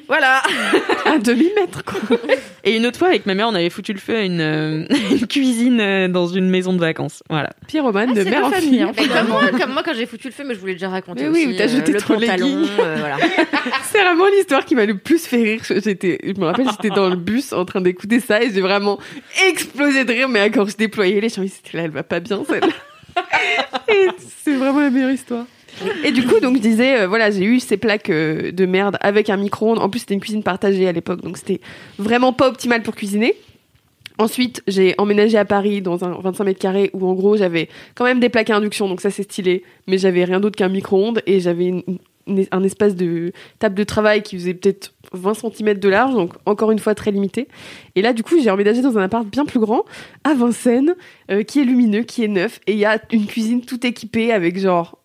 Voilà. 0.09 0.43
Un 1.07 1.19
demi-mètre 1.19 1.85
quoi. 1.85 2.01
Et 2.65 2.77
une 2.77 2.87
autre 2.87 2.99
fois, 2.99 3.09
avec 3.09 3.25
ma 3.27 3.35
mère, 3.35 3.49
on 3.49 3.55
avait 3.55 3.71
foutu 3.71 3.93
le 3.93 3.99
feu 3.99 4.17
à 4.17 4.23
une, 4.23 4.41
euh, 4.41 4.85
une 5.11 5.27
cuisine 5.27 5.81
euh, 5.81 6.09
dans 6.09 6.27
une 6.27 6.49
maison 6.51 6.73
de 6.73 6.79
vacances. 6.81 7.23
Voilà. 7.31 7.51
Pyromane 7.67 8.13
de 8.15 8.23
c'est 8.25 8.31
mère 8.31 8.41
de 8.43 8.47
en 8.47 8.51
famille, 8.51 8.69
fille. 8.71 8.83
hein. 8.83 8.93
Mais 8.97 9.07
comme 9.09 9.29
moi, 9.29 9.43
comme 9.59 9.73
moi, 9.73 9.83
quand 9.85 9.95
j'ai 9.95 10.07
foutu 10.07 10.29
le 10.29 10.33
feu, 10.35 10.45
mais 10.47 10.55
je 10.55 10.61
voulais 10.61 10.75
déjà 10.75 10.89
raconter 10.91 11.23
Mais 11.25 11.29
aussi. 11.31 11.47
oui, 11.47 11.55
où 11.55 11.57
t'as 11.57 11.69
jeté 11.69 11.93
le 11.93 12.01
ton 12.01 12.15
pantalon, 12.15 12.47
legging. 12.47 12.69
euh, 12.81 12.97
voilà. 12.99 13.17
C'est 13.91 14.03
vraiment 14.03 14.27
l'histoire 14.27 14.65
qui 14.65 14.75
m'a 14.75 14.85
le 14.85 14.97
plus 14.99 15.25
fait 15.27 15.37
rire. 15.43 15.61
J'étais, 15.69 16.19
je 16.23 16.39
me 16.39 16.47
rappelle, 16.47 16.67
j'étais 16.71 16.95
dans 16.95 17.09
le 17.09 17.17
bus 17.17 17.53
en 17.53 17.65
train 17.65 17.81
d'écouter 17.81 18.21
ça 18.21 18.43
et 18.43 18.51
j'ai 18.53 18.61
vraiment 18.61 18.99
explosé 19.49 20.05
de 20.05 20.13
rire. 20.13 20.29
Mais 20.29 20.51
quand 20.51 20.67
je 20.69 20.77
déployais 20.77 21.21
les 21.21 21.29
étaient 21.43 21.77
là, 21.77 21.85
elle 21.85 21.91
va 21.91 22.03
pas 22.03 22.21
bien 22.21 22.45
celle-là. 22.45 22.69
C'est 24.45 24.55
vraiment 24.55 24.81
la 24.81 24.91
meilleure 24.91 25.11
histoire. 25.11 25.47
Et 26.05 26.13
du 26.13 26.27
coup, 26.27 26.41
donc 26.41 26.57
je 26.57 26.63
disais, 26.63 27.01
euh, 27.01 27.07
voilà, 27.07 27.31
j'ai 27.31 27.45
eu 27.45 27.61
ces 27.61 27.77
plaques 27.77 28.11
euh, 28.11 28.51
de 28.51 28.67
merde 28.67 28.97
avec 29.01 29.31
un 29.31 29.37
micro-ondes. 29.37 29.79
En 29.79 29.89
plus, 29.89 30.01
c'était 30.01 30.15
une 30.15 30.21
cuisine 30.21 30.43
partagée 30.43 30.89
à 30.89 30.93
l'époque, 30.93 31.23
donc 31.23 31.37
c'était 31.37 31.61
vraiment 31.99 32.33
pas 32.33 32.49
optimal 32.49 32.83
pour 32.83 32.95
cuisiner. 32.95 33.35
Ensuite, 34.19 34.63
j'ai 34.67 34.97
emménagé 34.99 35.39
à 35.39 35.45
Paris 35.45 35.81
dans 35.81 36.05
un 36.05 36.19
25 36.21 36.45
mètres 36.45 36.59
carrés 36.59 36.91
où 36.93 37.07
en 37.07 37.15
gros 37.15 37.37
j'avais 37.37 37.69
quand 37.95 38.05
même 38.05 38.19
des 38.19 38.29
plaques 38.29 38.51
à 38.51 38.57
induction, 38.57 38.89
donc 38.89 39.01
ça 39.01 39.11
c'est 39.11 39.23
stylé, 39.23 39.63
mais 39.87 39.97
j'avais 39.97 40.25
rien 40.25 40.41
d'autre 40.41 40.57
qu'un 40.57 40.69
micro-ondes 40.69 41.23
et 41.27 41.39
j'avais 41.39 41.67
une, 41.67 41.83
un 42.51 42.63
espace 42.63 42.95
de 42.95 43.33
table 43.59 43.75
de 43.75 43.85
travail 43.85 44.23
qui 44.23 44.37
faisait 44.37 44.55
peut-être 44.55 44.95
20 45.13 45.35
cm 45.35 45.75
de 45.75 45.89
large, 45.89 46.15
donc 46.15 46.35
encore 46.47 46.71
une 46.71 46.79
fois 46.79 46.95
très 46.95 47.11
limité. 47.11 47.49
Et 47.95 48.03
là, 48.03 48.13
du 48.13 48.23
coup, 48.23 48.35
j'ai 48.43 48.51
emménagé 48.51 48.83
dans 48.83 48.99
un 48.99 49.03
appart 49.03 49.27
bien 49.27 49.45
plus 49.45 49.61
grand, 49.61 49.85
à 50.25 50.35
Vincennes, 50.35 50.95
euh, 51.31 51.43
qui 51.43 51.61
est 51.61 51.65
lumineux, 51.65 52.03
qui 52.03 52.25
est 52.25 52.29
neuf, 52.29 52.61
et 52.67 52.73
il 52.73 52.79
y 52.79 52.85
a 52.85 53.01
une 53.13 53.27
cuisine 53.27 53.63
tout 53.63 53.87
équipée 53.87 54.33
avec 54.33 54.59
genre, 54.59 54.99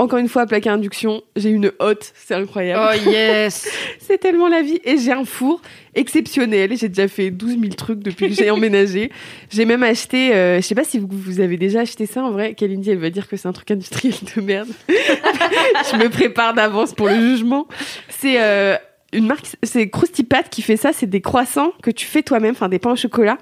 encore 0.00 0.18
une 0.18 0.28
fois, 0.28 0.46
plaque 0.46 0.66
à 0.66 0.72
induction, 0.72 1.22
j'ai 1.36 1.50
une 1.50 1.72
hotte, 1.78 2.12
c'est 2.14 2.34
incroyable. 2.34 2.82
Oh 2.82 3.10
yes 3.10 3.68
C'est 3.98 4.16
tellement 4.16 4.48
la 4.48 4.62
vie. 4.62 4.80
Et 4.82 4.96
j'ai 4.96 5.12
un 5.12 5.26
four 5.26 5.60
exceptionnel. 5.94 6.74
J'ai 6.74 6.88
déjà 6.88 7.06
fait 7.06 7.30
12 7.30 7.60
000 7.60 7.74
trucs 7.74 7.98
depuis 7.98 8.30
que 8.30 8.34
j'ai 8.34 8.50
emménagé. 8.50 9.12
J'ai 9.50 9.66
même 9.66 9.82
acheté, 9.82 10.34
euh, 10.34 10.56
je 10.56 10.62
sais 10.62 10.74
pas 10.74 10.84
si 10.84 10.98
vous, 10.98 11.06
vous 11.10 11.40
avez 11.40 11.58
déjà 11.58 11.80
acheté 11.80 12.06
ça 12.06 12.22
en 12.22 12.30
vrai. 12.30 12.54
Kalindi, 12.54 12.90
elle 12.90 12.98
va 12.98 13.10
dire 13.10 13.28
que 13.28 13.36
c'est 13.36 13.46
un 13.46 13.52
truc 13.52 13.70
industriel 13.72 14.14
de 14.34 14.40
merde. 14.40 14.70
je 14.88 15.96
me 15.96 16.08
prépare 16.08 16.54
d'avance 16.54 16.94
pour 16.94 17.08
le 17.08 17.20
jugement. 17.20 17.68
C'est 18.08 18.40
euh, 18.40 18.76
une 19.12 19.26
marque, 19.26 19.46
c'est 19.62 19.88
Krusty 19.90 20.22
Pat 20.24 20.48
qui 20.48 20.62
fait 20.62 20.76
ça. 20.76 20.92
C'est 20.92 21.06
des 21.06 21.20
croissants 21.20 21.72
que 21.82 21.90
tu 21.90 22.06
fais 22.06 22.22
toi-même, 22.22 22.52
enfin 22.52 22.68
des 22.68 22.78
pains 22.78 22.92
au 22.92 22.96
chocolat. 22.96 23.38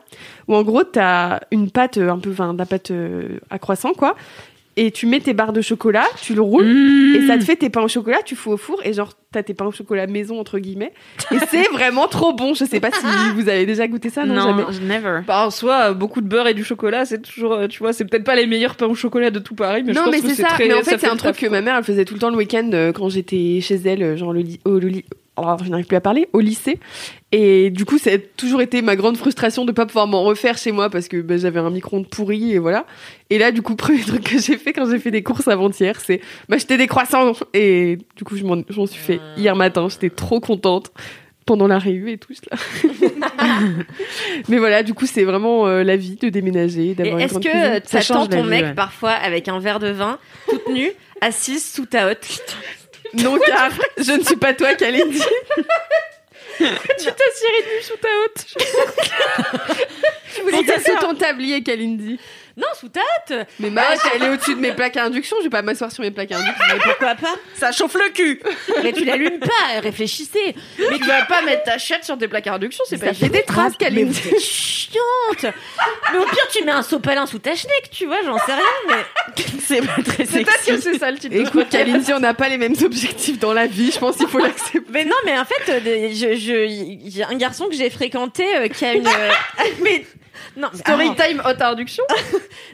Où 0.47 0.55
en 0.55 0.63
gros, 0.63 0.85
t'as 0.85 1.41
une 1.51 1.71
pâte 1.71 1.99
euh, 1.99 2.11
un 2.11 2.19
peu, 2.19 2.31
enfin, 2.31 2.55
de 2.55 2.59
la 2.59 2.67
pâte 2.67 2.91
euh, 2.91 3.39
à 3.51 3.59
croissant, 3.59 3.93
quoi. 3.93 4.17
Et 4.81 4.93
tu 4.93 5.07
mets 5.07 5.19
tes 5.19 5.35
barres 5.35 5.53
de 5.53 5.61
chocolat, 5.61 6.07
tu 6.23 6.35
le 6.35 6.41
roules, 6.41 7.17
et 7.17 7.27
ça 7.27 7.37
te 7.37 7.43
fait 7.43 7.57
tes 7.57 7.69
pains 7.69 7.83
au 7.83 7.89
chocolat, 7.89 8.19
tu 8.25 8.37
fous 8.37 8.53
au 8.53 8.57
four, 8.57 8.81
et 8.85 8.93
genre, 8.93 9.13
t'as 9.33 9.43
tes 9.43 9.53
pains 9.53 9.67
au 9.67 9.73
chocolat 9.73 10.07
maison, 10.07 10.39
entre 10.39 10.61
guillemets. 10.61 10.93
Et 11.33 11.39
c'est 11.51 11.65
vraiment 11.73 12.07
trop 12.07 12.33
bon. 12.33 12.55
Je 12.55 12.65
sais 12.65 12.79
pas 12.79 12.93
si 12.93 13.05
vous 13.35 13.49
avez 13.49 13.67
déjà 13.67 13.89
goûté 13.89 14.09
ça, 14.09 14.25
non, 14.25 14.41
jamais. 14.41 14.63
never. 14.87 15.23
Bah, 15.27 15.47
en 15.47 15.51
soi, 15.51 15.91
euh, 15.91 15.95
beaucoup 15.95 16.21
de 16.21 16.29
beurre 16.29 16.47
et 16.47 16.55
du 16.55 16.63
chocolat, 16.63 17.05
c'est 17.07 17.21
toujours, 17.21 17.55
euh, 17.55 17.67
tu 17.67 17.81
vois, 17.81 17.93
c'est 17.93 18.05
peut-être 18.05 18.23
pas 18.23 18.37
les 18.37 18.47
meilleurs 18.47 18.77
pains 18.77 18.87
au 18.87 18.95
chocolat 18.95 19.33
de 19.33 19.41
tout 19.41 19.57
Paris, 19.57 19.83
mais 19.85 19.95
je 19.95 19.99
non, 19.99 20.05
pense 20.05 20.13
mais 20.15 20.21
que 20.21 20.29
c'est 20.29 20.35
c'est 20.37 20.43
ça. 20.43 20.49
très. 20.51 20.69
mais 20.69 20.75
en 20.75 20.83
fait, 20.83 20.99
c'est 20.99 21.09
un 21.09 21.17
truc 21.17 21.35
que 21.35 21.41
quoi. 21.47 21.51
ma 21.51 21.61
mère, 21.61 21.77
elle 21.77 21.83
faisait 21.85 22.05
tout 22.05 22.15
le 22.15 22.21
temps 22.21 22.31
le 22.31 22.37
week-end 22.37 22.71
euh, 22.73 22.93
quand 22.93 23.09
j'étais 23.09 23.59
chez 23.61 23.81
elle, 23.85 24.17
genre 24.17 24.33
le 24.33 24.45
au, 24.65 24.79
le 24.79 24.93
oh, 25.41 25.57
je 25.65 25.71
n'arrive 25.71 25.87
plus 25.87 25.97
à 25.97 26.01
parler, 26.01 26.29
au 26.33 26.41
lycée. 26.41 26.79
Et 27.31 27.71
du 27.71 27.85
coup, 27.85 27.99
ça 27.99 28.11
a 28.13 28.19
toujours 28.19 28.63
été 28.63 28.81
ma 28.81 28.97
grande 28.97 29.17
frustration 29.17 29.65
de 29.65 29.73
pas 29.73 29.87
pouvoir 29.87 30.07
m'en 30.07 30.23
refaire 30.23 30.57
chez 30.57 30.73
moi 30.73 30.89
parce 30.89 31.09
que 31.09 31.21
ben, 31.21 31.39
j'avais 31.39 31.61
un 31.61 31.71
micro-ondes 31.71 32.09
pourri 32.09 32.53
et 32.53 32.59
voilà. 32.59 32.87
Et 33.31 33.39
là, 33.39 33.53
du 33.53 33.63
coup, 33.63 33.75
premier 33.77 34.01
truc 34.01 34.25
que 34.25 34.39
j'ai 34.39 34.57
fait 34.57 34.73
quand 34.73 34.91
j'ai 34.91 34.99
fait 34.99 35.11
des 35.11 35.23
courses 35.23 35.49
avant-hier, 35.49 36.01
c'est 36.01 36.21
m'acheter 36.49 36.77
des 36.77 36.87
croissants. 36.87 37.33
Et 37.55 37.99
du 38.17 38.25
coup, 38.25 38.37
je 38.37 38.45
m'en 38.45 38.87
suis 38.87 39.01
fait 39.01 39.21
hier 39.37 39.57
matin. 39.57 39.89
J'étais 39.89 40.11
trop 40.11 40.41
contente 40.41 40.91
pendant 41.49 41.67
la 41.67 41.79
réu 41.79 42.11
et 42.11 42.19
tout 42.19 42.35
cela. 42.35 42.61
Mais 44.49 44.59
voilà, 44.59 44.83
du 44.83 44.93
coup, 44.93 45.07
c'est 45.07 45.25
vraiment 45.25 45.67
euh, 45.67 45.83
la 45.83 45.97
vie 45.97 46.17
de 46.17 46.29
déménager, 46.29 46.91
Et 46.91 46.95
d'avoir 46.95 47.17
une 47.17 47.25
est-ce 47.25 47.33
grande 47.33 47.45
que 47.45 47.51
cuisine. 47.51 47.81
ça 47.87 48.01
change 48.03 48.29
tend 48.29 48.37
la 48.37 48.37
ton 48.37 48.43
vie, 48.43 48.51
mec 48.51 48.65
ouais. 48.65 48.75
parfois 48.75 49.13
avec 49.13 49.49
un 49.49 49.59
verre 49.59 49.79
de 49.79 49.89
vin, 49.89 50.19
toute 50.47 50.69
nue, 50.69 50.93
assise 51.23 51.65
sous 51.65 51.87
ta 51.87 52.11
hotte? 52.11 52.27
Non, 53.15 53.39
car 53.39 53.73
je 53.97 54.13
ne 54.13 54.23
suis 54.23 54.37
pas 54.37 54.55
toi, 54.55 54.75
Kalindi. 54.75 55.23
Tu 56.59 56.65
nu 56.67 57.83
sous 57.83 57.97
ta 57.97 58.09
hotte. 58.25 58.45
Tu 60.35 60.43
voulais 60.43 60.65
sous 60.81 60.99
ton 61.01 61.15
tablier, 61.15 61.63
Kalindi. 61.63 62.19
Non, 62.59 62.67
sous 62.75 62.87
hotte 62.87 63.47
Mais 63.61 63.71
ma 63.71 63.83
hotte, 63.93 64.01
elle 64.15 64.25
est 64.25 64.29
au-dessus 64.31 64.57
de 64.57 64.61
mes 64.61 64.73
plaques 64.73 64.97
à 64.97 65.05
induction. 65.05 65.37
Je 65.39 65.45
vais 65.45 65.51
pas 65.51 65.63
m'asseoir 65.63 65.93
sur 65.93 66.03
mes 66.03 66.11
plaques 66.11 66.33
à 66.33 66.39
induction. 66.39 66.65
Mais 66.75 66.81
pourquoi 66.83 67.15
pas? 67.15 67.37
Ça 67.55 67.71
chauffe 67.71 67.95
le 67.95 68.11
cul 68.11 68.43
Mais 68.83 68.93
tu 68.93 69.05
l'allumes 69.05 69.39
pas, 69.39 69.81
réfléchissez 69.81 70.57
Mais 70.79 70.99
tu 70.99 71.05
vas 71.05 71.25
pas 71.25 71.43
mettre 71.43 71.63
ta 71.63 71.79
chatte 71.79 72.05
sur 72.05 72.19
tes 72.19 72.27
plaques 72.27 72.49
à 72.49 72.55
induction, 72.55 72.85
c'est 72.89 72.99
pas 72.99 73.15
fait 73.15 73.29
des 73.29 73.45
traces, 73.45 73.75
êtes 73.81 74.41
chiante 74.41 75.55
Mais 76.13 76.19
au 76.19 76.25
pire, 76.25 76.49
tu 76.51 76.65
mets 76.65 76.73
un 76.73 76.83
sopalin 76.83 77.27
sous 77.27 77.39
ta 77.39 77.55
schneck, 77.55 77.91
tu 77.93 78.07
vois, 78.07 78.23
j'en 78.25 78.39
sais 78.39 78.55
rien, 78.55 78.65
mais... 78.89 79.45
C'est 79.69 79.83
pas 79.83 80.03
très 80.03 80.25
Peut-être 80.25 80.47
que 80.47 80.65
sexy. 80.65 80.83
c'est 80.83 80.99
ça 80.99 81.11
le 81.11 81.19
titre. 81.19 81.37
Écoute. 81.37 81.69
Kalindi, 81.69 82.13
on 82.15 82.21
n'a 82.21 82.33
pas 82.33 82.49
les 82.49 82.57
mêmes 82.57 82.75
objectifs 82.83 83.39
dans 83.39 83.53
la 83.53 83.67
vie. 83.67 83.91
Je 83.93 83.99
pense 83.99 84.17
qu'il 84.17 84.27
faut 84.27 84.39
l'accepter. 84.39 84.81
Mais 84.91 85.05
non, 85.05 85.17
mais 85.27 85.39
en 85.39 85.45
fait, 85.45 85.71
euh, 85.71 87.23
a 87.23 87.31
un 87.31 87.37
garçon 87.37 87.69
que 87.69 87.75
j'ai 87.75 87.91
fréquenté 87.91 88.45
euh, 88.57 88.69
qui 88.69 88.85
a 88.87 88.95
une... 88.95 89.07
euh, 89.07 89.31
mais... 89.83 90.07
Non, 90.57 90.69
Story 90.75 91.11
ah, 91.17 91.25
time 91.27 91.43
haute 91.45 91.63
induction. 91.63 92.05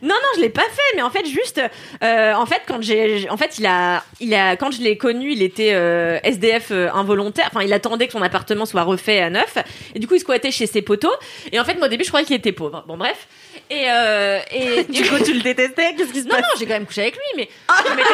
Non, 0.03 0.15
non, 0.15 0.29
je 0.37 0.41
l'ai 0.41 0.51
pas 0.51 0.62
fait, 0.62 0.97
mais 0.97 1.03
en 1.03 1.11
fait, 1.11 1.25
juste, 1.27 1.61
euh, 2.03 2.35
en 2.35 2.47
fait, 2.47 2.62
quand 2.67 2.83
j'ai, 2.83 3.29
en 3.31 3.37
fait, 3.37 3.59
il 3.59 3.67
a, 3.67 4.03
il 4.21 4.35
a, 4.35 4.57
quand 4.57 4.71
je 4.71 4.83
l'ai 4.83 4.99
connu, 4.99 5.33
il 5.33 5.43
était 5.43 5.73
euh, 5.73 6.19
SDF 6.23 6.73
euh, 6.73 6.91
involontaire. 6.93 7.49
Enfin, 7.51 7.65
il 7.65 7.73
attendait 7.73 8.07
que 8.07 8.12
son 8.12 8.23
appartement 8.23 8.67
soit 8.67 8.83
refait 8.83 9.21
à 9.21 9.31
neuf, 9.31 9.57
et 9.95 9.99
du 9.99 10.07
coup, 10.07 10.15
il 10.15 10.21
squattait 10.21 10.51
chez 10.51 10.67
ses 10.67 10.83
potos. 10.83 11.15
Et 11.53 11.61
en 11.61 11.65
fait, 11.65 11.75
moi, 11.77 11.87
au 11.87 11.91
début, 11.91 12.05
je 12.05 12.11
croyais 12.11 12.27
qu'il 12.27 12.37
était 12.37 12.53
pauvre. 12.53 12.85
Bon, 12.87 12.97
bref. 12.97 13.29
Et, 13.71 13.85
euh, 13.91 14.39
et 14.51 14.85
Du 14.89 15.03
coup, 15.09 15.17
tu 15.25 15.33
le 15.33 15.41
détestais 15.41 15.95
Qu'est-ce 15.97 16.12
qui 16.12 16.21
se 16.23 16.27
non, 16.27 16.35
passe 16.37 16.43
non, 16.43 16.49
j'ai 16.59 16.67
quand 16.67 16.75
même 16.75 16.87
couché 16.87 17.03
avec 17.03 17.15
lui, 17.15 17.23
mais 17.37 17.49
je 17.87 17.91
m'étais- 17.95 18.09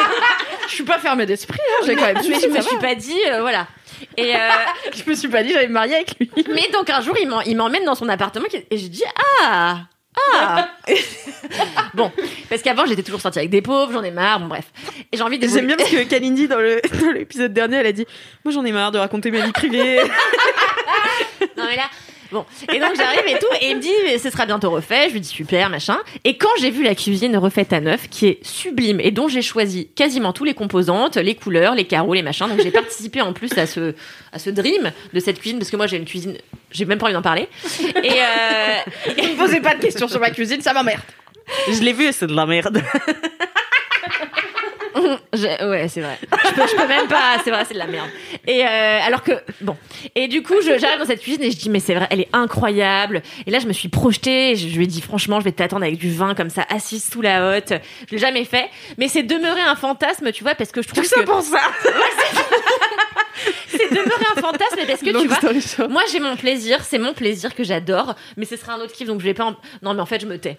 Je 0.67 0.73
suis 0.73 0.83
pas 0.83 0.97
fermée 0.99 1.25
d'esprit, 1.25 1.59
hein, 1.59 1.83
j'ai 1.85 1.95
quand 1.95 2.05
même. 2.05 2.17
mais 2.29 2.39
je 2.39 2.47
me 2.47 2.61
suis 2.61 2.77
pas 2.77 2.95
dit, 2.95 3.19
euh, 3.31 3.41
voilà. 3.41 3.67
Et 4.17 4.35
euh, 4.35 4.39
Je 4.95 5.09
me 5.09 5.15
suis 5.15 5.27
pas 5.27 5.43
dit 5.43 5.51
j'allais 5.53 5.67
me 5.67 5.73
marier 5.73 5.95
avec 5.95 6.17
lui. 6.19 6.31
mais 6.49 6.69
donc 6.73 6.89
un 6.89 7.01
jour, 7.01 7.15
il 7.45 7.55
m'emmène 7.57 7.83
dans 7.85 7.95
son 7.95 8.09
appartement 8.09 8.45
et 8.71 8.77
je 8.77 8.87
dis 8.87 9.03
ah. 9.43 9.81
Ah 10.33 10.69
Bon, 11.93 12.11
parce 12.49 12.61
qu'avant 12.61 12.85
j'étais 12.85 13.01
toujours 13.03 13.21
sortie 13.21 13.39
avec 13.39 13.49
des 13.49 13.61
pauvres, 13.61 13.93
j'en 13.93 14.03
ai 14.03 14.11
marre, 14.11 14.41
bon 14.41 14.47
bref. 14.47 14.65
Et 15.11 15.15
j'ai 15.17 15.23
envie 15.23 15.39
de 15.39 15.47
J'aime 15.47 15.67
bien 15.67 15.77
parce 15.77 15.89
que 15.89 16.03
Kalindi, 16.03 16.47
dans 16.49 16.59
l'épisode 17.13 17.53
dernier, 17.53 17.77
elle 17.77 17.87
a 17.87 17.91
dit 17.93 18.05
Moi 18.43 18.53
j'en 18.53 18.65
ai 18.65 18.71
marre 18.73 18.91
de 18.91 18.97
raconter 18.99 19.31
ma 19.31 19.39
vie 19.39 19.51
privée. 19.53 19.99
Non 21.57 21.63
mais 21.65 21.75
là, 21.77 21.83
bon. 22.31 22.45
Et 22.73 22.79
donc 22.79 22.95
j'arrive 22.95 23.23
et 23.27 23.39
tout, 23.39 23.47
et 23.61 23.69
il 23.69 23.77
me 23.77 23.81
dit, 23.81 23.91
mais 24.05 24.17
ce 24.17 24.29
sera 24.29 24.45
bientôt 24.45 24.69
refait. 24.71 25.07
Je 25.09 25.13
lui 25.13 25.21
dis 25.21 25.27
super, 25.27 25.69
machin. 25.69 25.97
Et 26.23 26.37
quand 26.37 26.49
j'ai 26.59 26.71
vu 26.71 26.83
la 26.83 26.95
cuisine 26.95 27.35
refaite 27.37 27.73
à 27.73 27.79
neuf, 27.79 28.07
qui 28.09 28.27
est 28.27 28.45
sublime 28.45 28.99
et 28.99 29.11
dont 29.11 29.27
j'ai 29.27 29.41
choisi 29.41 29.87
quasiment 29.95 30.33
tous 30.33 30.43
les 30.43 30.53
composantes, 30.53 31.17
les 31.17 31.35
couleurs, 31.35 31.75
les 31.75 31.85
carreaux, 31.85 32.13
les 32.13 32.21
machins, 32.23 32.47
donc 32.47 32.61
j'ai 32.61 32.71
participé 32.71 33.21
en 33.21 33.33
plus 33.33 33.57
à 33.57 33.65
ce 33.65 33.93
à 34.33 34.39
ce 34.39 34.49
dream 34.49 34.91
de 35.13 35.19
cette 35.19 35.39
cuisine 35.39 35.59
parce 35.59 35.69
que 35.69 35.77
moi 35.77 35.87
j'ai 35.87 35.97
une 35.97 36.05
cuisine, 36.05 36.37
j'ai 36.71 36.85
même 36.85 36.97
pas 36.97 37.05
envie 37.05 37.13
d'en 37.13 37.21
parler. 37.21 37.47
Et 38.03 38.11
euh, 38.11 39.13
Ne 39.17 39.33
me 39.33 39.37
posez 39.37 39.59
pas 39.61 39.75
de 39.75 39.81
questions 39.81 40.07
sur 40.07 40.19
ma 40.19 40.29
cuisine, 40.31 40.61
ça 40.61 40.73
m'emmerde. 40.73 41.01
Je 41.67 41.81
l'ai 41.81 41.93
vu, 41.93 42.11
c'est 42.13 42.27
de 42.27 42.35
la 42.35 42.45
merde. 42.45 42.81
Je- 45.33 45.69
ouais, 45.69 45.87
c'est 45.87 46.01
vrai. 46.01 46.17
Je 46.21 46.53
peux, 46.53 46.67
je 46.67 46.75
peux 46.75 46.87
même 46.87 47.07
pas. 47.07 47.37
C'est 47.43 47.51
vrai, 47.51 47.63
c'est 47.65 47.73
de 47.73 47.79
la 47.79 47.87
merde. 47.87 48.09
Et 48.47 48.63
euh, 48.65 48.99
alors 49.05 49.23
que 49.23 49.31
bon. 49.61 49.77
Et 50.15 50.27
du 50.27 50.43
coup, 50.43 50.55
je- 50.61 50.77
j'arrive 50.77 50.99
dans 50.99 51.05
cette 51.05 51.21
cuisine 51.21 51.43
et 51.43 51.51
je 51.51 51.57
dis 51.57 51.69
mais 51.69 51.79
c'est 51.79 51.95
vrai, 51.95 52.07
elle 52.09 52.21
est 52.21 52.29
incroyable. 52.33 53.21
Et 53.47 53.51
là, 53.51 53.59
je 53.59 53.67
me 53.67 53.73
suis 53.73 53.89
projetée. 53.89 54.51
et 54.51 54.55
Je, 54.55 54.67
je 54.67 54.75
lui 54.77 54.83
ai 54.83 54.87
dit 54.87 55.01
franchement, 55.01 55.39
je 55.39 55.45
vais 55.45 55.51
t'attendre 55.51 55.83
avec 55.83 55.97
du 55.97 56.11
vin 56.13 56.35
comme 56.35 56.49
ça, 56.49 56.65
assise 56.69 57.07
sous 57.09 57.21
la 57.21 57.57
hotte. 57.57 57.73
Je 58.07 58.11
l'ai 58.13 58.17
jamais 58.19 58.45
fait, 58.45 58.69
mais 58.97 59.07
c'est 59.07 59.23
demeuré 59.23 59.61
un 59.61 59.75
fantasme, 59.75 60.31
tu 60.31 60.43
vois, 60.43 60.55
parce 60.55 60.71
que 60.71 60.81
je 60.81 60.87
trouve 60.87 61.03
Tout 61.03 61.09
ça 61.09 61.21
que 61.21 61.25
pour 61.25 61.41
ça 61.41 61.59
c'est 63.67 63.89
demeuré 63.89 64.23
un 64.37 64.39
fantasme 64.41 64.77
parce 64.87 64.99
que 64.99 65.05
tu 65.05 65.11
Long 65.13 65.25
vois. 65.25 65.37
story 65.37 65.61
short. 65.61 65.89
Moi 65.89 66.03
j'ai 66.11 66.19
mon 66.19 66.35
plaisir, 66.35 66.83
c'est 66.83 66.99
mon 66.99 67.13
plaisir 67.13 67.55
que 67.55 67.63
j'adore, 67.63 68.15
mais 68.37 68.45
ce 68.45 68.55
sera 68.55 68.73
un 68.73 68.79
autre 68.79 68.93
kiff 68.93 69.07
donc 69.07 69.19
je 69.19 69.25
vais 69.25 69.33
pas. 69.33 69.45
En... 69.45 69.55
Non 69.81 69.93
mais 69.95 70.01
en 70.01 70.05
fait 70.05 70.19
je 70.21 70.27
me 70.27 70.37
tais. 70.37 70.57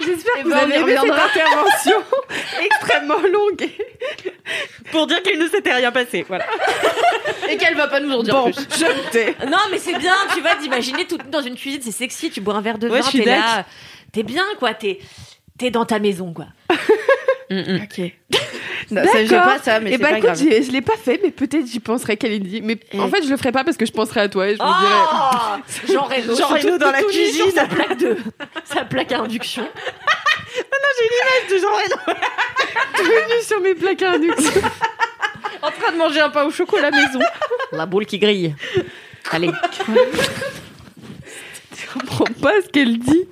J'espère 0.00 0.34
que 0.34 0.42
ben, 0.42 0.44
vous 0.44 0.50
on 0.50 0.56
avez 0.56 0.74
aimé 0.76 0.96
cette 1.00 1.10
intervention 1.10 1.96
extrêmement 2.64 3.20
longue. 3.20 3.68
Pour 4.90 5.06
dire 5.06 5.22
qu'il 5.22 5.38
ne 5.38 5.48
s'était 5.48 5.74
rien 5.74 5.92
passé. 5.92 6.24
Voilà. 6.26 6.46
Et 7.50 7.56
qu'elle 7.56 7.76
va 7.76 7.88
pas 7.88 8.00
nous 8.00 8.12
en 8.12 8.22
dire 8.22 8.34
Bon, 8.34 8.50
plus. 8.50 8.66
je 8.78 8.84
me 8.84 9.10
tais. 9.10 9.36
Non, 9.46 9.58
mais 9.70 9.78
c'est 9.78 9.98
bien, 9.98 10.14
tu 10.34 10.40
vois, 10.40 10.54
d'imaginer 10.56 11.06
tout 11.06 11.18
dans 11.30 11.42
une 11.42 11.56
cuisine, 11.56 11.80
c'est 11.82 11.92
sexy. 11.92 12.30
Tu 12.30 12.40
bois 12.40 12.54
un 12.54 12.60
verre 12.60 12.78
de 12.78 12.88
Ouais, 12.88 13.00
vin, 13.00 13.10
t'es 13.10 13.24
là, 13.24 13.64
t'es 14.12 14.22
bien, 14.22 14.44
quoi. 14.58 14.74
T'es 14.74 14.98
t'es 15.58 15.70
dans 15.70 15.84
ta 15.84 15.98
maison, 15.98 16.32
quoi. 16.32 16.46
Ok. 17.82 18.12
Non, 18.90 19.02
ça, 19.04 19.24
j'ai 19.24 19.36
pas 19.36 19.58
ça, 19.60 19.80
mais 19.80 19.90
et 19.90 19.92
c'est 19.92 19.98
bah 19.98 20.08
pas 20.10 20.18
écoute, 20.18 20.30
grave. 20.30 20.62
je 20.66 20.70
l'ai 20.72 20.82
pas 20.82 20.96
fait, 20.96 21.20
mais 21.22 21.30
peut-être 21.30 21.66
j'y 21.66 21.78
penserai, 21.78 22.16
Kalindi. 22.16 22.60
Mais 22.62 22.76
en 22.98 23.08
fait, 23.08 23.22
je 23.22 23.30
le 23.30 23.36
ferai 23.36 23.52
pas 23.52 23.64
parce 23.64 23.76
que 23.76 23.86
je 23.86 23.92
penserai 23.92 24.20
à 24.20 24.28
toi 24.28 24.48
et 24.48 24.56
je 24.56 24.62
me 24.62 24.66
dirai. 24.66 24.94
Oh 25.12 25.56
Jean 25.92 26.02
Reno, 26.02 26.36
Jean 26.36 26.48
Reno 26.48 26.78
dans 26.78 26.90
la 26.90 27.00
tout 27.00 27.08
cuisine. 27.08 27.50
sa 27.54 27.66
plaque 27.66 27.96
de 27.96 28.16
sa 28.64 28.84
plaque 28.84 29.12
à 29.12 29.20
induction. 29.20 29.62
de 31.48 31.56
Jean 31.58 31.70
Reno. 31.70 31.96
Venu 32.98 33.42
sur 33.42 33.60
mes 33.60 33.74
plaques 33.74 34.02
à 34.02 34.10
induction. 34.12 34.60
En 35.62 35.70
train 35.70 35.92
de 35.92 35.96
manger 35.96 36.20
un 36.20 36.30
pain 36.30 36.44
au 36.44 36.50
chocolat 36.50 36.90
maison. 36.90 37.20
La 37.70 37.86
boule 37.86 38.04
qui 38.04 38.18
grille. 38.18 38.54
Allez. 39.30 39.50
Je 41.76 41.98
comprends 41.98 42.24
pas 42.42 42.60
ce 42.64 42.68
qu'elle 42.68 42.98
dit. 42.98 43.28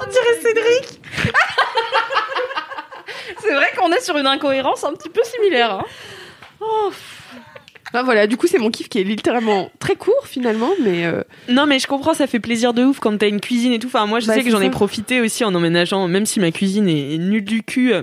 On 0.00 0.06
dirait 0.06 0.40
Cédric. 0.42 1.00
C'est 3.50 3.56
vrai 3.56 3.66
qu'on 3.76 3.90
est 3.90 4.00
sur 4.00 4.16
une 4.16 4.28
incohérence 4.28 4.84
un 4.84 4.92
petit 4.92 5.08
peu 5.08 5.22
similaire. 5.24 5.72
hein. 5.80 5.84
Enfin 7.92 8.04
voilà, 8.04 8.28
du 8.28 8.36
coup, 8.36 8.46
c'est 8.46 8.58
mon 8.58 8.70
kiff 8.70 8.88
qui 8.88 9.00
est 9.00 9.04
littéralement 9.04 9.72
très 9.80 9.96
court 9.96 10.24
finalement, 10.24 10.70
mais 10.80 11.04
euh, 11.06 11.22
Non, 11.48 11.66
mais 11.66 11.80
je 11.80 11.88
comprends, 11.88 12.14
ça 12.14 12.28
fait 12.28 12.38
plaisir 12.38 12.72
de 12.74 12.84
ouf 12.84 13.00
quand 13.00 13.16
t'as 13.18 13.26
une 13.28 13.40
cuisine 13.40 13.72
et 13.72 13.80
tout. 13.80 13.88
Enfin, 13.88 14.06
moi, 14.06 14.20
je 14.20 14.28
Bah, 14.28 14.34
sais 14.34 14.44
que 14.44 14.50
j'en 14.50 14.60
ai 14.60 14.70
profité 14.70 15.20
aussi 15.20 15.42
en 15.44 15.52
emménageant, 15.56 16.06
même 16.06 16.26
si 16.26 16.38
ma 16.38 16.52
cuisine 16.52 16.88
est 16.88 17.18
nulle 17.18 17.44
du 17.44 17.62
cul. 17.64 17.92
euh, 17.92 18.02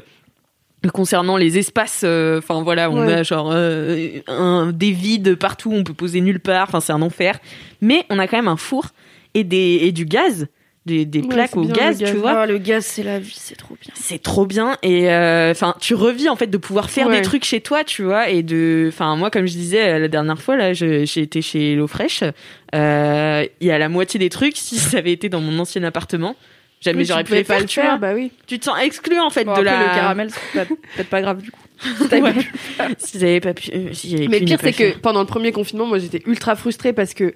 Concernant 0.94 1.38
les 1.38 1.58
espaces, 1.58 2.02
euh, 2.04 2.38
enfin 2.40 2.62
voilà, 2.62 2.90
on 2.92 3.06
Ouais. 3.08 3.14
a 3.14 3.24
genre 3.24 3.50
euh, 3.54 4.20
un, 4.28 4.72
des 4.74 4.92
vides 4.92 5.36
partout, 5.36 5.72
on 5.74 5.84
peut 5.84 5.94
poser 5.94 6.22
nulle 6.22 6.40
part, 6.40 6.68
enfin 6.68 6.80
c'est 6.82 6.94
un 6.94 7.02
enfer. 7.02 7.40
Mais 7.82 8.06
on 8.10 8.20
a 8.20 8.28
quand 8.28 8.38
même 8.38 8.48
un 8.48 8.58
four 8.58 8.88
et, 9.34 9.44
des, 9.44 9.80
et 9.82 9.92
du 9.92 10.06
gaz. 10.06 10.48
Des, 10.88 11.06
des 11.06 11.22
Ouais, 11.22 11.28
plaques 11.28 11.56
au 11.56 11.66
gaz, 11.66 12.00
gaz. 12.00 12.10
tu 12.12 12.18
vois. 12.18 12.32
Ah, 12.42 12.46
le 12.48 12.58
gaz, 12.58 12.84
c'est 12.86 13.04
la 13.04 13.20
vie, 13.20 13.36
c'est 13.38 13.56
trop 13.56 13.76
bien. 13.80 13.94
C'est 13.96 14.22
trop 14.24 14.46
bien 14.48 14.78
et 14.82 15.12
euh, 15.12 15.52
enfin 15.52 15.76
tu 15.80 15.94
revis 15.94 16.28
en 16.30 16.36
fait 16.36 16.48
de 16.48 16.58
pouvoir 16.58 16.90
faire 16.90 17.08
Ouais. 17.08 17.18
des 17.18 17.22
trucs 17.22 17.46
chez 17.46 17.62
toi, 17.62 17.84
tu 17.84 18.02
vois 18.04 18.30
et 18.30 18.42
de 18.42 18.88
enfin 18.92 19.16
moi 19.16 19.30
comme 19.30 19.46
je 19.46 19.54
disais 19.54 19.88
euh, 19.94 20.00
la 20.00 20.08
dernière 20.08 20.42
fois 20.42 20.56
là 20.56 20.74
j'ai 20.74 21.04
été 21.04 21.42
chez 21.44 21.74
Hello 21.74 21.86
Fresh, 21.88 22.24
euh, 22.76 23.46
il 23.62 23.68
y 23.68 23.72
a 23.72 23.78
la 23.78 23.90
moitié 23.90 24.20
des 24.20 24.30
trucs 24.30 24.58
si 24.58 24.78
ça 24.78 24.98
avait 24.98 25.12
été 25.12 25.30
dans 25.30 25.42
mon 25.42 25.58
ancien 25.60 25.84
appartement, 25.84 26.36
jamais 26.82 27.00
Oui, 27.00 27.06
j'aurais 27.06 27.24
pu 27.24 27.34
les 27.34 27.44
faire, 27.44 27.60
le 27.60 27.66
tu 27.66 27.80
faire, 27.80 27.98
vois. 27.98 28.10
bah 28.10 28.14
oui. 28.16 28.32
Tu 28.48 28.58
te 28.60 28.66
sens 28.66 28.78
exclu 28.82 29.20
en 29.20 29.30
fait 29.30 29.44
Bon, 29.46 29.54
de 29.54 29.60
après, 29.60 29.72
la 29.72 29.80
le 29.80 29.96
caramel, 29.96 30.30
c'est 30.54 30.66
peut-être 30.68 31.10
pas 31.10 31.22
grave 31.22 31.42
du 31.42 31.52
coup. 31.52 31.60
Ouais. 32.12 32.34
si 32.98 33.20
j'avais 33.20 33.40
pas 33.40 33.54
pu 33.54 33.70
euh, 33.74 33.90
si 33.94 34.28
Mais 34.30 34.40
pire, 34.40 34.58
c'est 34.62 34.74
que 34.74 34.98
pendant 34.98 35.20
le 35.20 35.28
premier 35.28 35.52
confinement, 35.52 35.86
moi, 35.86 36.00
j'étais 36.00 36.24
ultra 36.26 36.56
frustrée 36.56 36.92
parce 36.94 37.14
que, 37.14 37.36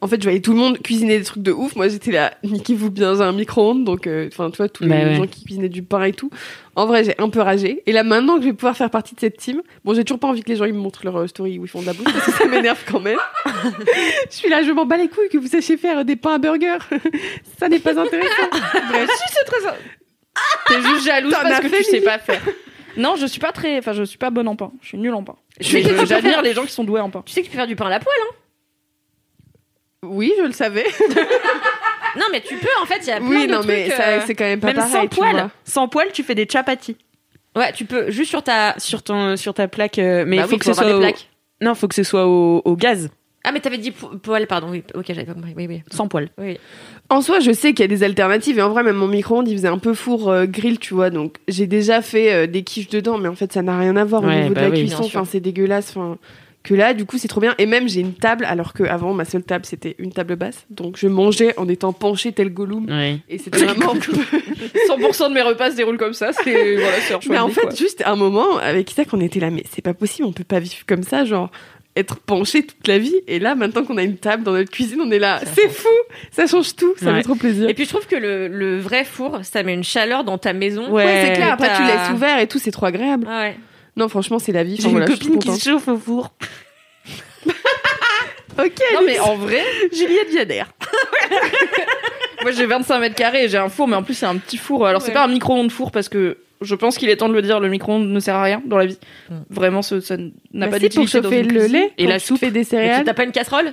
en 0.00 0.06
fait, 0.06 0.16
je 0.18 0.22
voyais 0.22 0.40
tout 0.40 0.52
le 0.52 0.58
monde 0.58 0.78
cuisiner 0.78 1.18
des 1.18 1.24
trucs 1.24 1.42
de 1.42 1.50
ouf. 1.50 1.74
Moi, 1.74 1.88
j'étais 1.88 2.12
là, 2.12 2.32
niquez-vous 2.44 2.90
bien 2.90 3.12
dans 3.14 3.22
un 3.22 3.32
micro-ondes. 3.32 3.84
Donc, 3.84 4.06
euh, 4.06 4.28
enfin, 4.32 4.48
tu 4.50 4.58
vois, 4.58 4.68
tous 4.68 4.86
Bah 4.86 4.96
les 4.96 5.04
ouais. 5.04 5.14
gens 5.16 5.26
qui 5.26 5.44
cuisinaient 5.44 5.68
du 5.68 5.82
pain 5.82 6.04
et 6.04 6.12
tout. 6.12 6.30
En 6.76 6.86
vrai, 6.86 7.02
j'ai 7.02 7.14
un 7.20 7.28
peu 7.28 7.40
ragé. 7.40 7.82
Et 7.86 7.90
là, 7.92 8.04
maintenant 8.04 8.36
que 8.36 8.42
je 8.42 8.46
vais 8.46 8.52
pouvoir 8.52 8.76
faire 8.76 8.90
partie 8.90 9.16
de 9.16 9.20
cette 9.20 9.36
team, 9.38 9.60
bon, 9.84 9.94
j'ai 9.94 10.04
toujours 10.04 10.20
pas 10.20 10.28
envie 10.28 10.42
que 10.44 10.48
les 10.50 10.56
gens 10.56 10.66
ils 10.66 10.72
me 10.74 10.78
montrent 10.78 11.00
leur 11.04 11.16
euh, 11.16 11.26
story 11.26 11.58
où 11.58 11.64
ils 11.64 11.68
font 11.68 11.80
de 11.80 11.86
la 11.86 11.94
bouffe 11.94 12.04
parce 12.12 12.26
que 12.26 12.30
ça 12.32 12.46
m'énerve 12.46 12.80
quand 12.88 13.00
même. 13.00 13.18
je 14.30 14.36
suis 14.36 14.48
là, 14.48 14.62
je 14.62 14.70
m'en 14.70 14.86
bats 14.86 14.96
les 14.98 15.08
couilles 15.08 15.28
que 15.30 15.38
vous 15.38 15.48
sachiez 15.48 15.76
faire 15.76 16.04
des 16.04 16.14
pains 16.14 16.34
à 16.34 16.38
burger. 16.38 16.78
ça 17.58 17.68
n'est 17.68 17.80
pas 17.80 17.98
intéressant. 17.98 18.48
Bref. 18.90 19.10
si, 19.16 19.34
c'est 19.34 19.44
très. 19.44 19.58
T'es 20.68 20.80
juste 20.82 21.04
jalouse 21.06 21.32
parce 21.32 21.58
que 21.60 21.68
fait, 21.68 21.78
tu 21.78 21.90
sais 21.90 22.00
pas 22.02 22.18
faire. 22.20 22.40
Non, 22.96 23.16
je 23.16 23.26
suis 23.26 23.40
pas 23.40 23.50
très. 23.50 23.78
Enfin, 23.78 23.92
je 23.94 24.04
suis 24.04 24.18
pas 24.18 24.30
bonne 24.30 24.46
en 24.46 24.54
pain. 24.54 24.70
Je 24.80 24.88
suis 24.88 24.98
nulle 24.98 25.14
en 25.14 25.24
pain. 25.24 25.34
J'admire 25.60 26.06
faire- 26.06 26.42
les 26.42 26.54
gens 26.54 26.64
qui 26.64 26.72
sont 26.72 26.84
doués 26.84 27.00
en 27.00 27.10
pain. 27.10 27.22
Tu 27.26 27.32
sais 27.32 27.40
que 27.40 27.46
tu 27.46 27.50
peux 27.50 27.56
faire 27.58 27.66
du 27.66 27.74
pain 27.74 27.86
à 27.86 27.90
la 27.90 27.98
poêle, 27.98 28.14
hein 28.22 28.34
Oui, 30.06 30.32
je 30.38 30.44
le 30.44 30.52
savais. 30.52 30.86
Non, 32.16 32.24
mais 32.32 32.40
tu 32.40 32.56
peux, 32.56 32.66
en 32.82 32.86
fait, 32.86 32.98
il 33.02 33.08
y 33.08 33.10
a 33.12 33.18
plein 33.18 33.28
Oui, 33.28 33.46
de 33.46 33.52
non, 33.52 33.58
trucs. 33.58 33.68
mais 33.70 33.92
euh, 33.92 34.20
c'est 34.26 34.34
quand 34.34 34.44
même 34.46 34.58
pas 34.60 34.68
même 34.68 34.76
pareil. 34.76 34.92
sans 34.92 35.06
poil, 35.08 35.48
sans 35.64 35.88
poil 35.88 36.08
tu 36.10 36.24
fais 36.24 36.34
des 36.34 36.48
chapatis 36.50 36.96
Ouais, 37.54 37.70
tu 37.72 37.84
peux, 37.84 38.10
juste 38.10 38.30
sur 38.30 38.42
ta. 38.42 38.74
sur 38.78 39.02
ton 39.02 39.36
sur 39.36 39.52
ta 39.54 39.68
plaque 39.68 39.98
euh, 39.98 40.24
mais 40.26 40.36
il 40.36 40.40
Bah 40.40 40.46
faut 40.46 40.52
oui, 40.54 40.58
que 40.58 40.64
faut 40.64 40.72
ce 40.72 40.82
soit 40.82 40.96
au... 40.96 41.02
non 41.60 41.74
faut 41.74 41.86
que 41.86 41.94
ce 41.94 42.02
soit 42.02 42.26
au, 42.26 42.62
au 42.64 42.76
gaz 42.76 43.10
Ah, 43.44 43.52
mais 43.52 43.60
t'avais 43.60 43.78
dit 43.78 43.90
po- 43.92 44.08
poêle, 44.16 44.46
pardon. 44.46 44.68
Oui, 44.70 44.82
ok, 44.94 45.04
j'avais 45.08 45.26
pas 45.26 45.34
compris. 45.34 45.52
Oui, 45.56 45.66
oui. 45.68 45.82
sans 45.92 46.08
poil 46.08 46.30
oui. 46.38 46.58
En 47.10 47.20
soi, 47.20 47.40
je 47.40 47.52
sais 47.52 47.72
qu'il 47.72 47.80
y 47.80 47.84
a 47.84 47.88
des 47.88 48.02
alternatives 48.02 48.58
et 48.58 48.62
en 48.62 48.70
vrai, 48.70 48.82
même 48.82 48.96
mon 48.96 49.06
micro-ondes, 49.08 49.46
il 49.48 49.56
faisait 49.56 49.68
un 49.68 49.78
peu 49.78 49.92
four 49.94 50.28
euh, 50.30 50.46
grill, 50.46 50.78
tu 50.78 50.94
vois. 50.94 51.10
Donc, 51.10 51.36
j'ai 51.46 51.66
déjà 51.66 52.00
fait 52.02 52.32
euh, 52.32 52.46
des 52.46 52.62
quiches 52.64 52.88
dedans, 52.88 53.18
mais 53.18 53.28
en 53.28 53.34
fait, 53.36 53.52
ça 53.52 53.62
n'a 53.62 53.78
rien 53.78 53.96
à 53.96 54.04
voir 54.04 54.24
au 54.24 54.30
niveau 54.30 54.54
bah 54.54 54.62
de 54.62 54.66
la 54.66 54.70
oui, 54.72 54.80
cuisson. 54.80 55.04
Enfin, 55.04 55.24
c'est 55.24 55.40
dégueulasse. 55.40 55.90
Enfin, 55.96 56.18
que 56.68 56.74
là, 56.74 56.92
du 56.94 57.04
coup, 57.06 57.16
c'est 57.18 57.28
trop 57.28 57.40
bien. 57.40 57.54
Et 57.58 57.66
même, 57.66 57.88
j'ai 57.88 58.00
une 58.00 58.12
table, 58.14 58.44
alors 58.44 58.72
que 58.74 58.82
avant, 58.84 59.14
ma 59.14 59.24
seule 59.24 59.42
table, 59.42 59.64
c'était 59.64 59.96
une 59.98 60.12
table 60.12 60.36
basse. 60.36 60.66
Donc, 60.70 60.96
je 60.98 61.06
mangeais 61.08 61.58
en 61.58 61.68
étant 61.68 61.92
penchée 61.92 62.32
tel 62.32 62.50
Gollum. 62.52 62.86
ouais 62.88 63.18
Et 63.28 63.38
c'était 63.38 63.64
vraiment. 63.64 63.94
100% 64.88 65.28
de 65.28 65.34
mes 65.34 65.42
repas 65.42 65.70
se 65.70 65.76
déroulent 65.76 65.98
comme 65.98 66.12
ça. 66.14 66.32
C'est 66.32 66.76
voilà, 66.76 66.96
mais 67.28 67.38
en 67.38 67.48
fait, 67.48 67.62
quoi. 67.62 67.74
juste 67.74 68.02
un 68.06 68.16
moment, 68.16 68.58
avec 68.58 68.90
Isaac, 68.92 69.08
on 69.12 69.20
était 69.20 69.40
là, 69.40 69.50
mais 69.50 69.62
c'est 69.70 69.82
pas 69.82 69.94
possible, 69.94 70.28
on 70.28 70.32
peut 70.32 70.44
pas 70.44 70.60
vivre 70.60 70.84
comme 70.86 71.02
ça, 71.02 71.24
genre 71.24 71.50
être 71.96 72.16
penché 72.20 72.62
toute 72.64 72.86
la 72.86 72.98
vie. 72.98 73.14
Et 73.26 73.38
là, 73.40 73.54
maintenant 73.56 73.82
qu'on 73.84 73.96
a 73.96 74.02
une 74.04 74.18
table 74.18 74.44
dans 74.44 74.52
notre 74.52 74.70
cuisine, 74.70 75.00
on 75.00 75.10
est 75.10 75.18
là, 75.18 75.40
c'est 75.56 75.68
fou, 75.68 75.88
ça 76.30 76.46
change 76.46 76.76
tout, 76.76 76.92
ça 76.96 77.06
Ouais. 77.10 77.16
fait 77.16 77.22
trop 77.22 77.34
plaisir. 77.34 77.68
Et 77.68 77.74
puis, 77.74 77.84
je 77.84 77.88
trouve 77.88 78.06
que 78.06 78.14
le, 78.14 78.46
le 78.46 78.78
vrai 78.78 79.04
four, 79.04 79.40
ça 79.42 79.62
met 79.64 79.74
une 79.74 79.82
chaleur 79.82 80.22
dans 80.22 80.38
ta 80.38 80.52
maison. 80.52 80.90
Ouais. 80.92 81.04
Ouais, 81.04 81.24
c'est 81.26 81.32
clair. 81.34 81.52
Après, 81.54 81.70
tu 81.76 81.82
laisses 81.82 82.10
ouvert 82.14 82.38
et 82.38 82.46
tout, 82.46 82.58
c'est 82.58 82.70
trop 82.70 82.86
agréable. 82.86 83.26
Ah 83.28 83.40
ouais. 83.40 83.56
Non, 83.98 84.08
franchement, 84.08 84.38
c'est 84.38 84.52
la 84.52 84.64
vie. 84.64 84.76
j'ai 84.76 84.82
Enfin, 84.82 84.90
une 84.90 84.96
voilà, 84.98 85.06
copine 85.12 85.38
qui 85.38 85.52
se 85.52 85.70
chauffe 85.70 85.88
au 85.88 85.96
four 85.98 86.32
Ok, 88.58 88.82
Non, 88.94 89.00
mais 89.06 89.18
en 89.20 89.36
vrai, 89.36 89.62
Juliette 89.92 90.30
Viader. 90.30 90.64
moi 92.42 92.50
j'ai 92.52 92.66
25 92.66 92.98
mètres 93.00 93.14
carrés 93.14 93.44
et 93.44 93.48
j'ai 93.48 93.58
un 93.58 93.68
four, 93.68 93.86
mais 93.86 93.94
en 93.96 94.02
plus 94.02 94.14
c'est 94.14 94.26
un 94.26 94.36
petit 94.36 94.56
four. 94.56 94.86
Alors 94.86 95.00
c'est 95.02 95.12
pas 95.12 95.24
un 95.24 95.28
micro-ondes 95.28 95.70
four 95.70 95.90
parce 95.92 96.08
que 96.08 96.38
je 96.60 96.74
pense 96.74 96.98
qu'il 96.98 97.08
est 97.08 97.16
temps 97.16 97.28
de 97.28 97.34
le 97.34 97.42
dire, 97.42 97.60
le 97.60 97.68
micro-ondes 97.68 98.08
ne 98.08 98.18
sert 98.18 98.34
à 98.34 98.42
rien 98.42 98.60
dans 98.66 98.78
la 98.78 98.86
vie. 98.86 98.98
Mm. 99.30 99.34
Vraiment, 99.50 99.82
ce- 99.82 100.00
ça 100.00 100.16
n'a 100.16 100.24
Bah 100.52 100.66
pas 100.66 100.70
pour 100.70 100.78
d'utilité 100.80 101.20
dans 101.20 101.28
chauffer 101.30 101.40
une 101.42 101.52
le 101.52 101.66
lait 101.66 101.92
Et 101.98 102.06
la 102.08 102.18
tu 102.18 102.26
soupe. 102.26 102.38
fais 102.40 102.50
des 102.50 102.60
Et 102.60 102.64
céréales. 102.64 103.04
T'as 103.04 103.14
pas 103.14 103.22
une 103.24 103.30
casserole? 103.32 103.72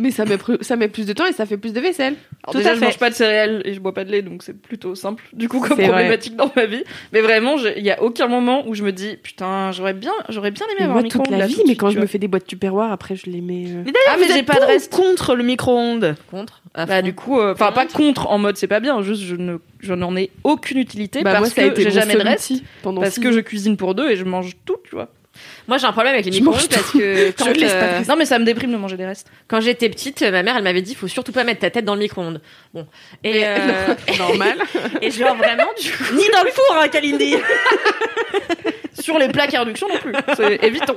Mais 0.00 0.12
ça 0.12 0.24
met, 0.24 0.38
ça 0.60 0.76
met 0.76 0.86
plus 0.86 1.06
de 1.06 1.12
temps 1.12 1.26
et 1.26 1.32
ça 1.32 1.44
fait 1.44 1.56
plus 1.56 1.72
de 1.72 1.80
vaisselle. 1.80 2.14
Alors 2.44 2.52
Tout 2.52 2.58
déjà, 2.58 2.70
à 2.70 2.74
je 2.74 2.78
fait. 2.78 2.84
mange 2.84 2.98
pas 2.98 3.10
de 3.10 3.14
céréales 3.16 3.62
et 3.64 3.74
je 3.74 3.80
bois 3.80 3.92
pas 3.92 4.04
de 4.04 4.12
lait, 4.12 4.22
donc 4.22 4.44
c'est 4.44 4.52
plutôt 4.56 4.94
simple. 4.94 5.24
Du 5.32 5.48
coup, 5.48 5.58
comme 5.58 5.76
vrai. 5.76 5.88
problématique 5.88 6.36
dans 6.36 6.52
ma 6.54 6.66
vie. 6.66 6.84
Mais 7.12 7.20
vraiment, 7.20 7.56
il 7.76 7.82
y 7.84 7.90
a 7.90 8.00
aucun 8.00 8.28
moment 8.28 8.62
où 8.68 8.74
je 8.74 8.84
me 8.84 8.92
dis, 8.92 9.16
putain, 9.20 9.72
j'aurais 9.72 9.94
bien, 9.94 10.12
j'aurais 10.28 10.52
bien 10.52 10.64
aimé 10.66 10.76
Mais 10.78 10.84
avoir 10.84 10.98
un 10.98 11.02
toute 11.02 11.14
micro-ondes 11.14 11.32
la 11.32 11.38
là, 11.38 11.46
vie, 11.48 11.62
mais 11.66 11.74
quand 11.74 11.90
je 11.90 11.98
me 11.98 12.06
fais 12.06 12.18
des 12.18 12.28
boîtes 12.28 12.46
Tupperware, 12.46 12.92
après, 12.92 13.16
je 13.16 13.28
les 13.28 13.40
mets. 13.40 13.64
euh, 13.68 13.82
Ah, 14.08 14.16
mais 14.20 14.28
j'ai 14.32 14.44
pas 14.44 14.60
de 14.60 14.64
reste. 14.66 14.92
contre 14.94 15.34
le 15.34 15.42
micro-ondes 15.42 16.14
Contre 16.30 16.62
Bah 16.76 16.86
fond. 16.86 17.02
du 17.02 17.14
coup, 17.14 17.40
euh, 17.40 17.54
enfin 17.54 17.72
pas 17.72 17.86
contre 17.86 18.28
en 18.28 18.38
mode 18.38 18.56
c'est 18.56 18.68
pas 18.68 18.78
bien, 18.78 19.02
juste 19.02 19.22
je 19.22 19.34
ne, 19.34 19.56
je 19.80 19.94
n'en 19.94 20.14
ai 20.16 20.30
aucune 20.44 20.78
utilité 20.78 21.22
Bah, 21.24 21.32
parce 21.32 21.40
moi, 21.40 21.48
ça 21.50 21.62
a 21.64 21.74
que 21.74 21.82
j'ai 21.82 21.90
jamais 21.90 22.14
de 22.14 22.20
reste, 22.20 22.52
parce 22.84 23.18
que 23.18 23.32
je 23.32 23.40
cuisine 23.40 23.76
pour 23.76 23.96
deux 23.96 24.10
et 24.10 24.16
je 24.16 24.24
mange 24.24 24.56
tout, 24.64 24.76
tu 24.84 24.94
vois. 24.94 25.08
Moi, 25.66 25.78
j'ai 25.78 25.86
un 25.86 25.92
problème 25.92 26.14
avec 26.14 26.24
les 26.24 26.30
micro-ondes 26.30 26.68
parce 26.70 26.90
que 26.92 27.30
quand, 27.38 27.46
Je 27.46 27.60
laisse 27.60 27.72
pas 27.72 27.78
euh, 27.78 28.00
Non 28.08 28.16
mais 28.16 28.24
ça 28.24 28.38
me 28.38 28.44
déprime 28.44 28.72
de 28.72 28.76
manger 28.76 28.96
des 28.96 29.04
restes. 29.06 29.28
quand 29.48 29.60
j'étais 29.60 29.88
petite, 29.90 30.22
ma 30.22 30.42
mère, 30.42 30.56
elle 30.56 30.64
m'avait 30.64 30.82
dit, 30.82 30.94
faut 30.94 31.08
surtout 31.08 31.32
pas 31.32 31.44
mettre 31.44 31.60
ta 31.60 31.70
tête 31.70 31.84
dans 31.84 31.94
le 31.94 32.00
micro-ondes. 32.00 32.40
Bon. 32.72 32.86
Et, 33.24 33.42
euh, 33.44 33.58
Normal. 34.18 34.56
et 35.02 35.10
genre 35.10 35.36
vraiment, 35.36 35.68
du 35.80 35.90
coup. 35.92 36.14
Ni 36.14 36.24
dans 36.32 36.42
le 36.42 36.50
four, 36.50 36.76
hein, 36.80 36.88
Kalindi. 36.88 37.36
Sur 38.98 39.18
les 39.18 39.28
plaques 39.28 39.54
à 39.54 39.60
induction 39.60 39.88
non 39.88 39.98
plus. 39.98 40.12
Évitons. 40.62 40.96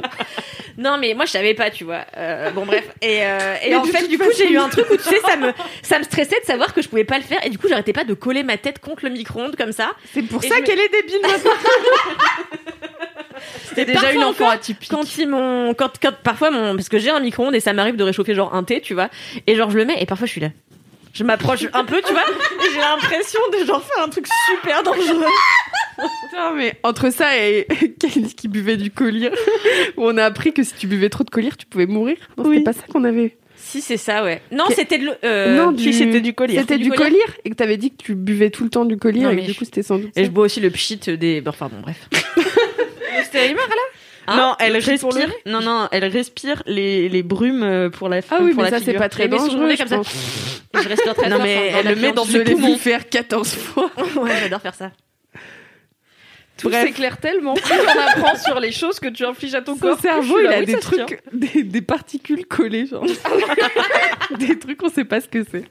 Non, 0.77 0.97
mais 0.97 1.13
moi, 1.13 1.25
je 1.25 1.31
savais 1.31 1.53
pas, 1.53 1.69
tu 1.69 1.83
vois. 1.83 2.03
Euh, 2.17 2.49
bon, 2.51 2.65
bref. 2.65 2.83
Et, 3.01 3.19
euh, 3.23 3.55
et 3.63 3.75
en 3.75 3.83
fait, 3.83 4.07
du 4.07 4.17
coup, 4.17 4.29
j'ai 4.35 4.49
eu 4.51 4.57
un 4.57 4.69
truc 4.69 4.89
où, 4.89 4.97
tu 4.97 5.03
sais, 5.03 5.19
ça 5.27 5.35
me, 5.37 5.51
ça 5.83 5.99
me 5.99 6.03
stressait 6.03 6.39
de 6.39 6.45
savoir 6.45 6.73
que 6.73 6.81
je 6.81 6.89
pouvais 6.89 7.03
pas 7.03 7.17
le 7.17 7.23
faire. 7.23 7.45
Et 7.45 7.49
du 7.49 7.57
coup, 7.59 7.67
j'arrêtais 7.69 7.93
pas 7.93 8.03
de 8.03 8.13
coller 8.15 8.41
ma 8.43 8.57
tête 8.57 8.79
contre 8.79 9.05
le 9.05 9.11
micro-ondes 9.11 9.55
comme 9.55 9.71
ça. 9.71 9.91
C'est 10.13 10.23
pour 10.23 10.43
Et 10.43 10.47
ça 10.47 10.59
me- 10.59 10.63
qu'elle 10.65 10.79
est 10.79 10.89
débile 10.89 11.19
maintenant. 11.21 11.51
C'était 13.75 13.93
déjà 13.93 14.11
une 14.11 14.19
enfant 14.23 14.43
encore, 14.45 14.49
atypique. 14.51 14.89
Quand 14.89 15.17
ils 15.17 15.27
m'ont, 15.27 15.73
quand, 15.73 15.91
quand, 16.01 16.13
parfois 16.23 16.51
mon, 16.51 16.75
parce 16.75 16.89
que 16.89 16.99
j'ai 16.99 17.09
un 17.09 17.19
micro-ondes 17.19 17.55
et 17.55 17.59
ça 17.59 17.73
m'arrive 17.73 17.95
de 17.95 18.03
réchauffer 18.03 18.35
genre 18.35 18.53
un 18.53 18.63
thé, 18.63 18.81
tu 18.81 18.93
vois. 18.93 19.09
Et 19.47 19.55
genre, 19.55 19.69
je 19.71 19.77
le 19.77 19.85
mets 19.85 20.01
et 20.01 20.05
parfois 20.05 20.27
je 20.27 20.31
suis 20.31 20.41
là. 20.41 20.49
Je 21.13 21.23
m'approche 21.25 21.65
un 21.73 21.83
peu, 21.83 22.01
tu 22.05 22.13
vois. 22.13 22.23
Et 22.23 22.69
j'ai 22.73 22.79
l'impression 22.79 23.39
de 23.59 23.65
genre 23.65 23.83
faire 23.83 24.03
un 24.05 24.07
truc 24.09 24.25
super 24.49 24.81
dangereux. 24.83 25.25
Putain, 25.97 26.53
mais 26.55 26.73
entre 26.83 27.09
ça 27.11 27.37
et 27.37 27.67
Kalindi 27.99 28.33
qui 28.33 28.47
buvait 28.47 28.77
du 28.77 28.91
collyre, 28.91 29.31
où 29.97 30.05
on 30.07 30.17
a 30.17 30.23
appris 30.23 30.53
que 30.53 30.63
si 30.63 30.73
tu 30.75 30.87
buvais 30.87 31.09
trop 31.09 31.23
de 31.25 31.29
collyre, 31.29 31.57
tu 31.57 31.65
pouvais 31.65 31.85
mourir. 31.85 32.15
Non, 32.37 32.45
Oui. 32.45 32.57
c'était 32.59 32.63
pas 32.63 32.73
ça 32.73 32.83
qu'on 32.91 33.03
avait. 33.03 33.35
Si, 33.57 33.81
c'est 33.81 33.97
ça, 33.97 34.23
ouais. 34.23 34.41
Non, 34.51 34.65
Que- 34.65 34.73
c'était 34.73 34.97
de 34.97 35.05
l'eau- 35.05 35.11
euh, 35.23 35.55
non, 35.65 35.77
si, 35.77 35.93
c'était 35.93 36.21
du 36.21 36.33
collyre. 36.33 36.61
C'était 36.61 36.77
Du 36.77 36.85
du 36.89 36.93
et 37.45 37.49
que 37.51 37.55
t'avais 37.55 37.77
dit 37.77 37.91
que 37.91 38.01
tu 38.03 38.15
buvais 38.15 38.49
tout 38.49 38.63
le 38.63 38.69
temps 38.71 38.85
du 38.85 38.97
collyre 38.97 39.23
Non, 39.23 39.29
et 39.31 39.35
que 39.41 39.41
du 39.45 39.51
je- 39.53 39.57
coup 39.59 39.65
c'était 39.65 39.83
sans 39.83 39.97
doute. 39.99 40.09
Et 40.15 40.21
ça. 40.21 40.25
je 40.25 40.31
bois 40.31 40.45
aussi 40.45 40.61
le 40.61 40.71
pchit 40.71 40.97
des. 40.97 41.43
Enfin, 41.45 41.69
bon, 41.71 41.79
bref. 41.81 42.09
Hein 44.27 44.37
non, 44.37 44.55
elle 44.59 44.77
respire. 44.77 45.31
Non, 45.45 45.61
non, 45.61 45.87
elle 45.91 46.05
respire 46.05 46.61
les, 46.67 47.09
les 47.09 47.23
brumes 47.23 47.63
euh, 47.63 47.89
pour 47.89 48.07
la. 48.07 48.17
Ah 48.29 48.37
oui, 48.41 48.53
pour 48.53 48.63
mais 48.63 48.69
la 48.69 48.77
ça 48.79 48.85
c'est 48.85 48.93
pas 48.93 49.09
très 49.09 49.27
dangereux. 49.27 49.71
je 49.71 49.77
comme 49.77 49.87
ça. 49.87 50.01
je 50.83 50.87
respire 50.87 51.15
très 51.15 51.29
Non, 51.29 51.39
mais 51.41 51.69
enfin, 51.69 51.79
elle 51.79 51.87
le 51.87 51.95
met 51.95 52.11
dans 52.11 52.25
ses 52.25 52.43
poumons. 52.43 52.77
faire 52.77 53.09
14 53.09 53.55
fois. 53.55 53.89
Ouais, 54.17 54.31
j'adore 54.41 54.61
faire 54.61 54.75
ça. 54.75 54.91
Tout 56.61 56.69
Bref. 56.69 56.85
s'éclaire 56.85 57.17
tellement. 57.17 57.53
Plus 57.55 57.73
on 57.73 57.99
apprend 58.19 58.37
sur 58.37 58.59
les 58.59 58.71
choses 58.71 58.99
que 58.99 59.07
tu 59.09 59.25
infliges 59.25 59.55
à 59.55 59.61
ton 59.61 59.73
Son 59.73 59.79
corps. 59.81 59.97
plus 59.97 60.07
cerveau, 60.07 60.39
il 60.39 60.47
a 60.47 60.63
des 60.63 60.79
trucs, 60.79 61.21
des, 61.33 61.63
des 61.63 61.81
particules 61.81 62.45
collées, 62.45 62.85
genre. 62.85 63.03
des 64.37 64.57
trucs, 64.59 64.81
on 64.83 64.89
sait 64.89 65.05
pas 65.05 65.21
ce 65.21 65.27
que 65.27 65.43
c'est. 65.49 65.63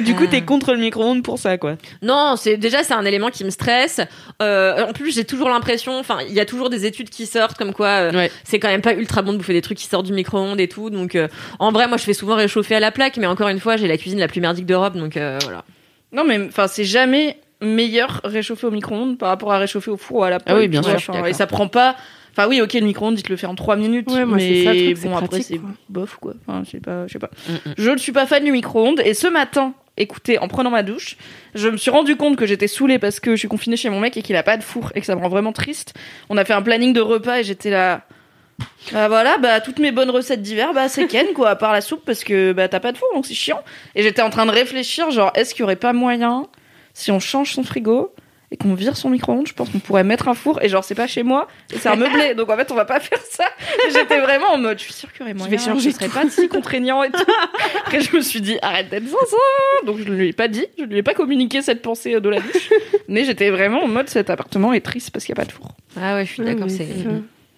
Du 0.00 0.14
coup, 0.14 0.26
t'es 0.26 0.42
contre 0.42 0.72
le 0.72 0.78
micro-ondes 0.78 1.22
pour 1.22 1.38
ça, 1.38 1.58
quoi. 1.58 1.76
Non, 2.02 2.36
c'est 2.36 2.56
déjà 2.56 2.82
c'est 2.82 2.94
un 2.94 3.04
élément 3.04 3.30
qui 3.30 3.44
me 3.44 3.50
stresse. 3.50 4.00
Euh, 4.40 4.84
en 4.86 4.92
plus, 4.92 5.12
j'ai 5.14 5.24
toujours 5.24 5.48
l'impression, 5.48 5.98
enfin, 5.98 6.18
il 6.26 6.32
y 6.34 6.40
a 6.40 6.46
toujours 6.46 6.70
des 6.70 6.86
études 6.86 7.10
qui 7.10 7.26
sortent 7.26 7.56
comme 7.58 7.74
quoi 7.74 7.88
euh, 7.88 8.12
Ouais. 8.12 8.30
c'est 8.44 8.58
quand 8.58 8.68
même 8.68 8.80
pas 8.82 8.94
ultra 8.94 9.22
bon 9.22 9.32
de 9.32 9.38
bouffer 9.38 9.52
des 9.52 9.62
trucs 9.62 9.78
qui 9.78 9.86
sortent 9.86 10.06
du 10.06 10.12
micro-ondes 10.12 10.60
et 10.60 10.68
tout. 10.68 10.90
Donc, 10.90 11.14
euh, 11.16 11.28
en 11.58 11.72
vrai, 11.72 11.88
moi, 11.88 11.96
je 11.96 12.04
fais 12.04 12.14
souvent 12.14 12.36
réchauffer 12.36 12.74
à 12.76 12.80
la 12.80 12.90
plaque, 12.92 13.16
mais 13.16 13.26
encore 13.26 13.48
une 13.48 13.60
fois, 13.60 13.76
j'ai 13.76 13.88
la 13.88 13.98
cuisine 13.98 14.18
la 14.20 14.28
plus 14.28 14.40
merdique 14.40 14.66
d'Europe, 14.66 14.96
donc 14.96 15.16
euh, 15.16 15.38
voilà. 15.42 15.64
Non 16.10 16.24
mais 16.24 16.40
enfin 16.48 16.68
c'est 16.68 16.84
jamais 16.86 17.36
meilleur 17.60 18.20
réchauffer 18.24 18.66
au 18.66 18.70
micro-ondes 18.70 19.18
par 19.18 19.28
rapport 19.30 19.52
à 19.52 19.58
réchauffer 19.58 19.90
au 19.90 19.96
four 19.96 20.18
ou 20.18 20.22
à 20.24 20.30
la 20.30 20.38
poêle. 20.40 20.56
Ah 20.56 20.60
oui, 20.60 20.68
bien 20.68 20.82
sûr, 20.82 21.26
et 21.26 21.32
ça 21.32 21.46
prend 21.46 21.68
pas. 21.68 21.96
Enfin 22.32 22.46
oui, 22.48 22.60
ok, 22.60 22.74
le 22.74 22.80
micro-ondes, 22.82 23.18
il 23.18 23.22
te 23.24 23.30
le 23.30 23.36
fait 23.36 23.48
en 23.48 23.56
3 23.56 23.74
minutes, 23.74 24.08
Ouais, 24.12 24.24
moi, 24.24 24.38
c'est 24.38 24.48
mais 24.48 24.64
ça, 24.64 24.72
le 24.72 24.84
truc, 24.84 24.96
c'est 24.98 25.08
bon 25.08 25.16
après 25.16 25.26
pratique, 25.28 25.46
c'est 25.48 25.58
quoi. 25.58 25.70
bof 25.88 26.16
quoi. 26.20 26.34
Enfin, 26.46 26.62
je 26.64 26.70
sais 26.70 26.80
pas, 26.80 27.06
je 27.08 27.12
sais 27.14 27.18
pas. 27.18 27.30
Mm, 27.48 27.52
Je 27.76 27.90
ne 27.90 27.96
suis 27.96 28.12
pas 28.12 28.26
fan 28.26 28.44
du 28.44 28.52
micro-ondes 28.52 29.00
et 29.04 29.12
ce 29.14 29.26
matin, 29.26 29.72
écoutez, 29.96 30.38
en 30.38 30.46
prenant 30.46 30.70
ma 30.70 30.84
douche, 30.84 31.16
je 31.56 31.68
me 31.68 31.76
suis 31.76 31.90
rendu 31.90 32.14
compte 32.14 32.36
que 32.36 32.46
j'étais 32.46 32.68
saoulée 32.68 33.00
parce 33.00 33.18
que 33.18 33.32
je 33.32 33.36
suis 33.40 33.48
confinée 33.48 33.76
chez 33.76 33.90
mon 33.90 33.98
mec 33.98 34.16
et 34.16 34.22
qu'il 34.22 34.36
a 34.36 34.44
pas 34.44 34.56
de 34.56 34.62
four 34.62 34.92
et 34.94 35.00
que 35.00 35.06
ça 35.06 35.16
me 35.16 35.20
rend 35.20 35.28
vraiment 35.28 35.52
triste. 35.52 35.94
On 36.28 36.36
a 36.36 36.44
fait 36.44 36.52
un 36.52 36.62
planning 36.62 36.92
de 36.92 37.00
repas 37.00 37.38
et 37.40 37.42
j'étais 37.44 37.70
là. 37.70 38.02
Bah 38.92 39.08
voilà, 39.08 39.38
bah 39.38 39.60
toutes 39.60 39.78
mes 39.80 39.92
bonnes 39.92 40.10
recettes 40.10 40.42
d'hiver, 40.42 40.72
bah 40.74 40.88
c'est 40.88 41.06
Ken 41.06 41.26
quoi, 41.34 41.50
à 41.50 41.56
part 41.56 41.72
la 41.72 41.80
soupe 41.80 42.04
parce 42.04 42.24
que 42.24 42.52
bah 42.52 42.66
t'as 42.68 42.80
pas 42.80 42.90
de 42.92 42.98
four 42.98 43.08
donc 43.14 43.24
c'est 43.26 43.34
chiant. 43.34 43.60
Et 43.94 44.02
j'étais 44.02 44.22
en 44.22 44.30
train 44.30 44.46
de 44.46 44.50
réfléchir, 44.50 45.10
genre 45.12 45.30
est-ce 45.34 45.54
qu'il 45.54 45.60
y 45.60 45.64
aurait 45.64 45.76
pas 45.76 45.92
moyen 45.92 46.46
si 46.98 47.12
on 47.12 47.20
change 47.20 47.52
son 47.52 47.62
frigo 47.62 48.12
et 48.50 48.56
qu'on 48.56 48.74
vire 48.74 48.96
son 48.96 49.08
micro-ondes, 49.08 49.46
je 49.46 49.52
pense 49.52 49.68
qu'on 49.68 49.78
pourrait 49.78 50.02
mettre 50.02 50.26
un 50.26 50.34
four 50.34 50.60
et 50.62 50.68
genre 50.68 50.82
c'est 50.82 50.96
pas 50.96 51.06
chez 51.06 51.22
moi, 51.22 51.46
et 51.72 51.78
c'est 51.78 51.88
un 51.88 51.94
meublé, 51.94 52.34
donc 52.36 52.50
en 52.50 52.56
fait 52.56 52.72
on 52.72 52.74
va 52.74 52.86
pas 52.86 52.98
faire 52.98 53.20
ça. 53.30 53.44
J'étais 53.92 54.18
vraiment 54.20 54.52
en 54.52 54.58
mode, 54.58 54.78
je 54.78 54.84
suis 54.84 54.92
sûre 54.92 55.12
qu'il 55.12 55.20
y 55.20 55.22
aurait 55.24 55.34
moyen, 55.34 55.50
vais 55.50 55.58
changer 55.58 55.92
ce 55.92 55.98
serait 55.98 56.08
pas 56.08 56.28
si 56.28 56.48
contraignant 56.48 57.04
et 57.04 57.10
tout. 57.10 57.22
Après 57.84 58.00
je 58.00 58.16
me 58.16 58.20
suis 58.20 58.40
dit 58.40 58.58
arrête 58.62 58.88
d'être 58.88 59.04
zinzin, 59.04 59.86
donc 59.86 59.98
je 59.98 60.04
ne 60.04 60.14
lui 60.16 60.28
ai 60.28 60.32
pas 60.32 60.48
dit, 60.48 60.66
je 60.76 60.84
ne 60.84 60.88
lui 60.88 60.98
ai 60.98 61.02
pas 61.04 61.14
communiqué 61.14 61.62
cette 61.62 61.82
pensée 61.82 62.18
de 62.20 62.28
la 62.28 62.40
douche, 62.40 62.70
mais 63.06 63.24
j'étais 63.24 63.50
vraiment 63.50 63.84
en 63.84 63.88
mode 63.88 64.08
cet 64.08 64.28
appartement 64.28 64.72
est 64.72 64.80
triste 64.80 65.12
parce 65.12 65.24
qu'il 65.24 65.36
y 65.36 65.38
a 65.38 65.40
pas 65.40 65.46
de 65.46 65.52
four. 65.52 65.76
Ah 65.96 66.14
ouais, 66.16 66.26
je 66.26 66.32
suis 66.32 66.42
d'accord. 66.42 66.66
Ouais, 66.66 66.68
c'est... 66.70 66.88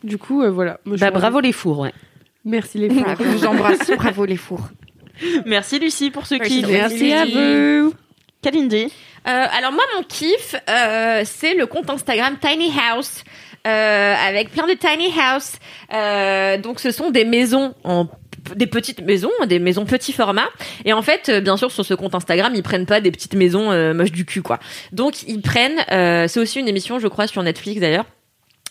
Du 0.02 0.18
coup, 0.18 0.42
euh, 0.42 0.50
voilà. 0.50 0.80
Moi, 0.84 0.96
je 0.96 1.00
Bah, 1.00 1.10
bravo 1.10 1.40
les 1.40 1.52
fours, 1.52 1.80
ouais. 1.80 1.92
Merci 2.44 2.78
les 2.78 2.88
filles. 2.88 3.04
Je 3.18 3.24
vous 3.24 3.44
embrasse, 3.44 3.90
bravo 3.96 4.24
les 4.24 4.36
fours. 4.36 4.68
Merci 5.44 5.78
Lucie 5.78 6.10
pour 6.10 6.26
ce 6.26 6.36
Merci, 6.36 6.62
kiff. 6.62 6.68
Merci 6.68 7.12
à 7.12 7.24
vous. 7.26 7.94
Kalindi. 8.42 8.90
Euh, 9.28 9.46
alors 9.56 9.72
moi, 9.72 9.84
mon 9.96 10.02
kiff, 10.02 10.54
euh, 10.68 11.22
c'est 11.24 11.54
le 11.54 11.66
compte 11.66 11.90
Instagram 11.90 12.36
Tiny 12.40 12.72
House. 12.90 13.24
euh, 13.66 14.14
avec 14.14 14.50
plein 14.50 14.66
de 14.66 14.74
tiny 14.74 15.12
house. 15.18 15.56
Euh, 15.92 16.58
donc 16.58 16.80
ce 16.80 16.90
sont 16.90 17.10
des 17.10 17.24
maisons 17.24 17.74
en 17.84 18.06
des 18.56 18.66
petites 18.66 19.02
maisons, 19.02 19.30
des 19.46 19.58
maisons 19.58 19.84
petit 19.84 20.14
format. 20.14 20.48
Et 20.86 20.94
en 20.94 21.02
fait, 21.02 21.28
euh, 21.28 21.40
bien 21.42 21.58
sûr, 21.58 21.70
sur 21.70 21.84
ce 21.84 21.92
compte 21.92 22.14
Instagram, 22.14 22.52
ils 22.54 22.62
prennent 22.62 22.86
pas 22.86 23.00
des 23.02 23.10
petites 23.10 23.34
maisons 23.34 23.70
euh, 23.70 23.92
moches 23.92 24.12
du 24.12 24.24
cul, 24.24 24.40
quoi. 24.40 24.58
Donc 24.92 25.22
ils 25.24 25.42
prennent, 25.42 25.78
c'est 26.26 26.40
aussi 26.40 26.58
une 26.58 26.68
émission, 26.68 26.98
je 26.98 27.08
crois, 27.08 27.26
sur 27.26 27.42
Netflix 27.42 27.80
d'ailleurs. 27.80 28.06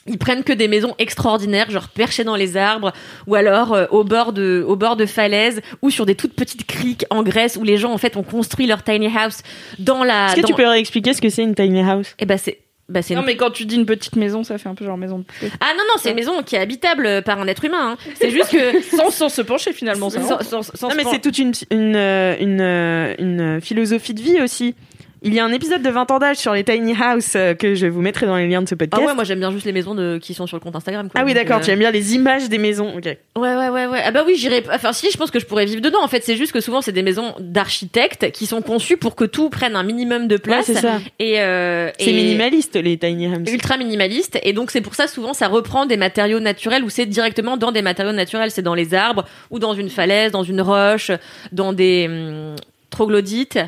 Ils 0.09 0.17
prennent 0.17 0.43
que 0.43 0.51
des 0.53 0.67
maisons 0.67 0.95
extraordinaires, 0.99 1.69
genre 1.71 1.87
perchées 1.89 2.23
dans 2.23 2.35
les 2.35 2.57
arbres, 2.57 2.91
ou 3.27 3.35
alors 3.35 3.73
euh, 3.73 3.85
au 3.91 4.03
bord 4.03 4.33
de, 4.33 4.65
au 4.67 4.75
bord 4.75 4.95
de 4.97 5.05
falaises, 5.05 5.61
ou 5.81 5.89
sur 5.89 6.05
des 6.05 6.15
toutes 6.15 6.33
petites 6.33 6.65
criques 6.65 7.05
en 7.09 7.23
Grèce 7.23 7.55
où 7.55 7.63
les 7.63 7.77
gens 7.77 7.93
en 7.93 7.97
fait 7.97 8.17
ont 8.17 8.23
construit 8.23 8.65
leur 8.67 8.83
tiny 8.83 9.07
house 9.15 9.41
dans 9.77 10.03
la. 10.03 10.27
Est-ce 10.27 10.35
que 10.37 10.41
dans- 10.41 10.47
tu 10.47 10.53
peux 10.55 10.67
réexpliquer 10.67 11.13
ce 11.13 11.21
que 11.21 11.29
c'est 11.29 11.43
une 11.43 11.55
tiny 11.55 11.81
house? 11.81 12.15
Eh 12.19 12.25
ben 12.25 12.37
c'est, 12.37 12.59
bah 12.89 13.01
c'est. 13.03 13.13
Non 13.13 13.21
une- 13.21 13.27
mais 13.27 13.35
quand 13.37 13.51
tu 13.51 13.65
dis 13.65 13.75
une 13.75 13.85
petite 13.85 14.15
maison, 14.15 14.43
ça 14.43 14.57
fait 14.57 14.67
un 14.67 14.73
peu 14.75 14.83
genre 14.85 14.97
maison 14.97 15.19
de 15.19 15.23
poupée. 15.23 15.51
Ah 15.61 15.67
non 15.77 15.83
non, 15.87 15.93
c'est 16.01 16.09
une 16.09 16.15
maison 16.15 16.41
qui 16.43 16.55
est 16.55 16.59
habitable 16.59 17.21
par 17.23 17.39
un 17.39 17.47
être 17.47 17.63
humain. 17.65 17.91
hein. 17.91 17.97
C'est 18.15 18.31
juste 18.31 18.49
que 18.51 18.81
Sans, 18.95 19.11
sans 19.11 19.29
se 19.29 19.41
pencher 19.43 19.73
finalement, 19.73 20.09
ça. 20.09 20.21
sans, 20.21 20.41
sans- 20.41 20.63
sans 20.63 20.89
Non 20.89 20.95
mais 20.97 21.03
pen- 21.03 21.11
c'est 21.13 21.19
toute 21.21 21.37
une, 21.37 21.51
une, 21.71 21.95
euh, 21.95 22.35
une, 22.39 22.61
euh, 22.61 23.15
une 23.19 23.61
philosophie 23.61 24.13
de 24.15 24.21
vie 24.21 24.41
aussi. 24.41 24.73
Il 25.21 25.33
y 25.33 25.39
a 25.39 25.43
un 25.45 25.51
épisode 25.51 25.81
de 25.81 25.89
20 25.89 26.11
ans 26.11 26.19
d'âge 26.19 26.37
sur 26.37 26.53
les 26.53 26.63
tiny 26.63 26.95
house 26.99 27.33
euh, 27.35 27.53
que 27.53 27.75
je 27.75 27.87
vous 27.87 28.01
mettrai 28.01 28.25
dans 28.25 28.37
les 28.37 28.47
liens 28.47 28.61
de 28.61 28.69
ce 28.69 28.75
Ah 28.75 28.77
podcast. 28.77 29.05
ouais, 29.05 29.13
moi 29.13 29.23
j'aime 29.25 29.39
bien 29.39 29.51
juste 29.51 29.65
les 29.65 29.73
maisons 29.73 29.93
de 29.95 30.17
qui 30.21 30.33
sont 30.33 30.47
sur 30.47 30.55
le 30.55 30.61
compte 30.61 30.75
Instagram. 30.75 31.09
Quoi. 31.09 31.19
Ah 31.19 31.25
oui, 31.25 31.33
d'accord, 31.33 31.57
euh, 31.57 31.63
tu 31.63 31.71
aimes 31.71 31.79
bien 31.79 31.91
les 31.91 32.15
images 32.15 32.47
des 32.47 32.57
maisons. 32.57 32.95
Ok. 32.95 33.03
Ouais, 33.05 33.17
ouais, 33.35 33.69
ouais, 33.69 33.85
ouais. 33.87 34.01
Ah 34.05 34.11
bah 34.11 34.23
oui, 34.25 34.35
j'irais. 34.37 34.63
Enfin, 34.73 34.93
si, 34.93 35.11
je 35.11 35.17
pense 35.17 35.29
que 35.31 35.39
je 35.39 35.45
pourrais 35.45 35.65
vivre 35.65 35.81
dedans. 35.81 35.99
En 36.03 36.07
fait, 36.07 36.23
c'est 36.23 36.37
juste 36.37 36.51
que 36.53 36.61
souvent, 36.61 36.81
c'est 36.81 36.91
des 36.93 37.03
maisons 37.03 37.33
d'architectes 37.39 38.31
qui 38.31 38.45
sont 38.45 38.61
conçues 38.61 38.97
pour 38.97 39.15
que 39.15 39.25
tout 39.25 39.49
prenne 39.49 39.75
un 39.75 39.83
minimum 39.83 40.27
de 40.27 40.37
place. 40.37 40.67
Ouais, 40.69 40.73
c'est 40.75 40.81
ça. 40.81 40.99
Et, 41.19 41.41
euh, 41.41 41.89
C'est 41.99 42.11
et- 42.11 42.13
minimaliste 42.13 42.75
les 42.75 42.97
tiny 42.97 43.27
homes. 43.27 43.43
ultra 43.51 43.77
minimaliste 43.77 44.39
et 44.43 44.53
donc 44.53 44.71
c'est 44.71 44.81
pour 44.81 44.95
ça 44.95 45.07
souvent 45.07 45.33
ça 45.33 45.47
reprend 45.47 45.85
des 45.85 45.97
matériaux 45.97 46.39
naturels 46.39 46.83
ou 46.83 46.89
c'est 46.89 47.05
directement 47.05 47.57
dans 47.57 47.71
des 47.71 47.81
matériaux 47.81 48.13
naturels 48.13 48.51
c'est 48.51 48.61
dans 48.61 48.73
les 48.75 48.93
arbres 48.93 49.25
ou 49.51 49.59
dans 49.59 49.73
une 49.73 49.89
falaise 49.89 50.31
dans 50.31 50.43
une 50.43 50.61
roche 50.61 51.11
dans 51.51 51.73
des 51.73 52.05
hum, 52.09 52.55
troglodytes 52.89 53.59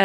Euh, 0.00 0.04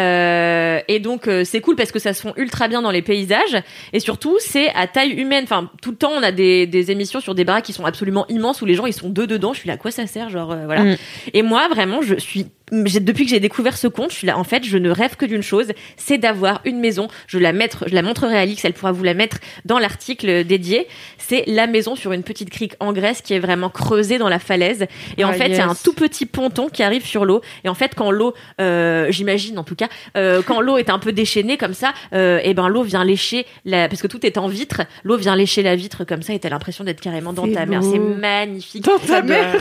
et 0.88 1.00
donc 1.00 1.28
euh, 1.28 1.44
c'est 1.44 1.60
cool 1.60 1.76
parce 1.76 1.92
que 1.92 1.98
ça 1.98 2.12
se 2.12 2.20
fond 2.20 2.32
ultra 2.36 2.68
bien 2.68 2.82
dans 2.82 2.90
les 2.90 3.02
paysages. 3.02 3.62
Et 3.92 4.00
surtout 4.00 4.36
c'est 4.40 4.68
à 4.74 4.86
taille 4.86 5.12
humaine. 5.12 5.44
Enfin 5.44 5.70
tout 5.82 5.90
le 5.90 5.96
temps 5.96 6.12
on 6.16 6.22
a 6.22 6.32
des, 6.32 6.66
des 6.66 6.90
émissions 6.90 7.20
sur 7.20 7.34
des 7.34 7.44
baraques 7.44 7.64
qui 7.64 7.72
sont 7.72 7.84
absolument 7.84 8.26
immenses 8.28 8.62
où 8.62 8.66
les 8.66 8.74
gens 8.74 8.86
ils 8.86 8.92
sont 8.92 9.08
deux 9.08 9.26
dedans. 9.26 9.52
Je 9.52 9.60
suis 9.60 9.68
là 9.68 9.74
à 9.74 9.76
quoi 9.76 9.90
ça 9.90 10.06
sert 10.06 10.28
genre 10.30 10.52
euh, 10.52 10.66
voilà. 10.66 10.84
Mm. 10.84 10.96
et 11.34 11.42
moi 11.42 11.68
vraiment 11.68 12.02
je 12.02 12.16
suis 12.16 12.46
depuis 12.72 13.24
que 13.24 13.30
j'ai 13.30 13.40
découvert 13.40 13.76
ce 13.76 13.86
compte, 13.86 14.10
je 14.10 14.16
suis 14.16 14.26
là. 14.26 14.36
En 14.38 14.44
fait, 14.44 14.64
je 14.64 14.76
ne 14.78 14.90
rêve 14.90 15.16
que 15.16 15.24
d'une 15.24 15.42
chose, 15.42 15.68
c'est 15.96 16.18
d'avoir 16.18 16.60
une 16.64 16.80
maison. 16.80 17.08
Je 17.28 17.38
la 17.38 17.52
mettre, 17.52 17.84
je 17.88 17.94
la 17.94 18.02
montrerai 18.02 18.36
à 18.36 18.40
Alix. 18.40 18.64
Elle 18.64 18.72
pourra 18.72 18.92
vous 18.92 19.04
la 19.04 19.14
mettre 19.14 19.38
dans 19.64 19.78
l'article 19.78 20.44
dédié. 20.44 20.88
C'est 21.18 21.44
la 21.46 21.66
maison 21.66 21.94
sur 21.96 22.12
une 22.12 22.22
petite 22.24 22.50
crique 22.50 22.74
en 22.80 22.92
Grèce 22.92 23.22
qui 23.22 23.34
est 23.34 23.38
vraiment 23.38 23.70
creusée 23.70 24.18
dans 24.18 24.28
la 24.28 24.38
falaise. 24.38 24.86
Et 25.16 25.24
en 25.24 25.30
Ah, 25.30 25.32
fait, 25.34 25.46
il 25.48 25.56
y 25.56 25.60
a 25.60 25.68
un 25.68 25.74
tout 25.74 25.92
petit 25.92 26.26
ponton 26.26 26.68
qui 26.68 26.82
arrive 26.82 27.04
sur 27.06 27.24
l'eau. 27.24 27.40
Et 27.64 27.68
en 27.68 27.74
fait, 27.74 27.92
quand 27.94 28.10
l'eau, 28.10 28.34
euh, 28.60 29.06
j'imagine 29.10 29.58
en 29.58 29.64
tout 29.64 29.76
cas, 29.76 29.88
euh, 30.16 30.42
quand 30.44 30.60
l'eau 30.60 30.76
est 30.78 30.90
un 30.90 30.98
peu 30.98 31.12
déchaînée 31.12 31.56
comme 31.58 31.74
ça, 31.74 31.92
euh, 32.14 32.40
et 32.42 32.52
ben 32.54 32.68
l'eau 32.68 32.82
vient 32.82 33.04
lécher 33.04 33.46
la, 33.64 33.88
parce 33.88 34.02
que 34.02 34.06
tout 34.08 34.24
est 34.26 34.38
en 34.38 34.48
vitre. 34.48 34.82
L'eau 35.04 35.16
vient 35.16 35.36
lécher 35.36 35.62
la 35.62 35.76
vitre 35.76 36.04
comme 36.04 36.22
ça, 36.22 36.32
et 36.34 36.38
t'as 36.40 36.48
l'impression 36.48 36.82
d'être 36.84 37.00
carrément 37.00 37.32
dans 37.32 37.46
ta 37.50 37.64
mer. 37.66 37.80
beau. 37.80 37.92
C'est 37.92 37.98
magnifique. 37.98 38.84
Dans 38.84 38.98
ta 38.98 39.22
mer. 39.22 39.56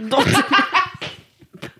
Dans 0.00 0.18
ta- 0.22 0.46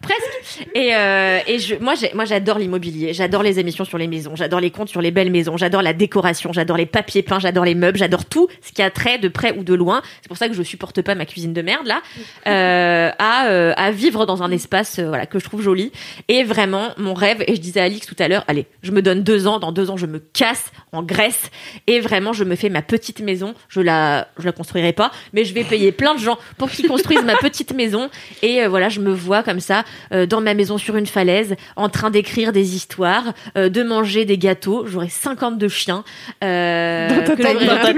presque. 0.00 0.66
Et, 0.74 0.94
euh, 0.94 1.38
et 1.46 1.58
je, 1.58 1.74
moi, 1.76 1.94
moi, 2.14 2.24
j'adore 2.24 2.58
l'immobilier. 2.58 3.12
J'adore 3.12 3.42
les 3.42 3.58
émissions 3.58 3.84
sur 3.84 3.98
les 3.98 4.06
maisons. 4.06 4.36
J'adore 4.36 4.60
les 4.60 4.70
comptes 4.70 4.88
sur 4.88 5.00
les 5.00 5.10
belles 5.10 5.30
maisons. 5.30 5.56
J'adore 5.56 5.82
la 5.82 5.92
décoration. 5.92 6.52
J'adore 6.52 6.76
les 6.76 6.86
papiers 6.86 7.22
peints. 7.22 7.38
J'adore 7.38 7.64
les 7.64 7.74
meubles. 7.74 7.98
J'adore 7.98 8.24
tout 8.24 8.48
ce 8.62 8.72
qui 8.72 8.82
a 8.82 8.90
trait 8.90 9.18
de 9.18 9.28
près 9.28 9.56
ou 9.56 9.64
de 9.64 9.74
loin. 9.74 10.02
C'est 10.22 10.28
pour 10.28 10.36
ça 10.36 10.48
que 10.48 10.54
je 10.54 10.62
supporte 10.62 11.02
pas 11.02 11.14
ma 11.14 11.26
cuisine 11.26 11.52
de 11.52 11.62
merde 11.62 11.86
là. 11.86 12.02
Euh, 12.46 13.10
à, 13.18 13.46
euh, 13.46 13.72
à 13.76 13.90
vivre 13.90 14.26
dans 14.26 14.42
un 14.42 14.50
espace, 14.50 14.98
euh, 14.98 15.08
voilà, 15.08 15.26
que 15.26 15.38
je 15.38 15.44
trouve 15.44 15.62
joli. 15.62 15.92
Et 16.28 16.44
vraiment, 16.44 16.90
mon 16.96 17.14
rêve. 17.14 17.44
Et 17.46 17.54
je 17.54 17.60
disais 17.60 17.80
à 17.80 17.84
Alix 17.84 18.06
tout 18.06 18.16
à 18.18 18.28
l'heure, 18.28 18.44
allez, 18.48 18.66
je 18.82 18.92
me 18.92 19.02
donne 19.02 19.22
deux 19.22 19.46
ans. 19.46 19.58
Dans 19.58 19.72
deux 19.72 19.90
ans, 19.90 19.96
je 19.96 20.06
me 20.06 20.18
casse 20.18 20.70
en 20.92 21.02
Grèce. 21.02 21.50
Et 21.86 22.00
vraiment, 22.00 22.32
je 22.32 22.44
me 22.44 22.56
fais 22.56 22.68
ma 22.68 22.82
petite 22.82 23.20
maison. 23.20 23.54
Je 23.68 23.80
la, 23.80 24.28
je 24.38 24.44
la 24.44 24.52
construirai 24.52 24.92
pas, 24.92 25.10
mais 25.32 25.44
je 25.44 25.54
vais 25.54 25.64
payer 25.64 25.92
plein 25.92 26.14
de 26.14 26.20
gens 26.20 26.38
pour 26.58 26.70
qu'ils 26.70 26.88
construisent 26.88 27.24
ma 27.24 27.36
petite 27.36 27.74
maison. 27.74 28.10
Et 28.42 28.62
euh, 28.62 28.68
voilà, 28.68 28.88
je 28.88 29.00
me 29.00 29.12
vois 29.12 29.42
comme 29.42 29.60
ça, 29.60 29.84
euh, 30.12 30.26
dans 30.26 30.40
ma 30.40 30.54
maison 30.54 30.78
sur 30.78 30.96
une 30.96 31.06
falaise, 31.06 31.54
en 31.76 31.88
train 31.88 32.10
d'écrire 32.10 32.52
des 32.52 32.74
histoires, 32.74 33.32
euh, 33.56 33.68
de 33.68 33.82
manger 33.82 34.24
des 34.24 34.38
gâteaux. 34.38 34.84
J'aurai 34.86 35.08
52 35.08 35.68
chiens. 35.68 36.04
Euh, 36.44 37.08
Dans 37.08 37.36
ta 37.36 37.52
j'aurai- 37.52 37.66
dans 37.66 37.76
ta. 37.76 37.90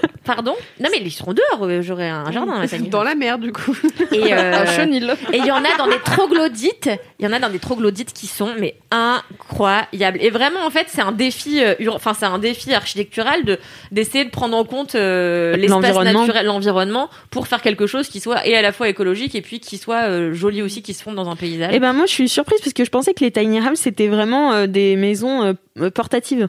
Pardon? 0.24 0.54
Non, 0.78 0.88
mais 0.92 0.98
ils 1.02 1.10
seront 1.10 1.32
dehors. 1.32 1.62
euh, 1.62 1.82
J'aurai 1.82 2.08
un 2.08 2.30
jardin. 2.30 2.62
Dans 2.90 3.02
la 3.02 3.14
mer, 3.14 3.38
du 3.38 3.52
coup. 3.52 3.76
Et, 4.12 4.32
Un 4.32 4.66
chenil. 4.66 5.14
et 5.32 5.38
il 5.38 5.46
y 5.46 5.50
en 5.50 5.64
a 5.64 5.76
dans 5.78 5.86
des 5.88 5.98
troglodytes. 6.04 6.90
Il 7.18 7.24
y 7.24 7.28
en 7.28 7.32
a 7.32 7.38
dans 7.38 7.48
des 7.50 7.58
troglodytes 7.58 8.12
qui 8.12 8.26
sont 8.26 8.50
mais 8.58 8.76
incroyables. 8.90 10.18
Et 10.20 10.30
vraiment, 10.30 10.64
en 10.64 10.70
fait, 10.70 10.86
c'est 10.88 11.00
un 11.00 11.12
défi. 11.12 11.60
Enfin, 11.88 12.14
c'est 12.14 12.26
un 12.26 12.38
défi 12.38 12.72
architectural 12.74 13.44
de 13.44 13.58
d'essayer 13.90 14.24
de 14.24 14.30
prendre 14.30 14.56
en 14.56 14.64
compte 14.64 14.94
l'espace 14.94 15.68
L'environnement. 15.70 16.20
naturel, 16.20 16.46
l'environnement, 16.46 17.10
pour 17.30 17.46
faire 17.48 17.62
quelque 17.62 17.86
chose 17.86 18.08
qui 18.08 18.20
soit 18.20 18.46
et 18.46 18.56
à 18.56 18.62
la 18.62 18.72
fois 18.72 18.88
écologique 18.88 19.34
et 19.34 19.40
puis 19.42 19.60
qui 19.60 19.78
soit 19.78 20.32
joli 20.32 20.62
aussi, 20.62 20.82
qui 20.82 20.94
se 21.00 21.10
dans 21.10 21.28
un 21.28 21.36
paysage. 21.36 21.70
Eh 21.74 21.78
ben 21.80 21.92
moi 21.92 22.06
je 22.06 22.12
suis 22.12 22.28
surprise 22.28 22.60
parce 22.60 22.72
que 22.72 22.84
je 22.84 22.90
pensais 22.90 23.14
que 23.14 23.24
les 23.24 23.30
tiny 23.30 23.60
houses 23.60 23.78
c'était 23.80 24.08
vraiment 24.08 24.52
euh, 24.52 24.66
des 24.66 24.96
maisons 24.96 25.42
euh, 25.42 25.52
euh, 25.78 25.90
portatives 25.90 26.48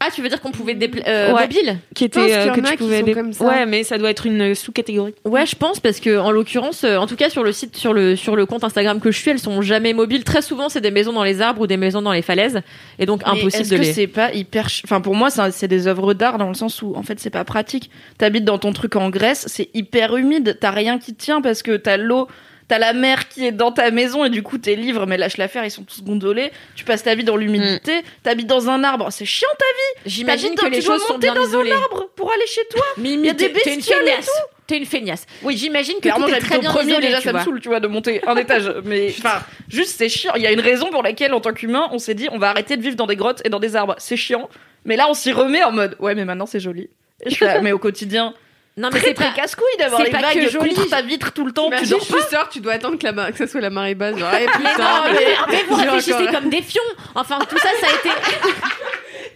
ah, 0.00 0.08
tu 0.14 0.20
veux 0.20 0.28
dire 0.28 0.40
qu'on 0.42 0.50
pouvait 0.50 0.74
dépla- 0.74 1.02
euh, 1.08 1.32
Ouais. 1.32 1.42
mobile? 1.42 1.78
Qui 1.94 2.10
euh, 2.16 2.50
en 2.50 2.54
que 2.54 2.60
tu 2.72 2.76
pouvais 2.76 3.02
dé- 3.02 3.14
comme 3.14 3.32
ça. 3.32 3.42
Ouais, 3.46 3.64
mais 3.64 3.84
ça 3.84 3.96
doit 3.96 4.10
être 4.10 4.26
une 4.26 4.54
sous-catégorie. 4.54 5.14
Ouais, 5.24 5.46
je 5.46 5.56
pense 5.56 5.80
parce 5.80 5.98
que 5.98 6.18
en 6.18 6.30
l'occurrence, 6.30 6.84
euh, 6.84 6.98
en 6.98 7.06
tout 7.06 7.16
cas 7.16 7.30
sur 7.30 7.42
le 7.42 7.52
site, 7.52 7.74
sur 7.76 7.94
le 7.94 8.14
sur 8.14 8.36
le 8.36 8.44
compte 8.44 8.64
Instagram 8.64 9.00
que 9.00 9.10
je 9.10 9.18
suis, 9.18 9.30
elles 9.30 9.38
sont 9.38 9.62
jamais 9.62 9.94
mobiles. 9.94 10.22
Très 10.24 10.42
souvent, 10.42 10.68
c'est 10.68 10.82
des 10.82 10.90
maisons 10.90 11.14
dans 11.14 11.24
les 11.24 11.40
arbres 11.40 11.62
ou 11.62 11.66
des 11.66 11.78
maisons 11.78 12.02
dans 12.02 12.12
les 12.12 12.20
falaises, 12.20 12.60
et 12.98 13.06
donc 13.06 13.22
Mais 13.24 13.30
impossible 13.30 13.62
est-ce 13.62 13.70
de 13.70 13.76
que 13.76 13.82
les. 13.82 13.92
c'est 13.94 14.06
pas 14.08 14.30
hyper 14.34 14.68
ch- 14.68 14.82
enfin 14.84 15.00
pour 15.00 15.14
moi 15.14 15.30
c'est 15.30 15.40
un- 15.40 15.50
c'est 15.50 15.68
des 15.68 15.86
œuvres 15.86 16.12
d'art 16.12 16.36
dans 16.36 16.48
le 16.48 16.54
sens 16.54 16.82
où 16.82 16.92
en 16.96 17.02
fait 17.02 17.18
c'est 17.18 17.30
pas 17.30 17.44
pratique 17.44 17.88
t'habites 18.18 18.44
dans 18.44 18.58
ton 18.58 18.74
truc 18.74 18.96
en 18.96 19.08
Grèce 19.08 19.44
c'est 19.48 19.70
hyper 19.72 20.16
humide 20.16 20.58
t'as 20.60 20.70
rien 20.72 20.98
qui 20.98 21.14
tient 21.14 21.40
parce 21.40 21.62
que 21.62 21.76
t'as 21.76 21.96
l'eau 21.96 22.28
t'as 22.68 22.78
la 22.78 22.92
mer 22.92 23.28
qui 23.28 23.46
est 23.46 23.52
dans 23.52 23.72
ta 23.72 23.90
maison 23.90 24.24
et 24.24 24.30
du 24.30 24.42
coup 24.42 24.58
tes 24.58 24.74
livres 24.76 25.04
mais 25.06 25.16
lâche 25.18 25.36
l'affaire 25.36 25.64
ils 25.64 25.70
sont 25.70 25.82
tous 25.84 26.02
gondolés 26.02 26.50
tu 26.74 26.84
passes 26.84 27.02
ta 27.02 27.14
vie 27.14 27.24
dans 27.24 27.36
l'humidité 27.36 28.02
t'habites 28.22 28.46
dans 28.46 28.70
un 28.70 28.82
arbre 28.84 29.08
c'est 29.10 29.24
chiant 29.26 29.48
ta 29.58 29.64
J'imagine 30.06 30.54
T'habites 30.54 30.60
que 30.60 30.66
les 30.76 30.80
tu 30.80 30.86
dois 30.86 30.96
choses 30.98 31.06
sont 31.06 31.14
monter 31.14 31.26
bien 31.30 31.34
dans 31.34 31.46
isolées. 31.46 31.72
un 31.72 31.76
arbre 31.76 32.08
pour 32.16 32.30
aller 32.32 32.46
chez 32.46 32.62
toi 32.70 32.82
Mimi, 32.98 33.26
y 33.26 33.30
a 33.30 33.32
des 33.34 33.52
t'es- 33.52 33.60
t'es 33.60 33.70
une 33.70 33.76
bestioles 33.76 34.02
et 34.02 34.10
feignasse. 34.10 34.30
T'es 34.66 34.76
une 34.78 34.86
feignasse. 34.86 35.26
Oui, 35.42 35.56
j'imagine 35.58 35.96
que 35.96 36.00
Clairement, 36.02 36.24
tout 36.26 36.30
j'habite 36.32 36.46
très 36.48 36.56
au 36.56 36.60
bien 36.60 36.70
premier, 36.70 36.92
isolé, 36.92 37.06
déjà, 37.08 37.20
ça 37.20 37.32
me 37.34 37.38
saoule, 37.40 37.60
tu 37.60 37.68
vois, 37.68 37.80
de 37.80 37.86
monter 37.86 38.26
un 38.26 38.34
étage. 38.36 38.72
Mais, 38.84 39.08
enfin, 39.18 39.42
juste, 39.68 39.96
c'est 39.98 40.08
chiant. 40.08 40.32
Il 40.36 40.42
y 40.42 40.46
a 40.46 40.52
une 40.52 40.60
raison 40.60 40.88
pour 40.90 41.02
laquelle, 41.02 41.34
en 41.34 41.40
tant 41.40 41.52
qu'humain, 41.52 41.88
on 41.92 41.98
s'est 41.98 42.14
dit, 42.14 42.28
on 42.32 42.38
va 42.38 42.48
arrêter 42.48 42.78
de 42.78 42.82
vivre 42.82 42.96
dans 42.96 43.06
des 43.06 43.16
grottes 43.16 43.42
et 43.44 43.50
dans 43.50 43.60
des 43.60 43.76
arbres. 43.76 43.94
C'est 43.98 44.16
chiant. 44.16 44.48
Mais 44.86 44.96
là, 44.96 45.06
on 45.10 45.14
s'y 45.14 45.32
remet 45.32 45.62
en 45.64 45.72
mode, 45.72 45.96
ouais, 46.00 46.14
mais 46.14 46.24
maintenant, 46.24 46.46
c'est 46.46 46.60
joli. 46.60 46.88
Je 47.26 47.44
là, 47.44 47.60
mais 47.62 47.72
au 47.72 47.78
quotidien, 47.78 48.32
Non, 48.76 48.90
mais 48.92 48.98
c'est 49.00 49.14
pas. 49.14 49.30
casse-couille 49.30 49.76
d'avoir 49.78 50.02
les 50.02 50.10
pas 50.10 50.20
vagues 50.20 50.52
contre 50.58 50.88
ta 50.88 51.00
vitre 51.02 51.32
tout 51.32 51.46
le 51.46 51.52
temps. 51.52 51.70
Tu 51.78 51.86
dors 51.86 52.00
pas. 52.00 52.04
tu 52.06 52.34
sors, 52.34 52.48
tu 52.48 52.60
dois 52.60 52.72
attendre 52.72 52.98
que, 52.98 53.06
la 53.06 53.30
que 53.30 53.38
ça 53.38 53.46
soit 53.46 53.60
la 53.60 53.70
marée 53.70 53.94
basse. 53.94 54.16
Genre, 54.18 54.28
Mais 54.32 54.46
non, 54.46 54.84
mais, 55.12 55.36
mais 55.48 55.62
vous 55.68 55.74
réfléchissez 55.76 56.14
encore- 56.14 56.32
comme 56.32 56.50
des 56.50 56.62
fions. 56.62 56.82
Enfin, 57.14 57.38
tout 57.48 57.58
ça, 57.58 57.68
ça 57.80 57.86
a 57.86 57.90
été. 57.90 58.08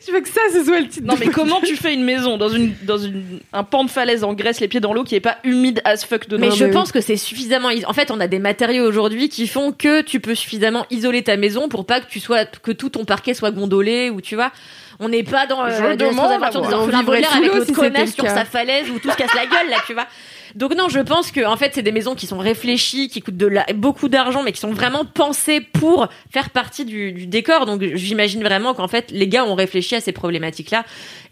Tu 0.09 0.15
veux 0.15 0.21
que 0.23 0.29
ça, 0.29 0.41
ce 0.51 0.65
soit 0.65 0.81
le 0.81 0.89
titre 0.89 1.07
Non, 1.07 1.17
mais 1.21 1.27
comment 1.27 1.61
tu 1.61 1.77
fais 1.77 1.93
une 1.93 2.03
maison 2.03 2.39
dans 2.39 2.49
une, 2.49 2.73
dans 2.85 2.97
une, 2.97 3.41
un 3.53 3.63
pan 3.63 3.85
de 3.85 3.91
falaise 3.91 4.25
en 4.25 4.33
Grèce, 4.33 4.59
les 4.61 4.67
pieds 4.69 4.81
dans 4.81 4.95
l'eau, 4.95 5.05
qui 5.05 5.15
est 5.15 5.21
pas 5.21 5.37
humide 5.45 5.83
as 5.85 6.03
fuck 6.07 6.27
dedans? 6.29 6.47
Mais 6.47 6.51
je 6.51 6.65
mais 6.65 6.71
oui. 6.71 6.73
pense 6.75 6.93
que 6.93 7.03
c'est 7.03 7.19
suffisamment. 7.19 7.69
is- 7.69 7.85
En 7.85 7.93
fait, 7.93 8.11
on 8.11 8.19
a 8.19 8.27
des 8.27 8.39
matériaux 8.39 8.87
aujourd'hui 8.89 9.29
qui 9.29 9.47
font 9.47 9.71
que 9.73 10.01
tu 10.01 10.19
peux 10.21 10.35
suffisamment 10.35 10.87
isoler 10.91 11.23
ta 11.23 11.37
maison 11.37 11.69
pour 11.69 11.85
pas 11.85 12.01
que 12.01 12.07
tu 12.09 12.21
sois 12.21 12.47
que 12.47 12.73
tout 12.73 12.89
ton 12.89 13.05
parquet 13.05 13.35
soit 13.35 13.51
gondolé 13.51 14.09
ou 14.09 14.23
tu 14.23 14.35
vois. 14.35 14.51
On 14.99 15.11
n'est 15.11 15.23
pas 15.25 15.47
dans 15.47 15.63
euh, 15.63 15.69
Je 15.71 15.93
de 15.93 15.97
demande 16.09 16.41
des 16.41 16.57
orphelins 16.75 17.01
avec 17.07 17.53
l'autre 17.55 17.73
connasse 17.73 18.15
sur 18.15 18.25
sa 18.29 18.45
falaise 18.47 18.89
où 18.91 18.99
tout 18.99 19.11
se 19.11 19.17
casse 19.17 19.35
la 19.35 19.45
gueule 19.47 19.69
là, 19.69 19.77
tu 19.87 19.93
vois. 19.93 20.07
Donc 20.55 20.75
non, 20.75 20.89
je 20.89 21.01
pense 21.01 21.31
que 21.31 21.45
en 21.45 21.57
fait 21.57 21.73
c'est 21.75 21.83
des 21.83 21.93
maisons 21.93 22.15
qui 22.15 22.27
sont 22.27 22.39
réfléchies, 22.39 23.09
qui 23.09 23.21
coûtent 23.21 23.37
de 23.37 23.47
la, 23.47 23.67
beaucoup 23.75 24.09
d'argent, 24.09 24.43
mais 24.43 24.53
qui 24.53 24.61
sont 24.61 24.73
vraiment 24.73 25.05
pensées 25.05 25.61
pour 25.61 26.09
faire 26.31 26.51
partie 26.51 26.85
du, 26.85 27.13
du 27.13 27.27
décor. 27.27 27.67
Donc 27.67 27.83
j'imagine 27.95 28.43
vraiment 28.43 28.75
qu'en 28.75 28.89
fait 28.89 29.11
les 29.11 29.29
gars 29.29 29.45
ont 29.45 29.55
réfléchi 29.55 29.95
à 29.95 30.01
ces 30.01 30.13
problématiques-là 30.13 30.85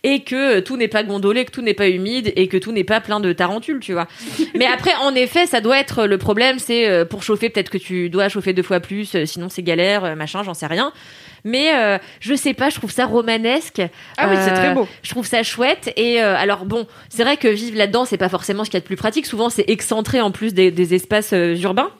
et 0.07 0.21
que 0.21 0.61
tout 0.61 0.77
n'est 0.77 0.89
pas 0.89 1.03
gondolé, 1.03 1.45
que 1.45 1.51
tout 1.51 1.62
n'est 1.62 1.75
pas 1.75 1.89
humide 1.89 2.33
et 2.37 2.47
que 2.47 2.57
tout 2.57 2.71
n'est 2.71 2.85
pas 2.85 3.01
plein 3.01 3.19
de 3.19 3.33
tarentules, 3.33 3.81
tu 3.81 3.93
vois. 3.93 4.07
mais 4.55 4.67
après, 4.67 4.95
en 5.03 5.14
effet, 5.14 5.47
ça 5.47 5.61
doit 5.61 5.79
être 5.79 6.07
le 6.07 6.17
problème, 6.17 6.61
c'est 6.61 6.89
euh, 6.89 7.05
pour 7.05 7.25
chauffer 7.25 7.51
peut-être 7.51 7.71
que 7.71 7.79
tu 7.79 8.09
dois 8.09 8.29
chauffer 8.29 8.53
deux 8.53 8.62
fois 8.62 8.79
plus, 8.79 9.17
euh, 9.17 9.27
sinon 9.27 9.49
c'est 9.49 9.62
galère, 9.62 10.05
euh, 10.05 10.14
machin, 10.14 10.45
j'en 10.45 10.55
sais 10.55 10.67
rien. 10.67 10.93
Mais 11.45 11.74
euh, 11.74 11.99
je 12.20 12.34
sais 12.34 12.55
pas, 12.55 12.70
je 12.70 12.76
trouve 12.76 12.91
ça 12.91 13.07
romanesque. 13.07 13.82
Ah 14.18 14.28
oui, 14.28 14.37
c'est 14.45 14.53
Euh, 14.53 14.55
très 14.55 14.74
beau. 14.74 14.89
Je 15.03 15.11
trouve 15.11 15.26
ça 15.26 15.43
chouette. 15.43 15.93
Et 15.97 16.22
euh, 16.22 16.37
alors 16.37 16.64
bon, 16.64 16.87
c'est 17.09 17.22
vrai 17.24 17.37
que 17.37 17.49
vivre 17.49 17.76
là-dedans, 17.78 18.05
c'est 18.05 18.16
pas 18.16 18.28
forcément 18.28 18.64
ce 18.64 18.70
qu'il 18.70 18.76
y 18.76 18.78
a 18.78 18.80
de 18.80 18.87
plus 18.87 18.97
pratique. 18.97 19.26
Souvent, 19.26 19.51
c'est 19.51 19.64
excentré 19.68 20.20
en 20.20 20.30
plus 20.30 20.55
des, 20.55 20.70
des 20.70 20.95
espaces 20.95 21.32
euh, 21.32 21.57
urbains. 21.57 21.91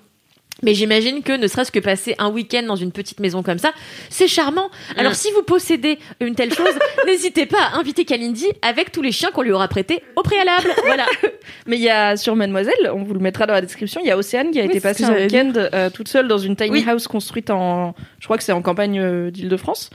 Mais 0.63 0.73
j'imagine 0.75 1.23
que 1.23 1.33
ne 1.37 1.47
serait-ce 1.49 1.71
que 1.71 1.81
passer 1.81 2.15
un 2.19 2.31
week-end 2.31 2.63
dans 2.63 2.77
une 2.77 2.91
petite 2.93 3.21
maison 3.21 3.43
comme 3.43 3.59
ça, 3.59 3.73
c'est 4.09 4.27
charmant. 4.27 4.71
Alors 4.97 5.15
si 5.15 5.31
vous 5.33 5.43
possédez 5.43 5.99
une 6.21 6.35
telle 6.35 6.53
chose, 6.55 6.73
n'hésitez 7.07 7.45
pas 7.45 7.63
à 7.73 7.77
inviter 7.79 8.05
Kalindi 8.07 8.47
avec 8.63 8.91
tous 8.91 9.03
les 9.03 9.13
chiens 9.13 9.31
qu'on 9.31 9.43
lui 9.43 9.53
aura 9.53 9.69
prêtés 9.69 10.03
au 10.17 10.23
préalable. 10.23 10.69
Voilà. 10.85 11.05
Mais 11.67 11.77
il 11.77 11.83
y 11.83 11.91
a 11.91 12.17
sur 12.17 12.37
Mademoiselle, 12.37 12.91
on 12.95 13.03
vous 13.03 13.13
le 13.13 13.21
mettra 13.21 13.47
dans 13.47 13.53
la 13.53 13.61
description, 13.61 14.01
il 14.03 14.07
y 14.07 14.11
a 14.11 14.17
Océane 14.17 14.51
qui 14.51 14.59
a 14.59 14.63
Oui, 14.63 14.71
été 14.71 14.81
passée 14.81 15.05
un 15.05 15.15
week-end 15.15 15.53
euh, 15.57 15.91
toute 15.91 16.09
seule 16.09 16.27
dans 16.27 16.39
une 16.39 16.57
tiny 16.57 16.71
Oui. 16.71 16.85
house 16.89 17.07
construite 17.07 17.51
en, 17.51 17.95
je 18.19 18.25
crois 18.27 18.39
que 18.39 18.43
c'est 18.45 18.53
en 18.53 18.63
campagne 18.63 18.99
euh, 18.99 19.31
d'Île-de-France. 19.31 19.91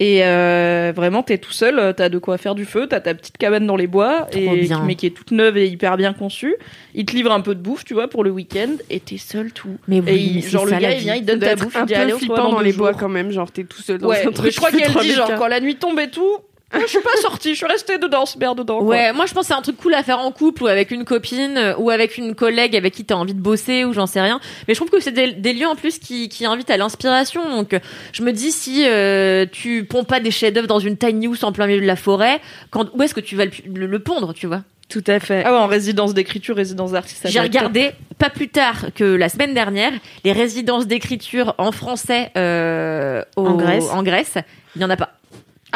Et 0.00 0.24
euh, 0.24 0.92
vraiment, 0.94 1.22
t'es 1.22 1.38
tout 1.38 1.52
seul, 1.52 1.78
euh, 1.78 1.92
t'as 1.92 2.08
de 2.08 2.18
quoi 2.18 2.36
faire 2.36 2.56
du 2.56 2.64
feu, 2.64 2.88
t'as 2.88 2.98
ta 2.98 3.14
petite 3.14 3.38
cabane 3.38 3.64
dans 3.64 3.76
les 3.76 3.86
bois, 3.86 4.26
et, 4.32 4.68
mais 4.84 4.96
qui 4.96 5.06
est 5.06 5.10
toute 5.10 5.30
neuve 5.30 5.56
et 5.56 5.68
hyper 5.68 5.96
bien 5.96 6.12
conçue. 6.12 6.56
Il 6.94 7.04
te 7.04 7.14
livre 7.14 7.30
un 7.30 7.40
peu 7.40 7.54
de 7.54 7.60
bouffe, 7.60 7.84
tu 7.84 7.94
vois, 7.94 8.08
pour 8.08 8.24
le 8.24 8.30
week-end, 8.30 8.70
et 8.90 8.98
t'es 8.98 9.18
seul 9.18 9.52
tout. 9.52 9.76
Mais 9.86 10.00
oui, 10.00 10.10
et 10.10 10.14
il- 10.16 10.34
mais 10.34 10.40
c'est 10.42 10.48
genre 10.50 10.64
le 10.64 10.72
ça, 10.72 10.78
gars, 10.80 10.88
la 10.88 10.94
il 10.96 11.00
vient, 11.00 11.14
vie. 11.14 11.20
il 11.20 11.24
donne 11.26 11.38
ta 11.38 11.54
bouffe, 11.54 11.76
un 11.76 11.82
il 11.82 11.86
dit 11.86 11.94
allez, 11.94 12.06
peu 12.12 12.16
on 12.16 12.26
voit 12.26 12.36
flippant 12.36 12.50
dans 12.50 12.60
les 12.60 12.72
bois 12.72 12.92
quand 12.94 13.08
même, 13.08 13.30
genre 13.30 13.52
t'es 13.52 13.62
tout 13.62 13.82
seul 13.82 13.98
dans 13.98 14.08
Ouais, 14.08 14.22
un 14.22 14.26
mais 14.26 14.32
truc. 14.32 14.50
je 14.50 14.56
crois 14.56 14.72
qu'elle 14.72 14.92
dit 15.00 15.12
genre 15.12 15.30
quand 15.36 15.46
la 15.46 15.60
nuit 15.60 15.76
tombe 15.76 16.00
et 16.00 16.08
tout, 16.10 16.38
je 16.80 16.86
suis 16.86 17.00
pas 17.00 17.16
sortie, 17.20 17.50
je 17.50 17.56
suis 17.58 17.66
restée 17.66 17.98
dedans, 17.98 18.26
ce 18.26 18.38
merde 18.38 18.58
dedans. 18.58 18.78
quoi. 18.78 18.88
Ouais, 18.88 19.12
moi 19.12 19.26
je 19.26 19.32
pense 19.34 19.42
que 19.42 19.46
c'est 19.48 19.58
un 19.58 19.62
truc 19.62 19.76
cool 19.76 19.94
à 19.94 20.02
faire 20.02 20.18
en 20.20 20.30
couple 20.32 20.64
ou 20.64 20.66
avec 20.66 20.90
une 20.90 21.04
copine 21.04 21.56
euh, 21.56 21.74
ou 21.78 21.90
avec 21.90 22.18
une 22.18 22.34
collègue 22.34 22.76
avec 22.76 22.94
qui 22.94 23.04
t'as 23.04 23.14
envie 23.14 23.34
de 23.34 23.40
bosser 23.40 23.84
ou 23.84 23.92
j'en 23.92 24.06
sais 24.06 24.20
rien. 24.20 24.40
Mais 24.68 24.74
je 24.74 24.78
trouve 24.78 24.90
que 24.90 25.00
c'est 25.00 25.12
des, 25.12 25.32
des 25.32 25.52
lieux 25.52 25.66
en 25.66 25.76
plus 25.76 25.98
qui, 25.98 26.28
qui 26.28 26.46
invitent 26.46 26.70
à 26.70 26.76
l'inspiration. 26.76 27.48
Donc 27.56 27.78
je 28.12 28.22
me 28.22 28.32
dis 28.32 28.52
si 28.52 28.84
euh, 28.86 29.46
tu 29.50 29.84
ponds 29.84 30.04
pas 30.04 30.20
des 30.20 30.30
chefs-d'œuvre 30.30 30.66
dans 30.68 30.78
une 30.78 30.96
tiny 30.96 31.26
house 31.26 31.42
en 31.44 31.52
plein 31.52 31.66
milieu 31.66 31.80
de 31.80 31.86
la 31.86 31.96
forêt, 31.96 32.40
quand, 32.70 32.86
où 32.94 33.02
est-ce 33.02 33.14
que 33.14 33.20
tu 33.20 33.36
vas 33.36 33.44
le, 33.44 33.50
le- 33.74 33.86
le 33.86 33.98
pondre, 33.98 34.34
tu 34.34 34.46
vois? 34.46 34.62
Tout 34.90 35.02
à 35.06 35.18
fait. 35.18 35.42
Ah 35.46 35.52
ouais, 35.52 35.58
en 35.58 35.66
résidence 35.66 36.12
d'écriture, 36.12 36.56
résidence 36.56 36.92
d'artiste. 36.92 37.22
ça 37.22 37.30
J'ai 37.30 37.40
regardé 37.40 37.92
pas 38.18 38.28
plus 38.28 38.48
tard 38.48 38.86
que 38.94 39.02
la 39.04 39.30
semaine 39.30 39.54
dernière 39.54 39.92
les 40.24 40.32
résidences 40.32 40.86
d'écriture 40.86 41.54
en 41.56 41.72
français 41.72 42.30
euh, 42.36 43.22
au- 43.36 43.46
En 43.46 43.54
Grèce. 43.56 43.84
En 43.90 44.02
Grèce, 44.02 44.34
il 44.76 44.82
y 44.82 44.84
en 44.84 44.90
a 44.90 44.96
pas. 44.96 45.14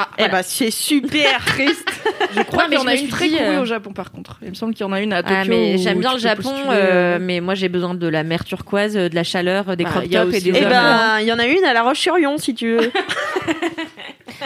Ah, 0.01 0.09
Eh 0.17 0.29
ben, 0.29 0.43
c'est 0.45 0.71
super 0.71 1.45
triste. 1.47 1.89
Je 2.37 2.43
crois 2.43 2.65
Ouais, 2.65 2.69
mais 2.71 2.77
qu'il 2.77 2.85
y 2.85 2.89
en 2.89 2.93
a 2.93 2.95
une 2.95 3.09
très 3.09 3.29
cool 3.29 3.39
euh, 3.41 3.63
au 3.63 3.65
Japon 3.65 3.93
par 3.93 4.13
contre. 4.13 4.37
Il 4.43 4.51
me 4.51 4.55
semble 4.55 4.73
qu'il 4.73 4.87
y 4.87 4.89
en 4.89 4.93
a 4.93 5.01
une 5.01 5.13
à 5.13 5.25
Tokyo. 5.25 5.35
Ah, 5.41 5.45
mais 5.45 5.75
où 5.75 5.83
j'aime 5.83 5.99
bien 5.99 6.13
le 6.13 6.21
Japon, 6.21 6.43
postuler, 6.43 6.69
euh, 6.71 7.17
euh, 7.17 7.19
mais 7.21 7.41
moi 7.41 7.57
j'ai 7.57 7.69
besoin 7.69 7.95
de 7.95 8.07
la 8.07 8.23
mer 8.23 8.45
turquoise, 8.45 8.95
de 8.95 9.13
la 9.13 9.25
chaleur, 9.25 9.77
des 9.77 9.83
Bah, 9.83 9.91
crop 9.91 10.09
tops 10.09 10.35
et 10.35 10.41
des 10.41 10.53
Eh 10.57 10.65
ben, 10.67 11.19
il 11.21 11.27
y 11.27 11.33
en 11.33 11.39
a 11.41 11.47
une 11.47 11.65
à 11.65 11.73
La 11.73 11.83
Roche-sur-Yon, 11.83 12.39
si 12.39 12.55
tu 12.55 12.77
veux. 12.77 12.93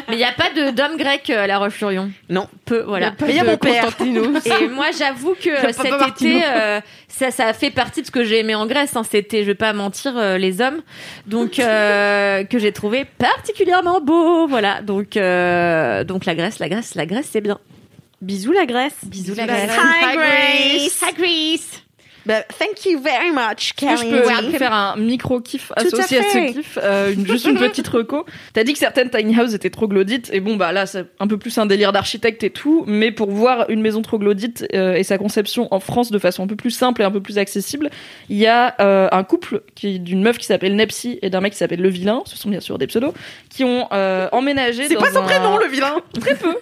Mais 0.09 0.15
il 0.15 0.19
n'y 0.19 0.25
a 0.25 0.33
pas 0.33 0.51
de 0.51 0.71
d'homme 0.71 0.97
grec 0.97 1.31
euh, 1.31 1.45
à 1.45 1.47
La 1.47 1.59
Roche-sur-Yon. 1.59 2.11
Non. 2.29 2.49
Peu, 2.65 2.83
voilà. 2.83 3.13
Mais 3.21 3.31
il 3.31 3.37
y 3.37 3.41
a 3.41 3.45
mon 3.45 3.57
père. 3.57 3.89
Et 4.01 4.69
moi, 4.69 4.87
j'avoue 4.97 5.35
que 5.35 5.73
cet 5.73 6.09
été, 6.09 6.43
euh, 6.45 6.81
ça, 7.09 7.31
ça 7.31 7.47
a 7.49 7.53
fait 7.53 7.71
partie 7.71 8.03
de 8.03 8.07
ce 8.07 8.11
que 8.11 8.25
j'ai 8.25 8.41
aimé 8.41 8.55
en 8.55 8.67
Grèce. 8.67 8.97
Hein. 8.97 9.03
C'était, 9.09 9.43
je 9.43 9.47
vais 9.47 9.55
pas 9.55 9.73
mentir, 9.73 10.17
euh, 10.17 10.39
les 10.39 10.61
hommes, 10.61 10.83
donc 11.27 11.59
euh, 11.59 12.45
que 12.51 12.59
j'ai 12.59 12.73
trouvé 12.73 13.05
particulièrement 13.05 14.01
beau. 14.01 14.47
Voilà. 14.47 14.83
Donc, 14.83 15.17
euh, 15.17 16.05
donc 16.05 16.25
la 16.25 16.35
Grèce, 16.35 16.59
la 16.59 16.69
Grèce, 16.69 16.95
la 16.95 17.07
Grèce, 17.07 17.29
c'est 17.31 17.41
bien. 17.41 17.59
Bisous 18.21 18.53
la 18.53 18.67
Grèce. 18.67 18.97
Bisous 19.05 19.35
la 19.35 19.47
la 19.47 19.55
Grèce. 19.55 19.71
Hi 19.73 20.17
Grace. 20.17 21.03
Hi 21.03 21.15
Greece. 21.15 21.83
Bah, 22.27 22.43
thank 22.59 22.85
you 22.87 23.01
very 23.01 23.31
much, 23.33 23.75
je 23.79 24.43
peux 24.53 24.59
faire 24.59 24.73
un 24.73 24.97
micro 24.97 25.41
kiff 25.41 25.73
à 25.77 25.81
associé 25.81 26.19
à, 26.19 26.23
fait. 26.23 26.49
ce 26.49 26.53
kiff 26.55 26.79
euh, 26.83 27.13
une- 27.13 27.27
Juste 27.27 27.47
une 27.47 27.59
petite 27.59 27.89
reco? 27.89 28.25
T'as 28.53 28.63
dit 28.65 28.73
que 28.73 28.79
certaines 28.79 29.11
tiny 29.11 29.39
houses 29.39 29.55
étaient 29.55 29.71
troglodytes 29.71 30.31
et 30.33 30.41
bon 30.41 30.57
bah 30.57 30.71
là 30.73 30.87
c'est 30.87 31.05
un 31.19 31.27
peu 31.27 31.37
plus 31.37 31.57
un 31.59 31.67
délire 31.67 31.93
d'architecte 31.93 32.45
et 32.45 32.51
tout, 32.51 32.85
mais 32.87 33.11
pour 33.11 33.31
voir 33.31 33.69
une 33.71 33.81
maison 33.81 34.03
troglodyte 34.03 34.67
euh, 34.75 34.95
et 34.95 35.03
sa 35.03 35.19
conception 35.19 35.67
en 35.73 35.81
France 35.81 36.11
de 36.13 36.19
façon 36.19 36.45
un 36.45 36.47
peu 36.47 36.57
plus 36.57 36.71
simple 36.71 37.03
et 37.03 37.05
un 37.05 37.11
peu 37.11 37.21
plus 37.21 37.39
accessible, 37.39 37.91
il 38.29 38.37
y 38.39 38.47
a 38.47 38.75
euh, 38.81 39.09
un 39.11 39.25
couple 39.25 39.63
qui 39.75 39.99
d'une 39.99 40.23
meuf 40.23 40.39
qui 40.39 40.47
s'appelle 40.47 40.77
Nepsi 40.77 41.19
et 41.23 41.31
d'un 41.31 41.41
mec 41.41 41.53
qui 41.53 41.59
s'appelle 41.59 41.81
Le 41.81 41.89
Vilain, 41.89 42.23
ce 42.27 42.37
sont 42.37 42.49
bien 42.51 42.61
sûr 42.61 42.79
des 42.79 42.87
pseudos, 42.87 43.13
qui 43.51 43.65
ont 43.65 43.89
euh, 43.93 44.29
emménagé. 44.33 44.87
C'est 44.89 44.95
pas 44.95 45.11
son 45.11 45.19
un- 45.19 45.23
prénom, 45.23 45.57
le 45.59 45.67
vilain. 45.67 45.97
Très 46.21 46.35
peu. 46.37 46.55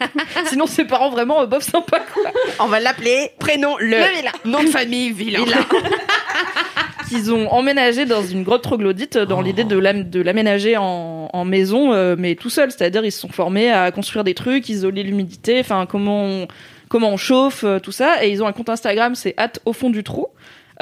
Sinon 0.47 0.67
ses 0.67 0.85
parents 0.85 1.11
vraiment 1.11 1.43
euh, 1.43 1.47
bof 1.47 1.63
sympa 1.63 2.01
quoi. 2.15 2.31
On 2.61 2.67
va 2.67 2.81
l'appeler 2.81 3.31
Prénom, 3.39 3.77
le, 3.79 3.99
nom 4.45 4.63
de 4.63 4.69
famille, 4.69 5.13
vilain. 5.13 5.41
qu'ils 7.09 7.33
ont 7.33 7.49
emménagé 7.51 8.05
dans 8.07 8.23
une 8.23 8.43
grotte 8.45 8.63
troglodyte 8.63 9.19
dans 9.19 9.41
l'idée 9.41 9.65
de 9.65 9.77
l'am- 9.77 10.09
de 10.09 10.21
l'aménager 10.23 10.77
en, 10.77 11.29
en 11.33 11.45
maison, 11.45 11.93
euh, 11.93 12.15
mais 12.19 12.35
tout 12.37 12.51
seul. 12.51 12.71
C'est-à-dire, 12.71 13.05
ils 13.05 13.13
se 13.13 13.21
sont 13.21 13.29
formés 13.33 13.71
à 13.71 13.91
construire 13.91 14.25
des 14.25 14.35
trucs, 14.35 14.69
isoler 14.69 15.03
l'humidité, 15.03 15.59
enfin, 15.61 15.87
comment 15.91 16.25
on, 16.25 16.49
comment 16.89 17.11
on 17.11 17.17
chauffe, 17.17 17.65
euh, 17.65 17.79
tout 17.81 17.93
ça. 17.93 18.25
Et 18.25 18.31
ils 18.31 18.43
ont 18.43 18.47
un 18.47 18.53
compte 18.53 18.69
Instagram, 18.69 19.15
c'est 19.15 19.35
at 19.39 19.53
au 19.65 19.73
fond 19.73 19.91
du 19.91 20.05
trou. 20.05 20.29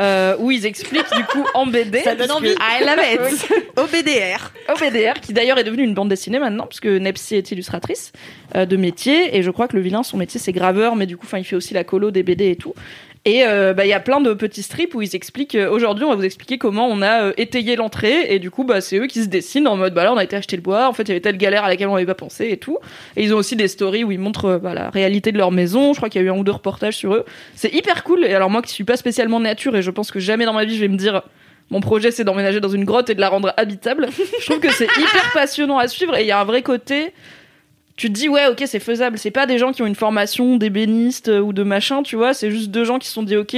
euh, 0.00 0.36
où 0.38 0.52
ils 0.52 0.64
expliquent 0.64 1.12
du 1.16 1.24
coup 1.24 1.44
en 1.54 1.66
BD 1.66 1.98
Ça 2.02 2.14
donne 2.14 2.28
parce 2.28 2.38
envie. 2.38 2.50
I 2.50 2.84
love 2.84 3.32
it. 3.32 3.48
OBDR. 3.76 4.52
OBDR, 4.68 5.20
qui 5.20 5.32
d'ailleurs 5.32 5.58
est 5.58 5.64
devenue 5.64 5.82
une 5.82 5.94
bande 5.94 6.08
dessinée 6.08 6.38
maintenant, 6.38 6.66
parce 6.66 6.78
que 6.78 6.98
Nepsi 6.98 7.34
est 7.34 7.50
illustratrice 7.50 8.12
euh, 8.54 8.64
de 8.64 8.76
métier, 8.76 9.36
et 9.36 9.42
je 9.42 9.50
crois 9.50 9.66
que 9.66 9.74
le 9.76 9.82
vilain, 9.82 10.04
son 10.04 10.16
métier, 10.16 10.38
c'est 10.38 10.52
graveur, 10.52 10.94
mais 10.94 11.06
du 11.06 11.16
coup, 11.16 11.26
enfin, 11.26 11.38
il 11.38 11.44
fait 11.44 11.56
aussi 11.56 11.74
la 11.74 11.82
colo 11.82 12.12
des 12.12 12.22
BD 12.22 12.50
et 12.50 12.54
tout. 12.56 12.74
Et 13.28 13.44
euh, 13.44 13.74
bah, 13.74 13.84
il 13.84 13.90
y 13.90 13.92
a 13.92 14.00
plein 14.00 14.22
de 14.22 14.32
petits 14.32 14.62
strips 14.62 14.94
où 14.94 15.02
ils 15.02 15.14
expliquent. 15.14 15.54
euh, 15.54 15.68
Aujourd'hui, 15.68 16.06
on 16.06 16.08
va 16.08 16.14
vous 16.14 16.24
expliquer 16.24 16.56
comment 16.56 16.88
on 16.88 17.02
a 17.02 17.24
euh, 17.24 17.32
étayé 17.36 17.76
l'entrée, 17.76 18.32
et 18.32 18.38
du 18.38 18.50
coup, 18.50 18.64
bah, 18.64 18.80
c'est 18.80 18.96
eux 18.96 19.06
qui 19.06 19.22
se 19.22 19.28
dessinent 19.28 19.68
en 19.68 19.76
mode, 19.76 19.92
bah 19.92 20.02
là, 20.02 20.14
on 20.14 20.16
a 20.16 20.24
été 20.24 20.34
acheter 20.34 20.56
le 20.56 20.62
bois. 20.62 20.88
En 20.88 20.94
fait, 20.94 21.02
il 21.02 21.08
y 21.08 21.10
avait 21.10 21.20
telle 21.20 21.36
galère 21.36 21.62
à 21.62 21.68
laquelle 21.68 21.88
on 21.88 21.92
n'avait 21.92 22.06
pas 22.06 22.14
pensé 22.14 22.48
et 22.48 22.56
tout. 22.56 22.78
Et 23.16 23.24
ils 23.24 23.34
ont 23.34 23.36
aussi 23.36 23.54
des 23.54 23.68
stories 23.68 24.02
où 24.02 24.10
ils 24.12 24.18
montrent 24.18 24.56
bah, 24.56 24.72
la 24.72 24.88
réalité 24.88 25.30
de 25.30 25.36
leur 25.36 25.52
maison. 25.52 25.92
Je 25.92 25.98
crois 25.98 26.08
qu'il 26.08 26.22
y 26.22 26.24
a 26.24 26.26
eu 26.26 26.30
un 26.30 26.38
ou 26.38 26.42
deux 26.42 26.52
reportages 26.52 26.96
sur 26.96 27.12
eux. 27.12 27.26
C'est 27.54 27.74
hyper 27.74 28.02
cool. 28.02 28.24
Et 28.24 28.32
alors 28.32 28.48
moi, 28.48 28.62
qui 28.62 28.72
suis 28.72 28.84
pas 28.84 28.96
spécialement 28.96 29.40
nature, 29.40 29.76
et 29.76 29.82
je 29.82 29.90
pense 29.90 30.10
que 30.10 30.20
jamais 30.20 30.46
dans 30.46 30.54
ma 30.54 30.64
vie, 30.64 30.74
je 30.74 30.80
vais 30.80 30.88
me 30.88 30.96
dire. 30.96 31.20
Mon 31.70 31.80
projet, 31.80 32.10
c'est 32.10 32.24
d'emménager 32.24 32.60
dans 32.60 32.70
une 32.70 32.86
grotte 32.86 33.10
et 33.10 33.14
de 33.14 33.20
la 33.20 33.28
rendre 33.28 33.52
habitable. 33.58 34.08
Je 34.40 34.46
trouve 34.46 34.58
que 34.58 34.72
c'est 34.72 34.86
hyper 34.86 35.32
passionnant 35.34 35.76
à 35.76 35.86
suivre 35.86 36.16
et 36.16 36.22
il 36.22 36.26
y 36.26 36.30
a 36.30 36.40
un 36.40 36.44
vrai 36.44 36.62
côté. 36.62 37.12
Tu 37.98 38.06
te 38.06 38.12
dis, 38.12 38.28
ouais, 38.28 38.46
ok, 38.46 38.62
c'est 38.64 38.78
faisable. 38.78 39.18
C'est 39.18 39.32
pas 39.32 39.44
des 39.44 39.58
gens 39.58 39.72
qui 39.72 39.82
ont 39.82 39.86
une 39.86 39.96
formation 39.96 40.56
d'ébéniste 40.56 41.28
euh, 41.30 41.40
ou 41.40 41.52
de 41.52 41.64
machin, 41.64 42.04
tu 42.04 42.14
vois. 42.14 42.32
C'est 42.32 42.48
juste 42.48 42.70
deux 42.70 42.84
gens 42.84 43.00
qui 43.00 43.08
se 43.08 43.12
sont 43.12 43.24
dit, 43.24 43.36
ok, 43.36 43.56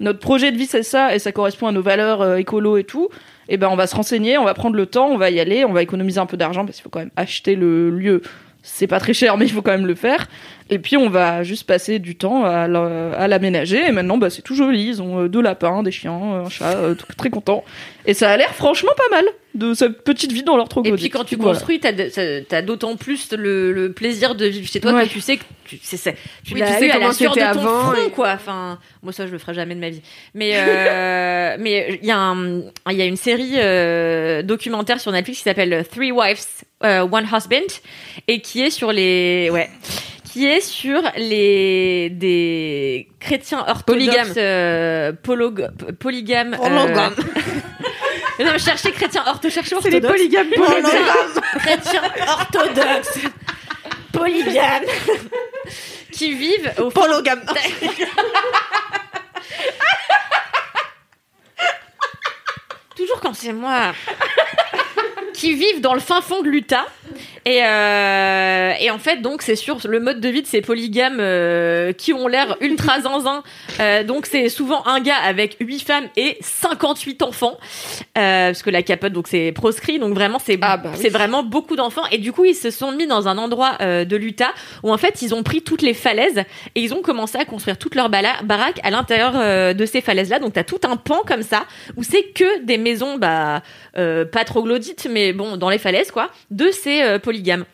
notre 0.00 0.18
projet 0.18 0.50
de 0.50 0.56
vie, 0.56 0.66
c'est 0.66 0.82
ça 0.82 1.14
et 1.14 1.20
ça 1.20 1.30
correspond 1.30 1.68
à 1.68 1.72
nos 1.72 1.82
valeurs 1.82 2.20
euh, 2.20 2.36
écolo 2.36 2.78
et 2.78 2.82
tout. 2.82 3.08
Et 3.48 3.56
ben, 3.56 3.68
on 3.68 3.76
va 3.76 3.86
se 3.86 3.94
renseigner, 3.94 4.38
on 4.38 4.44
va 4.44 4.54
prendre 4.54 4.74
le 4.74 4.86
temps, 4.86 5.06
on 5.06 5.16
va 5.16 5.30
y 5.30 5.38
aller, 5.38 5.64
on 5.64 5.72
va 5.72 5.82
économiser 5.82 6.18
un 6.18 6.26
peu 6.26 6.36
d'argent 6.36 6.64
parce 6.64 6.78
qu'il 6.78 6.82
faut 6.82 6.90
quand 6.90 6.98
même 6.98 7.12
acheter 7.14 7.54
le 7.54 7.90
lieu. 7.90 8.22
C'est 8.64 8.88
pas 8.88 8.98
très 8.98 9.14
cher, 9.14 9.36
mais 9.36 9.46
il 9.46 9.52
faut 9.52 9.62
quand 9.62 9.70
même 9.70 9.86
le 9.86 9.94
faire. 9.94 10.26
Et 10.68 10.78
puis, 10.80 10.96
on 10.96 11.08
va 11.08 11.44
juste 11.44 11.64
passer 11.64 11.98
du 12.00 12.16
temps 12.16 12.44
à 12.44 12.66
la- 12.66 13.12
à 13.16 13.28
l'aménager. 13.28 13.86
Et 13.86 13.92
maintenant, 13.92 14.18
bah, 14.18 14.30
c'est 14.30 14.42
tout 14.42 14.56
joli. 14.56 14.88
Ils 14.88 15.02
ont 15.02 15.20
euh, 15.24 15.28
deux 15.28 15.40
lapins, 15.40 15.82
des 15.84 15.92
chiens, 15.92 16.12
un 16.44 16.48
chat, 16.48 16.76
euh, 16.76 16.94
très 17.16 17.30
contents. 17.30 17.64
Et 18.04 18.14
ça 18.14 18.30
a 18.30 18.36
l'air 18.36 18.52
franchement 18.54 18.90
pas 18.96 19.16
mal 19.16 19.24
de 19.54 19.74
cette 19.74 20.02
petite 20.02 20.32
vie 20.32 20.42
dans 20.42 20.56
leur 20.56 20.66
Et 20.66 20.68
troglodyte. 20.68 21.00
puis 21.00 21.10
quand 21.10 21.24
tu 21.24 21.36
Voilà. 21.36 21.52
construis, 21.58 21.80
t'as 21.80 22.62
d'autant 22.62 22.96
plus 22.96 23.32
le, 23.32 23.72
le 23.72 23.92
plaisir 23.92 24.34
de 24.34 24.44
vivre 24.46 24.68
chez 24.68 24.80
toi 24.80 24.92
Ouais. 24.92 25.04
que 25.04 25.08
tu 25.08 25.20
sais 25.20 25.38
que 25.38 25.44
tu, 25.64 25.78
c'est, 25.82 25.96
ça- 25.96 26.12
tu 26.44 26.54
Oui, 26.54 26.60
tu 26.60 26.66
sais 26.66 26.88
comment 26.90 27.10
c'était 27.12 27.30
ton 27.34 27.40
avant 27.60 27.92
front, 27.92 28.06
et- 28.06 28.10
quoi. 28.10 28.32
Enfin, 28.34 28.78
moi 29.02 29.12
ça 29.12 29.26
je 29.26 29.32
le 29.32 29.38
ferai 29.38 29.54
jamais 29.54 29.74
de 29.74 29.80
ma 29.80 29.88
vie. 29.88 30.02
Mais 30.34 30.52
euh, 30.56 31.56
mais 31.58 31.98
il 32.02 32.06
y 32.06 32.10
a 32.10 32.18
un, 32.18 32.60
il 32.90 32.96
y 32.96 33.02
a 33.02 33.06
une 33.06 33.16
série 33.16 33.54
euh, 33.56 34.42
documentaire 34.42 35.00
sur 35.00 35.10
Netflix 35.10 35.38
qui 35.38 35.44
s'appelle 35.44 35.84
Three 35.90 36.12
Wives, 36.12 36.44
One 36.82 37.26
Husband, 37.32 37.80
et 38.28 38.40
qui 38.40 38.60
est 38.62 38.70
sur 38.70 38.92
les, 38.92 39.48
ouais, 39.50 39.70
qui 40.26 40.46
est 40.46 40.60
sur 40.60 41.00
les 41.16 42.10
des 42.10 43.08
chrétiens 43.20 43.60
orthodoxes 43.60 43.84
Polygames. 43.86 44.32
euh, 44.36 45.12
polygames. 45.98 46.54
euh, 46.54 47.24
non, 48.44 48.52
je 48.54 48.58
cherchais 48.58 48.90
chrétiens 48.92 49.24
ortho, 49.26 49.48
cherchais 49.48 49.76
C'est 49.80 49.90
les 49.90 49.96
orthodoxes. 49.96 50.20
polygames. 50.20 50.50
chrétiens 51.58 52.02
orthodoxes, 52.26 53.18
polygames, 54.12 54.84
qui 56.12 56.32
vivent 56.34 56.72
au 56.78 56.90
fond 56.90 57.00
Polygame. 57.02 57.42
toujours 62.96 63.20
quand 63.20 63.34
c'est 63.34 63.52
moi, 63.52 63.92
qui 65.34 65.54
vivent 65.54 65.80
dans 65.80 65.94
le 65.94 66.00
fin 66.00 66.20
fond 66.20 66.42
de 66.42 66.48
l'Utah 66.48 66.86
Et, 67.46 67.60
euh, 67.64 68.72
et 68.80 68.90
en 68.90 68.98
fait, 68.98 69.22
donc, 69.22 69.40
c'est 69.40 69.54
sur 69.54 69.78
le 69.86 70.00
mode 70.00 70.18
de 70.18 70.28
vie 70.28 70.42
de 70.42 70.48
ces 70.48 70.62
polygames 70.62 71.18
euh, 71.20 71.92
qui 71.92 72.12
ont 72.12 72.26
l'air 72.26 72.56
ultra 72.60 73.00
zinzin. 73.02 73.44
Euh, 73.78 74.02
donc, 74.02 74.26
c'est 74.26 74.48
souvent 74.48 74.84
un 74.84 74.98
gars 74.98 75.14
avec 75.24 75.56
8 75.60 75.78
femmes 75.78 76.08
et 76.16 76.38
58 76.40 77.22
enfants. 77.22 77.56
Euh, 78.18 78.48
parce 78.48 78.64
que 78.64 78.70
la 78.70 78.82
capote, 78.82 79.12
donc, 79.12 79.28
c'est 79.28 79.52
proscrit. 79.52 80.00
Donc, 80.00 80.12
vraiment, 80.12 80.40
c'est 80.44 80.58
Ah 80.60 80.76
bah 80.76 80.90
oui. 81.00 81.08
vraiment 81.08 81.44
beaucoup 81.44 81.76
d'enfants. 81.76 82.02
Et 82.10 82.18
du 82.18 82.32
coup, 82.32 82.44
ils 82.44 82.56
se 82.56 82.72
sont 82.72 82.90
mis 82.90 83.06
dans 83.06 83.28
un 83.28 83.38
endroit 83.38 83.78
euh, 83.80 84.04
de 84.04 84.16
l'Utah 84.16 84.52
où, 84.82 84.92
en 84.92 84.98
fait, 84.98 85.22
ils 85.22 85.32
ont 85.32 85.44
pris 85.44 85.62
toutes 85.62 85.82
les 85.82 85.94
falaises 85.94 86.42
et 86.74 86.80
ils 86.80 86.94
ont 86.94 87.00
commencé 87.00 87.38
à 87.38 87.44
construire 87.44 87.78
toutes 87.78 87.94
leurs 87.94 88.10
baraques 88.10 88.80
à 88.82 88.90
l'intérieur 88.90 89.34
euh, 89.36 89.72
de 89.72 89.86
ces 89.86 90.00
falaises-là. 90.00 90.40
Donc, 90.40 90.54
t'as 90.54 90.64
tout 90.64 90.80
un 90.82 90.96
pan 90.96 91.22
comme 91.24 91.42
ça 91.42 91.64
où 91.96 92.02
c'est 92.02 92.24
que 92.34 92.64
des 92.64 92.76
maisons, 92.76 93.18
bah, 93.18 93.62
euh, 93.98 94.24
pas 94.24 94.42
troglodytes, 94.42 95.06
mais 95.08 95.32
bon, 95.32 95.56
dans 95.56 95.70
les 95.70 95.78
falaises, 95.78 96.10
quoi, 96.10 96.28
de 96.50 96.72
ces 96.72 97.02
euh, 97.02 97.20
polygames. 97.36 97.64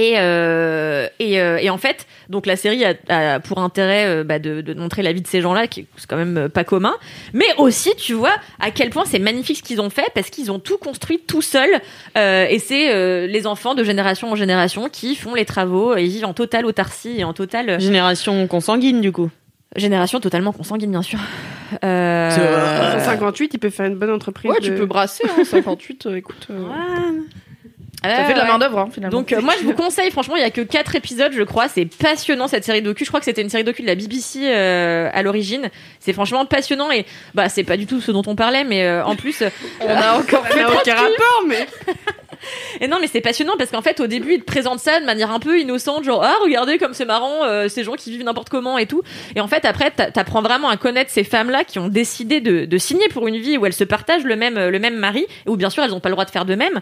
Et, 0.00 0.14
euh, 0.18 1.08
et, 1.18 1.40
euh, 1.40 1.58
et 1.60 1.70
en 1.70 1.76
fait, 1.78 2.06
donc 2.28 2.46
la 2.46 2.54
série 2.54 2.84
a, 2.84 2.94
a 3.08 3.40
pour 3.40 3.58
intérêt 3.58 4.06
euh, 4.06 4.22
bah, 4.22 4.38
de, 4.38 4.60
de 4.60 4.72
montrer 4.74 5.02
la 5.02 5.12
vie 5.12 5.22
de 5.22 5.26
ces 5.26 5.40
gens-là, 5.40 5.66
qui 5.66 5.80
est 5.80 5.86
c'est 5.96 6.08
quand 6.08 6.16
même 6.16 6.48
pas 6.48 6.62
commun, 6.62 6.94
mais 7.32 7.46
aussi, 7.56 7.90
tu 7.96 8.12
vois, 8.14 8.30
à 8.60 8.70
quel 8.70 8.90
point 8.90 9.02
c'est 9.06 9.18
magnifique 9.18 9.56
ce 9.56 9.62
qu'ils 9.64 9.80
ont 9.80 9.90
fait, 9.90 10.06
parce 10.14 10.30
qu'ils 10.30 10.52
ont 10.52 10.60
tout 10.60 10.78
construit 10.78 11.18
tout 11.26 11.42
seuls, 11.42 11.80
euh, 12.16 12.46
et 12.48 12.60
c'est 12.60 12.94
euh, 12.94 13.26
les 13.26 13.48
enfants 13.48 13.74
de 13.74 13.82
génération 13.82 14.30
en 14.30 14.36
génération 14.36 14.88
qui 14.88 15.16
font 15.16 15.34
les 15.34 15.44
travaux, 15.44 15.96
et 15.96 16.04
ils 16.04 16.10
vivent 16.10 16.26
en 16.26 16.34
totale 16.34 16.64
autarcie 16.64 17.16
et 17.18 17.24
en 17.24 17.32
totale 17.32 17.80
Génération 17.80 18.46
consanguine, 18.46 19.00
du 19.00 19.10
coup. 19.10 19.30
génération 19.74 20.20
totalement 20.20 20.52
consanguine, 20.52 20.92
bien 20.92 21.02
sûr. 21.02 21.18
Euh, 21.84 22.30
C'est 22.30 22.46
vrai. 22.98 23.04
58, 23.04 23.50
il 23.54 23.58
peut 23.58 23.70
faire 23.70 23.86
une 23.86 23.96
bonne 23.96 24.12
entreprise. 24.12 24.52
Ouais, 24.52 24.60
de- 24.60 24.64
tu 24.64 24.74
peux 24.76 24.86
brasser, 24.86 25.24
hein, 25.28 25.42
58, 25.44 26.06
euh, 26.06 26.14
écoute. 26.14 26.46
euh, 26.50 26.60
ouais, 26.68 27.20
Ça 28.02 28.24
fait 28.24 28.32
de 28.32 28.38
la 28.38 28.44
ouais. 28.44 28.52
main-d'œuvre, 28.52 28.78
hein, 28.78 28.88
finalement. 28.92 29.18
Donc 29.18 29.32
euh, 29.32 29.40
moi 29.40 29.54
je 29.60 29.64
vous 29.64 29.72
conseille 29.72 30.10
franchement 30.10 30.36
il 30.36 30.42
y 30.42 30.44
a 30.44 30.50
que 30.50 30.60
quatre 30.60 30.94
épisodes 30.94 31.32
je 31.32 31.42
crois 31.42 31.68
c'est 31.68 31.84
passionnant 31.84 32.46
cette 32.46 32.64
série 32.64 32.80
docu 32.80 33.04
je 33.04 33.10
crois 33.10 33.18
que 33.18 33.24
c'était 33.24 33.42
une 33.42 33.48
série 33.48 33.64
docu 33.64 33.82
de 33.82 33.88
la 33.88 33.96
BBC 33.96 34.40
euh, 34.44 35.10
à 35.12 35.22
l'origine 35.22 35.68
c'est 35.98 36.12
franchement 36.12 36.46
passionnant 36.46 36.92
et 36.92 37.06
bah 37.34 37.48
c'est 37.48 37.64
pas 37.64 37.76
du 37.76 37.86
tout 37.86 38.00
ce 38.00 38.12
dont 38.12 38.22
on 38.26 38.36
parlait 38.36 38.62
mais 38.62 38.84
euh, 38.84 39.04
en 39.04 39.16
plus 39.16 39.42
on 39.80 39.88
a 39.88 40.12
encore 40.12 40.46
Ça 40.48 40.56
n'a 40.56 40.70
aucun 40.70 40.94
rapport, 40.94 41.44
mais. 41.46 41.66
et 42.80 42.88
non 42.88 42.98
mais 43.00 43.06
c'est 43.06 43.20
passionnant 43.20 43.54
parce 43.58 43.70
qu'en 43.70 43.82
fait 43.82 44.00
au 44.00 44.06
début 44.06 44.34
ils 44.34 44.40
te 44.40 44.44
présentent 44.44 44.80
ça 44.80 45.00
de 45.00 45.04
manière 45.06 45.30
un 45.30 45.38
peu 45.38 45.58
innocente 45.60 46.04
genre 46.04 46.22
ah 46.24 46.34
regardez 46.42 46.78
comme 46.78 46.94
c'est 46.94 47.04
marrant 47.04 47.44
euh, 47.44 47.68
ces 47.68 47.84
gens 47.84 47.94
qui 47.94 48.10
vivent 48.10 48.24
n'importe 48.24 48.48
comment 48.48 48.78
et 48.78 48.86
tout. 48.86 49.02
Et 49.36 49.40
en 49.40 49.48
fait 49.48 49.64
après 49.64 49.90
t'a- 49.90 50.10
t'apprends 50.10 50.42
vraiment 50.42 50.68
à 50.68 50.76
connaître 50.76 51.10
ces 51.10 51.24
femmes 51.24 51.50
là 51.50 51.64
qui 51.64 51.78
ont 51.78 51.88
décidé 51.88 52.40
de, 52.40 52.64
de 52.64 52.78
signer 52.78 53.08
pour 53.08 53.26
une 53.28 53.36
vie 53.38 53.56
où 53.58 53.66
elles 53.66 53.72
se 53.72 53.84
partagent 53.84 54.24
le 54.24 54.36
même 54.36 54.58
le 54.58 54.78
même 54.78 54.96
mari 54.96 55.26
où 55.46 55.56
bien 55.56 55.70
sûr 55.70 55.82
elles 55.84 55.94
ont 55.94 56.00
pas 56.00 56.08
le 56.08 56.14
droit 56.14 56.24
de 56.24 56.30
faire 56.30 56.44
de 56.44 56.54
même. 56.54 56.80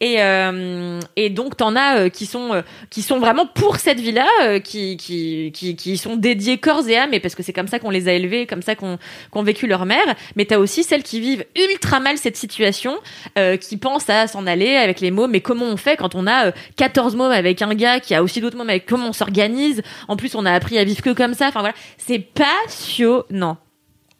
Et 0.00 0.22
euh, 0.22 1.00
et 1.16 1.30
donc 1.30 1.56
t'en 1.56 1.76
as 1.76 1.98
euh, 1.98 2.08
qui 2.08 2.26
sont 2.26 2.54
euh, 2.54 2.62
qui 2.90 3.02
sont 3.02 3.18
vraiment 3.18 3.46
pour 3.46 3.76
cette 3.76 4.00
vie 4.00 4.12
là 4.12 4.26
qui 4.60 4.96
qui 4.96 5.52
qui 5.52 5.96
sont 5.96 6.16
dédiées 6.16 6.58
corps 6.58 6.88
et 6.88 6.96
âme 6.96 7.14
et 7.14 7.20
parce 7.20 7.34
que 7.34 7.42
c'est 7.42 7.52
comme 7.52 7.68
ça 7.68 7.78
qu'on 7.78 7.90
les 7.90 8.08
a 8.08 8.12
élevées 8.12 8.46
comme 8.46 8.62
ça 8.62 8.74
qu'on 8.74 8.98
qu'ont 9.30 9.42
vécu 9.42 9.66
leur 9.66 9.86
mère. 9.86 10.14
Mais 10.36 10.44
t'as 10.44 10.58
aussi 10.58 10.84
celles 10.84 11.02
qui 11.02 11.20
vivent 11.20 11.44
ultra 11.56 12.00
mal 12.00 12.18
cette 12.18 12.36
situation 12.36 12.96
euh, 13.38 13.56
qui 13.56 13.76
pensent 13.76 14.08
à 14.10 14.26
s'en 14.26 14.46
aller 14.46 14.76
avec 14.76 15.00
les 15.00 15.10
mômes 15.10 15.33
mais 15.34 15.40
comment 15.42 15.66
on 15.66 15.76
fait 15.76 15.96
quand 15.98 16.14
on 16.14 16.26
a 16.26 16.46
euh, 16.46 16.52
14 16.76 17.14
mômes 17.16 17.32
avec 17.32 17.60
un 17.60 17.74
gars 17.74 18.00
qui 18.00 18.14
a 18.14 18.22
aussi 18.22 18.40
d'autres 18.40 18.56
mômes 18.56 18.70
avec 18.70 18.86
comment 18.86 19.08
on 19.08 19.12
s'organise? 19.12 19.82
En 20.08 20.16
plus 20.16 20.34
on 20.34 20.46
a 20.46 20.52
appris 20.52 20.78
à 20.78 20.84
vivre 20.84 21.02
que 21.02 21.10
comme 21.10 21.34
ça 21.34 21.48
enfin 21.48 21.60
voilà 21.60 21.74
c'est 21.98 22.20
passionnant 22.20 23.58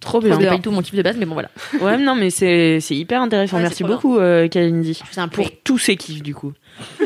Trop 0.00 0.20
c'est 0.20 0.36
bien. 0.36 0.50
pas 0.50 0.56
du 0.56 0.60
tout 0.60 0.70
mon 0.70 0.82
kiff 0.82 0.94
de 0.94 1.00
base 1.02 1.16
mais 1.16 1.24
bon 1.24 1.32
voilà 1.32 1.48
Ouais, 1.80 1.96
non, 1.96 2.14
mais 2.14 2.28
c'est 2.28 2.78
c'est 2.80 2.94
hyper 2.94 3.22
intéressant. 3.22 3.56
Ouais, 3.56 3.62
Merci 3.62 3.78
c'est 3.78 3.84
beaucoup, 3.84 4.18
euh, 4.18 4.48
Kalindi. 4.48 5.00
c'est 5.10 5.20
un 5.20 5.28
Pour 5.28 5.48
tous 5.62 5.78
ces 5.78 5.96
kiffs, 5.96 6.22
du 6.22 6.34
coup. 6.34 6.52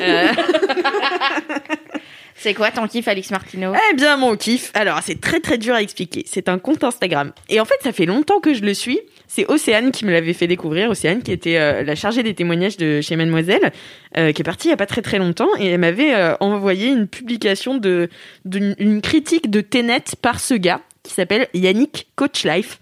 C'est 2.40 2.54
quoi 2.54 2.70
ton 2.70 2.86
kiff, 2.86 3.08
Alix 3.08 3.32
Martino 3.32 3.72
Eh 3.90 3.94
bien, 3.96 4.16
mon 4.16 4.36
kiff, 4.36 4.70
alors 4.74 5.00
c'est 5.02 5.20
très 5.20 5.40
très 5.40 5.58
dur 5.58 5.74
à 5.74 5.82
expliquer. 5.82 6.22
C'est 6.24 6.48
un 6.48 6.58
compte 6.60 6.84
Instagram. 6.84 7.32
Et 7.48 7.58
en 7.58 7.64
fait, 7.64 7.74
ça 7.82 7.90
fait 7.92 8.06
longtemps 8.06 8.38
que 8.38 8.54
je 8.54 8.62
le 8.62 8.74
suis. 8.74 9.00
C'est 9.30 9.44
Océane 9.50 9.92
qui 9.92 10.04
me 10.06 10.10
l'avait 10.10 10.32
fait 10.32 10.46
découvrir. 10.46 10.88
Océane 10.90 11.22
qui 11.22 11.30
était 11.32 11.58
euh, 11.58 11.82
la 11.84 11.94
chargée 11.94 12.22
des 12.22 12.34
témoignages 12.34 12.76
de 12.78 13.00
chez 13.02 13.14
Mademoiselle, 13.14 13.72
euh, 14.16 14.32
qui 14.32 14.40
est 14.42 14.44
partie 14.44 14.68
il 14.68 14.70
y 14.70 14.74
a 14.74 14.76
pas 14.78 14.86
très 14.86 15.02
très 15.02 15.18
longtemps. 15.18 15.50
Et 15.58 15.66
elle 15.66 15.78
m'avait 15.80 16.14
euh, 16.14 16.34
envoyé 16.40 16.88
une 16.88 17.06
publication 17.06 17.76
de 17.76 18.08
d'une 18.44 18.74
une 18.78 19.00
critique 19.02 19.50
de 19.50 19.60
Tenet 19.60 20.02
par 20.22 20.40
ce 20.40 20.54
gars 20.54 20.80
qui 21.02 21.12
s'appelle 21.12 21.46
Yannick 21.54 22.08
Coachlife. 22.16 22.80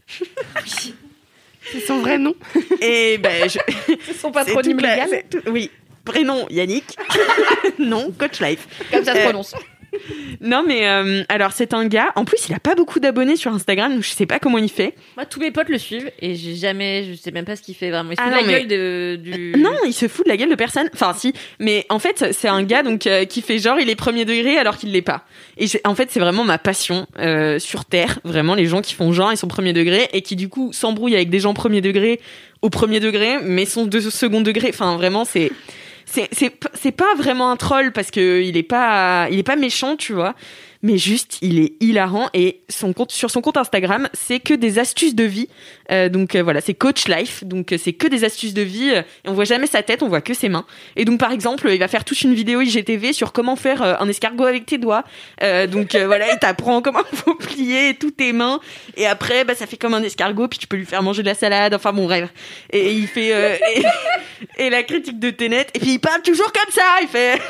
C'est 1.72 1.80
son 1.80 1.98
vrai 1.98 2.16
nom. 2.18 2.34
Et 2.80 3.18
ben, 3.18 3.48
je, 3.48 3.58
C'est 4.06 4.14
son 4.14 4.30
patronyme 4.30 4.76
légal. 4.78 5.08
tout- 5.28 5.40
oui. 5.50 5.70
Prénom 6.04 6.46
Yannick. 6.50 6.84
non, 7.80 8.12
Coachlife. 8.16 8.68
Comme 8.92 9.04
ça 9.04 9.14
se 9.16 9.22
prononce. 9.24 9.52
Non, 10.40 10.62
mais 10.66 10.86
euh, 10.88 11.22
alors 11.28 11.52
c'est 11.52 11.72
un 11.74 11.86
gars. 11.86 12.08
En 12.14 12.24
plus, 12.24 12.48
il 12.48 12.54
a 12.54 12.58
pas 12.60 12.74
beaucoup 12.74 13.00
d'abonnés 13.00 13.36
sur 13.36 13.52
Instagram, 13.52 13.94
donc 13.94 14.02
je 14.02 14.10
sais 14.10 14.26
pas 14.26 14.38
comment 14.38 14.58
il 14.58 14.68
fait. 14.68 14.94
Moi, 15.16 15.24
tous 15.26 15.40
mes 15.40 15.50
potes 15.50 15.68
le 15.68 15.78
suivent 15.78 16.10
et 16.20 16.34
j'ai 16.34 16.54
jamais, 16.54 17.04
je 17.04 17.14
sais 17.14 17.30
même 17.30 17.44
pas 17.44 17.56
ce 17.56 17.62
qu'il 17.62 17.74
fait 17.74 17.90
vraiment. 17.90 18.10
Il 18.10 18.16
se 18.16 18.22
Ah 18.22 18.30
fout 18.30 18.32
de 18.34 18.36
non, 18.40 18.46
la 18.46 18.52
mais- 18.52 18.64
gueule 18.66 18.68
de, 18.68 19.16
du. 19.16 19.54
Non, 19.58 19.72
il 19.86 19.92
se 19.92 20.08
fout 20.08 20.24
de 20.26 20.30
la 20.30 20.36
gueule 20.36 20.50
de 20.50 20.54
personne. 20.54 20.88
Enfin, 20.94 21.14
si. 21.16 21.32
Mais 21.58 21.86
en 21.88 21.98
fait, 21.98 22.32
c'est 22.32 22.48
un 22.48 22.62
gars 22.62 22.82
donc 22.82 23.06
euh, 23.06 23.24
qui 23.24 23.40
fait 23.42 23.58
genre 23.58 23.78
il 23.80 23.88
est 23.90 23.96
premier 23.96 24.24
degré 24.24 24.58
alors 24.58 24.76
qu'il 24.76 24.92
l'est 24.92 25.02
pas. 25.02 25.24
Et 25.58 25.66
en 25.84 25.94
fait, 25.94 26.10
c'est 26.10 26.20
vraiment 26.20 26.44
ma 26.44 26.58
passion 26.58 27.06
euh, 27.18 27.58
sur 27.58 27.84
terre. 27.84 28.18
Vraiment, 28.24 28.54
les 28.54 28.66
gens 28.66 28.82
qui 28.82 28.94
font 28.94 29.12
genre 29.12 29.32
ils 29.32 29.36
sont 29.38 29.48
premier 29.48 29.72
degré 29.72 30.08
et 30.12 30.20
qui 30.22 30.36
du 30.36 30.48
coup 30.48 30.72
s'embrouillent 30.72 31.16
avec 31.16 31.30
des 31.30 31.40
gens 31.40 31.54
premier 31.54 31.80
degré 31.80 32.20
au 32.62 32.70
premier 32.70 33.00
degré, 33.00 33.36
mais 33.42 33.64
sont 33.64 33.86
de 33.86 34.00
second 34.00 34.40
degré. 34.40 34.68
Enfin, 34.70 34.96
vraiment, 34.96 35.24
c'est 35.24 35.50
c'est 36.06 36.30
c'est 36.74 36.92
pas 36.92 37.14
vraiment 37.16 37.50
un 37.50 37.56
troll 37.56 37.92
parce 37.92 38.10
que 38.10 38.40
il 38.40 38.56
est 38.56 38.62
pas 38.62 39.28
il 39.30 39.38
est 39.38 39.42
pas 39.42 39.56
méchant, 39.56 39.96
tu 39.96 40.12
vois. 40.14 40.34
Mais 40.82 40.98
juste, 40.98 41.38
il 41.42 41.58
est 41.58 41.72
hilarant 41.80 42.28
et 42.34 42.60
son 42.68 42.92
compte 42.92 43.12
sur 43.12 43.30
son 43.30 43.40
compte 43.40 43.56
Instagram, 43.56 44.08
c'est 44.12 44.40
que 44.40 44.54
des 44.54 44.78
astuces 44.78 45.14
de 45.14 45.24
vie. 45.24 45.48
Euh, 45.90 46.08
donc 46.08 46.34
euh, 46.34 46.42
voilà, 46.42 46.60
c'est 46.60 46.74
Coach 46.74 47.08
Life, 47.08 47.44
donc 47.44 47.72
euh, 47.72 47.78
c'est 47.78 47.92
que 47.92 48.06
des 48.06 48.24
astuces 48.24 48.54
de 48.54 48.62
vie. 48.62 48.92
on 49.24 49.32
voit 49.32 49.44
jamais 49.44 49.66
sa 49.66 49.82
tête, 49.82 50.02
on 50.02 50.08
voit 50.08 50.20
que 50.20 50.34
ses 50.34 50.48
mains. 50.48 50.66
Et 50.96 51.04
donc 51.04 51.20
par 51.20 51.32
exemple, 51.32 51.68
il 51.70 51.78
va 51.78 51.88
faire 51.88 52.04
toute 52.04 52.20
une 52.22 52.34
vidéo 52.34 52.60
IGTV 52.60 53.12
sur 53.12 53.32
comment 53.32 53.56
faire 53.56 53.82
un 53.82 54.08
escargot 54.08 54.44
avec 54.44 54.66
tes 54.66 54.78
doigts. 54.78 55.04
Donc 55.40 55.94
voilà, 55.94 56.32
il 56.32 56.38
t'apprend 56.38 56.82
comment 56.82 57.02
faut 57.12 57.34
plier 57.34 57.94
toutes 57.94 58.16
tes 58.16 58.32
mains. 58.32 58.60
Et 58.96 59.06
après, 59.06 59.44
bah 59.44 59.54
ça 59.54 59.66
fait 59.66 59.76
comme 59.76 59.94
un 59.94 60.02
escargot, 60.02 60.48
puis 60.48 60.58
tu 60.58 60.66
peux 60.66 60.76
lui 60.76 60.86
faire 60.86 61.02
manger 61.02 61.22
de 61.22 61.28
la 61.28 61.34
salade. 61.34 61.74
Enfin 61.74 61.92
bon, 61.92 62.04
bref. 62.04 62.30
Et 62.70 62.92
il 62.92 63.06
fait 63.06 63.60
et, 63.76 63.84
et 64.58 64.70
la 64.70 64.82
critique 64.82 65.18
de 65.18 65.30
Ténet. 65.30 65.66
Et 65.74 65.78
puis 65.78 65.92
il 65.92 65.98
parle 65.98 66.22
toujours 66.22 66.52
comme 66.52 66.72
ça. 66.72 66.82
Il 67.02 67.08
fait. 67.08 67.40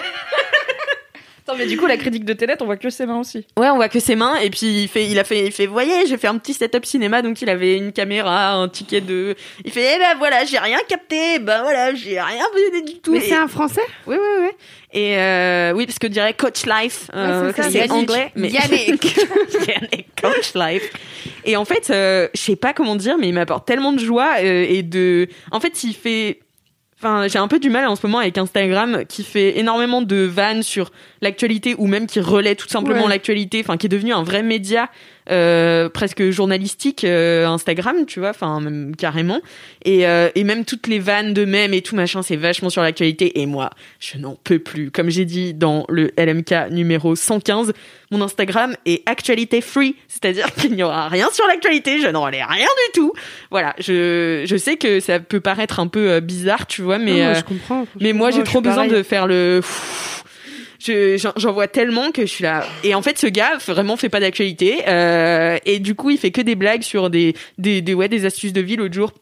Attends, 1.48 1.56
mais 1.58 1.66
du 1.66 1.76
coup, 1.76 1.86
la 1.86 1.96
critique 1.96 2.24
de 2.24 2.32
Ténet, 2.32 2.56
on 2.60 2.64
voit 2.64 2.76
que 2.76 2.90
ses 2.90 3.06
mains 3.06 3.20
aussi. 3.20 3.46
Ouais, 3.56 3.68
on 3.70 3.76
voit 3.76 3.88
que 3.88 4.00
ses 4.00 4.16
mains 4.16 4.34
et 4.38 4.50
puis 4.50 4.82
il 4.82 4.88
fait, 4.88 5.06
il 5.06 5.16
a 5.18 5.22
fait, 5.24 5.46
il 5.46 5.52
fait, 5.52 5.66
voyez, 5.66 6.06
j'ai 6.06 6.16
fait 6.16 6.26
un 6.26 6.38
petit 6.38 6.54
setup 6.54 6.84
cinéma, 6.84 7.22
donc 7.22 7.40
il 7.40 7.48
avait 7.48 7.76
une 7.76 7.92
caméra, 7.92 8.54
un 8.54 8.68
ticket 8.68 9.00
de, 9.00 9.36
il 9.64 9.70
fait, 9.70 9.92
eh 9.94 9.98
ben 10.00 10.16
voilà, 10.18 10.44
j'ai 10.44 10.58
rien 10.58 10.78
capté, 10.88 11.38
ben 11.38 11.62
voilà, 11.62 11.94
j'ai 11.94 12.20
rien 12.20 12.44
vu 12.72 12.82
du 12.82 12.98
tout. 12.98 13.12
Mais 13.12 13.18
Et- 13.18 13.28
c'est 13.28 13.36
un 13.36 13.46
français? 13.46 13.82
Oui, 14.08 14.16
oui, 14.20 14.42
oui. 14.42 14.48
Et 14.92 15.18
euh, 15.18 15.72
oui, 15.72 15.86
parce 15.86 15.98
que 15.98 16.06
dirait 16.06 16.32
Coach 16.34 16.64
Life, 16.66 17.10
euh, 17.14 17.46
Ouais, 17.48 17.52
c'est 17.54 17.62
ça, 17.62 17.70
c'est 17.70 17.78
Yannick. 17.78 17.92
anglais, 17.92 18.32
mais 18.34 18.48
Yannick. 18.48 19.16
Yannick, 19.68 20.06
Coach 20.20 20.54
Life. 20.54 20.90
Et 21.44 21.56
en 21.56 21.64
fait, 21.64 21.90
euh, 21.90 22.28
je 22.34 22.40
sais 22.40 22.56
pas 22.56 22.72
comment 22.72 22.96
dire, 22.96 23.18
mais 23.18 23.28
il 23.28 23.34
m'apporte 23.34 23.66
tellement 23.68 23.92
de 23.92 23.98
joie 24.00 24.36
euh, 24.40 24.64
et 24.68 24.82
de, 24.82 25.28
en 25.52 25.60
fait, 25.60 25.84
il 25.84 25.94
fait. 25.94 26.40
Enfin, 26.98 27.28
j'ai 27.28 27.38
un 27.38 27.48
peu 27.48 27.58
du 27.58 27.68
mal 27.68 27.86
en 27.86 27.94
ce 27.96 28.06
moment 28.06 28.18
avec 28.20 28.38
Instagram 28.38 29.04
qui 29.06 29.22
fait 29.22 29.58
énormément 29.58 30.00
de 30.00 30.16
vannes 30.16 30.62
sur 30.62 30.90
l'actualité 31.20 31.74
ou 31.76 31.86
même 31.86 32.06
qui 32.06 32.20
relaie 32.20 32.54
tout 32.54 32.68
simplement 32.68 33.02
Ouais. 33.02 33.08
l'actualité, 33.10 33.60
enfin 33.60 33.76
qui 33.76 33.86
est 33.86 33.90
devenu 33.90 34.12
un 34.14 34.22
vrai 34.22 34.42
média 34.42 34.88
euh, 35.30 35.88
presque 35.88 36.30
journalistique 36.30 37.04
euh, 37.04 37.46
Instagram, 37.46 38.06
tu 38.06 38.20
vois, 38.20 38.30
enfin 38.30 38.60
même 38.60 38.94
carrément. 38.96 39.40
Et, 39.84 40.06
euh, 40.06 40.28
et 40.34 40.44
même 40.44 40.64
toutes 40.64 40.86
les 40.86 40.98
vannes 40.98 41.34
de 41.34 41.44
mèmes 41.44 41.74
et 41.74 41.82
tout 41.82 41.96
machin, 41.96 42.22
c'est 42.22 42.36
vachement 42.36 42.70
sur 42.70 42.82
l'actualité. 42.82 43.40
Et 43.40 43.46
moi, 43.46 43.70
je 44.00 44.18
n'en 44.18 44.36
peux 44.44 44.58
plus. 44.58 44.90
Comme 44.90 45.10
j'ai 45.10 45.24
dit 45.24 45.54
dans 45.54 45.84
le 45.88 46.10
LMK 46.18 46.70
numéro 46.70 47.14
115, 47.16 47.72
mon 48.12 48.22
Instagram 48.22 48.76
est 48.86 49.02
actualité 49.06 49.60
free, 49.60 49.96
c'est-à-dire 50.08 50.52
qu'il 50.54 50.72
n'y 50.74 50.82
aura 50.82 51.08
rien 51.08 51.28
sur 51.32 51.46
l'actualité, 51.48 52.00
je 52.00 52.06
n'aurai 52.08 52.42
rien 52.42 52.66
du 52.66 52.92
tout. 52.94 53.12
Voilà, 53.50 53.74
je, 53.78 54.44
je 54.46 54.56
sais 54.56 54.76
que 54.76 55.00
ça 55.00 55.18
peut 55.18 55.40
paraître 55.40 55.80
un 55.80 55.88
peu 55.88 56.10
euh, 56.10 56.20
bizarre, 56.20 56.66
tu 56.66 56.82
vois, 56.82 56.98
mais 56.98 57.12
Non, 57.20 57.26
euh, 57.30 57.34
je 57.34 57.42
comprends. 57.42 57.86
mais 58.00 58.12
moi, 58.12 58.30
j'ai 58.30 58.44
trop 58.44 58.60
besoin 58.60 58.84
pareil. 58.84 58.92
de 58.98 59.02
faire 59.02 59.26
le. 59.26 59.60
Je- 60.78 61.16
J'en 61.16 61.32
j'en 61.36 61.52
vois 61.52 61.68
tellement 61.68 62.10
que 62.12 62.22
je 62.22 62.30
suis 62.30 62.44
là. 62.44 62.66
Et 62.84 62.94
en 62.94 63.02
fait, 63.02 63.18
ce 63.18 63.26
gars 63.26 63.56
vraiment 63.66 63.96
fait 63.96 64.08
pas 64.08 64.20
d'actualité. 64.20 64.82
euh, 64.88 65.58
et 65.64 65.78
du 65.78 65.94
coup, 65.94 66.10
il 66.10 66.18
fait 66.18 66.30
que 66.30 66.40
des 66.42 66.54
blagues 66.54 66.82
sur 66.82 67.10
des, 67.10 67.34
des, 67.58 67.80
des, 67.82 67.94
ouais, 67.94 68.08
des 68.08 68.24
astuces 68.24 68.52
de 68.52 68.60
vie. 68.60 68.76
L'autre 68.76 68.94
jour, 68.94 69.12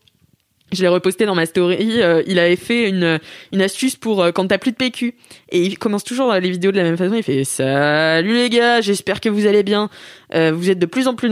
je 0.73 0.83
l'ai 0.83 0.89
reposté 0.89 1.27
dans 1.27 1.35
ma 1.37 1.47
story. 1.47 2.03
euh, 2.03 2.23
il 2.27 2.39
avait 2.39 2.57
fait 2.57 2.89
une, 2.89 3.21
une 3.53 3.63
astuce 3.63 3.95
pour 3.97 4.23
euh, 4.23 4.33
quand 4.33 4.47
t'as 4.49 4.59
plus 4.59 4.73
de 4.73 4.77
PQ. 4.77 5.15
Et 5.55 5.61
il 5.61 5.79
commence 5.79 6.05
toujours 6.05 6.33
les 6.35 6.51
vidéos 6.51 6.73
de 6.73 6.77
la 6.77 6.83
même 6.83 6.97
façon. 6.97 7.15
Il 7.15 7.23
fait 7.23 7.45
Salut 7.45 8.35
les 8.35 8.51
gars, 8.51 8.81
j'espère 8.81 9.21
que 9.21 9.29
vous 9.29 9.47
allez 9.47 9.63
bien. 9.63 9.89
Vous 10.33 10.69
êtes 10.69 10.81
de 10.81 10.87
plus 10.87 11.07
en 11.07 11.15
plus 11.15 11.31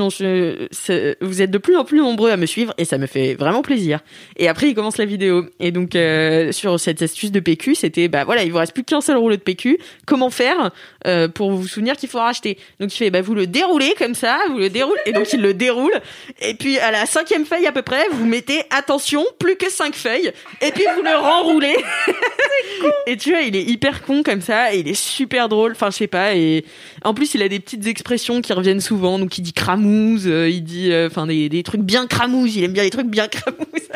nombreux 1.99 2.31
à 2.31 2.37
me 2.37 2.47
suivre 2.47 2.73
et 2.79 2.85
ça 2.85 2.99
me 2.99 3.07
fait 3.07 3.35
vraiment 3.35 3.63
plaisir. 3.63 4.01
Et 4.37 4.49
après 4.49 4.69
il 4.69 4.75
commence 4.75 4.99
la 4.99 5.05
vidéo. 5.05 5.47
Et 5.61 5.71
donc 5.71 5.97
euh, 5.97 6.53
sur 6.53 6.79
cette 6.79 7.03
astuce 7.03 7.33
de 7.33 7.41
PQ, 7.41 7.75
c'était 7.75 8.09
bah 8.09 8.25
voilà, 8.25 8.45
il 8.45 8.53
vous 8.53 8.59
reste 8.59 8.75
plus 8.75 8.85
qu'un 8.85 9.01
seul 9.01 9.17
rouleau 9.17 9.37
de 9.37 9.41
PQ. 9.41 9.79
Comment 10.07 10.31
faire 10.31 10.71
euh, 11.07 11.29
pour 11.29 11.51
vous 11.51 11.67
souvenir 11.67 11.97
qu'il 11.97 12.09
faut 12.09 12.19
racheter? 12.19 12.59
Donc 12.81 12.95
il 12.95 12.97
fait 12.97 13.11
bah 13.11 13.23
vous 13.23 13.35
le 13.35 13.47
déroulez 13.47 13.95
comme 13.99 14.15
ça, 14.15 14.39
vous 14.51 14.59
le 14.59 14.69
déroulez 14.69 15.01
et 15.07 15.13
donc 15.13 15.33
il 15.33 15.41
le 15.41 15.55
déroule. 15.55 15.93
Et 16.41 16.55
puis 16.55 16.79
à 16.79 16.91
la 16.91 17.07
cinquième 17.07 17.45
feuille 17.45 17.67
à 17.67 17.73
peu 17.73 17.83
près, 17.83 18.07
vous 18.13 18.25
mettez 18.25 18.63
attention, 18.71 19.25
plus 19.39 19.57
que 19.57 19.71
cinq 19.71 19.95
feuilles. 19.95 20.33
Et 20.61 20.71
puis 20.73 20.85
vous 20.97 21.03
le 21.03 21.17
renroulez. 21.17 21.77
Et 23.07 23.17
tu 23.17 23.31
vois, 23.31 23.41
il 23.41 23.57
est 23.57 23.65
hyper 23.65 24.03
con 24.03 24.12
comme 24.23 24.43
ça, 24.43 24.75
et 24.75 24.81
il 24.81 24.89
est 24.89 24.95
super 24.95 25.49
drôle. 25.49 25.73
Enfin, 25.73 25.91
je 25.91 25.97
sais 25.97 26.07
pas. 26.07 26.35
Et 26.35 26.65
en 27.05 27.15
plus, 27.15 27.35
il 27.35 27.43
a 27.43 27.49
des 27.49 27.61
petites 27.61 27.87
expressions 27.87 28.43
qui 28.43 28.53
reviennent 28.53 28.81
souvent. 28.81 29.19
Donc, 29.19 29.39
il 29.39 29.43
dit 29.43 29.53
cramouze, 29.53 30.27
euh, 30.27 30.51
il 30.51 30.63
dit, 30.63 30.93
euh, 30.93 31.07
enfin, 31.07 31.27
des, 31.27 31.49
des 31.49 31.63
trucs 31.63 31.81
bien 31.81 32.07
cramouze. 32.07 32.55
Il 32.57 32.65
aime 32.65 32.73
bien 32.73 32.83
les 32.83 32.91
trucs 32.91 33.07
bien 33.07 33.29
cramouze. 33.29 33.89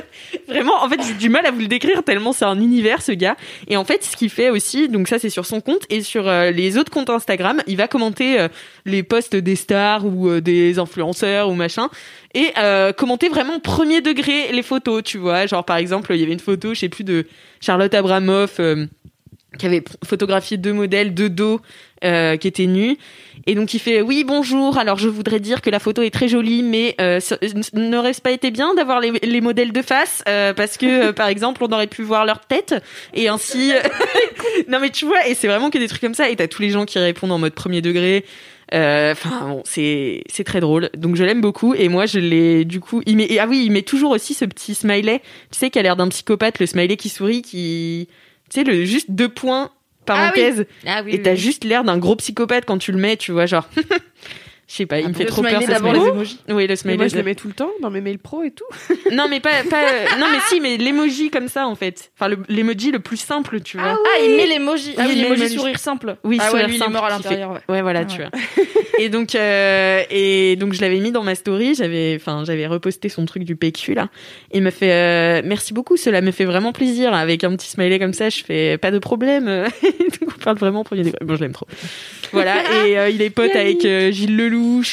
Vraiment, 0.49 0.83
en 0.83 0.89
fait, 0.89 1.01
j'ai 1.07 1.15
du 1.15 1.29
mal 1.29 1.45
à 1.45 1.51
vous 1.51 1.61
le 1.61 1.67
décrire 1.67 2.03
tellement 2.03 2.33
c'est 2.33 2.45
un 2.45 2.61
univers, 2.61 3.03
ce 3.03 3.13
gars. 3.13 3.37
Et 3.69 3.77
en 3.77 3.85
fait, 3.85 4.05
ce 4.05 4.17
qu'il 4.17 4.31
fait 4.31 4.51
aussi, 4.51 4.89
donc 4.89 5.09
ça, 5.09 5.19
c'est 5.19 5.31
sur 5.31 5.45
son 5.45 5.61
compte 5.61 5.83
et 5.91 6.03
sur 6.03 6.29
euh, 6.29 6.51
les 6.51 6.79
autres 6.79 6.91
comptes 6.91 7.11
Instagram, 7.11 7.63
il 7.67 7.77
va 7.77 7.89
commenter 7.89 8.41
euh, 8.41 8.49
les 8.85 9.03
posts 9.03 9.37
des 9.37 9.57
stars 9.57 10.07
ou 10.07 10.41
des 10.41 10.79
influenceurs 10.79 11.49
ou 11.49 11.55
machin 11.55 11.89
et 12.35 12.53
commenter 12.99 13.31
vraiment 13.31 13.61
premier 13.61 14.03
degré 14.03 14.53
les 14.53 14.63
photos, 14.63 15.03
tu 15.03 15.17
vois. 15.17 15.47
Genre, 15.47 15.65
par 15.65 15.79
exemple, 15.79 16.13
il 16.15 16.21
y 16.21 16.23
avait 16.23 16.35
une 16.35 16.39
photo, 16.39 16.75
je 16.75 16.81
sais 16.81 16.89
plus, 16.91 17.05
de 17.05 17.27
Charlotte 17.61 17.95
Abramoff 17.95 18.61
qui 19.57 19.67
avait 19.67 19.83
photographié 20.05 20.57
deux 20.57 20.73
modèles 20.73 21.15
de 21.15 21.29
dos 21.29 21.61
euh, 22.05 22.37
qui 22.37 22.49
étaient 22.49 22.67
nus. 22.67 22.99
Et 23.47 23.55
donc 23.55 23.75
il 23.75 23.79
fait 23.79 24.01
oui 24.01 24.25
bonjour. 24.25 24.79
Alors 24.79 24.99
je 24.99 25.09
voudrais 25.09 25.41
dire 25.41 25.61
que 25.61 25.71
la 25.71 25.79
photo 25.79 26.03
est 26.03 26.11
très 26.11 26.29
jolie, 26.29 26.63
mais 26.63 26.95
euh, 27.01 27.21
n'aurait-ce 27.75 28.21
pas 28.21 28.31
été 28.31 28.51
bien 28.51 28.75
d'avoir 28.75 29.01
les, 29.01 29.13
les 29.23 29.41
modèles 29.41 29.73
de 29.73 29.83
face 29.83 30.23
euh, 30.29 30.55
parce 30.55 30.77
que 30.77 31.09
euh, 31.09 31.13
par 31.13 31.29
exemple 31.29 31.63
on 31.65 31.73
aurait 31.73 31.87
pu 31.87 32.03
voir 32.03 32.25
leur 32.25 32.41
tête 32.41 32.75
et 33.15 33.29
ainsi. 33.29 33.73
non 34.69 34.81
mais 34.81 34.91
tu 34.91 35.05
vois 35.05 35.27
et 35.29 35.35
c'est 35.35 35.49
vraiment 35.49 35.71
que 35.71 35.79
des 35.79 35.89
trucs 35.89 36.01
comme 36.01 36.15
ça 36.15 36.29
et 36.29 36.37
t'as 36.37 36.49
tous 36.49 36.63
les 36.63 36.71
gens 36.71 36.87
qui 36.87 36.99
répondent 36.99 37.33
en 37.33 37.39
mode 37.39 37.55
premier 37.55 37.83
degré. 37.83 38.25
Enfin 38.73 39.47
bon 39.49 39.63
c'est 39.65 40.25
c'est 40.29 40.43
très 40.43 40.59
drôle 40.59 40.91
donc 40.97 41.15
je 41.15 41.23
l'aime 41.23 41.41
beaucoup 41.41 41.73
et 41.75 41.89
moi 41.89 42.07
je 42.07 42.19
l'ai 42.19 42.65
du 42.65 42.81
coup 42.81 43.01
ah 43.07 43.47
oui 43.49 43.63
il 43.65 43.71
met 43.71 43.83
toujours 43.83 44.11
aussi 44.11 44.35
ce 44.35 44.45
petit 44.45 44.75
smiley 44.75 45.23
tu 45.53 45.59
sais 45.61 45.71
qui 45.71 45.79
a 45.79 45.83
l'air 45.83 45.95
d'un 45.95 46.09
psychopathe 46.09 46.59
le 46.59 46.67
smiley 46.67 46.97
qui 46.97 47.09
sourit 47.09 47.43
qui 47.43 48.09
tu 48.51 48.61
sais 48.61 48.65
le 48.65 48.85
juste 48.85 49.11
deux 49.11 49.29
points 49.29 49.71
parenthèse 50.05 50.67
Ah 50.87 51.03
oui. 51.05 51.15
et 51.15 51.23
t'as 51.23 51.35
juste 51.35 51.65
l'air 51.65 51.83
d'un 51.85 51.99
gros 51.99 52.15
psychopathe 52.17 52.65
quand 52.65 52.79
tu 52.79 52.93
le 52.93 52.99
mets, 52.99 53.17
tu 53.17 53.33
vois, 53.33 53.47
genre. 53.47 53.69
Je 54.69 54.75
sais 54.75 54.87
pas, 54.87 54.99
il 54.99 55.07
me 55.09 55.13
fait 55.15 55.27
trop 55.27 55.43
peur. 55.43 55.61
d'abord 55.65 55.93
les 55.93 56.01
emojis. 56.01 56.41
Oui, 56.49 56.63
le 56.63 56.69
Mais 56.71 56.77
smiley. 56.77 56.97
moi, 56.97 57.07
je 57.07 57.17
le 57.17 57.23
mets 57.23 57.37
tout 57.37 57.47
le 57.47 57.55
temps 57.55 57.71
dans 57.83 57.91
mes 57.91 58.01
mails 58.01 58.19
pro 58.19 58.43
et 58.43 58.51
tout. 58.51 58.65
Non, 59.13 59.29
mais 59.31 59.39
pas, 59.39 59.63
pas. 59.71 59.85
euh, 59.85 60.05
Non, 60.19 60.27
mais 60.33 60.39
si, 60.49 60.61
mais 60.61 60.77
l'emoji 60.77 61.31
comme 61.31 61.47
ça, 61.47 61.69
en 61.69 61.77
fait. 61.77 62.11
Enfin, 62.19 62.29
le- 62.29 62.39
l'emoji 62.49 62.91
le 62.91 62.99
plus 62.99 63.17
simple, 63.17 63.61
tu 63.61 63.79
vois. 63.79 63.97
Ah, 63.97 64.21
il 64.25 64.37
met 64.37 64.47
l'emoji. 64.47 64.95
Ah 64.99 65.03
Oui, 65.03 65.07
oui, 65.11 65.13
il 65.13 65.17
met 65.19 65.23
l'emoji 65.25 65.41
l'emoji. 65.43 65.57
sourire 65.57 65.79
simple. 65.79 66.17
Oui, 66.25 66.39
ah 66.41 66.45
ouais, 66.47 66.51
sourire 66.51 66.67
lui, 66.67 66.75
il 66.75 66.77
est 66.77 66.81
simple 66.81 66.93
mort 66.95 67.05
à 67.05 67.11
qui 67.17 67.23
fait- 67.23 67.29
l'intérieur. 67.29 67.53
ouais. 67.53 67.61
Ouais, 67.77 67.83
voilà, 67.83 68.05
tu 68.05 68.17
vois. 68.21 68.31
Et 68.99 69.09
donc, 69.11 69.35
euh, 69.35 70.03
et 70.11 70.57
donc, 70.57 70.73
je 70.73 70.81
l'avais 70.81 70.99
mis 71.01 71.13
dans 71.13 71.23
ma 71.23 71.35
story. 71.35 71.75
J'avais, 71.75 72.17
enfin, 72.19 72.45
j'avais 72.47 72.67
reposté 72.67 73.11
son 73.11 73.27
truc 73.27 73.45
du 73.45 73.55
PQ 73.55 73.93
là. 73.93 74.09
Il 74.53 74.63
me 74.63 74.71
fait, 74.71 74.91
euh, 74.91 75.43
merci 75.45 75.75
beaucoup. 75.75 75.99
Cela 75.99 76.23
me 76.23 76.31
fait 76.31 76.47
vraiment 76.47 76.73
plaisir. 76.73 77.13
Avec 77.13 77.45
un 77.45 77.55
petit 77.55 77.69
smiley 77.69 77.99
comme 77.99 78.15
ça, 78.15 78.31
je 78.31 78.43
fais 78.43 78.79
pas 78.79 78.91
de 78.91 78.99
problème. 78.99 79.45
donc, 79.85 80.31
on 80.35 80.43
parle 80.43 80.57
vraiment 80.57 80.81
au 80.81 80.85
premier 80.85 81.03
degré. 81.03 81.19
Bon, 81.23 81.37
je 81.37 81.43
l'aime 81.43 81.53
trop. 81.53 81.67
Voilà. 82.33 82.87
Et 82.87 82.99
euh, 82.99 83.09
il 83.11 83.21
est 83.21 83.29
pote 83.31 83.55
avec 83.55 83.85
euh, 83.85 84.11
Gilles 84.11 84.35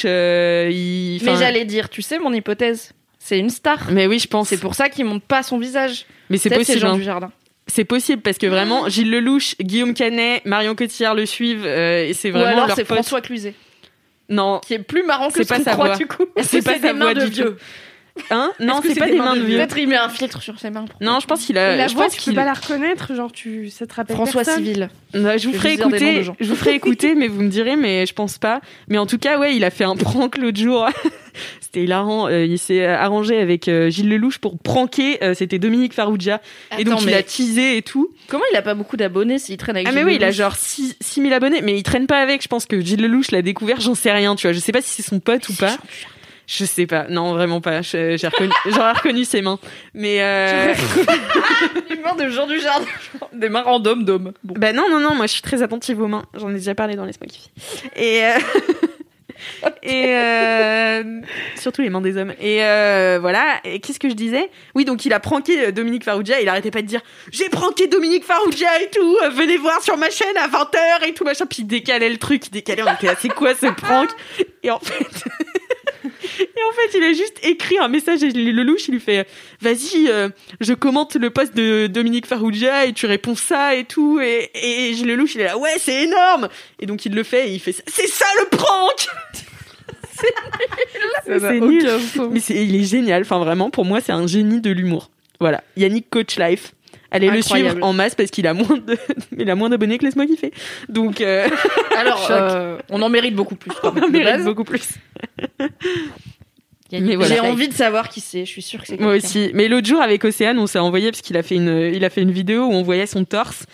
Euh, 0.05 0.69
il, 0.71 1.21
Mais 1.23 1.35
j'allais 1.37 1.65
dire, 1.65 1.89
tu 1.89 2.01
sais, 2.01 2.19
mon 2.19 2.33
hypothèse, 2.33 2.93
c'est 3.19 3.39
une 3.39 3.49
star. 3.49 3.91
Mais 3.91 4.07
oui, 4.07 4.19
je 4.19 4.27
pense. 4.27 4.49
C'est 4.49 4.59
pour 4.59 4.75
ça 4.75 4.89
qu'il 4.89 5.05
monte 5.05 5.23
pas 5.23 5.43
son 5.43 5.57
visage. 5.57 6.05
Mais 6.29 6.37
c'est 6.37 6.49
possible. 6.49 6.85
Hein. 6.85 6.95
du 6.97 7.03
Jardin. 7.03 7.31
C'est 7.67 7.85
possible 7.85 8.21
parce 8.21 8.37
que 8.37 8.47
vraiment, 8.47 8.89
Gilles 8.89 9.09
Lelouch, 9.09 9.55
Guillaume 9.61 9.93
Canet, 9.93 10.43
Marion 10.45 10.75
Cotillard 10.75 11.15
le 11.15 11.25
suivent. 11.25 11.65
euh, 11.65 12.05
et 12.05 12.13
c'est 12.13 12.29
Ou 12.29 12.33
vraiment 12.33 12.47
alors 12.47 12.67
leur 12.67 12.75
c'est. 12.75 12.83
François 12.85 13.21
Cluzet, 13.21 13.55
Non, 14.29 14.59
qui 14.59 14.73
est 14.73 14.79
plus 14.79 15.03
marrant 15.03 15.29
que 15.29 15.35
C'est 15.35 15.43
ce 15.43 15.49
pas 15.49 15.59
qu'on 15.59 15.71
croit 15.71 15.87
voix. 15.87 15.95
du 15.95 16.05
coup. 16.07 16.25
c'est 16.41 16.61
pas 16.63 16.77
sa 16.79 16.91
voix 16.93 17.13
du 17.13 17.31
tout. 17.31 17.53
Hein 18.29 18.51
Non, 18.59 18.79
c'est 18.83 18.93
pas 18.99 19.07
des 19.07 19.17
mains 19.17 19.35
de 19.35 19.41
vieux. 19.41 19.57
Peut-être 19.57 19.77
il 19.77 19.87
met 19.87 19.95
un 19.97 20.07
filtre 20.09 20.41
sur 20.41 20.59
ses 20.59 20.69
mains. 20.69 20.85
pour- 20.85 21.01
Non, 21.01 21.19
je 21.19 21.25
pense 21.25 21.45
qu'il 21.45 21.57
a. 21.57 21.75
la 21.75 21.87
je 21.87 21.95
voix, 21.95 22.05
pense 22.05 22.15
tu 22.17 22.29
peux 22.29 22.35
pas 22.35 22.45
la 22.45 22.53
reconnaître, 22.53 23.15
genre 23.15 23.31
tu, 23.31 23.69
ça 23.71 23.87
te 23.87 23.95
rappelle 23.95 24.15
François 24.15 24.43
personne. 24.43 24.63
Civil. 24.63 24.89
Je 25.15 25.47
vous 25.47 25.53
ferai 25.53 25.75
des 25.77 25.81
écouter. 25.81 26.23
Je 26.39 26.47
vous 26.47 26.55
ferai 26.55 26.75
écouter, 26.75 27.15
mais 27.15 27.27
vous 27.27 27.41
me 27.41 27.49
direz, 27.49 27.75
mais 27.75 28.05
je 28.05 28.13
pense 28.13 28.37
pas. 28.37 28.61
Mais 28.87 28.99
en 28.99 29.07
tout 29.07 29.17
cas, 29.17 29.39
ouais, 29.39 29.55
il 29.55 29.63
a 29.63 29.71
fait 29.71 29.83
un 29.83 29.95
prank 29.95 30.37
l'autre 30.37 30.59
jour. 30.59 30.87
C'était 31.61 31.85
hilarant. 31.85 32.27
Euh, 32.27 32.45
il 32.45 32.59
s'est 32.59 32.85
arrangé 32.85 33.39
avec 33.39 33.67
euh, 33.67 33.89
Gilles 33.89 34.09
Lelouch 34.09 34.37
pour 34.37 34.59
pranker. 34.59 35.17
euh, 35.23 35.33
C'était 35.33 35.57
Dominique 35.57 35.93
Farrugia. 35.93 36.39
et 36.77 36.83
donc 36.83 37.01
il 37.01 37.13
a 37.15 37.23
teasé 37.23 37.77
et 37.77 37.81
tout. 37.81 38.13
Comment 38.27 38.43
il 38.51 38.55
a 38.57 38.61
pas 38.61 38.75
beaucoup 38.75 38.95
d'abonnés 38.95 39.39
s'il 39.39 39.57
traîne 39.57 39.75
avec 39.77 39.87
Ah 39.87 39.91
mais 39.91 40.01
Gilles 40.01 40.07
oui, 40.07 40.15
il 40.17 40.23
a 40.23 40.27
Lelouch 40.27 40.37
genre 40.37 40.55
6 40.55 40.95
000 41.01 41.33
abonnés, 41.33 41.61
mais 41.63 41.75
il 41.75 41.81
traîne 41.81 42.05
pas 42.05 42.19
avec. 42.19 42.43
Je 42.43 42.47
pense 42.47 42.67
que 42.67 42.79
Gilles 42.79 43.01
Lelouch 43.01 43.31
l'a 43.31 43.41
découvert, 43.41 43.81
j'en 43.81 43.95
sais 43.95 44.11
rien, 44.11 44.35
tu 44.35 44.45
vois. 44.45 44.53
Je 44.53 44.59
sais 44.59 44.71
pas 44.71 44.81
si 44.83 44.89
c'est 45.01 45.01
son 45.09 45.19
pote 45.19 45.49
ou 45.49 45.53
pas. 45.55 45.75
Je 46.47 46.65
sais 46.65 46.85
pas. 46.85 47.05
Non, 47.09 47.33
vraiment 47.33 47.61
pas. 47.61 47.81
Je- 47.81 48.17
J'ai 48.17 48.27
reconnu, 48.27 48.51
j'aurais 48.65 48.91
reconnu 48.93 49.23
ses 49.25 49.41
mains. 49.41 49.59
Mais 49.93 50.17
euh... 50.21 50.73
Les 51.89 51.95
mains 51.97 52.15
de 52.15 52.29
Jean 52.29 52.47
du 52.47 52.59
Jardin. 52.59 52.85
Des 53.31 53.49
mains 53.49 53.61
random 53.61 54.03
d'hommes. 54.03 54.33
Bon. 54.43 54.53
bah 54.57 54.73
non, 54.73 54.89
non, 54.89 54.99
non. 54.99 55.15
Moi, 55.15 55.25
je 55.27 55.33
suis 55.33 55.41
très 55.41 55.61
attentive 55.61 56.01
aux 56.01 56.07
mains. 56.07 56.25
J'en 56.35 56.49
ai 56.49 56.55
déjà 56.55 56.75
parlé 56.75 56.95
dans 56.95 57.05
les 57.05 57.13
Filles. 57.13 57.49
Et 57.95 58.23
euh... 58.25 58.37
et 59.83 60.05
euh... 60.07 61.21
surtout 61.55 61.81
les 61.81 61.89
mains 61.89 62.01
des 62.01 62.17
hommes. 62.17 62.33
Et 62.41 62.63
euh, 62.63 63.19
voilà. 63.21 63.59
Et 63.63 63.79
qu'est-ce 63.79 63.99
que 63.99 64.09
je 64.09 64.13
disais? 64.13 64.49
Oui, 64.75 64.83
donc 64.83 65.05
il 65.05 65.13
a 65.13 65.19
pranké 65.21 65.71
Dominique 65.71 66.03
Farrugia. 66.03 66.41
Il 66.41 66.49
arrêtait 66.49 66.71
pas 66.71 66.81
de 66.81 66.87
dire 66.87 67.01
j'ai 67.31 67.47
pranké 67.49 67.87
Dominique 67.87 68.25
Farrugia 68.25 68.81
et 68.81 68.89
tout. 68.89 69.17
venez 69.31 69.57
voir 69.57 69.81
sur 69.81 69.97
ma 69.97 70.09
chaîne 70.09 70.35
à 70.37 70.47
20h 70.49 71.07
et 71.07 71.13
tout 71.13 71.23
machin. 71.23 71.45
Puis 71.45 71.59
il 71.61 71.67
décalait 71.67 72.09
le 72.09 72.17
truc, 72.17 72.47
il 72.47 72.51
décalait. 72.51 72.83
On 72.83 72.93
était 72.93 73.07
là, 73.07 73.15
c'est 73.19 73.29
quoi 73.33 73.55
ce 73.55 73.67
prank? 73.67 74.09
Et 74.61 74.69
en 74.71 74.79
fait. 74.79 75.07
Et 76.39 76.63
en 76.69 76.73
fait, 76.73 76.97
il 76.97 77.03
a 77.03 77.13
juste 77.13 77.37
écrit 77.43 77.77
un 77.79 77.87
message 77.87 78.23
à 78.23 78.27
Lelouch. 78.27 78.87
Il 78.87 78.93
lui 78.95 78.99
fait 78.99 79.27
Vas-y, 79.61 80.07
euh, 80.07 80.29
je 80.61 80.73
commente 80.73 81.15
le 81.15 81.29
post 81.29 81.55
de 81.55 81.87
Dominique 81.87 82.25
Farrugia 82.25 82.85
et 82.85 82.93
tu 82.93 83.05
réponds 83.05 83.35
ça 83.35 83.75
et 83.75 83.83
tout. 83.85 84.19
Et, 84.21 84.49
et 84.53 84.93
Lelouch, 85.03 85.35
il 85.35 85.41
est 85.41 85.45
là 85.45 85.57
Ouais, 85.57 85.73
c'est 85.79 86.03
énorme 86.03 86.49
Et 86.79 86.85
donc, 86.85 87.05
il 87.05 87.13
le 87.13 87.23
fait 87.23 87.49
et 87.49 87.53
il 87.53 87.59
fait 87.59 87.75
C'est 87.87 88.07
ça 88.07 88.25
le 88.41 88.57
prank 88.57 89.07
C'est 91.25 91.59
nul. 91.59 91.87
sens. 91.89 92.29
Mais 92.31 92.39
c'est- 92.39 92.63
il 92.65 92.75
est 92.75 92.83
génial. 92.83 93.23
Enfin, 93.23 93.39
vraiment, 93.39 93.69
pour 93.69 93.85
moi, 93.85 93.99
c'est 94.01 94.11
un 94.11 94.27
génie 94.27 94.61
de 94.61 94.71
l'humour. 94.71 95.09
Voilà. 95.39 95.63
Yannick 95.77 96.09
Coach 96.09 96.37
Life. 96.37 96.73
Allez 97.13 97.29
le 97.29 97.41
suivre 97.43 97.77
en 97.81 97.93
masse 97.93 98.15
parce 98.15 98.31
qu'il 98.31 98.47
a 98.47 98.53
moins 98.55 98.77
de, 98.77 98.97
il 99.37 99.49
a 99.49 99.55
moins 99.55 99.69
d'abonnés 99.69 99.99
que 99.99 100.03
Laisse-moi 100.03 100.25
kiffer. 100.25 100.51
Donc, 100.89 101.21
euh, 101.21 101.47
Alors, 101.97 102.27
euh, 102.31 102.79
on 102.89 103.01
en 103.01 103.09
mérite 103.09 103.35
beaucoup 103.35 103.55
plus. 103.55 103.71
on 103.83 103.91
de 103.91 104.07
mérite 104.07 104.43
beaucoup 104.43 104.63
plus. 104.63 104.89
Voilà. 106.91 107.25
J'ai 107.27 107.39
envie 107.39 107.69
de 107.69 107.73
savoir 107.73 108.09
qui 108.09 108.19
c'est. 108.19 108.45
Je 108.45 108.49
suis 108.49 108.61
sûre 108.61 108.81
que 108.81 108.87
c'est 108.87 108.99
Moi 108.99 109.15
aussi. 109.15 109.51
Mais 109.53 109.67
l'autre 109.67 109.87
jour 109.87 110.01
avec 110.01 110.25
Océane, 110.25 110.59
on 110.59 110.67
s'est 110.67 110.79
envoyé 110.79 111.11
parce 111.11 111.21
qu'il 111.21 111.37
a 111.37 111.43
fait 111.43 111.55
une, 111.55 111.91
il 111.93 112.03
a 112.03 112.09
fait 112.09 112.21
une 112.21 112.31
vidéo 112.31 112.65
où 112.65 112.71
on 112.71 112.83
voyait 112.83 113.07
son 113.07 113.25
torse. 113.25 113.65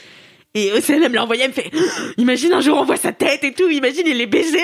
Et 0.53 0.71
Océane, 0.73 1.03
elle 1.03 1.09
me 1.09 1.15
l'a 1.15 1.23
envoyé, 1.23 1.43
elle 1.43 1.49
me 1.49 1.53
fait, 1.53 1.71
imagine 2.17 2.53
un 2.53 2.61
jour 2.61 2.77
on 2.77 2.85
voit 2.85 2.97
sa 2.97 3.11
tête 3.13 3.43
et 3.43 3.53
tout, 3.53 3.69
imagine 3.69 4.03
il 4.05 4.19
est 4.19 4.25
baisé. 4.25 4.59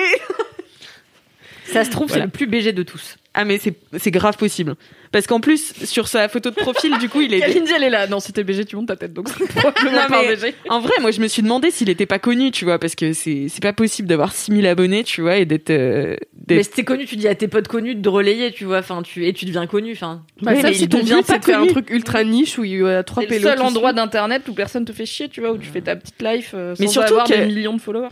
Ça 1.66 1.84
se 1.84 1.90
trouve, 1.90 2.08
Voilà. 2.08 2.24
c'est 2.24 2.26
le 2.28 2.32
plus 2.32 2.48
BG 2.48 2.74
de 2.74 2.84
tous. 2.84 3.18
Ah 3.38 3.44
mais 3.44 3.58
c'est, 3.58 3.74
c'est 4.00 4.12
grave 4.12 4.38
possible. 4.38 4.76
Parce 5.12 5.28
qu'en 5.28 5.42
plus, 5.42 5.74
sur 5.86 6.08
sa 6.08 6.30
photo 6.30 6.50
de 6.52 6.56
profil, 6.56 6.98
du 7.00 7.10
coup, 7.10 7.20
il 7.22 7.34
est, 7.34 7.40
Kalindi, 7.42 7.72
elle 7.76 7.84
est 7.84 7.90
là. 7.90 8.08
Non, 8.08 8.20
c'était 8.22 8.44
BG, 8.46 8.64
tu 8.66 8.76
montes 8.78 8.88
ta 8.88 8.96
tête. 8.96 9.14
Donc, 9.14 9.28
c'est 9.30 9.46
probablement 9.56 9.92
Non, 10.04 10.08
pas 10.08 10.22
mais- 10.24 10.36
BG. 10.38 10.56
en 10.70 10.80
vrai, 10.80 10.94
moi, 11.02 11.12
je 11.12 11.20
me 11.20 11.28
suis 11.28 11.42
demandé 11.42 11.70
s'il 11.70 11.90
était 11.90 12.06
pas 12.06 12.18
connu, 12.20 12.52
tu 12.52 12.64
vois, 12.64 12.80
parce 12.80 12.96
que 12.96 13.12
c'est, 13.14 13.48
c'est 13.50 13.62
pas 13.62 13.74
possible 13.74 14.08
d'avoir 14.08 14.32
6000 14.34 14.66
abonnés, 14.68 15.04
tu 15.04 15.22
vois, 15.22 15.36
et 15.38 15.46
d'être, 15.46 15.70
euh, 15.70 16.16
Mais 16.50 16.64
si 16.64 16.70
t'es 16.70 16.84
connu, 16.86 17.06
tu 17.06 17.18
dis 17.18 17.28
à 17.28 17.36
tes 17.36 17.48
potes 17.50 17.68
connus 17.68 17.96
de 17.96 18.08
relayer, 18.10 18.52
tu 18.52 18.64
vois, 18.64 18.80
enfin, 18.80 19.02
tu, 19.04 19.26
et 19.28 19.34
tu 19.34 19.44
deviens 19.46 19.68
connu, 19.68 19.92
enfin. 19.92 20.24
Bah, 20.42 20.52
Oui, 20.56 20.62
ça, 20.62 20.70
mais 20.70 20.74
si 20.74 20.88
ton 20.88 21.00
pas 21.00 21.06
c'est 21.26 21.40
de 21.40 21.44
faire 21.46 21.60
un 21.62 21.68
truc 21.68 21.90
ultra 21.90 22.24
niche 22.24 22.58
où 22.58 22.64
il 22.64 22.80
y 22.80 22.84
a 22.88 23.04
trois 23.04 23.24
C'est 23.28 23.38
le 23.38 23.42
seul 23.42 23.62
endroit 23.62 23.92
d'internet 23.94 24.44
où 24.48 24.54
personne 24.54 24.86
te 24.86 24.94
fait 24.94 25.06
chier, 25.06 25.28
tu 25.28 25.42
vois, 25.42 25.52
où 25.52 25.58
tu 25.58 25.68
fais 25.68 25.82
ta 25.82 25.96
petite 25.98 26.22
life 26.22 26.52
euh, 26.54 26.74
Mais 26.80 26.88
sans 26.88 26.94
surtout 26.94 27.14
avoir 27.14 27.28
que- 27.28 27.34
des 27.34 27.46
millions 27.46 27.76
de 27.76 27.82
followers. 27.82 28.10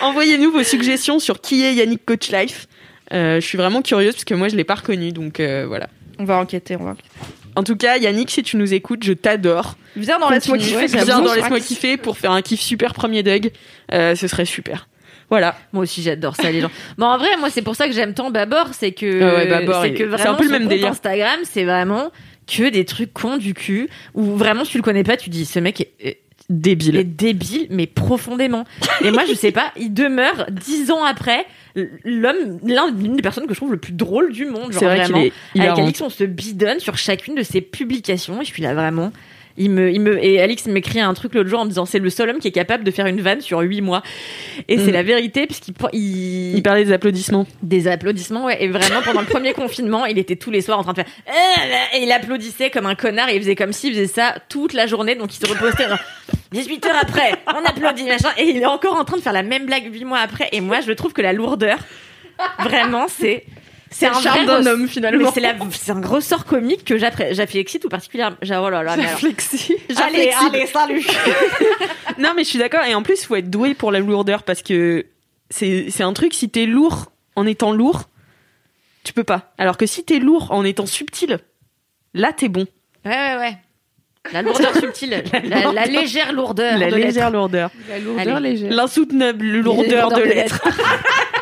Envoyez-nous 0.00 0.50
vos 0.50 0.62
suggestions 0.62 1.18
sur 1.18 1.40
qui 1.40 1.62
est 1.62 1.74
Yannick 1.74 2.04
Coach 2.04 2.30
Life. 2.32 2.66
Euh, 3.12 3.40
je 3.40 3.46
suis 3.46 3.58
vraiment 3.58 3.82
curieuse 3.82 4.14
parce 4.14 4.24
que 4.24 4.34
moi, 4.34 4.48
je 4.48 4.56
l'ai 4.56 4.64
pas 4.64 4.76
reconnu, 4.76 5.12
donc 5.12 5.40
euh, 5.40 5.64
voilà. 5.66 5.88
On 6.18 6.24
va 6.24 6.36
enquêter, 6.38 6.76
on 6.76 6.84
va 6.84 6.90
enquêter. 6.92 7.08
En 7.56 7.64
tout 7.64 7.76
cas, 7.76 7.96
Yannick, 7.96 8.30
si 8.30 8.42
tu 8.42 8.56
nous 8.56 8.72
écoutes, 8.72 9.02
je 9.02 9.12
t'adore. 9.12 9.74
Viens 9.96 10.18
dans 10.20 10.30
Laisse-moi 10.30 10.58
kiffer. 10.58 10.86
Viens 10.86 11.04
j'avoue. 11.04 11.24
dans 11.24 11.34
Laisse-moi 11.34 11.58
kiffer 11.60 11.96
pour 11.96 12.16
faire 12.16 12.30
un 12.30 12.42
kiff 12.42 12.60
super 12.60 12.94
premier 12.94 13.22
Doug. 13.24 13.50
Euh, 13.92 14.14
ce 14.14 14.28
serait 14.28 14.44
super. 14.44 14.86
Voilà. 15.30 15.56
Moi 15.72 15.82
aussi, 15.82 16.02
j'adore 16.02 16.36
ça, 16.36 16.50
les 16.52 16.60
gens. 16.60 16.70
Bon, 16.98 17.06
en 17.06 17.18
vrai, 17.18 17.28
moi, 17.38 17.50
c'est 17.50 17.62
pour 17.62 17.74
ça 17.74 17.86
que 17.88 17.92
j'aime 17.92 18.14
tant 18.14 18.30
Babor, 18.30 18.68
c'est 18.72 18.92
que, 18.92 19.22
Ah 19.22 19.34
ouais, 19.36 19.46
Babor, 19.48 19.82
c'est 19.82 19.88
il- 19.88 19.94
que 19.94 19.98
c'est 20.04 20.04
vraiment, 20.06 20.30
un 20.32 20.34
peu 20.34 20.44
le 20.44 20.50
même 20.50 20.68
délire. 20.68 20.88
Instagram, 20.88 21.40
c'est 21.44 21.64
vraiment 21.64 22.10
que 22.46 22.68
des 22.68 22.84
trucs 22.84 23.12
cons 23.12 23.36
du 23.36 23.54
cul 23.54 23.88
où 24.14 24.36
vraiment 24.36 24.62
tu 24.64 24.76
le 24.76 24.82
connais 24.82 25.04
pas, 25.04 25.16
tu 25.16 25.30
dis 25.30 25.44
ce 25.44 25.58
mec 25.58 25.80
est, 25.80 25.92
est 26.00 26.20
Débile. 26.48 26.96
est 26.96 27.04
débile, 27.04 27.68
mais 27.70 27.86
profondément. 27.86 28.64
Et 29.04 29.12
moi, 29.12 29.22
je 29.28 29.34
sais 29.34 29.52
pas, 29.52 29.70
il 29.76 29.94
demeure 29.94 30.46
dix 30.50 30.90
ans 30.90 31.04
après 31.04 31.46
l'homme, 31.74 32.58
l'un 32.64 32.90
l'une 32.90 33.16
des 33.16 33.22
personnes 33.22 33.46
que 33.46 33.54
je 33.54 33.58
trouve 33.58 33.72
le 33.72 33.78
plus 33.78 33.92
drôle 33.92 34.32
du 34.32 34.46
monde. 34.46 34.72
Genre 34.72 34.80
C'est 34.80 34.84
vrai 34.84 35.04
vraiment. 35.04 35.18
est 35.18 35.32
Avec. 35.58 35.78
Alix, 35.78 36.00
on 36.00 36.10
se 36.10 36.24
bidonne 36.24 36.80
sur 36.80 36.96
chacune 36.96 37.34
de 37.34 37.42
ses 37.42 37.60
publications 37.60 38.40
et 38.40 38.44
je 38.44 38.50
suis 38.50 38.62
là 38.62 38.74
vraiment. 38.74 39.12
Il 39.58 39.70
me, 39.70 39.90
il 39.90 40.00
me, 40.00 40.22
et 40.24 40.40
Alix 40.40 40.66
m'écrit 40.66 41.00
un 41.00 41.12
truc 41.12 41.34
l'autre 41.34 41.48
jour 41.48 41.60
en 41.60 41.64
me 41.64 41.68
disant 41.70 41.84
c'est 41.84 41.98
le 41.98 42.08
seul 42.08 42.30
homme 42.30 42.38
qui 42.38 42.48
est 42.48 42.52
capable 42.52 42.84
de 42.84 42.90
faire 42.90 43.06
une 43.06 43.20
vanne 43.20 43.40
sur 43.40 43.58
huit 43.60 43.80
mois. 43.80 44.02
Et 44.68 44.78
c'est 44.78 44.90
Mm. 44.90 44.94
la 44.94 45.02
vérité, 45.02 45.46
puisqu'il 45.46 45.74
il, 45.92 46.56
Il 46.56 46.62
parlait 46.62 46.84
des 46.84 46.92
applaudissements. 46.92 47.46
des 47.62 47.88
applaudissements, 47.88 48.44
ouais. 48.46 48.62
Et 48.62 48.68
vraiment, 48.68 49.02
pendant 49.04 49.20
le 49.20 49.26
premier 49.26 49.52
confinement, 49.54 50.06
il 50.06 50.18
était 50.18 50.36
tous 50.36 50.50
les 50.50 50.60
soirs 50.60 50.78
en 50.78 50.82
train 50.82 50.92
de 50.92 50.98
faire 51.02 51.06
là 51.26 51.98
et 51.98 52.02
il 52.02 52.10
applaudissait 52.12 52.70
comme 52.70 52.86
un 52.86 52.94
connard 52.94 53.28
et 53.28 53.34
il 53.36 53.40
faisait 53.42 53.54
comme 53.56 53.72
s'il 53.72 53.92
faisait 53.92 54.06
ça 54.06 54.34
toute 54.48 54.72
la 54.72 54.86
journée. 54.86 55.14
Donc 55.16 55.34
il 55.36 55.44
se 55.46 55.52
repostait 55.52 55.88
genre, 55.88 55.98
18 56.52 56.86
heures 56.86 56.96
après, 57.02 57.32
on 57.48 57.64
applaudit, 57.68 58.04
machin. 58.04 58.30
Et 58.38 58.44
il 58.44 58.56
est 58.58 58.66
encore 58.66 58.96
en 58.96 59.04
train 59.04 59.16
de 59.16 59.22
faire 59.22 59.32
la 59.32 59.42
même 59.42 59.66
blague 59.66 59.92
8 59.92 60.04
mois 60.04 60.18
après. 60.20 60.48
Et 60.52 60.60
moi, 60.60 60.80
je 60.80 60.92
trouve 60.92 61.12
que 61.12 61.22
la 61.22 61.32
lourdeur, 61.32 61.78
vraiment, 62.60 63.06
c'est. 63.08 63.44
C'est 63.92 64.08
le 64.08 64.14
charme 64.14 64.46
d'un 64.46 64.64
homme, 64.66 64.88
finalement. 64.88 65.32
C'est 65.72 65.90
un 65.90 66.00
ressort 66.00 66.44
comique 66.44 66.84
que 66.84 66.96
j'affectionne 66.96 67.80
tout 67.82 67.88
particulièrement. 67.88 68.36
Oh 68.42 68.70
là 68.70 68.82
là, 68.84 68.96
Flexi. 69.16 69.74
Allez, 70.00 70.30
allez, 70.46 70.66
salut! 70.66 71.04
Non, 72.18 72.30
mais 72.36 72.44
je 72.44 72.48
suis 72.50 72.58
d'accord. 72.58 72.84
Et 72.84 72.94
en 72.94 73.02
plus, 73.02 73.24
faut 73.24 73.36
être 73.36 73.48
doué 73.50 73.74
pour 73.74 73.90
la 73.92 73.98
lourdeur 74.00 74.42
parce 74.42 74.62
que 74.62 75.06
c'est 75.48 75.86
c'est 75.90 76.02
un 76.02 76.12
truc. 76.12 76.34
Si 76.34 76.50
t'es 76.50 76.66
lourd 76.66 77.10
en 77.34 77.46
étant 77.46 77.72
lourd, 77.72 78.02
tu 79.04 79.12
peux 79.14 79.24
pas. 79.24 79.52
Alors 79.58 79.76
que 79.78 79.86
si 79.86 80.04
t'es 80.04 80.18
lourd 80.18 80.48
en 80.52 80.64
étant 80.64 80.86
subtil, 80.86 81.38
là 82.14 82.32
t'es 82.32 82.48
bon. 82.48 82.66
Ouais, 83.06 83.10
ouais, 83.12 83.36
ouais. 83.38 83.56
La 84.34 84.42
lourdeur 84.42 84.74
subtile, 84.76 85.22
la, 85.32 85.40
la- 85.62 85.72
la 85.72 85.86
légère 85.86 86.32
lourdeur. 86.34 86.76
La 86.78 86.90
de 86.90 86.96
légère 86.96 87.30
lourdeur, 87.30 87.70
La 87.88 87.98
lourdeur 87.98 88.36
Allez. 88.36 88.50
légère. 88.50 88.70
l'insoutenable 88.70 89.46
lourdeur 89.46 90.10
de 90.12 90.20
l'être. 90.20 90.60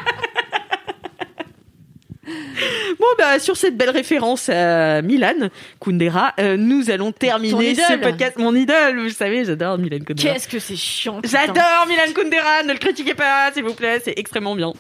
Bon, 2.99 3.07
bah, 3.17 3.39
sur 3.39 3.57
cette 3.57 3.77
belle 3.77 3.91
référence 3.91 4.49
à 4.49 5.03
Milan 5.03 5.49
Kundera, 5.81 6.33
euh, 6.41 6.57
nous 6.57 6.91
allons 6.91 7.13
terminer 7.13 7.75
ce 7.75 7.97
podcast. 7.97 8.39
Mon 8.39 8.55
idole, 8.55 8.99
vous 8.99 9.11
savez, 9.11 9.45
j'adore 9.45 9.79
Milan 9.79 9.99
Kundera. 10.05 10.33
Qu'est-ce 10.35 10.49
que 10.49 10.59
c'est 10.59 10.77
chiant. 10.77 11.21
J'adore 11.25 11.87
Milan 11.89 12.13
Kundera, 12.15 12.63
ne 12.65 12.73
le 12.73 12.79
critiquez 12.79 13.15
pas, 13.15 13.51
s'il 13.53 13.65
vous 13.65 13.75
plaît, 13.75 14.01
c'est 14.05 14.19
extrêmement 14.19 14.57
bien. 14.57 14.73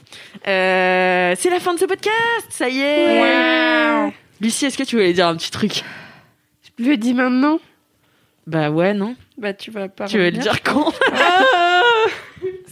Euh, 0.46 1.34
c'est 1.38 1.50
la 1.50 1.60
fin 1.60 1.74
de 1.74 1.78
ce 1.78 1.84
podcast, 1.84 2.46
ça 2.50 2.68
y 2.68 2.80
est. 2.80 4.12
Lucie, 4.40 4.66
est-ce 4.66 4.78
que 4.78 4.84
tu 4.84 4.96
voulais 4.96 5.12
dire 5.12 5.26
un 5.28 5.36
petit 5.36 5.50
truc? 5.50 5.82
Je 6.78 6.84
le 6.84 6.96
dis 6.96 7.14
maintenant. 7.14 7.60
Bah 8.46 8.70
ouais, 8.70 8.94
non 8.94 9.14
Bah, 9.36 9.52
tu 9.52 9.70
vas 9.70 9.88
pas. 9.88 10.06
Tu 10.06 10.18
veux 10.18 10.30
le 10.30 10.38
dire 10.38 10.62
quand? 10.62 10.92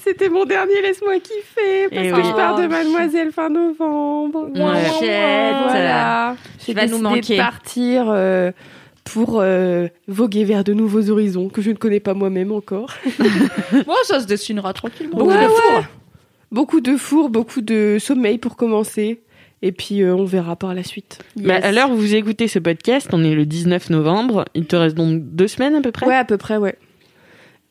C'était 0.07 0.29
mon 0.29 0.45
dernier 0.45 0.81
Laisse-moi 0.83 1.15
kiffer 1.21 1.89
parce 1.91 2.07
Eh 2.07 2.11
que 2.11 2.17
oui. 2.17 2.23
je 2.25 2.33
pars 2.35 2.57
de 2.61 2.67
Mademoiselle 2.67 3.33
fin 3.33 3.49
novembre. 3.49 4.49
Ouais. 4.55 4.85
Chouette. 4.99 5.57
Voilà. 5.69 6.37
Tu 6.65 6.73
vas 6.73 6.87
nous 6.87 6.99
manquer. 6.99 7.37
de 7.37 7.41
partir 7.41 8.05
euh, 8.09 8.53
pour 9.05 9.41
euh, 9.41 9.89
voguer 10.09 10.45
vers 10.45 10.63
de 10.65 10.73
nouveaux 10.73 11.11
horizons 11.11 11.49
que 11.49 11.61
je 11.63 11.71
ne 11.71 11.77
connais 11.77 12.01
pas 12.01 12.15
moi-même 12.15 12.53
encore. 12.53 12.93
Bon, 13.87 13.95
ça 14.05 14.21
se 14.21 14.27
dessinera 14.27 14.73
tranquillement. 14.73 15.19
Beaucoup 15.19 15.33
de 15.33 15.49
four. 15.49 15.83
Beaucoup 16.53 16.81
de 16.81 16.97
four, 16.97 17.29
beaucoup 17.31 17.61
de 17.61 17.97
sommeil 18.01 18.39
pour 18.39 18.55
commencer. 18.57 19.21
Et 19.63 19.73
puis 19.73 20.03
euh, 20.03 20.15
on 20.15 20.25
verra 20.25 20.55
par 20.55 20.75
la 20.75 20.85
suite. 20.85 21.19
Bah, 21.37 21.57
à 21.63 21.73
l'heure 21.73 21.91
où 21.91 21.97
vous 21.97 22.15
écoutez 22.15 22.47
ce 22.47 22.59
podcast, 22.61 23.09
on 23.13 23.25
est 23.25 23.35
le 23.35 23.45
19 23.47 23.91
novembre. 23.91 24.45
Il 24.55 24.67
te 24.67 24.77
reste 24.77 24.95
donc 24.97 25.21
deux 25.23 25.49
semaines 25.49 25.75
à 25.75 25.81
peu 25.81 25.91
près? 25.91 26.07
Ouais, 26.07 26.15
à 26.15 26.25
peu 26.25 26.37
près, 26.37 26.59
ouais. 26.59 26.77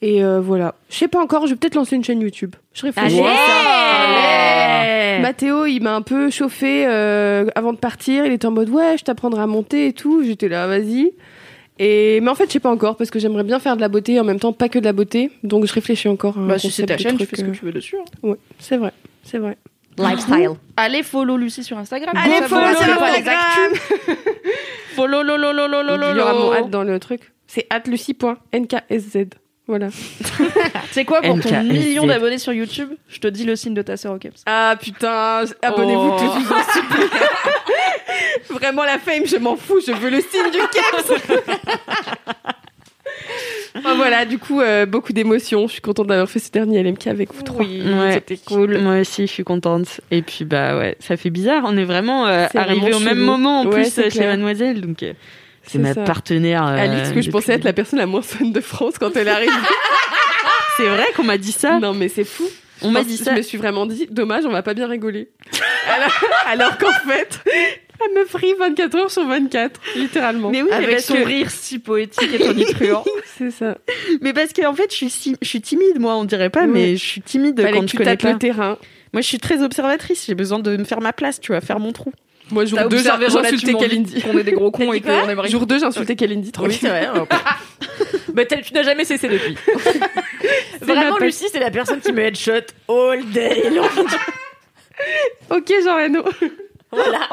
Et 0.01 0.23
euh, 0.23 0.39
voilà. 0.41 0.75
Je 0.89 0.95
sais 0.95 1.07
pas 1.07 1.21
encore, 1.21 1.47
je 1.47 1.53
vais 1.53 1.57
peut-être 1.57 1.75
lancer 1.75 1.95
une 1.95 2.03
chaîne 2.03 2.21
YouTube. 2.21 2.55
Je 2.73 2.83
réfléchis 2.83 3.19
Allez! 3.21 5.21
Mathéo, 5.21 5.65
il 5.65 5.79
m'a 5.81 5.95
un 5.95 6.01
peu 6.01 6.29
chauffé 6.29 6.85
euh, 6.87 7.45
avant 7.55 7.73
de 7.73 7.77
partir. 7.77 8.25
Il 8.25 8.31
était 8.33 8.45
en 8.45 8.51
mode 8.51 8.69
ouais, 8.69 8.95
je 8.99 9.03
t'apprendrai 9.03 9.41
à 9.41 9.47
monter 9.47 9.87
et 9.87 9.93
tout. 9.93 10.23
J'étais 10.23 10.49
là, 10.49 10.67
vas-y. 10.67 11.13
Et 11.79 12.19
mais 12.21 12.29
en 12.29 12.35
fait, 12.35 12.45
je 12.47 12.53
sais 12.53 12.59
pas 12.59 12.71
encore 12.71 12.95
parce 12.97 13.09
que 13.09 13.19
j'aimerais 13.19 13.43
bien 13.43 13.59
faire 13.59 13.75
de 13.75 13.81
la 13.81 13.89
beauté 13.89 14.13
et 14.13 14.19
en 14.19 14.23
même 14.23 14.39
temps 14.39 14.53
pas 14.53 14.69
que 14.69 14.79
de 14.79 14.85
la 14.85 14.93
beauté. 14.93 15.31
Donc 15.43 15.65
je 15.65 15.73
réfléchis 15.73 16.07
encore. 16.07 16.37
un 16.37 16.47
Bah, 16.47 16.59
si 16.59 16.71
c'est 16.71 16.85
ta 16.85 16.97
chaîne, 16.97 17.17
tu 17.17 17.25
fais 17.25 17.35
ce 17.35 17.41
que 17.43 17.49
euh, 17.49 17.53
tu 17.53 17.65
veux 17.65 17.71
dessus. 17.73 17.97
hein. 17.97 18.05
Ouais, 18.23 18.37
c'est 18.59 18.77
vrai, 18.77 18.91
c'est 19.23 19.39
vrai. 19.39 19.57
Lifestyle. 19.97 20.49
Allez, 20.77 21.03
follow 21.03 21.37
Lucie 21.37 21.63
sur 21.63 21.77
Instagram. 21.77 22.15
Allez, 22.17 22.45
follow 22.47 22.61
ratez 22.61 22.83
sur 22.83 22.97
pas 22.99 23.11
les 23.11 23.17
Instagram. 23.19 23.73
actus. 23.73 24.15
Follow, 24.95 25.23
lo, 25.23 25.35
lo, 25.37 25.51
lo, 25.51 25.67
lo, 25.67 25.81
lo, 25.83 25.97
lo, 25.97 26.11
Il 26.11 26.17
y 26.17 26.21
aura 26.21 26.33
mon 26.33 26.53
hâte 26.53 26.69
dans 26.69 26.83
le 26.83 26.99
truc. 26.99 27.31
C'est 27.47 27.67
lucie.nksz. 27.87 29.35
Voilà. 29.67 29.87
C'est 30.91 31.05
quoi 31.05 31.21
pour 31.21 31.39
ton 31.39 31.63
million 31.63 32.05
d'abonnés 32.05 32.37
sur 32.37 32.53
YouTube 32.53 32.89
Je 33.09 33.19
te 33.19 33.27
dis 33.27 33.45
le 33.45 33.55
signe 33.55 33.73
de 33.73 33.81
ta 33.81 33.97
sœur 33.97 34.13
au 34.13 34.17
Keps. 34.19 34.43
Ah 34.45 34.75
putain, 34.79 35.43
abonnez-vous 35.61 36.11
Oh. 36.13 36.19
tous, 36.19 36.39
vous. 38.49 38.53
Vraiment 38.55 38.83
la 38.83 38.99
fame, 38.99 39.25
je 39.25 39.37
m'en 39.37 39.55
fous, 39.55 39.79
je 39.85 39.91
veux 39.91 40.09
le 40.11 40.21
signe 40.21 40.51
du 40.51 40.59
Keps. 40.71 41.11
Enfin, 43.77 43.93
voilà, 43.95 44.25
du 44.25 44.37
coup, 44.37 44.61
euh, 44.61 44.85
beaucoup 44.85 45.13
d'émotions. 45.13 45.67
Je 45.67 45.73
suis 45.73 45.81
contente 45.81 46.07
d'avoir 46.07 46.29
fait 46.29 46.39
ce 46.39 46.51
dernier 46.51 46.83
LMK 46.83 47.07
avec 47.07 47.33
vous 47.33 47.41
trois. 47.41 47.65
Ouais, 47.65 48.11
c'était 48.13 48.37
cool. 48.37 48.77
Moi 48.79 48.99
aussi, 48.99 49.23
je 49.27 49.31
suis 49.31 49.43
contente. 49.43 49.99
Et 50.11 50.21
puis, 50.21 50.45
bah 50.45 50.77
ouais, 50.77 50.95
ça 50.99 51.17
fait 51.17 51.29
bizarre. 51.31 51.63
On 51.65 51.75
est 51.77 51.83
vraiment 51.85 52.27
euh, 52.27 52.45
C'est 52.51 52.57
arrivé 52.59 52.81
vraiment 52.81 52.97
au 52.97 52.99
même 53.01 53.17
moment 53.19 53.61
en 53.61 53.65
Ouais, 53.67 53.81
plus 53.83 54.09
chez. 54.11 54.25
Mademoiselle. 54.25 54.81
Donc, 54.81 55.01
euh, 55.03 55.13
c'est 55.67 55.79
ma 55.79 55.93
ça. 55.93 56.03
partenaire. 56.03 56.65
euh, 56.65 56.77
Alix, 56.77 57.09
que 57.09 57.15
je 57.15 57.19
depuis- 57.21 57.31
pensais 57.31 57.53
être 57.53 57.63
la 57.63 57.73
personne 57.73 57.99
la 57.99 58.05
moins 58.05 58.21
fun 58.21 58.45
de 58.45 58.59
France 58.61 58.95
quand 58.99 59.15
elle 59.15 59.29
arrive. 59.29 59.51
C'est 60.77 60.87
vrai 60.87 61.05
qu'on 61.15 61.23
m'a 61.23 61.37
dit 61.37 61.53
ça. 61.53 61.79
non, 61.79 61.93
mais 61.93 62.09
c'est 62.09 62.25
fou. 62.25 62.43
On 62.81 62.91
m'a 62.91 63.03
dit 63.03 63.15
ça. 63.15 63.31
Je 63.31 63.37
me 63.37 63.41
suis 63.41 63.57
vraiment 63.57 63.85
dit, 63.85 64.07
dommage, 64.11 64.45
on 64.45 64.51
va 64.51 64.61
pas 64.61 64.73
bien 64.73 64.87
rigoler. 64.87 65.29
alors 65.89 66.11
alors 66.47 66.77
qu'en 66.77 66.91
fait, 67.07 67.39
elle 67.45 68.13
me 68.19 68.25
frie 68.25 68.53
24 68.59 68.95
heures 68.97 69.09
sur 69.11 69.25
24, 69.25 69.79
littéralement. 69.95 70.49
Mais 70.51 70.61
oui, 70.61 70.69
Avec 70.73 70.99
son 70.99 71.13
que- 71.13 71.23
rire 71.23 71.49
si 71.49 71.79
poétique 71.79 72.29
et 72.33 72.39
tonitruant. 72.39 73.05
c'est 73.37 73.51
ça. 73.51 73.77
Mais 74.19 74.33
parce 74.33 74.51
qu'en 74.51 74.73
fait, 74.73 74.91
je 74.91 74.95
suis, 74.97 75.09
si- 75.09 75.37
je 75.41 75.47
suis 75.47 75.61
timide, 75.61 75.97
moi, 75.99 76.15
on 76.17 76.25
dirait 76.25 76.49
pas, 76.49 76.67
mais 76.67 76.97
je 76.97 77.05
suis 77.05 77.21
timide 77.21 77.57
Fallait 77.61 77.71
quand 77.71 77.79
que 77.81 77.85
je 77.87 77.91
tu 77.91 77.97
connais 77.97 78.17
tapes 78.17 78.21
pas. 78.23 78.33
le 78.33 78.39
terrain. 78.39 78.77
Moi, 79.13 79.21
je 79.21 79.27
suis 79.27 79.39
très 79.39 79.63
observatrice. 79.63 80.25
J'ai 80.27 80.35
besoin 80.35 80.59
de 80.59 80.75
me 80.75 80.83
faire 80.83 80.99
ma 80.99 81.13
place, 81.13 81.39
tu 81.39 81.53
vois, 81.53 81.61
faire 81.61 81.79
mon 81.79 81.93
trou. 81.93 82.11
Moi, 82.51 82.65
jour 82.65 82.77
T'as 82.79 82.87
2, 82.87 82.97
j'ai 82.97 83.09
observé 83.09 83.25
insulté 83.47 83.73
Kalindi. 83.73 84.21
qu'on 84.21 84.37
est 84.37 84.43
des 84.43 84.51
gros 84.51 84.71
cons 84.71 84.93
et 84.93 85.01
qu'on 85.01 85.27
aimerait. 85.29 85.49
Jour 85.49 85.65
2, 85.65 85.79
j'ai 85.79 85.85
insulté 85.85 86.15
Kalindi. 86.15 86.51
trop 86.51 86.65
Oui, 86.67 86.77
c'est 86.79 86.87
vrai. 86.89 87.09
t'as- 88.45 88.57
tu 88.61 88.73
n'as 88.73 88.83
jamais 88.83 89.03
cessé 89.05 89.27
depuis. 89.27 89.55
Vraiment, 90.81 91.17
Lucie, 91.17 91.45
c'est 91.51 91.59
la 91.59 91.71
personne 91.71 91.99
qui 92.01 92.11
me 92.11 92.21
headshot 92.21 92.51
all 92.87 93.25
day 93.31 93.69
long. 93.71 93.87
Ok, 95.49 95.73
Jean 95.83 95.95
Reno. 95.95 96.23
Voilà. 96.91 97.27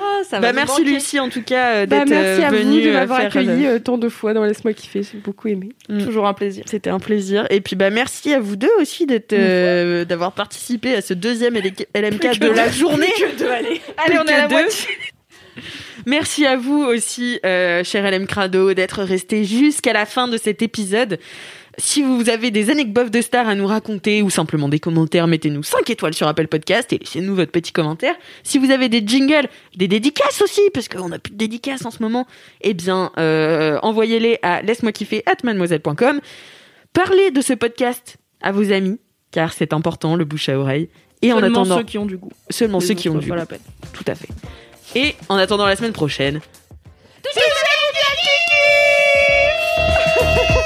Ah, 0.00 0.20
ça 0.28 0.36
va 0.40 0.48
Bah, 0.48 0.52
merci 0.52 0.80
manquer. 0.82 0.92
Lucie, 0.94 1.20
en 1.20 1.28
tout 1.28 1.42
cas, 1.42 1.74
euh, 1.74 1.86
Bah, 1.86 1.98
d'être 2.00 2.08
merci 2.10 2.44
euh, 2.44 2.48
vous 2.50 2.56
venue 2.56 2.82
de 2.82 2.88
euh, 2.88 2.92
m'avoir 2.92 3.20
accueilli 3.20 3.66
euh, 3.66 3.78
tant 3.78 3.98
de 3.98 4.08
fois 4.08 4.34
dans 4.34 4.44
Laisse-moi 4.44 4.72
kiffer. 4.74 5.02
J'ai 5.02 5.18
beaucoup 5.18 5.48
aimé. 5.48 5.70
Toujours 5.88 6.26
un 6.26 6.34
plaisir. 6.34 6.64
C'était 6.66 6.90
un 6.90 6.98
plaisir. 7.00 7.46
Et 7.50 7.60
puis 7.60 7.76
bah 7.76 7.90
merci 7.90 8.32
à 8.34 8.40
vous 8.40 8.56
deux 8.56 8.70
aussi 8.80 9.06
d'être 9.06 9.32
euh, 9.32 10.04
d'avoir 10.04 10.32
participé 10.32 10.94
à 10.94 11.00
ce 11.00 11.14
deuxième 11.14 11.54
LMK 11.54 12.38
de 12.38 12.48
la 12.48 12.70
journée. 12.70 13.06
allez. 13.40 13.80
Allez, 13.96 14.18
on 14.18 14.24
que 14.24 14.30
est 14.30 14.34
à 14.34 14.38
la 14.42 14.48
deux. 14.48 14.54
moitié. 14.54 14.88
Merci 16.06 16.46
à 16.46 16.56
vous 16.56 16.82
aussi, 16.84 17.40
euh, 17.44 17.82
cher 17.82 18.08
LM 18.08 18.26
Crado, 18.28 18.74
d'être 18.74 19.02
resté 19.02 19.44
jusqu'à 19.44 19.92
la 19.92 20.06
fin 20.06 20.28
de 20.28 20.36
cet 20.36 20.62
épisode. 20.62 21.18
Si 21.78 22.02
vous 22.02 22.30
avez 22.30 22.50
des 22.50 22.70
anecdotes 22.70 23.10
de 23.10 23.20
stars 23.20 23.48
à 23.48 23.54
nous 23.54 23.66
raconter 23.66 24.22
ou 24.22 24.30
simplement 24.30 24.68
des 24.68 24.80
commentaires, 24.80 25.26
mettez-nous 25.26 25.62
5 25.62 25.90
étoiles 25.90 26.14
sur 26.14 26.26
Apple 26.26 26.46
Podcast 26.46 26.90
et 26.94 26.98
laissez-nous 26.98 27.34
votre 27.34 27.52
petit 27.52 27.72
commentaire. 27.72 28.14
Si 28.44 28.56
vous 28.58 28.70
avez 28.70 28.88
des 28.88 29.06
jingles, 29.06 29.48
des 29.76 29.86
dédicaces 29.86 30.40
aussi, 30.40 30.62
parce 30.72 30.88
qu'on 30.88 31.10
n'a 31.10 31.18
plus 31.18 31.32
de 31.32 31.36
dédicaces 31.36 31.84
en 31.84 31.90
ce 31.90 32.02
moment, 32.02 32.26
eh 32.62 32.72
bien, 32.72 33.12
euh, 33.18 33.78
envoyez-les 33.82 34.38
à 34.42 34.62
laisse-moi 34.62 34.92
kiffer 34.92 35.22
at 35.26 35.36
mademoiselle.com. 35.44 36.20
Parlez 36.94 37.30
de 37.30 37.42
ce 37.42 37.52
podcast 37.52 38.16
à 38.40 38.52
vos 38.52 38.72
amis, 38.72 38.98
car 39.30 39.52
c'est 39.52 39.74
important, 39.74 40.16
le 40.16 40.24
bouche 40.24 40.48
à 40.48 40.58
oreille. 40.58 40.88
Et 41.20 41.32
en 41.34 41.40
Seulement 41.40 41.60
attendant, 41.60 41.76
ceux 41.78 41.84
qui 41.84 41.98
ont 41.98 42.06
du 42.06 42.16
goût. 42.16 42.32
seulement 42.48 42.78
Les 42.78 42.86
ceux 42.86 42.94
qui 42.94 43.10
ont 43.10 43.18
du 43.18 43.28
pas 43.28 43.34
goût. 43.34 43.40
la 43.40 43.46
peine. 43.46 43.60
Tout 43.92 44.04
à 44.06 44.14
fait. 44.14 44.28
Et 44.94 45.14
en 45.28 45.36
attendant 45.36 45.66
la 45.66 45.76
semaine 45.76 45.92
prochaine. 45.92 46.40